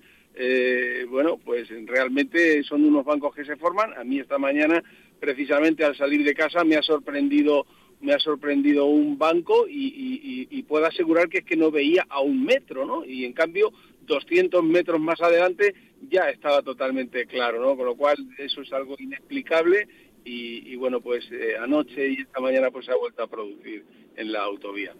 bueno, 1.09 1.37
pues 1.43 1.67
realmente 1.87 2.63
son 2.63 2.85
unos 2.85 3.03
bancos 3.03 3.35
que 3.35 3.45
se 3.45 3.57
forman. 3.57 3.93
A 3.97 4.03
mí 4.03 4.19
esta 4.19 4.37
mañana 4.37 4.81
precisamente 5.21 5.85
al 5.85 5.95
salir 5.95 6.25
de 6.25 6.33
casa 6.33 6.65
me 6.65 6.75
ha 6.75 6.81
sorprendido 6.81 7.65
me 8.01 8.13
ha 8.13 8.19
sorprendido 8.19 8.85
un 8.85 9.19
banco 9.19 9.67
y, 9.69 10.63
puedo 10.67 10.85
asegurar 10.85 11.27
que 11.27 11.39
es 11.39 11.43
que 11.43 11.57
no 11.57 11.69
veía 11.69 12.05
a 12.09 12.21
un 12.21 12.45
metro, 12.45 12.85
¿no? 12.85 13.03
Y 13.05 13.25
en 13.25 13.33
cambio 13.33 13.73
200 14.07 14.63
metros 14.63 14.99
más 15.01 15.21
adelante 15.21 15.75
ya 16.09 16.29
estaba 16.29 16.61
totalmente 16.61 17.25
claro, 17.25 17.61
¿no? 17.61 17.75
Con 17.75 17.85
lo 17.85 17.95
cual 17.95 18.15
eso 18.37 18.61
es 18.61 18.71
algo 18.71 18.95
inexplicable 18.97 19.87
y, 20.23 20.75
bueno, 20.75 21.01
pues 21.01 21.25
eh, 21.31 21.55
anoche 21.59 22.09
y 22.09 22.21
esta 22.21 22.39
mañana 22.39 22.69
pues 22.71 22.85
se 22.85 22.91
ha 22.91 22.95
vuelto 22.95 23.23
a 23.23 23.27
producir 23.27 23.83
en 24.15 24.31
la 24.31 24.43
autovía. 24.43 24.93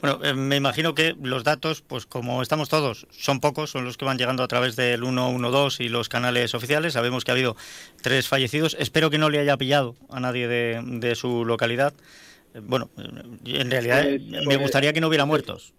Bueno, 0.00 0.20
eh, 0.24 0.34
me 0.34 0.56
imagino 0.56 0.94
que 0.94 1.16
los 1.20 1.44
datos, 1.44 1.82
pues 1.82 2.06
como 2.06 2.42
estamos 2.42 2.68
todos, 2.68 3.06
son 3.10 3.40
pocos, 3.40 3.70
son 3.70 3.84
los 3.84 3.96
que 3.96 4.04
van 4.04 4.18
llegando 4.18 4.42
a 4.42 4.48
través 4.48 4.76
del 4.76 5.00
112 5.00 5.84
y 5.84 5.88
los 5.88 6.08
canales 6.08 6.54
oficiales. 6.54 6.92
Sabemos 6.92 7.24
que 7.24 7.30
ha 7.30 7.34
habido 7.34 7.56
tres 8.02 8.28
fallecidos. 8.28 8.76
Espero 8.78 9.10
que 9.10 9.18
no 9.18 9.30
le 9.30 9.38
haya 9.38 9.56
pillado 9.56 9.96
a 10.10 10.20
nadie 10.20 10.48
de, 10.48 11.14
su 11.14 11.44
localidad. 11.44 11.94
Eh, 12.54 12.60
bueno, 12.62 12.90
en 13.44 13.70
realidad 13.70 14.04
pues, 14.04 14.22
me 14.22 14.44
pues, 14.44 14.58
gustaría 14.58 14.92
que 14.92 15.00
no 15.00 15.08
hubiera 15.08 15.24
muertos. 15.24 15.74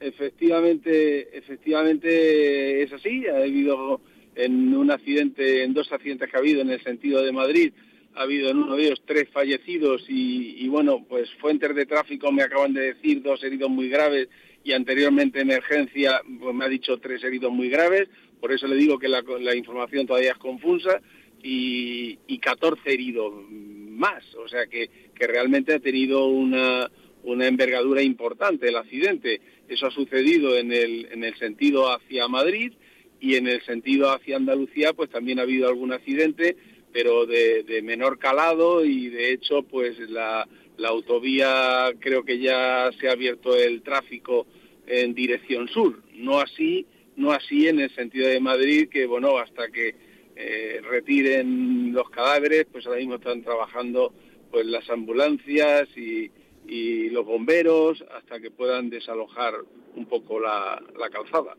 Efectivamente, 0.00 1.36
efectivamente 1.36 2.82
es 2.82 2.92
así. 2.92 3.26
Ha 3.26 3.36
habido 3.36 4.00
en 4.36 4.74
un 4.74 4.90
accidente, 4.90 5.64
en 5.64 5.72
dos 5.72 5.90
accidentes 5.90 6.30
que 6.30 6.36
ha 6.36 6.40
habido 6.40 6.60
en 6.60 6.70
el 6.70 6.82
sentido 6.82 7.22
de 7.22 7.32
Madrid, 7.32 7.72
ha 8.16 8.22
habido 8.22 8.50
en 8.50 8.58
uno 8.58 8.76
de 8.76 8.86
ellos 8.86 9.02
tres 9.04 9.28
fallecidos 9.30 10.04
y, 10.08 10.66
bueno, 10.68 11.04
pues 11.06 11.30
fuentes 11.38 11.74
de 11.74 11.84
tráfico 11.84 12.32
me 12.32 12.42
acaban 12.42 12.72
de 12.72 12.94
decir 12.94 13.22
dos 13.22 13.44
heridos 13.44 13.68
muy 13.68 13.88
graves 13.88 14.28
y 14.64 14.72
anteriormente 14.72 15.40
emergencia 15.40 16.22
pues 16.40 16.54
me 16.54 16.64
ha 16.64 16.68
dicho 16.68 16.98
tres 16.98 17.22
heridos 17.22 17.52
muy 17.52 17.68
graves, 17.68 18.08
por 18.40 18.52
eso 18.52 18.66
le 18.66 18.76
digo 18.76 18.98
que 18.98 19.08
la, 19.08 19.54
información 19.54 20.06
todavía 20.06 20.32
es 20.32 20.38
confusa 20.38 21.00
y, 21.42 22.18
y 22.26 22.38
14 22.38 22.80
heridos 22.90 23.34
más, 23.50 24.24
o 24.34 24.48
sea 24.48 24.66
que, 24.66 24.90
que 25.14 25.26
realmente 25.26 25.74
ha 25.74 25.78
tenido 25.78 26.26
una, 26.26 26.90
una 27.22 27.46
envergadura 27.46 28.02
importante 28.02 28.68
el 28.68 28.76
accidente. 28.76 29.40
Eso 29.68 29.86
ha 29.86 29.90
sucedido 29.90 30.56
en 30.56 30.72
el, 30.72 31.08
en 31.12 31.22
el 31.22 31.36
sentido 31.36 31.92
hacia 31.92 32.28
Madrid 32.28 32.72
y 33.20 33.34
en 33.34 33.46
el 33.46 33.62
sentido 33.62 34.10
hacia 34.10 34.36
Andalucía 34.36 34.94
pues 34.94 35.10
también 35.10 35.38
ha 35.38 35.42
habido 35.42 35.68
algún 35.68 35.92
accidente 35.92 36.56
pero 36.96 37.26
de, 37.26 37.82
menor 37.82 38.18
calado 38.18 38.82
y 38.82 39.10
de 39.10 39.30
hecho 39.30 39.62
pues 39.64 39.98
la, 40.08 40.48
autovía 40.82 41.92
creo 42.00 42.24
que 42.24 42.38
ya 42.38 42.90
se 42.98 43.08
ha 43.08 43.12
abierto 43.12 43.54
el 43.54 43.82
tráfico 43.82 44.46
en 44.86 45.12
dirección 45.12 45.68
sur, 45.68 46.02
no 46.14 46.40
así, 46.40 46.86
no 47.16 47.32
así 47.32 47.68
en 47.68 47.80
el 47.80 47.94
sentido 47.94 48.28
de 48.28 48.40
Madrid 48.40 48.88
que 48.88 49.04
bueno 49.04 49.36
hasta 49.36 49.68
que 49.68 49.94
eh, 50.36 50.80
retiren 50.88 51.92
los 51.92 52.08
cadáveres 52.08 52.64
pues 52.72 52.86
ahora 52.86 53.00
mismo 53.00 53.16
están 53.16 53.42
trabajando 53.42 54.14
pues 54.50 54.64
las 54.64 54.88
ambulancias 54.88 55.88
y, 55.98 56.30
y 56.66 57.10
los 57.10 57.26
bomberos 57.26 58.02
hasta 58.16 58.40
que 58.40 58.50
puedan 58.50 58.88
desalojar 58.88 59.52
un 59.96 60.06
poco 60.06 60.40
la, 60.40 60.82
calzada. 61.12 61.58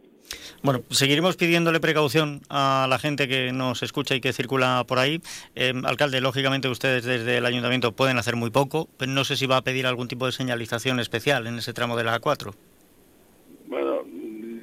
Bueno, 0.63 0.83
seguiremos 0.89 1.37
pidiéndole 1.37 1.79
precaución 1.79 2.41
a 2.49 2.87
la 2.89 2.99
gente 2.99 3.27
que 3.27 3.51
nos 3.51 3.83
escucha 3.83 4.15
y 4.15 4.21
que 4.21 4.33
circula 4.33 4.83
por 4.87 4.99
ahí. 4.99 5.21
Eh, 5.55 5.73
alcalde, 5.85 6.19
lógicamente 6.21 6.67
ustedes 6.67 7.05
desde 7.05 7.37
el 7.37 7.45
ayuntamiento 7.45 7.91
pueden 7.91 8.17
hacer 8.17 8.35
muy 8.35 8.49
poco, 8.49 8.89
pero 8.97 9.11
no 9.11 9.23
sé 9.23 9.35
si 9.35 9.45
va 9.45 9.57
a 9.57 9.63
pedir 9.63 9.85
algún 9.85 10.07
tipo 10.07 10.25
de 10.25 10.31
señalización 10.31 10.99
especial 10.99 11.47
en 11.47 11.57
ese 11.57 11.73
tramo 11.73 11.95
de 11.95 12.03
la 12.03 12.19
A4. 12.19 12.53
Bueno, 13.67 14.03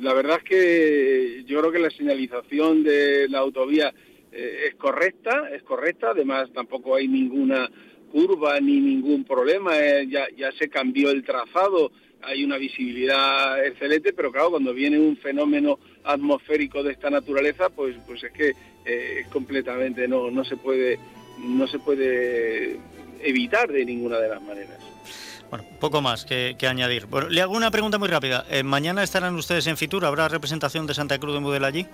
la 0.00 0.14
verdad 0.14 0.38
es 0.38 0.44
que 0.44 1.44
yo 1.46 1.60
creo 1.60 1.72
que 1.72 1.78
la 1.78 1.90
señalización 1.90 2.82
de 2.82 3.28
la 3.28 3.38
autovía 3.38 3.94
eh, 4.32 4.68
es 4.68 4.74
correcta, 4.74 5.48
es 5.52 5.62
correcta, 5.62 6.10
además 6.10 6.50
tampoco 6.52 6.96
hay 6.96 7.06
ninguna 7.08 7.70
curva 8.10 8.60
ni 8.60 8.80
ningún 8.80 9.24
problema, 9.24 9.78
eh, 9.78 10.06
ya, 10.08 10.26
ya 10.36 10.52
se 10.52 10.68
cambió 10.68 11.10
el 11.10 11.24
trazado, 11.24 11.90
hay 12.26 12.44
una 12.44 12.56
visibilidad 12.56 13.64
excelente, 13.64 14.12
pero 14.12 14.32
claro, 14.32 14.52
cuando 14.52 14.72
viene 14.72 14.98
un 14.98 15.16
fenómeno 15.16 15.78
atmosférico 16.05 16.82
de 16.82 16.92
esta 16.92 17.10
naturaleza, 17.10 17.68
pues, 17.70 17.96
pues 18.06 18.24
es 18.24 18.32
que 18.32 18.52
eh, 18.84 19.24
completamente 19.32 20.06
no, 20.09 20.30
no 20.30 20.44
se 20.44 20.56
puede 20.56 20.98
no 21.38 21.66
se 21.66 21.78
puede 21.78 22.78
evitar 23.22 23.70
de 23.70 23.84
ninguna 23.84 24.18
de 24.18 24.28
las 24.28 24.42
maneras. 24.42 24.78
Bueno, 25.51 25.64
poco 25.80 26.01
más 26.01 26.24
que, 26.24 26.56
añadir. 26.66 27.06
Bueno, 27.06 27.28
le 27.28 27.40
hago 27.40 27.55
una 27.55 27.70
pregunta 27.70 27.98
muy 27.98 28.09
rápida. 28.09 28.44
Eh, 28.51 28.62
¿Mañana 28.62 29.02
estarán 29.02 29.34
ustedes 29.36 29.66
en 29.66 29.76
Fitur? 29.76 30.05
¿Habrá 30.05 30.28
representación 30.28 30.86
de 30.86 30.94
Santa 30.94 31.18
Cruz 31.18 31.34
de 31.34 31.40
Mudela 31.40 31.68
allí? 31.68 31.86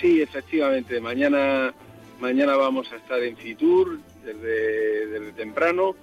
Sí, 0.00 0.22
efectivamente. 0.22 1.00
Mañana, 1.00 1.74
mañana 2.18 2.56
vamos 2.56 2.90
a 2.92 2.96
estar 2.96 3.22
en 3.22 3.36
Fitur 3.36 3.98
desde, 4.24 5.32
temprano 5.32 5.94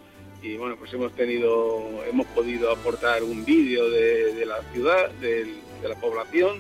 y 0.42 0.56
bueno, 0.56 0.76
pues 0.78 0.94
hemos 0.94 1.14
tenido, 1.14 2.04
hemos 2.08 2.28
podido 2.28 2.72
aportar 2.72 3.24
un 3.24 3.44
vídeo 3.44 3.90
de, 3.90 4.46
la 4.46 4.62
ciudad, 4.72 5.10
de, 5.20 5.48
la 5.84 5.96
población 5.96 6.60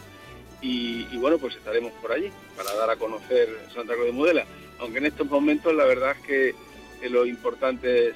y, 0.61 1.05
bueno, 1.17 1.37
pues 1.37 1.55
estaremos 1.55 1.91
por 2.01 2.11
allí 2.11 2.31
para 2.55 2.73
dar 2.73 2.89
a 2.89 2.95
conocer 2.95 3.47
Santa 3.73 3.93
Cruz 3.93 4.07
de 4.07 4.11
Mudela. 4.11 4.45
Aunque 4.79 4.97
en 4.99 5.05
estos 5.05 5.27
momentos 5.27 5.73
la 5.73 5.85
verdad 5.85 6.15
es 6.19 6.25
que, 6.25 6.55
lo 7.09 7.25
importante 7.27 8.09
es 8.09 8.15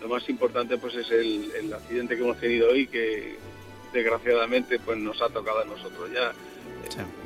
lo 0.00 0.08
más 0.08 0.26
importante 0.30 0.78
pues 0.78 0.94
es 0.94 1.10
el, 1.10 1.72
accidente 1.74 2.16
que 2.16 2.22
hemos 2.22 2.40
tenido 2.40 2.70
hoy 2.70 2.86
que 2.86 3.36
desgraciadamente 3.92 4.78
pues 4.78 4.96
nos 4.96 5.20
ha 5.20 5.28
tocado 5.28 5.60
a 5.60 5.64
nosotros 5.66 6.10
ya. 6.10 6.32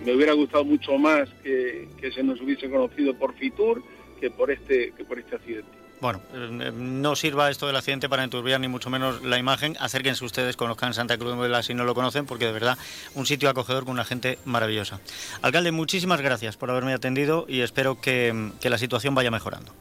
Me 0.05 0.13
hubiera 0.13 0.33
gustado 0.33 0.65
mucho 0.65 0.99
más 0.99 1.29
que, 1.45 1.89
se 2.13 2.23
nos 2.25 2.41
hubiese 2.41 2.69
conocido 2.69 3.15
por 3.15 3.35
Fitur 3.35 3.85
que 4.21 4.31
por 4.33 4.51
este 4.51 4.93
que 4.97 5.05
por 5.05 5.21
este 5.21 5.37
accidente 5.37 5.84
bueno, 6.05 6.21
eh, 6.35 6.71
no 6.75 7.17
sirva 7.17 7.49
esto 7.49 7.67
del 7.67 7.77
accidente 7.77 8.11
para 8.11 8.25
enturbiar 8.25 8.61
ni 8.61 8.69
mucho 8.69 8.91
menos 8.91 9.23
la 9.23 9.39
imagen. 9.39 9.75
Acérquense 9.81 10.23
ustedes, 10.23 10.55
conozcan 10.55 10.93
Santa 10.93 11.17
Cruz 11.17 11.31
de 11.31 11.37
Modela 11.37 11.63
si 11.63 11.73
no 11.73 11.85
lo 11.85 11.95
conocen, 11.95 12.27
porque 12.27 12.45
de 12.45 12.53
verdad 12.53 12.77
un 13.15 13.25
sitio 13.25 13.49
acogedor 13.49 13.85
con 13.85 13.95
una 13.95 14.05
gente 14.05 14.39
maravillosa. 14.45 15.01
Alcalde, 15.41 15.73
muchísimas 15.73 16.21
gracias 16.21 16.59
por 16.59 16.71
haberme 16.71 16.93
atendido 16.93 17.47
y 17.49 17.63
espero 17.63 18.03
que 18.03 18.53
la 18.63 18.77
situación 18.77 19.15
vaya 19.15 19.31
mejorando. 19.31 19.73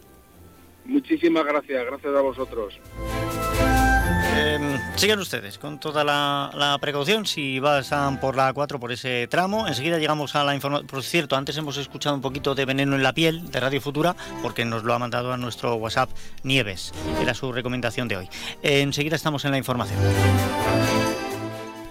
Muchísimas 0.86 1.44
gracias, 1.44 1.86
gracias 1.86 2.16
a 2.16 2.22
vosotros. 2.22 2.80
Eh, 4.36 4.73
sigan 4.96 5.20
ustedes 5.20 5.58
con 5.58 5.80
toda 5.80 6.04
la, 6.04 6.78
precaución 6.80 7.26
si 7.26 7.60
pasan 7.60 8.20
por 8.20 8.36
la 8.36 8.54
4 8.54 8.80
por 8.80 8.92
ese 8.92 9.28
tramo. 9.28 9.68
Enseguida 9.68 9.98
llegamos 9.98 10.36
a 10.36 10.44
la 10.44 10.56
información. 10.56 10.88
Por 10.88 11.04
cierto, 11.04 11.36
antes 11.36 11.58
hemos 11.58 11.78
escuchado 11.78 12.16
un 12.16 12.22
poquito 12.22 12.56
de 12.56 12.66
veneno 12.66 12.96
en 12.96 13.04
la 13.04 13.14
piel 13.14 13.50
de 13.52 13.60
Radio 13.60 13.82
Futura 13.82 14.16
porque 14.42 14.66
nos 14.66 14.84
lo 14.84 14.94
ha 14.94 15.00
mandado 15.00 15.34
a 15.34 15.38
nuestro 15.38 15.76
WhatsApp 15.76 16.10
Nieves. 16.44 16.94
Era 17.22 17.34
su 17.34 17.52
recomendación 17.52 18.08
de 18.08 18.18
hoy. 18.18 18.30
enseguida 18.62 19.16
estamos 19.16 19.46
en 19.46 19.52
la 19.52 19.58
información. 19.58 20.00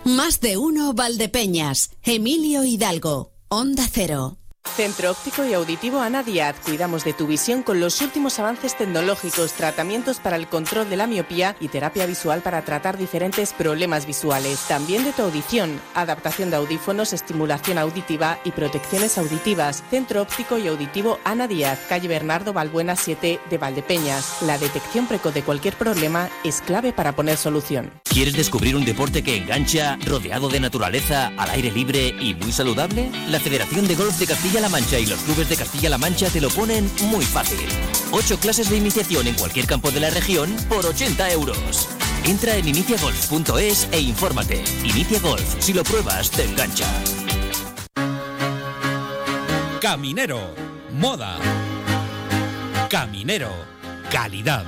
Más 0.05 0.41
de 0.41 0.57
uno 0.57 0.93
Valdepeñas. 0.95 1.91
Emilio 2.03 2.65
Hidalgo. 2.65 3.33
Onda 3.49 3.87
Cero. 3.91 4.41
Centro 4.76 5.10
Óptico 5.10 5.44
y 5.44 5.52
Auditivo 5.52 6.01
Ana 6.01 6.22
Díaz. 6.22 6.56
Cuidamos 6.64 7.05
de 7.05 7.12
tu 7.12 7.26
visión 7.26 7.62
con 7.62 7.78
los 7.78 8.01
últimos 8.01 8.39
avances 8.39 8.74
tecnológicos, 8.76 9.52
tratamientos 9.52 10.18
para 10.18 10.36
el 10.36 10.48
control 10.48 10.89
de 10.89 10.97
la 10.97 11.06
miopía 11.06 11.56
y 11.60 11.68
terapia 11.68 12.06
visual 12.06 12.40
para 12.40 12.64
tratar 12.64 12.97
diferentes 12.97 13.52
problemas 13.52 14.06
visuales. 14.06 14.60
También 14.68 15.05
de 15.05 15.12
tu 15.12 15.22
audición, 15.22 15.78
adaptación 15.94 16.51
de 16.51 16.56
audífonos, 16.56 17.12
estimulación 17.12 17.76
auditiva 17.76 18.39
y 18.44 18.52
protecciones 18.52 19.18
auditivas. 19.18 19.82
Centro 19.90 20.22
Óptico 20.22 20.56
y 20.56 20.68
Auditivo 20.68 21.18
Ana 21.24 21.48
Díaz, 21.48 21.80
calle 21.89 22.09
Bernardo 22.09 22.55
Balbuena 22.55 22.97
7 22.97 23.40
de 23.51 23.59
Valdepeñas. 23.59 24.40
La 24.40 24.56
detección 24.56 25.06
precoz 25.06 25.34
de 25.34 25.43
cualquier 25.43 25.74
problema 25.74 26.30
es 26.44 26.62
clave 26.62 26.94
para 26.94 27.14
poner 27.14 27.36
solución. 27.36 27.90
¿Quieres 28.05 28.34
descubrir 28.34 28.76
un 28.76 28.84
deporte 28.84 29.22
que 29.22 29.36
engancha, 29.36 29.98
rodeado 30.05 30.48
de 30.48 30.60
naturaleza, 30.60 31.32
al 31.36 31.51
aire 31.51 31.70
libre 31.70 32.14
y 32.20 32.34
muy 32.34 32.52
saludable? 32.52 33.10
La 33.28 33.40
Federación 33.40 33.89
de 33.89 33.94
Golf 33.94 34.18
de 34.18 34.26
Castilla 34.26 34.52
Castilla-La 34.53 34.69
Mancha 34.69 34.99
y 34.99 35.07
los 35.07 35.20
clubes 35.20 35.49
de 35.49 35.57
Castilla-La 35.57 35.97
Mancha 35.97 36.29
te 36.29 36.39
lo 36.39 36.51
ponen 36.51 36.91
muy 37.05 37.24
fácil. 37.24 37.66
Ocho 38.11 38.39
clases 38.39 38.69
de 38.69 38.77
iniciación 38.77 39.27
en 39.27 39.35
cualquier 39.35 39.65
campo 39.65 39.91
de 39.91 39.99
la 39.99 40.11
región 40.11 40.55
por 40.69 40.85
80 40.85 41.33
euros. 41.33 41.89
Entra 42.27 42.57
en 42.57 42.69
iniciagolf.es 42.69 43.89
e 43.91 44.01
infórmate. 44.01 44.62
Inicia 44.85 45.20
Golf, 45.20 45.57
si 45.59 45.73
lo 45.73 45.83
pruebas, 45.85 46.31
te 46.31 46.45
engancha. 46.45 46.85
Caminero, 49.81 50.55
moda. 50.93 51.39
Caminero, 52.91 53.53
calidad. 54.11 54.66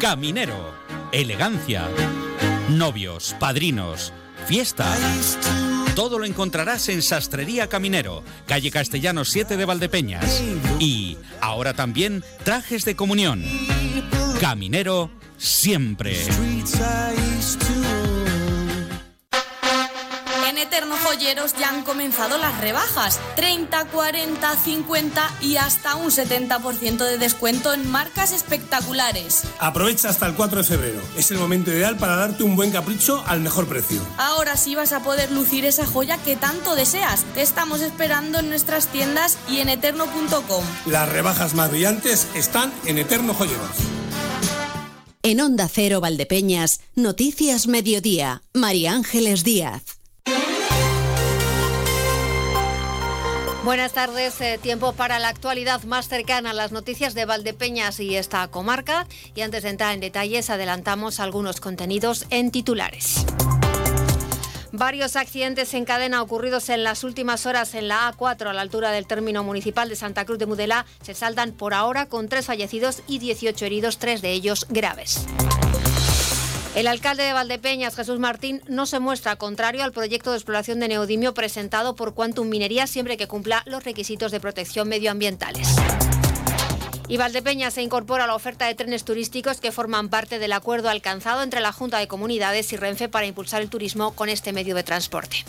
Caminero, 0.00 0.76
elegancia. 1.10 1.88
Novios, 2.68 3.34
padrinos, 3.40 4.12
fiesta. 4.46 4.86
Todo 5.94 6.18
lo 6.18 6.24
encontrarás 6.24 6.88
en 6.88 7.02
Sastrería 7.02 7.68
Caminero, 7.68 8.24
calle 8.46 8.72
Castellano 8.72 9.24
7 9.24 9.56
de 9.56 9.64
Valdepeñas. 9.64 10.42
Y 10.80 11.16
ahora 11.40 11.72
también 11.72 12.24
trajes 12.42 12.84
de 12.84 12.96
comunión. 12.96 13.44
Caminero 14.40 15.10
siempre. 15.38 16.16
Joyeros 20.96 21.54
ya 21.58 21.68
han 21.68 21.84
comenzado 21.84 22.38
las 22.38 22.60
rebajas. 22.60 23.20
30, 23.36 23.86
40, 23.86 24.56
50 24.56 25.30
y 25.40 25.56
hasta 25.56 25.96
un 25.96 26.10
70% 26.10 26.98
de 26.98 27.18
descuento 27.18 27.72
en 27.72 27.90
marcas 27.90 28.32
espectaculares. 28.32 29.42
Aprovecha 29.58 30.08
hasta 30.08 30.26
el 30.26 30.34
4 30.34 30.58
de 30.58 30.64
febrero. 30.64 31.00
Es 31.16 31.30
el 31.30 31.38
momento 31.38 31.70
ideal 31.70 31.96
para 31.96 32.16
darte 32.16 32.42
un 32.42 32.56
buen 32.56 32.70
capricho 32.70 33.22
al 33.26 33.40
mejor 33.40 33.66
precio. 33.66 34.00
Ahora 34.18 34.56
sí 34.56 34.74
vas 34.74 34.92
a 34.92 35.02
poder 35.02 35.30
lucir 35.30 35.64
esa 35.64 35.86
joya 35.86 36.18
que 36.18 36.36
tanto 36.36 36.74
deseas. 36.74 37.24
Te 37.34 37.42
estamos 37.42 37.80
esperando 37.80 38.38
en 38.38 38.48
nuestras 38.48 38.88
tiendas 38.88 39.38
y 39.48 39.58
en 39.58 39.68
eterno.com. 39.68 40.64
Las 40.86 41.08
rebajas 41.08 41.54
más 41.54 41.70
brillantes 41.70 42.28
están 42.34 42.72
en 42.84 42.98
Eterno 42.98 43.34
Joyeros. 43.34 43.76
En 45.22 45.40
Onda 45.40 45.68
Cero 45.72 46.00
Valdepeñas, 46.00 46.80
Noticias 46.94 47.66
Mediodía, 47.66 48.42
María 48.52 48.92
Ángeles 48.92 49.42
Díaz. 49.42 49.82
Buenas 53.64 53.92
tardes, 53.94 54.38
eh, 54.42 54.58
tiempo 54.60 54.92
para 54.92 55.18
la 55.18 55.28
actualidad 55.28 55.82
más 55.84 56.06
cercana 56.06 56.52
las 56.52 56.70
noticias 56.70 57.14
de 57.14 57.24
Valdepeñas 57.24 57.98
y 57.98 58.14
esta 58.14 58.46
comarca. 58.48 59.06
Y 59.34 59.40
antes 59.40 59.62
de 59.62 59.70
entrar 59.70 59.94
en 59.94 60.00
detalles, 60.00 60.50
adelantamos 60.50 61.18
algunos 61.18 61.60
contenidos 61.60 62.26
en 62.28 62.50
titulares. 62.50 63.24
Varios 64.70 65.16
accidentes 65.16 65.72
en 65.72 65.86
cadena 65.86 66.20
ocurridos 66.20 66.68
en 66.68 66.84
las 66.84 67.04
últimas 67.04 67.46
horas 67.46 67.74
en 67.74 67.88
la 67.88 68.12
A4 68.12 68.48
a 68.48 68.52
la 68.52 68.60
altura 68.60 68.90
del 68.90 69.06
término 69.06 69.42
municipal 69.42 69.88
de 69.88 69.96
Santa 69.96 70.26
Cruz 70.26 70.38
de 70.38 70.44
Mudela 70.44 70.84
se 71.00 71.14
saldan 71.14 71.52
por 71.52 71.72
ahora 71.72 72.04
con 72.04 72.28
tres 72.28 72.44
fallecidos 72.44 73.00
y 73.08 73.18
18 73.18 73.64
heridos, 73.64 73.96
tres 73.96 74.20
de 74.20 74.32
ellos 74.32 74.66
graves. 74.68 75.24
El 76.74 76.88
alcalde 76.88 77.22
de 77.22 77.32
Valdepeñas, 77.32 77.94
Jesús 77.94 78.18
Martín, 78.18 78.60
no 78.66 78.84
se 78.86 78.98
muestra 78.98 79.36
contrario 79.36 79.84
al 79.84 79.92
proyecto 79.92 80.32
de 80.32 80.38
exploración 80.38 80.80
de 80.80 80.88
neodimio 80.88 81.32
presentado 81.32 81.94
por 81.94 82.14
Quantum 82.14 82.48
Minería 82.48 82.88
siempre 82.88 83.16
que 83.16 83.28
cumpla 83.28 83.62
los 83.64 83.84
requisitos 83.84 84.32
de 84.32 84.40
protección 84.40 84.88
medioambientales. 84.88 85.68
Y 87.06 87.16
Valdepeñas 87.16 87.74
se 87.74 87.82
incorpora 87.82 88.24
a 88.24 88.26
la 88.26 88.34
oferta 88.34 88.66
de 88.66 88.74
trenes 88.74 89.04
turísticos 89.04 89.60
que 89.60 89.70
forman 89.70 90.08
parte 90.08 90.40
del 90.40 90.52
acuerdo 90.52 90.88
alcanzado 90.88 91.44
entre 91.44 91.60
la 91.60 91.70
Junta 91.70 91.98
de 91.98 92.08
Comunidades 92.08 92.72
y 92.72 92.76
Renfe 92.76 93.08
para 93.08 93.26
impulsar 93.26 93.62
el 93.62 93.70
turismo 93.70 94.12
con 94.12 94.28
este 94.28 94.52
medio 94.52 94.74
de 94.74 94.82
transporte. 94.82 95.44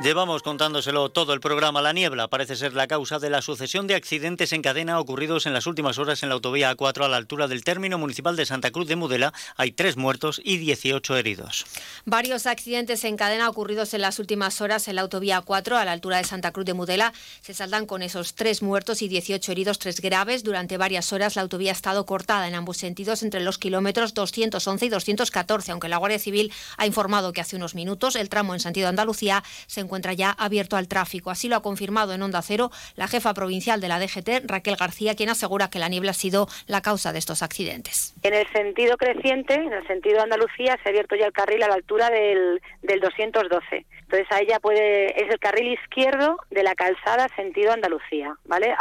Llevamos 0.00 0.44
contándoselo 0.44 1.08
todo 1.08 1.34
el 1.34 1.40
programa. 1.40 1.82
La 1.82 1.92
niebla 1.92 2.28
parece 2.28 2.54
ser 2.54 2.72
la 2.72 2.86
causa 2.86 3.18
de 3.18 3.30
la 3.30 3.42
sucesión 3.42 3.88
de 3.88 3.96
accidentes 3.96 4.52
en 4.52 4.62
cadena 4.62 5.00
ocurridos 5.00 5.44
en 5.44 5.52
las 5.52 5.66
últimas 5.66 5.98
horas 5.98 6.22
en 6.22 6.28
la 6.28 6.36
autovía 6.36 6.76
A4 6.76 7.04
a 7.04 7.08
la 7.08 7.16
altura 7.16 7.48
del 7.48 7.64
término 7.64 7.98
municipal 7.98 8.36
de 8.36 8.46
Santa 8.46 8.70
Cruz 8.70 8.86
de 8.86 8.94
Mudela. 8.94 9.32
Hay 9.56 9.72
tres 9.72 9.96
muertos 9.96 10.40
y 10.44 10.58
18 10.58 11.16
heridos. 11.16 11.66
Varios 12.04 12.46
accidentes 12.46 13.02
en 13.02 13.16
cadena 13.16 13.50
ocurridos 13.50 13.92
en 13.92 14.02
las 14.02 14.20
últimas 14.20 14.60
horas 14.60 14.86
en 14.86 14.94
la 14.94 15.02
autovía 15.02 15.42
A4 15.42 15.74
a 15.74 15.84
la 15.84 15.90
altura 15.90 16.18
de 16.18 16.24
Santa 16.24 16.52
Cruz 16.52 16.64
de 16.64 16.74
Mudela 16.74 17.12
se 17.40 17.52
saldan 17.52 17.84
con 17.84 18.02
esos 18.02 18.36
tres 18.36 18.62
muertos 18.62 19.02
y 19.02 19.08
18 19.08 19.50
heridos, 19.50 19.80
tres 19.80 20.00
graves. 20.00 20.44
Durante 20.44 20.76
varias 20.76 21.12
horas 21.12 21.34
la 21.34 21.42
autovía 21.42 21.72
ha 21.72 21.74
estado 21.74 22.06
cortada 22.06 22.46
en 22.46 22.54
ambos 22.54 22.76
sentidos 22.76 23.24
entre 23.24 23.40
los 23.40 23.58
kilómetros 23.58 24.14
211 24.14 24.86
y 24.86 24.88
214, 24.90 25.72
aunque 25.72 25.88
la 25.88 25.96
Guardia 25.96 26.20
Civil 26.20 26.52
ha 26.76 26.86
informado 26.86 27.32
que 27.32 27.40
hace 27.40 27.56
unos 27.56 27.74
minutos 27.74 28.14
el 28.14 28.28
tramo 28.28 28.54
en 28.54 28.60
sentido 28.60 28.88
Andalucía 28.88 29.42
se 29.66 29.87
encuentra 29.88 30.12
ya 30.12 30.30
abierto 30.30 30.76
al 30.76 30.86
tráfico. 30.86 31.30
Así 31.30 31.48
lo 31.48 31.56
ha 31.56 31.62
confirmado 31.62 32.12
en 32.12 32.22
Onda 32.22 32.42
Cero 32.42 32.70
la 32.94 33.08
jefa 33.08 33.32
provincial 33.32 33.80
de 33.80 33.88
la 33.88 33.98
DGT, 33.98 34.44
Raquel 34.44 34.76
García, 34.76 35.14
quien 35.16 35.30
asegura 35.30 35.70
que 35.70 35.78
la 35.78 35.88
niebla 35.88 36.10
ha 36.10 36.14
sido 36.14 36.46
la 36.66 36.82
causa 36.82 37.12
de 37.12 37.18
estos 37.18 37.42
accidentes. 37.42 38.14
En 38.22 38.34
el 38.34 38.46
sentido 38.52 38.98
creciente, 38.98 39.54
en 39.54 39.72
el 39.72 39.86
sentido 39.86 40.20
Andalucía, 40.20 40.78
se 40.82 40.88
ha 40.88 40.90
abierto 40.90 41.16
ya 41.16 41.24
el 41.26 41.32
carril 41.32 41.62
a 41.62 41.68
la 41.68 41.74
altura 41.74 42.10
del, 42.10 42.60
del 42.82 43.00
212. 43.00 43.86
Entonces 44.02 44.26
ahí 44.30 44.46
ya 44.46 44.60
puede, 44.60 45.22
es 45.22 45.30
el 45.30 45.38
carril 45.38 45.72
izquierdo 45.72 46.36
de 46.50 46.62
la 46.62 46.74
calzada 46.74 47.28
sentido 47.36 47.72
Andalucía, 47.72 48.34
¿vale? 48.44 48.74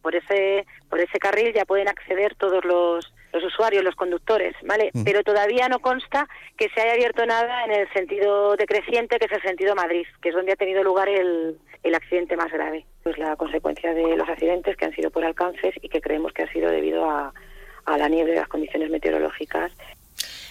por 0.00 0.14
ese 0.14 0.66
por 0.88 1.00
ese 1.00 1.18
carril 1.18 1.52
ya 1.54 1.64
pueden 1.64 1.88
acceder 1.88 2.34
todos 2.36 2.64
los 2.64 3.12
los 3.36 3.52
usuarios, 3.52 3.84
los 3.84 3.94
conductores, 3.94 4.54
¿vale? 4.64 4.90
Mm. 4.92 5.04
Pero 5.04 5.22
todavía 5.22 5.68
no 5.68 5.78
consta 5.80 6.28
que 6.56 6.68
se 6.70 6.80
haya 6.80 6.92
abierto 6.94 7.24
nada 7.26 7.64
en 7.64 7.72
el 7.72 7.92
sentido 7.92 8.56
decreciente, 8.56 9.18
que 9.18 9.26
es 9.26 9.32
el 9.32 9.42
sentido 9.42 9.74
Madrid, 9.74 10.06
que 10.20 10.30
es 10.30 10.34
donde 10.34 10.52
ha 10.52 10.56
tenido 10.56 10.82
lugar 10.82 11.08
el, 11.08 11.58
el 11.82 11.94
accidente 11.94 12.36
más 12.36 12.52
grave. 12.52 12.84
Pues 13.02 13.18
la 13.18 13.36
consecuencia 13.36 13.94
de 13.94 14.16
los 14.16 14.28
accidentes 14.28 14.76
que 14.76 14.84
han 14.84 14.94
sido 14.94 15.10
por 15.10 15.24
alcances 15.24 15.74
y 15.80 15.88
que 15.88 16.00
creemos 16.00 16.32
que 16.32 16.42
ha 16.42 16.52
sido 16.52 16.70
debido 16.70 17.08
a, 17.08 17.32
a 17.84 17.98
la 17.98 18.08
nieve 18.08 18.32
y 18.32 18.36
las 18.36 18.48
condiciones 18.48 18.90
meteorológicas 18.90 19.72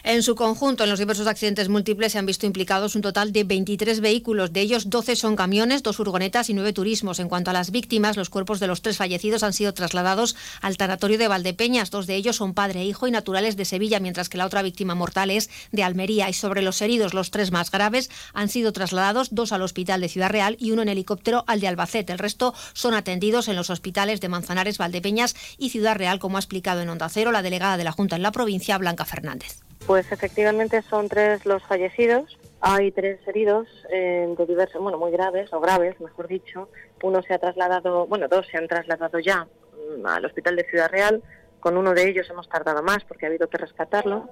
En 0.07 0.22
su 0.22 0.36
conjunto, 0.36 0.84
en 0.84 0.91
los 0.91 0.99
diversos 0.99 1.26
accidentes 1.26 1.68
múltiples 1.68 2.11
se 2.11 2.19
han 2.19 2.27
visto 2.27 2.45
implicados 2.45 2.95
un 2.95 3.02
total 3.02 3.32
de 3.32 3.44
23 3.44 4.02
vehículos. 4.02 4.53
De 4.53 4.61
ellos, 4.61 4.91
12 4.91 5.15
son 5.15 5.36
camiones, 5.36 5.82
dos 5.82 5.95
furgonetas 5.95 6.48
y 6.52 6.53
nueve 6.53 6.73
turismos. 6.73 7.18
En 7.18 7.27
cuanto 7.27 7.49
a 7.49 7.53
las 7.53 7.72
víctimas, 7.72 8.15
los 8.15 8.30
cuerpos 8.30 8.60
de 8.60 8.68
los 8.68 8.84
tres 8.84 8.98
fallecidos 8.98 9.41
han 9.41 9.53
sido 9.53 9.73
trasladados 9.73 10.36
al 10.61 10.77
tanatorio 10.77 11.18
de 11.18 11.27
Valdepeñas. 11.27 11.90
Dos 11.90 12.06
de 12.06 12.14
ellos 12.14 12.36
son 12.36 12.53
padre 12.53 12.82
e 12.82 12.86
hijo 12.86 13.07
y 13.07 13.11
naturales 13.11 13.57
de 13.57 13.65
Sevilla, 13.65 13.99
mientras 13.99 14.30
que 14.30 14.38
la 14.38 14.45
otra 14.45 14.61
víctima 14.61 14.94
mortal 14.94 15.32
es 15.32 15.49
de 15.72 15.82
Almería. 15.82 16.30
Y 16.30 16.34
sobre 16.34 16.61
los 16.61 16.84
heridos, 16.84 17.15
los 17.15 17.32
tres 17.32 17.52
más 17.52 17.72
graves 17.72 18.11
han 18.36 18.49
sido 18.49 18.73
trasladados, 18.73 19.30
dos 19.34 19.53
al 19.53 19.64
hospital 19.64 20.02
de 20.02 20.10
Ciudad 20.10 20.30
Real 20.30 20.56
y 20.60 20.69
uno 20.69 20.84
en 20.84 20.90
helicóptero 20.90 21.45
al 21.48 21.61
de 21.61 21.68
Albacete. 21.68 22.14
El 22.14 22.19
resto 22.19 22.53
son 22.73 22.94
atendidos 22.94 23.48
en 23.48 23.56
los 23.56 23.72
hospitales 23.72 24.22
de 24.22 24.30
Manzanares, 24.30 24.77
Valdepeñas 24.77 25.36
y 25.57 25.72
Ciudad 25.72 25.95
Real, 25.95 26.19
como 26.19 26.38
ha 26.38 26.41
explicado 26.41 26.82
en 26.82 26.90
Onda 26.90 27.10
Cero 27.10 27.32
la 27.32 27.41
delegada 27.41 27.77
de 27.77 27.86
la 27.86 27.91
Junta 27.91 28.18
en 28.18 28.22
la 28.22 28.32
provincia, 28.32 28.77
Blanca 28.77 29.06
Fernández. 29.06 29.65
Pues 29.88 30.12
efectivamente 30.12 30.82
son 30.82 31.07
tres 31.07 31.45
los 31.45 31.62
fallecidos. 31.64 32.40
Hay 32.60 32.91
tres 32.91 33.20
heridos 33.28 33.68
eh, 33.91 34.34
de 34.36 34.45
diversos, 34.48 34.82
bueno, 34.82 34.98
muy 34.98 35.12
graves 35.12 35.53
o 35.53 35.60
graves, 35.60 35.99
mejor 36.02 36.28
dicho. 36.28 36.70
Uno 37.03 37.22
se 37.22 37.36
ha 37.36 37.38
trasladado, 37.38 38.07
bueno, 38.07 38.28
dos 38.28 38.48
se 38.48 38.57
han 38.57 38.68
trasladado 38.68 39.20
ya 39.20 39.45
mm, 39.45 40.06
al 40.07 40.26
hospital 40.26 40.56
de 40.56 40.64
Ciudad 40.64 40.90
Real. 40.90 41.22
Con 41.60 41.78
uno 41.78 41.94
de 41.94 42.10
ellos 42.10 42.28
hemos 42.32 42.49
tardado 42.49 42.82
más 42.82 43.03
porque 43.03 43.28
ha 43.28 43.30
habido 43.30 43.48
que 43.48 43.60
rescatarlo. 43.60 44.28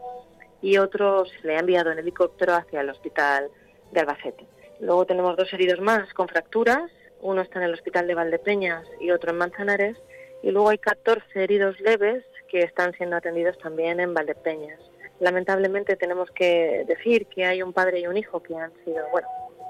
Y 0.64 0.80
otro 0.80 1.26
se 1.26 1.46
le 1.46 1.56
ha 1.56 1.60
enviado 1.60 1.92
en 1.92 2.00
helicóptero 2.00 2.56
hacia 2.56 2.82
el 2.82 2.90
hospital 2.90 3.50
de 3.92 4.00
Albacete. 4.00 4.48
Luego 4.80 5.06
tenemos 5.06 5.38
dos 5.38 5.54
heridos 5.54 5.80
más 5.82 6.12
con 6.16 6.28
fracturas. 6.28 6.90
Uno 7.22 7.42
está 7.42 7.60
en 7.60 7.66
el 7.66 7.74
hospital 7.76 8.08
de 8.08 8.16
Valdepeñas 8.16 8.88
y 9.00 9.12
otro 9.12 9.30
en 9.30 9.38
Manzanares. 9.38 9.98
Y 10.42 10.50
luego 10.50 10.70
hay 10.70 10.80
14 10.80 11.44
heridos 11.44 11.80
leves 11.80 12.24
que 12.50 12.62
están 12.62 12.94
siendo 12.94 13.18
atendidos 13.18 13.60
también 13.60 14.00
en 14.00 14.16
Valdepeñas. 14.16 14.80
Lamentablemente 15.20 15.96
tenemos 15.96 16.30
que 16.32 16.84
decir 16.88 17.28
que 17.28 17.46
hay 17.46 17.62
un 17.62 17.74
padre 17.74 18.00
y 18.00 18.08
un 18.08 18.18
hijo 18.18 18.42
que 18.42 18.56
han 18.56 18.72
sido, 18.84 19.06
bueno, 19.12 19.28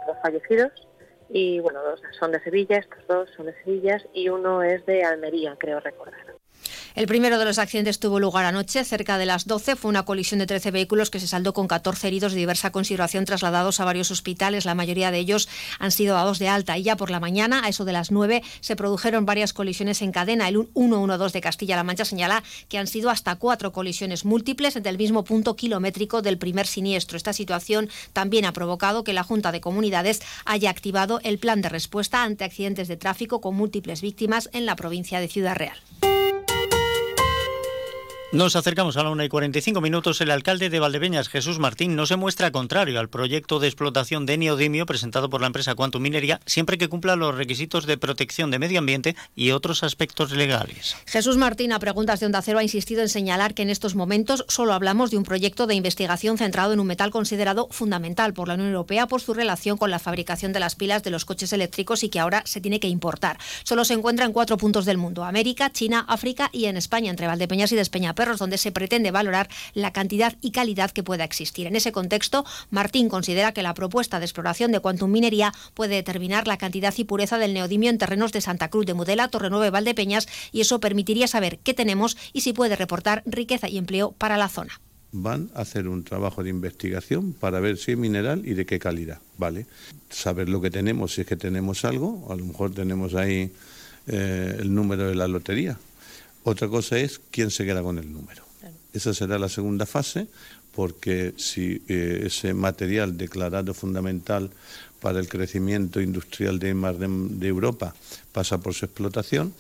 los 0.07 0.17
fallecidos 0.21 0.71
y 1.29 1.59
bueno, 1.59 1.81
dos 1.81 2.01
son 2.19 2.31
de 2.31 2.41
Sevilla, 2.43 2.77
estos 2.77 3.05
dos 3.07 3.29
son 3.35 3.47
de 3.47 3.53
Sevilla 3.63 3.97
y 4.13 4.29
uno 4.29 4.63
es 4.63 4.85
de 4.85 5.03
Almería, 5.03 5.55
creo 5.57 5.79
recordar. 5.79 6.32
El 6.95 7.07
primero 7.07 7.39
de 7.39 7.45
los 7.45 7.57
accidentes 7.57 7.99
tuvo 7.99 8.19
lugar 8.19 8.45
anoche, 8.45 8.83
cerca 8.83 9.17
de 9.17 9.25
las 9.25 9.47
12. 9.47 9.75
Fue 9.75 9.89
una 9.89 10.05
colisión 10.05 10.37
de 10.37 10.45
13 10.45 10.69
vehículos 10.69 11.09
que 11.09 11.19
se 11.19 11.25
saldó 11.25 11.51
con 11.51 11.67
14 11.67 12.07
heridos 12.07 12.33
de 12.33 12.37
diversa 12.37 12.71
consideración 12.71 13.25
trasladados 13.25 13.79
a 13.79 13.85
varios 13.85 14.11
hospitales. 14.11 14.65
La 14.65 14.75
mayoría 14.75 15.09
de 15.09 15.17
ellos 15.17 15.49
han 15.79 15.89
sido 15.89 16.13
dados 16.13 16.37
de 16.37 16.49
alta. 16.49 16.77
Y 16.77 16.83
ya 16.83 16.95
por 16.95 17.09
la 17.09 17.19
mañana, 17.19 17.63
a 17.63 17.69
eso 17.69 17.83
de 17.83 17.93
las 17.93 18.11
9, 18.11 18.43
se 18.61 18.75
produjeron 18.75 19.25
varias 19.25 19.53
colisiones 19.53 20.03
en 20.03 20.11
cadena. 20.11 20.47
El 20.47 20.69
112 20.75 21.33
de 21.33 21.41
Castilla-La 21.41 21.83
Mancha 21.83 22.05
señala 22.05 22.43
que 22.69 22.77
han 22.77 22.85
sido 22.85 23.09
hasta 23.09 23.37
cuatro 23.37 23.71
colisiones 23.71 24.23
múltiples 24.23 24.75
del 24.75 24.99
mismo 24.99 25.23
punto 25.23 25.55
kilométrico 25.55 26.21
del 26.21 26.37
primer 26.37 26.67
siniestro. 26.67 27.17
Esta 27.17 27.33
situación 27.33 27.89
también 28.13 28.45
ha 28.45 28.53
provocado 28.53 29.03
que 29.03 29.13
la 29.13 29.23
Junta 29.23 29.51
de 29.51 29.61
Comunidades 29.61 30.21
haya 30.45 30.69
activado 30.69 31.19
el 31.23 31.39
plan 31.39 31.63
de 31.63 31.69
respuesta 31.69 32.21
ante 32.21 32.43
accidentes 32.43 32.87
de 32.87 32.97
tráfico 32.97 33.41
con 33.41 33.55
múltiples 33.55 34.01
víctimas 34.01 34.51
en 34.53 34.67
la 34.67 34.75
provincia 34.75 35.19
de 35.19 35.27
Ciudad 35.27 35.55
Real. 35.55 35.77
Nos 38.33 38.55
acercamos 38.55 38.97
a 38.97 39.03
la 39.03 39.11
1 39.11 39.25
y 39.25 39.29
45 39.29 39.79
minutos. 39.79 40.19
El 40.19 40.31
alcalde 40.31 40.71
de 40.71 40.79
Valdepeñas, 40.79 41.29
Jesús 41.29 41.59
Martín, 41.59 41.95
no 41.95 42.07
se 42.07 42.15
muestra 42.15 42.49
contrario 42.49 42.99
al 42.99 43.07
proyecto 43.07 43.59
de 43.59 43.67
explotación 43.67 44.25
de 44.25 44.39
neodimio 44.39 44.87
presentado 44.87 45.29
por 45.29 45.39
la 45.39 45.45
empresa 45.45 45.75
Quantum 45.75 46.01
Minería, 46.01 46.39
siempre 46.47 46.79
que 46.79 46.87
cumpla 46.87 47.15
los 47.15 47.35
requisitos 47.35 47.85
de 47.85 47.95
protección 47.99 48.49
de 48.49 48.57
medio 48.57 48.79
ambiente 48.79 49.15
y 49.35 49.51
otros 49.51 49.83
aspectos 49.83 50.31
legales. 50.31 50.95
Jesús 51.05 51.37
Martín, 51.37 51.73
a 51.73 51.79
preguntas 51.79 52.19
de 52.19 52.25
Onda 52.25 52.41
Cero, 52.41 52.57
ha 52.57 52.63
insistido 52.63 53.03
en 53.03 53.09
señalar 53.09 53.53
que 53.53 53.61
en 53.61 53.69
estos 53.69 53.93
momentos 53.93 54.45
solo 54.47 54.73
hablamos 54.73 55.11
de 55.11 55.17
un 55.17 55.23
proyecto 55.25 55.67
de 55.67 55.75
investigación 55.75 56.39
centrado 56.39 56.73
en 56.73 56.79
un 56.79 56.87
metal 56.87 57.11
considerado 57.11 57.67
fundamental 57.69 58.33
por 58.33 58.47
la 58.47 58.55
Unión 58.55 58.69
Europea 58.69 59.05
por 59.05 59.21
su 59.21 59.35
relación 59.35 59.77
con 59.77 59.91
la 59.91 59.99
fabricación 59.99 60.53
de 60.53 60.59
las 60.59 60.73
pilas 60.73 61.03
de 61.03 61.11
los 61.11 61.25
coches 61.25 61.53
eléctricos 61.53 62.03
y 62.03 62.09
que 62.09 62.19
ahora 62.19 62.41
se 62.47 62.61
tiene 62.61 62.79
que 62.79 62.87
importar. 62.87 63.37
Solo 63.63 63.85
se 63.85 63.93
encuentra 63.93 64.25
en 64.25 64.33
cuatro 64.33 64.57
puntos 64.57 64.85
del 64.85 64.97
mundo: 64.97 65.23
América, 65.23 65.71
China, 65.71 66.03
África 66.07 66.49
y 66.51 66.65
en 66.65 66.77
España, 66.77 67.11
entre 67.11 67.27
Valdepeñas 67.27 67.71
y 67.71 67.75
Donde 68.23 68.57
se 68.57 68.71
pretende 68.71 69.11
valorar 69.11 69.49
la 69.73 69.91
cantidad 69.91 70.35
y 70.41 70.51
calidad 70.51 70.91
que 70.91 71.03
pueda 71.03 71.23
existir. 71.23 71.67
En 71.67 71.75
ese 71.75 71.91
contexto, 71.91 72.45
Martín 72.69 73.09
considera 73.09 73.51
que 73.51 73.63
la 73.63 73.73
propuesta 73.73 74.19
de 74.19 74.25
exploración 74.25 74.71
de 74.71 74.79
Quantum 74.79 75.11
Minería 75.11 75.53
puede 75.73 75.95
determinar 75.95 76.47
la 76.47 76.57
cantidad 76.57 76.93
y 76.97 77.03
pureza 77.03 77.37
del 77.37 77.53
neodimio 77.53 77.89
en 77.89 77.97
terrenos 77.97 78.31
de 78.31 78.41
Santa 78.41 78.69
Cruz 78.69 78.85
de 78.85 78.93
Mudela, 78.93 79.27
Torrenueva 79.27 79.67
y 79.67 79.71
Valdepeñas 79.71 80.27
y 80.51 80.61
eso 80.61 80.79
permitiría 80.79 81.27
saber 81.27 81.59
qué 81.59 81.73
tenemos 81.73 82.17
y 82.31 82.41
si 82.41 82.53
puede 82.53 82.75
reportar 82.75 83.23
riqueza 83.25 83.67
y 83.67 83.77
empleo 83.77 84.13
para 84.13 84.37
la 84.37 84.49
zona 84.49 84.79
van 85.15 85.51
a 85.53 85.61
hacer 85.61 85.87
un 85.87 86.03
trabajo 86.03 86.43
de 86.43 86.49
investigación 86.49 87.33
para 87.33 87.59
ver 87.59 87.77
si 87.77 87.91
es 87.91 87.97
mineral 87.97 88.41
y 88.45 88.55
de 88.55 88.65
qué 88.65 88.79
calidad, 88.79 89.19
¿vale? 89.37 89.67
Saber 90.09 90.49
lo 90.49 90.59
que 90.59 90.71
tenemos, 90.71 91.13
si 91.13 91.21
es 91.21 91.27
que 91.27 91.35
tenemos 91.35 91.85
algo, 91.85 92.27
a 92.31 92.35
lo 92.35 92.43
mejor 92.43 92.73
tenemos 92.73 93.13
ahí 93.13 93.51
eh, 94.07 94.57
el 94.59 94.73
número 94.73 95.07
de 95.07 95.13
la 95.13 95.27
lotería. 95.27 95.77
Otra 96.43 96.67
cosa 96.67 96.97
es 96.97 97.21
quién 97.31 97.51
se 97.51 97.65
queda 97.65 97.81
con 97.81 97.97
el 97.97 98.11
número. 98.11 98.43
Esa 98.93 99.13
será 99.13 99.39
la 99.39 99.49
segunda 99.49 99.85
fase, 99.85 100.27
porque 100.75 101.33
si 101.37 101.81
eh, 101.87 102.23
ese 102.25 102.53
material 102.53 103.17
declarado 103.17 103.73
fundamental 103.73 104.49
para 104.99 105.19
el 105.19 105.27
crecimiento 105.27 106.01
industrial 106.01 106.59
de, 106.59 106.73
de 106.73 107.47
Europa 107.47 107.95
pasa 108.31 108.59
por 108.59 108.73
su 108.73 108.85
explotación, 108.85 109.53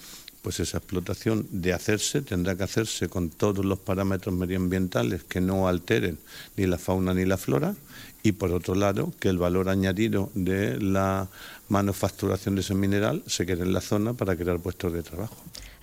pues 0.43 0.59
esa 0.59 0.77
explotación 0.77 1.47
de 1.51 1.71
hacerse 1.71 2.21
tendrá 2.21 2.55
que 2.55 2.63
hacerse 2.63 3.07
con 3.07 3.29
todos 3.29 3.63
los 3.63 3.79
parámetros 3.79 4.35
medioambientales 4.35 5.23
que 5.23 5.39
no 5.39 5.69
alteren 5.69 6.17
ni 6.57 6.65
la 6.65 6.77
fauna 6.77 7.13
ni 7.13 7.25
la 7.25 7.37
flora 7.37 7.75
y 8.23 8.33
por 8.33 8.51
otro 8.51 8.75
lado 8.75 9.13
que 9.19 9.29
el 9.29 9.37
valor 9.37 9.69
añadido 9.69 10.31
de 10.33 10.79
la 10.81 11.29
manufacturación 11.69 12.55
de 12.55 12.61
ese 12.61 12.75
mineral 12.75 13.23
se 13.25 13.45
quede 13.45 13.63
en 13.63 13.73
la 13.73 13.81
zona 13.81 14.13
para 14.13 14.35
crear 14.35 14.59
puestos 14.59 14.91
de 14.91 15.01
trabajo. 15.01 15.35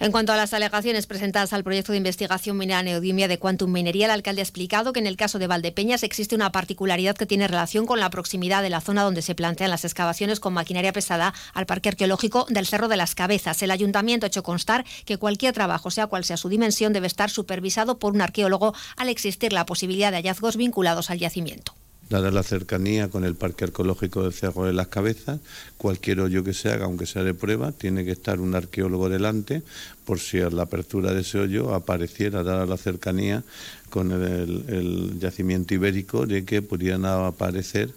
En 0.02 0.12
cuanto 0.12 0.32
a 0.32 0.36
las 0.38 0.54
alegaciones 0.54 1.06
presentadas 1.06 1.52
al 1.52 1.62
proyecto 1.62 1.92
de 1.92 1.98
investigación 1.98 2.56
minera 2.56 2.82
neodimia 2.82 3.28
de 3.28 3.38
Quantum 3.38 3.70
Minería, 3.70 4.06
el 4.06 4.12
alcalde 4.12 4.40
ha 4.40 4.44
explicado 4.44 4.94
que 4.94 5.00
en 5.00 5.06
el 5.06 5.18
caso 5.18 5.38
de 5.38 5.46
Valdepeñas 5.46 6.04
existe 6.04 6.34
una 6.34 6.52
particularidad 6.52 7.14
que 7.14 7.26
tiene 7.26 7.46
relación 7.46 7.84
con 7.84 8.00
la 8.00 8.08
proximidad 8.08 8.62
de 8.62 8.70
la 8.70 8.80
zona 8.80 9.02
donde 9.02 9.20
se 9.20 9.34
plantean 9.34 9.68
las 9.68 9.84
excavaciones 9.84 10.40
con 10.40 10.54
maquinaria 10.54 10.94
pesada 10.94 11.34
al 11.52 11.66
Parque 11.66 11.90
Arqueológico 11.90 12.46
del 12.48 12.66
Cerro 12.66 12.88
de 12.88 12.96
las 12.96 13.14
Cabezas. 13.14 13.62
El 13.62 13.70
ayuntamiento 13.70 14.24
ha 14.24 14.28
hecho 14.28 14.42
constar 14.42 14.86
que 15.04 15.18
cualquier 15.18 15.52
trabajo, 15.52 15.90
sea 15.90 16.06
cual 16.06 16.24
sea 16.24 16.38
su 16.38 16.48
dimensión, 16.48 16.94
debe 16.94 17.06
estar 17.06 17.28
supervisado 17.28 17.98
por 17.98 18.14
un 18.14 18.22
arqueólogo 18.22 18.72
al 18.96 19.10
existir 19.10 19.52
la 19.52 19.66
posibilidad 19.66 20.10
de 20.12 20.16
hallazgos 20.16 20.56
vinculados 20.56 21.10
al 21.10 21.18
yacimiento. 21.18 21.74
Dada 22.10 22.32
la 22.32 22.42
cercanía 22.42 23.08
con 23.08 23.24
el 23.24 23.36
Parque 23.36 23.62
Arqueológico 23.62 24.24
del 24.24 24.32
Cerro 24.32 24.64
de 24.64 24.72
las 24.72 24.88
Cabezas, 24.88 25.38
cualquier 25.76 26.18
hoyo 26.18 26.42
que 26.42 26.54
se 26.54 26.68
haga, 26.68 26.86
aunque 26.86 27.06
sea 27.06 27.22
de 27.22 27.34
prueba, 27.34 27.70
tiene 27.70 28.04
que 28.04 28.10
estar 28.10 28.40
un 28.40 28.56
arqueólogo 28.56 29.08
delante 29.08 29.62
por 30.04 30.18
si 30.18 30.40
a 30.40 30.50
la 30.50 30.62
apertura 30.62 31.14
de 31.14 31.20
ese 31.20 31.38
hoyo 31.38 31.72
apareciera, 31.72 32.42
dada 32.42 32.66
la 32.66 32.78
cercanía 32.78 33.44
con 33.90 34.10
el, 34.10 35.20
yacimiento 35.20 35.72
ibérico, 35.72 36.26
de 36.26 36.44
que 36.44 36.62
pudieran 36.62 37.04
aparecer 37.04 37.90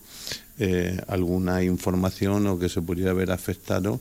eh, 0.59 1.01
alguna 1.07 1.63
información 1.63 2.45
o 2.45 2.59
que 2.59 2.69
se 2.69 2.83
pudiera 2.83 3.09
haber 3.09 3.31
afectado 3.31 3.99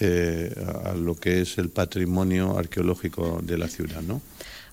eh, 0.00 0.54
a 0.84 0.92
lo 0.92 1.14
que 1.14 1.40
es 1.40 1.56
el 1.56 1.70
patrimonio 1.70 2.58
arqueológico 2.58 3.40
de 3.42 3.56
la 3.56 3.68
ciudad, 3.68 4.02
¿no? 4.02 4.20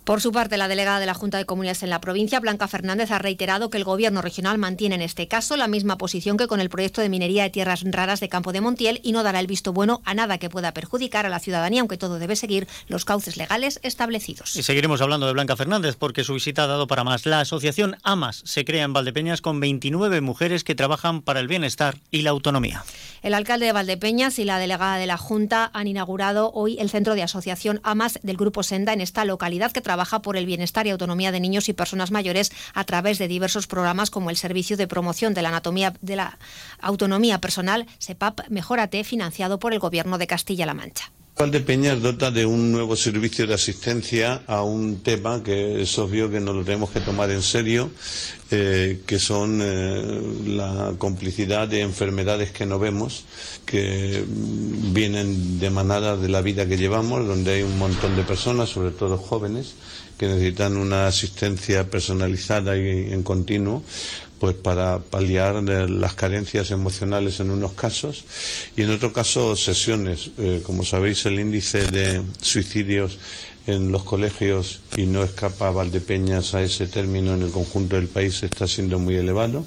Por 0.04 0.20
su 0.20 0.34
parte, 0.34 0.58
la 0.58 0.68
delegada 0.68 1.00
de 1.00 1.06
la 1.06 1.14
Junta 1.14 1.38
de 1.38 1.46
Comunidades 1.46 1.82
en 1.82 1.90
la 1.90 2.02
provincia, 2.02 2.42
Blanca 2.42 2.68
Fernández, 2.68 3.10
ha 3.12 3.20
reiterado 3.20 3.70
que 3.70 3.78
el 3.78 3.86
Gobierno 3.86 4.22
regional 4.22 4.58
mantiene 4.58 4.96
en 4.96 5.02
este 5.02 5.30
caso 5.30 5.56
la 5.56 5.70
misma 5.70 5.98
posición 5.98 6.36
que 6.36 6.48
con 6.48 6.60
el 6.60 6.68
proyecto 6.68 7.00
de 7.00 7.08
minería 7.08 7.44
de 7.44 7.50
tierras 7.52 7.84
raras 7.86 8.20
de 8.20 8.28
Campo 8.28 8.52
de 8.52 8.60
Montiel 8.60 9.00
y 9.02 9.14
no 9.14 9.24
dará 9.24 9.40
el 9.40 9.48
visto 9.48 9.72
bueno 9.72 10.02
a 10.04 10.14
nada 10.14 10.40
que 10.40 10.50
pueda 10.50 10.74
perjudicar 10.74 11.26
a 11.26 11.30
la 11.30 11.40
ciudadanía, 11.40 11.80
aunque 11.80 11.98
todo 11.98 12.20
debe 12.20 12.36
seguir 12.36 12.68
los 12.90 13.06
cauces 13.06 13.38
legales 13.38 13.80
establecidos. 13.82 14.58
Y 14.58 14.64
seguiremos 14.64 15.00
hablando 15.00 15.26
de 15.26 15.32
Blanca 15.32 15.56
Fernández 15.56 15.96
porque 15.98 16.26
su 16.26 16.34
visita 16.34 16.66
ha 16.66 16.68
dado 16.68 16.86
para 16.86 17.06
más. 17.06 17.26
La 17.26 17.40
asociación 17.40 17.96
AMAS 18.04 18.42
se 18.44 18.66
crea 18.66 18.84
en 18.84 18.92
Valdepeñas 18.92 19.40
con 19.40 19.62
29 19.62 20.20
mujeres 20.20 20.66
que 20.66 20.76
trabajan 20.76 21.22
para 21.22 21.40
el 21.40 21.48
bienestar 21.48 21.96
y 22.12 22.24
la 22.24 22.32
autonomía. 22.32 22.84
El 23.22 23.34
alcalde 23.34 23.68
de 23.68 23.72
Valdepeñas 23.72 24.38
y 24.38 24.44
la 24.44 24.60
delegada 24.60 24.98
de 24.98 25.08
la 25.08 25.16
Junta 25.16 25.72
han 25.74 25.88
inaugurado 25.88 26.52
hoy 26.54 26.78
el 26.82 26.90
centro 26.90 27.16
de 27.16 27.24
asociación 27.24 27.80
AMAS 27.84 28.20
del 28.22 28.36
Grupo 28.36 28.64
Senda 28.64 28.92
en 28.92 29.00
esta 29.00 29.24
localidad 29.24 29.72
que 29.72 29.80
trabaja 29.80 29.93
por 30.22 30.38
el 30.38 30.46
bienestar 30.46 30.88
y 30.88 30.90
autonomía 30.90 31.32
de 31.32 31.40
niños 31.40 31.70
y 31.70 31.74
personas 31.74 32.12
mayores 32.12 32.52
a 32.74 32.84
través 32.84 33.18
de 33.20 33.28
diversos 33.28 33.68
programas 33.68 34.10
como 34.10 34.30
el 34.30 34.38
Servicio 34.38 34.78
de 34.78 34.88
Promoción 34.88 35.34
de 35.34 35.42
la 35.42 35.50
Anatomía 35.50 35.94
de 36.02 36.16
la 36.16 36.38
Autonomía 36.82 37.40
Personal, 37.40 37.88
SEPAP 38.00 38.50
Mejórate, 38.50 39.04
financiado 39.04 39.60
por 39.60 39.74
el 39.74 39.80
Gobierno 39.80 40.18
de 40.18 40.28
Castilla-La 40.28 40.74
Mancha. 40.74 41.12
Valdepeñas 41.36 42.00
dota 42.00 42.30
de 42.30 42.46
un 42.46 42.72
nuevo 42.72 42.96
servicio 42.96 43.48
de 43.48 43.56
asistencia 43.56 44.44
a 44.46 44.62
un 44.62 45.02
tema 45.02 45.42
que 45.42 45.82
es 45.82 45.98
obvio 45.98 46.30
que 46.30 46.40
nos 46.40 46.56
lo 46.56 46.64
tenemos 46.64 46.92
que 46.92 47.00
tomar 47.02 47.32
en 47.32 47.42
serio, 47.42 47.90
eh, 48.52 49.02
que 49.08 49.18
son 49.18 49.60
eh, 49.62 50.22
la 50.46 50.94
complicidad 51.00 51.68
de 51.68 51.82
enfermedades 51.82 52.52
que 52.52 52.68
no 52.68 52.78
vemos, 52.78 53.26
que 53.66 54.24
vienen 54.28 55.60
de 55.60 55.72
manada 55.72 56.18
de 56.18 56.30
la 56.30 56.42
vida 56.42 56.68
que 56.68 56.78
llevamos, 56.78 57.26
donde 57.28 57.54
hay 57.56 57.64
un 57.64 57.80
montón 57.80 58.16
de 58.16 58.22
personas, 58.24 58.70
sobre 58.70 58.92
todo 58.92 59.18
jóvenes, 59.18 59.74
que 60.20 60.28
necesitan 60.28 60.78
una 60.78 61.08
asistencia 61.08 61.90
personalizada 61.90 62.78
y 62.78 63.12
en 63.12 63.24
continuo 63.24 63.82
pues 64.44 64.58
para 64.58 65.00
paliar 65.00 65.64
las 65.64 66.16
carencias 66.16 66.70
emocionales 66.72 67.40
en 67.40 67.50
unos 67.50 67.72
casos 67.72 68.26
y 68.76 68.82
en 68.82 68.90
otros 68.90 69.14
casos 69.14 69.64
sesiones. 69.64 70.32
Eh, 70.38 70.62
como 70.66 70.84
sabéis, 70.84 71.26
el 71.26 71.40
índice 71.40 71.88
de 71.88 72.22
suicidios 72.42 73.20
en 73.68 73.94
los 73.94 74.04
colegios 74.04 74.82
y 74.98 75.06
no 75.06 75.24
escapa 75.24 75.72
Valdepeñas 75.72 76.56
a 76.56 76.62
ese 76.62 76.88
término 76.88 77.36
en 77.36 77.44
el 77.44 77.52
conjunto 77.52 77.96
del 77.96 78.10
país 78.10 78.44
está 78.44 78.68
siendo 78.68 79.00
muy 79.00 79.16
elevado. 79.16 79.66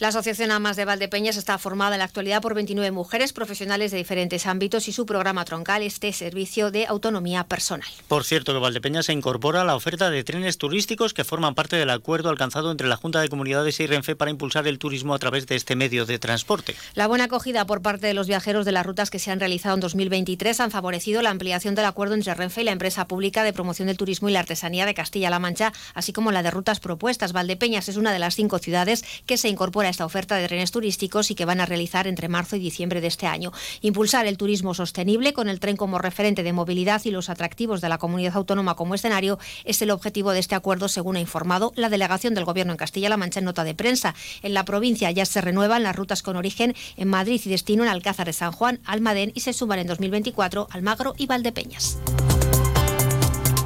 La 0.00 0.08
Asociación 0.08 0.50
Amas 0.50 0.76
de 0.76 0.86
Valdepeñas 0.86 1.36
está 1.36 1.58
formada 1.58 1.94
en 1.94 1.98
la 1.98 2.06
actualidad 2.06 2.40
por 2.40 2.54
29 2.54 2.90
mujeres 2.90 3.34
profesionales 3.34 3.90
de 3.90 3.98
diferentes 3.98 4.46
ámbitos 4.46 4.88
y 4.88 4.92
su 4.92 5.04
programa 5.04 5.44
troncal 5.44 5.82
es 5.82 5.92
este 5.92 6.10
servicio 6.14 6.70
de 6.70 6.86
autonomía 6.86 7.44
personal. 7.44 7.86
Por 8.08 8.24
cierto, 8.24 8.54
que 8.54 8.60
Valdepeñas 8.60 9.04
se 9.04 9.12
incorpora 9.12 9.60
a 9.60 9.64
la 9.66 9.76
oferta 9.76 10.08
de 10.08 10.24
trenes 10.24 10.56
turísticos 10.56 11.12
que 11.12 11.24
forman 11.24 11.54
parte 11.54 11.76
del 11.76 11.90
acuerdo 11.90 12.30
alcanzado 12.30 12.70
entre 12.70 12.88
la 12.88 12.96
Junta 12.96 13.20
de 13.20 13.28
Comunidades 13.28 13.78
y 13.80 13.86
Renfe 13.86 14.16
para 14.16 14.30
impulsar 14.30 14.66
el 14.66 14.78
turismo 14.78 15.12
a 15.12 15.18
través 15.18 15.46
de 15.46 15.56
este 15.56 15.76
medio 15.76 16.06
de 16.06 16.18
transporte. 16.18 16.76
La 16.94 17.06
buena 17.06 17.24
acogida 17.24 17.66
por 17.66 17.82
parte 17.82 18.06
de 18.06 18.14
los 18.14 18.26
viajeros 18.26 18.64
de 18.64 18.72
las 18.72 18.86
rutas 18.86 19.10
que 19.10 19.18
se 19.18 19.30
han 19.30 19.38
realizado 19.38 19.74
en 19.74 19.82
2023 19.82 20.60
han 20.60 20.70
favorecido 20.70 21.20
la 21.20 21.28
ampliación 21.28 21.74
del 21.74 21.84
acuerdo 21.84 22.14
entre 22.14 22.32
Renfe 22.32 22.62
y 22.62 22.64
la 22.64 22.72
empresa 22.72 23.06
pública 23.06 23.44
de 23.44 23.52
promoción 23.52 23.88
del 23.88 23.98
turismo 23.98 24.30
y 24.30 24.32
la 24.32 24.40
artesanía 24.40 24.86
de 24.86 24.94
Castilla-La 24.94 25.40
Mancha, 25.40 25.74
así 25.92 26.14
como 26.14 26.32
la 26.32 26.42
de 26.42 26.50
rutas 26.50 26.80
propuestas. 26.80 27.34
Valdepeñas 27.34 27.90
es 27.90 27.98
una 27.98 28.14
de 28.14 28.18
las 28.18 28.34
cinco 28.34 28.58
ciudades 28.60 29.04
que 29.26 29.36
se 29.36 29.50
incorpora 29.50 29.89
esta 29.90 30.04
oferta 30.04 30.36
de 30.36 30.48
trenes 30.48 30.70
turísticos 30.70 31.30
y 31.30 31.34
que 31.34 31.44
van 31.44 31.60
a 31.60 31.66
realizar 31.66 32.06
entre 32.06 32.28
marzo 32.28 32.56
y 32.56 32.60
diciembre 32.60 33.00
de 33.00 33.08
este 33.08 33.26
año. 33.26 33.52
Impulsar 33.80 34.26
el 34.26 34.36
turismo 34.36 34.74
sostenible 34.74 35.32
con 35.32 35.48
el 35.48 35.60
tren 35.60 35.76
como 35.76 35.98
referente 35.98 36.42
de 36.42 36.52
movilidad 36.52 37.02
y 37.04 37.10
los 37.10 37.28
atractivos 37.28 37.80
de 37.80 37.88
la 37.88 37.98
comunidad 37.98 38.36
autónoma 38.36 38.74
como 38.74 38.94
escenario 38.94 39.38
es 39.64 39.82
el 39.82 39.90
objetivo 39.90 40.32
de 40.32 40.40
este 40.40 40.54
acuerdo, 40.54 40.88
según 40.88 41.16
ha 41.16 41.20
informado 41.20 41.72
la 41.76 41.88
delegación 41.88 42.34
del 42.34 42.44
Gobierno 42.44 42.72
en 42.72 42.78
Castilla-La 42.78 43.16
Mancha 43.16 43.40
en 43.40 43.46
nota 43.46 43.64
de 43.64 43.74
prensa. 43.74 44.14
En 44.42 44.54
la 44.54 44.64
provincia 44.64 45.10
ya 45.10 45.26
se 45.26 45.40
renuevan 45.40 45.82
las 45.82 45.96
rutas 45.96 46.22
con 46.22 46.36
origen 46.36 46.74
en 46.96 47.08
Madrid 47.08 47.40
y 47.44 47.50
destino 47.50 47.82
en 47.84 47.90
Alcázar 47.90 48.26
de 48.26 48.32
San 48.32 48.52
Juan, 48.52 48.80
Almadén 48.84 49.32
y 49.34 49.40
se 49.40 49.52
suman 49.52 49.78
en 49.78 49.86
2024 49.86 50.68
Almagro 50.70 51.14
y 51.16 51.26
Valdepeñas. 51.26 51.98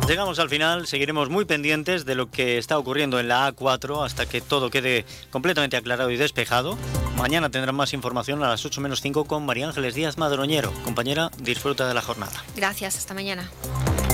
Llegamos 0.07 0.39
al 0.39 0.51
final, 0.51 0.87
seguiremos 0.87 1.31
muy 1.31 1.47
pendientes 1.47 2.05
de 2.05 2.15
lo 2.15 2.31
que 2.31 2.59
está 2.59 2.77
ocurriendo 2.77 3.19
en 3.19 3.29
la 3.29 3.51
A4 3.51 4.05
hasta 4.05 4.27
que 4.27 4.43
todo 4.43 4.69
quede 4.69 5.07
completamente 5.31 5.79
aclarado 5.79 6.11
y 6.11 6.19
despejado. 6.19 6.77
Mañana 7.17 7.49
tendrán 7.49 7.75
más 7.75 7.95
información 7.95 8.43
a 8.45 8.49
las 8.51 8.67
8 8.67 8.83
menos 8.83 9.01
5 9.01 9.25
con 9.25 9.47
María 9.47 9.67
Ángeles 9.67 9.95
Díaz 9.95 10.19
Madroñero. 10.19 10.73
Compañera, 10.85 11.31
disfruta 11.39 11.89
de 11.89 11.95
la 11.95 12.03
jornada. 12.03 12.45
Gracias, 12.55 12.99
hasta 12.99 13.15
mañana. 13.15 13.51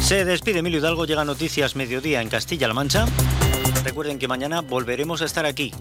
Se 0.00 0.24
despide 0.24 0.60
Emilio 0.60 0.78
Hidalgo, 0.78 1.06
llega 1.06 1.24
Noticias 1.24 1.74
Mediodía 1.74 2.22
en 2.22 2.28
Castilla-La 2.28 2.74
Mancha. 2.74 3.06
Recuerden 3.82 4.20
que 4.20 4.28
mañana 4.28 4.60
volveremos 4.60 5.22
a 5.22 5.24
estar 5.24 5.44
aquí. 5.44 5.74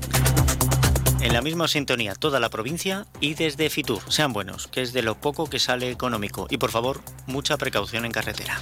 En 1.21 1.33
la 1.33 1.41
misma 1.41 1.67
sintonía, 1.67 2.15
toda 2.15 2.39
la 2.39 2.49
provincia 2.49 3.05
y 3.19 3.35
desde 3.35 3.69
Fitur. 3.69 4.01
Sean 4.07 4.33
buenos, 4.33 4.67
que 4.67 4.81
es 4.81 4.91
de 4.91 5.03
lo 5.03 5.15
poco 5.15 5.49
que 5.49 5.59
sale 5.59 5.91
económico. 5.91 6.47
Y 6.49 6.57
por 6.57 6.71
favor, 6.71 7.01
mucha 7.27 7.57
precaución 7.57 8.05
en 8.05 8.11
carretera. 8.11 8.59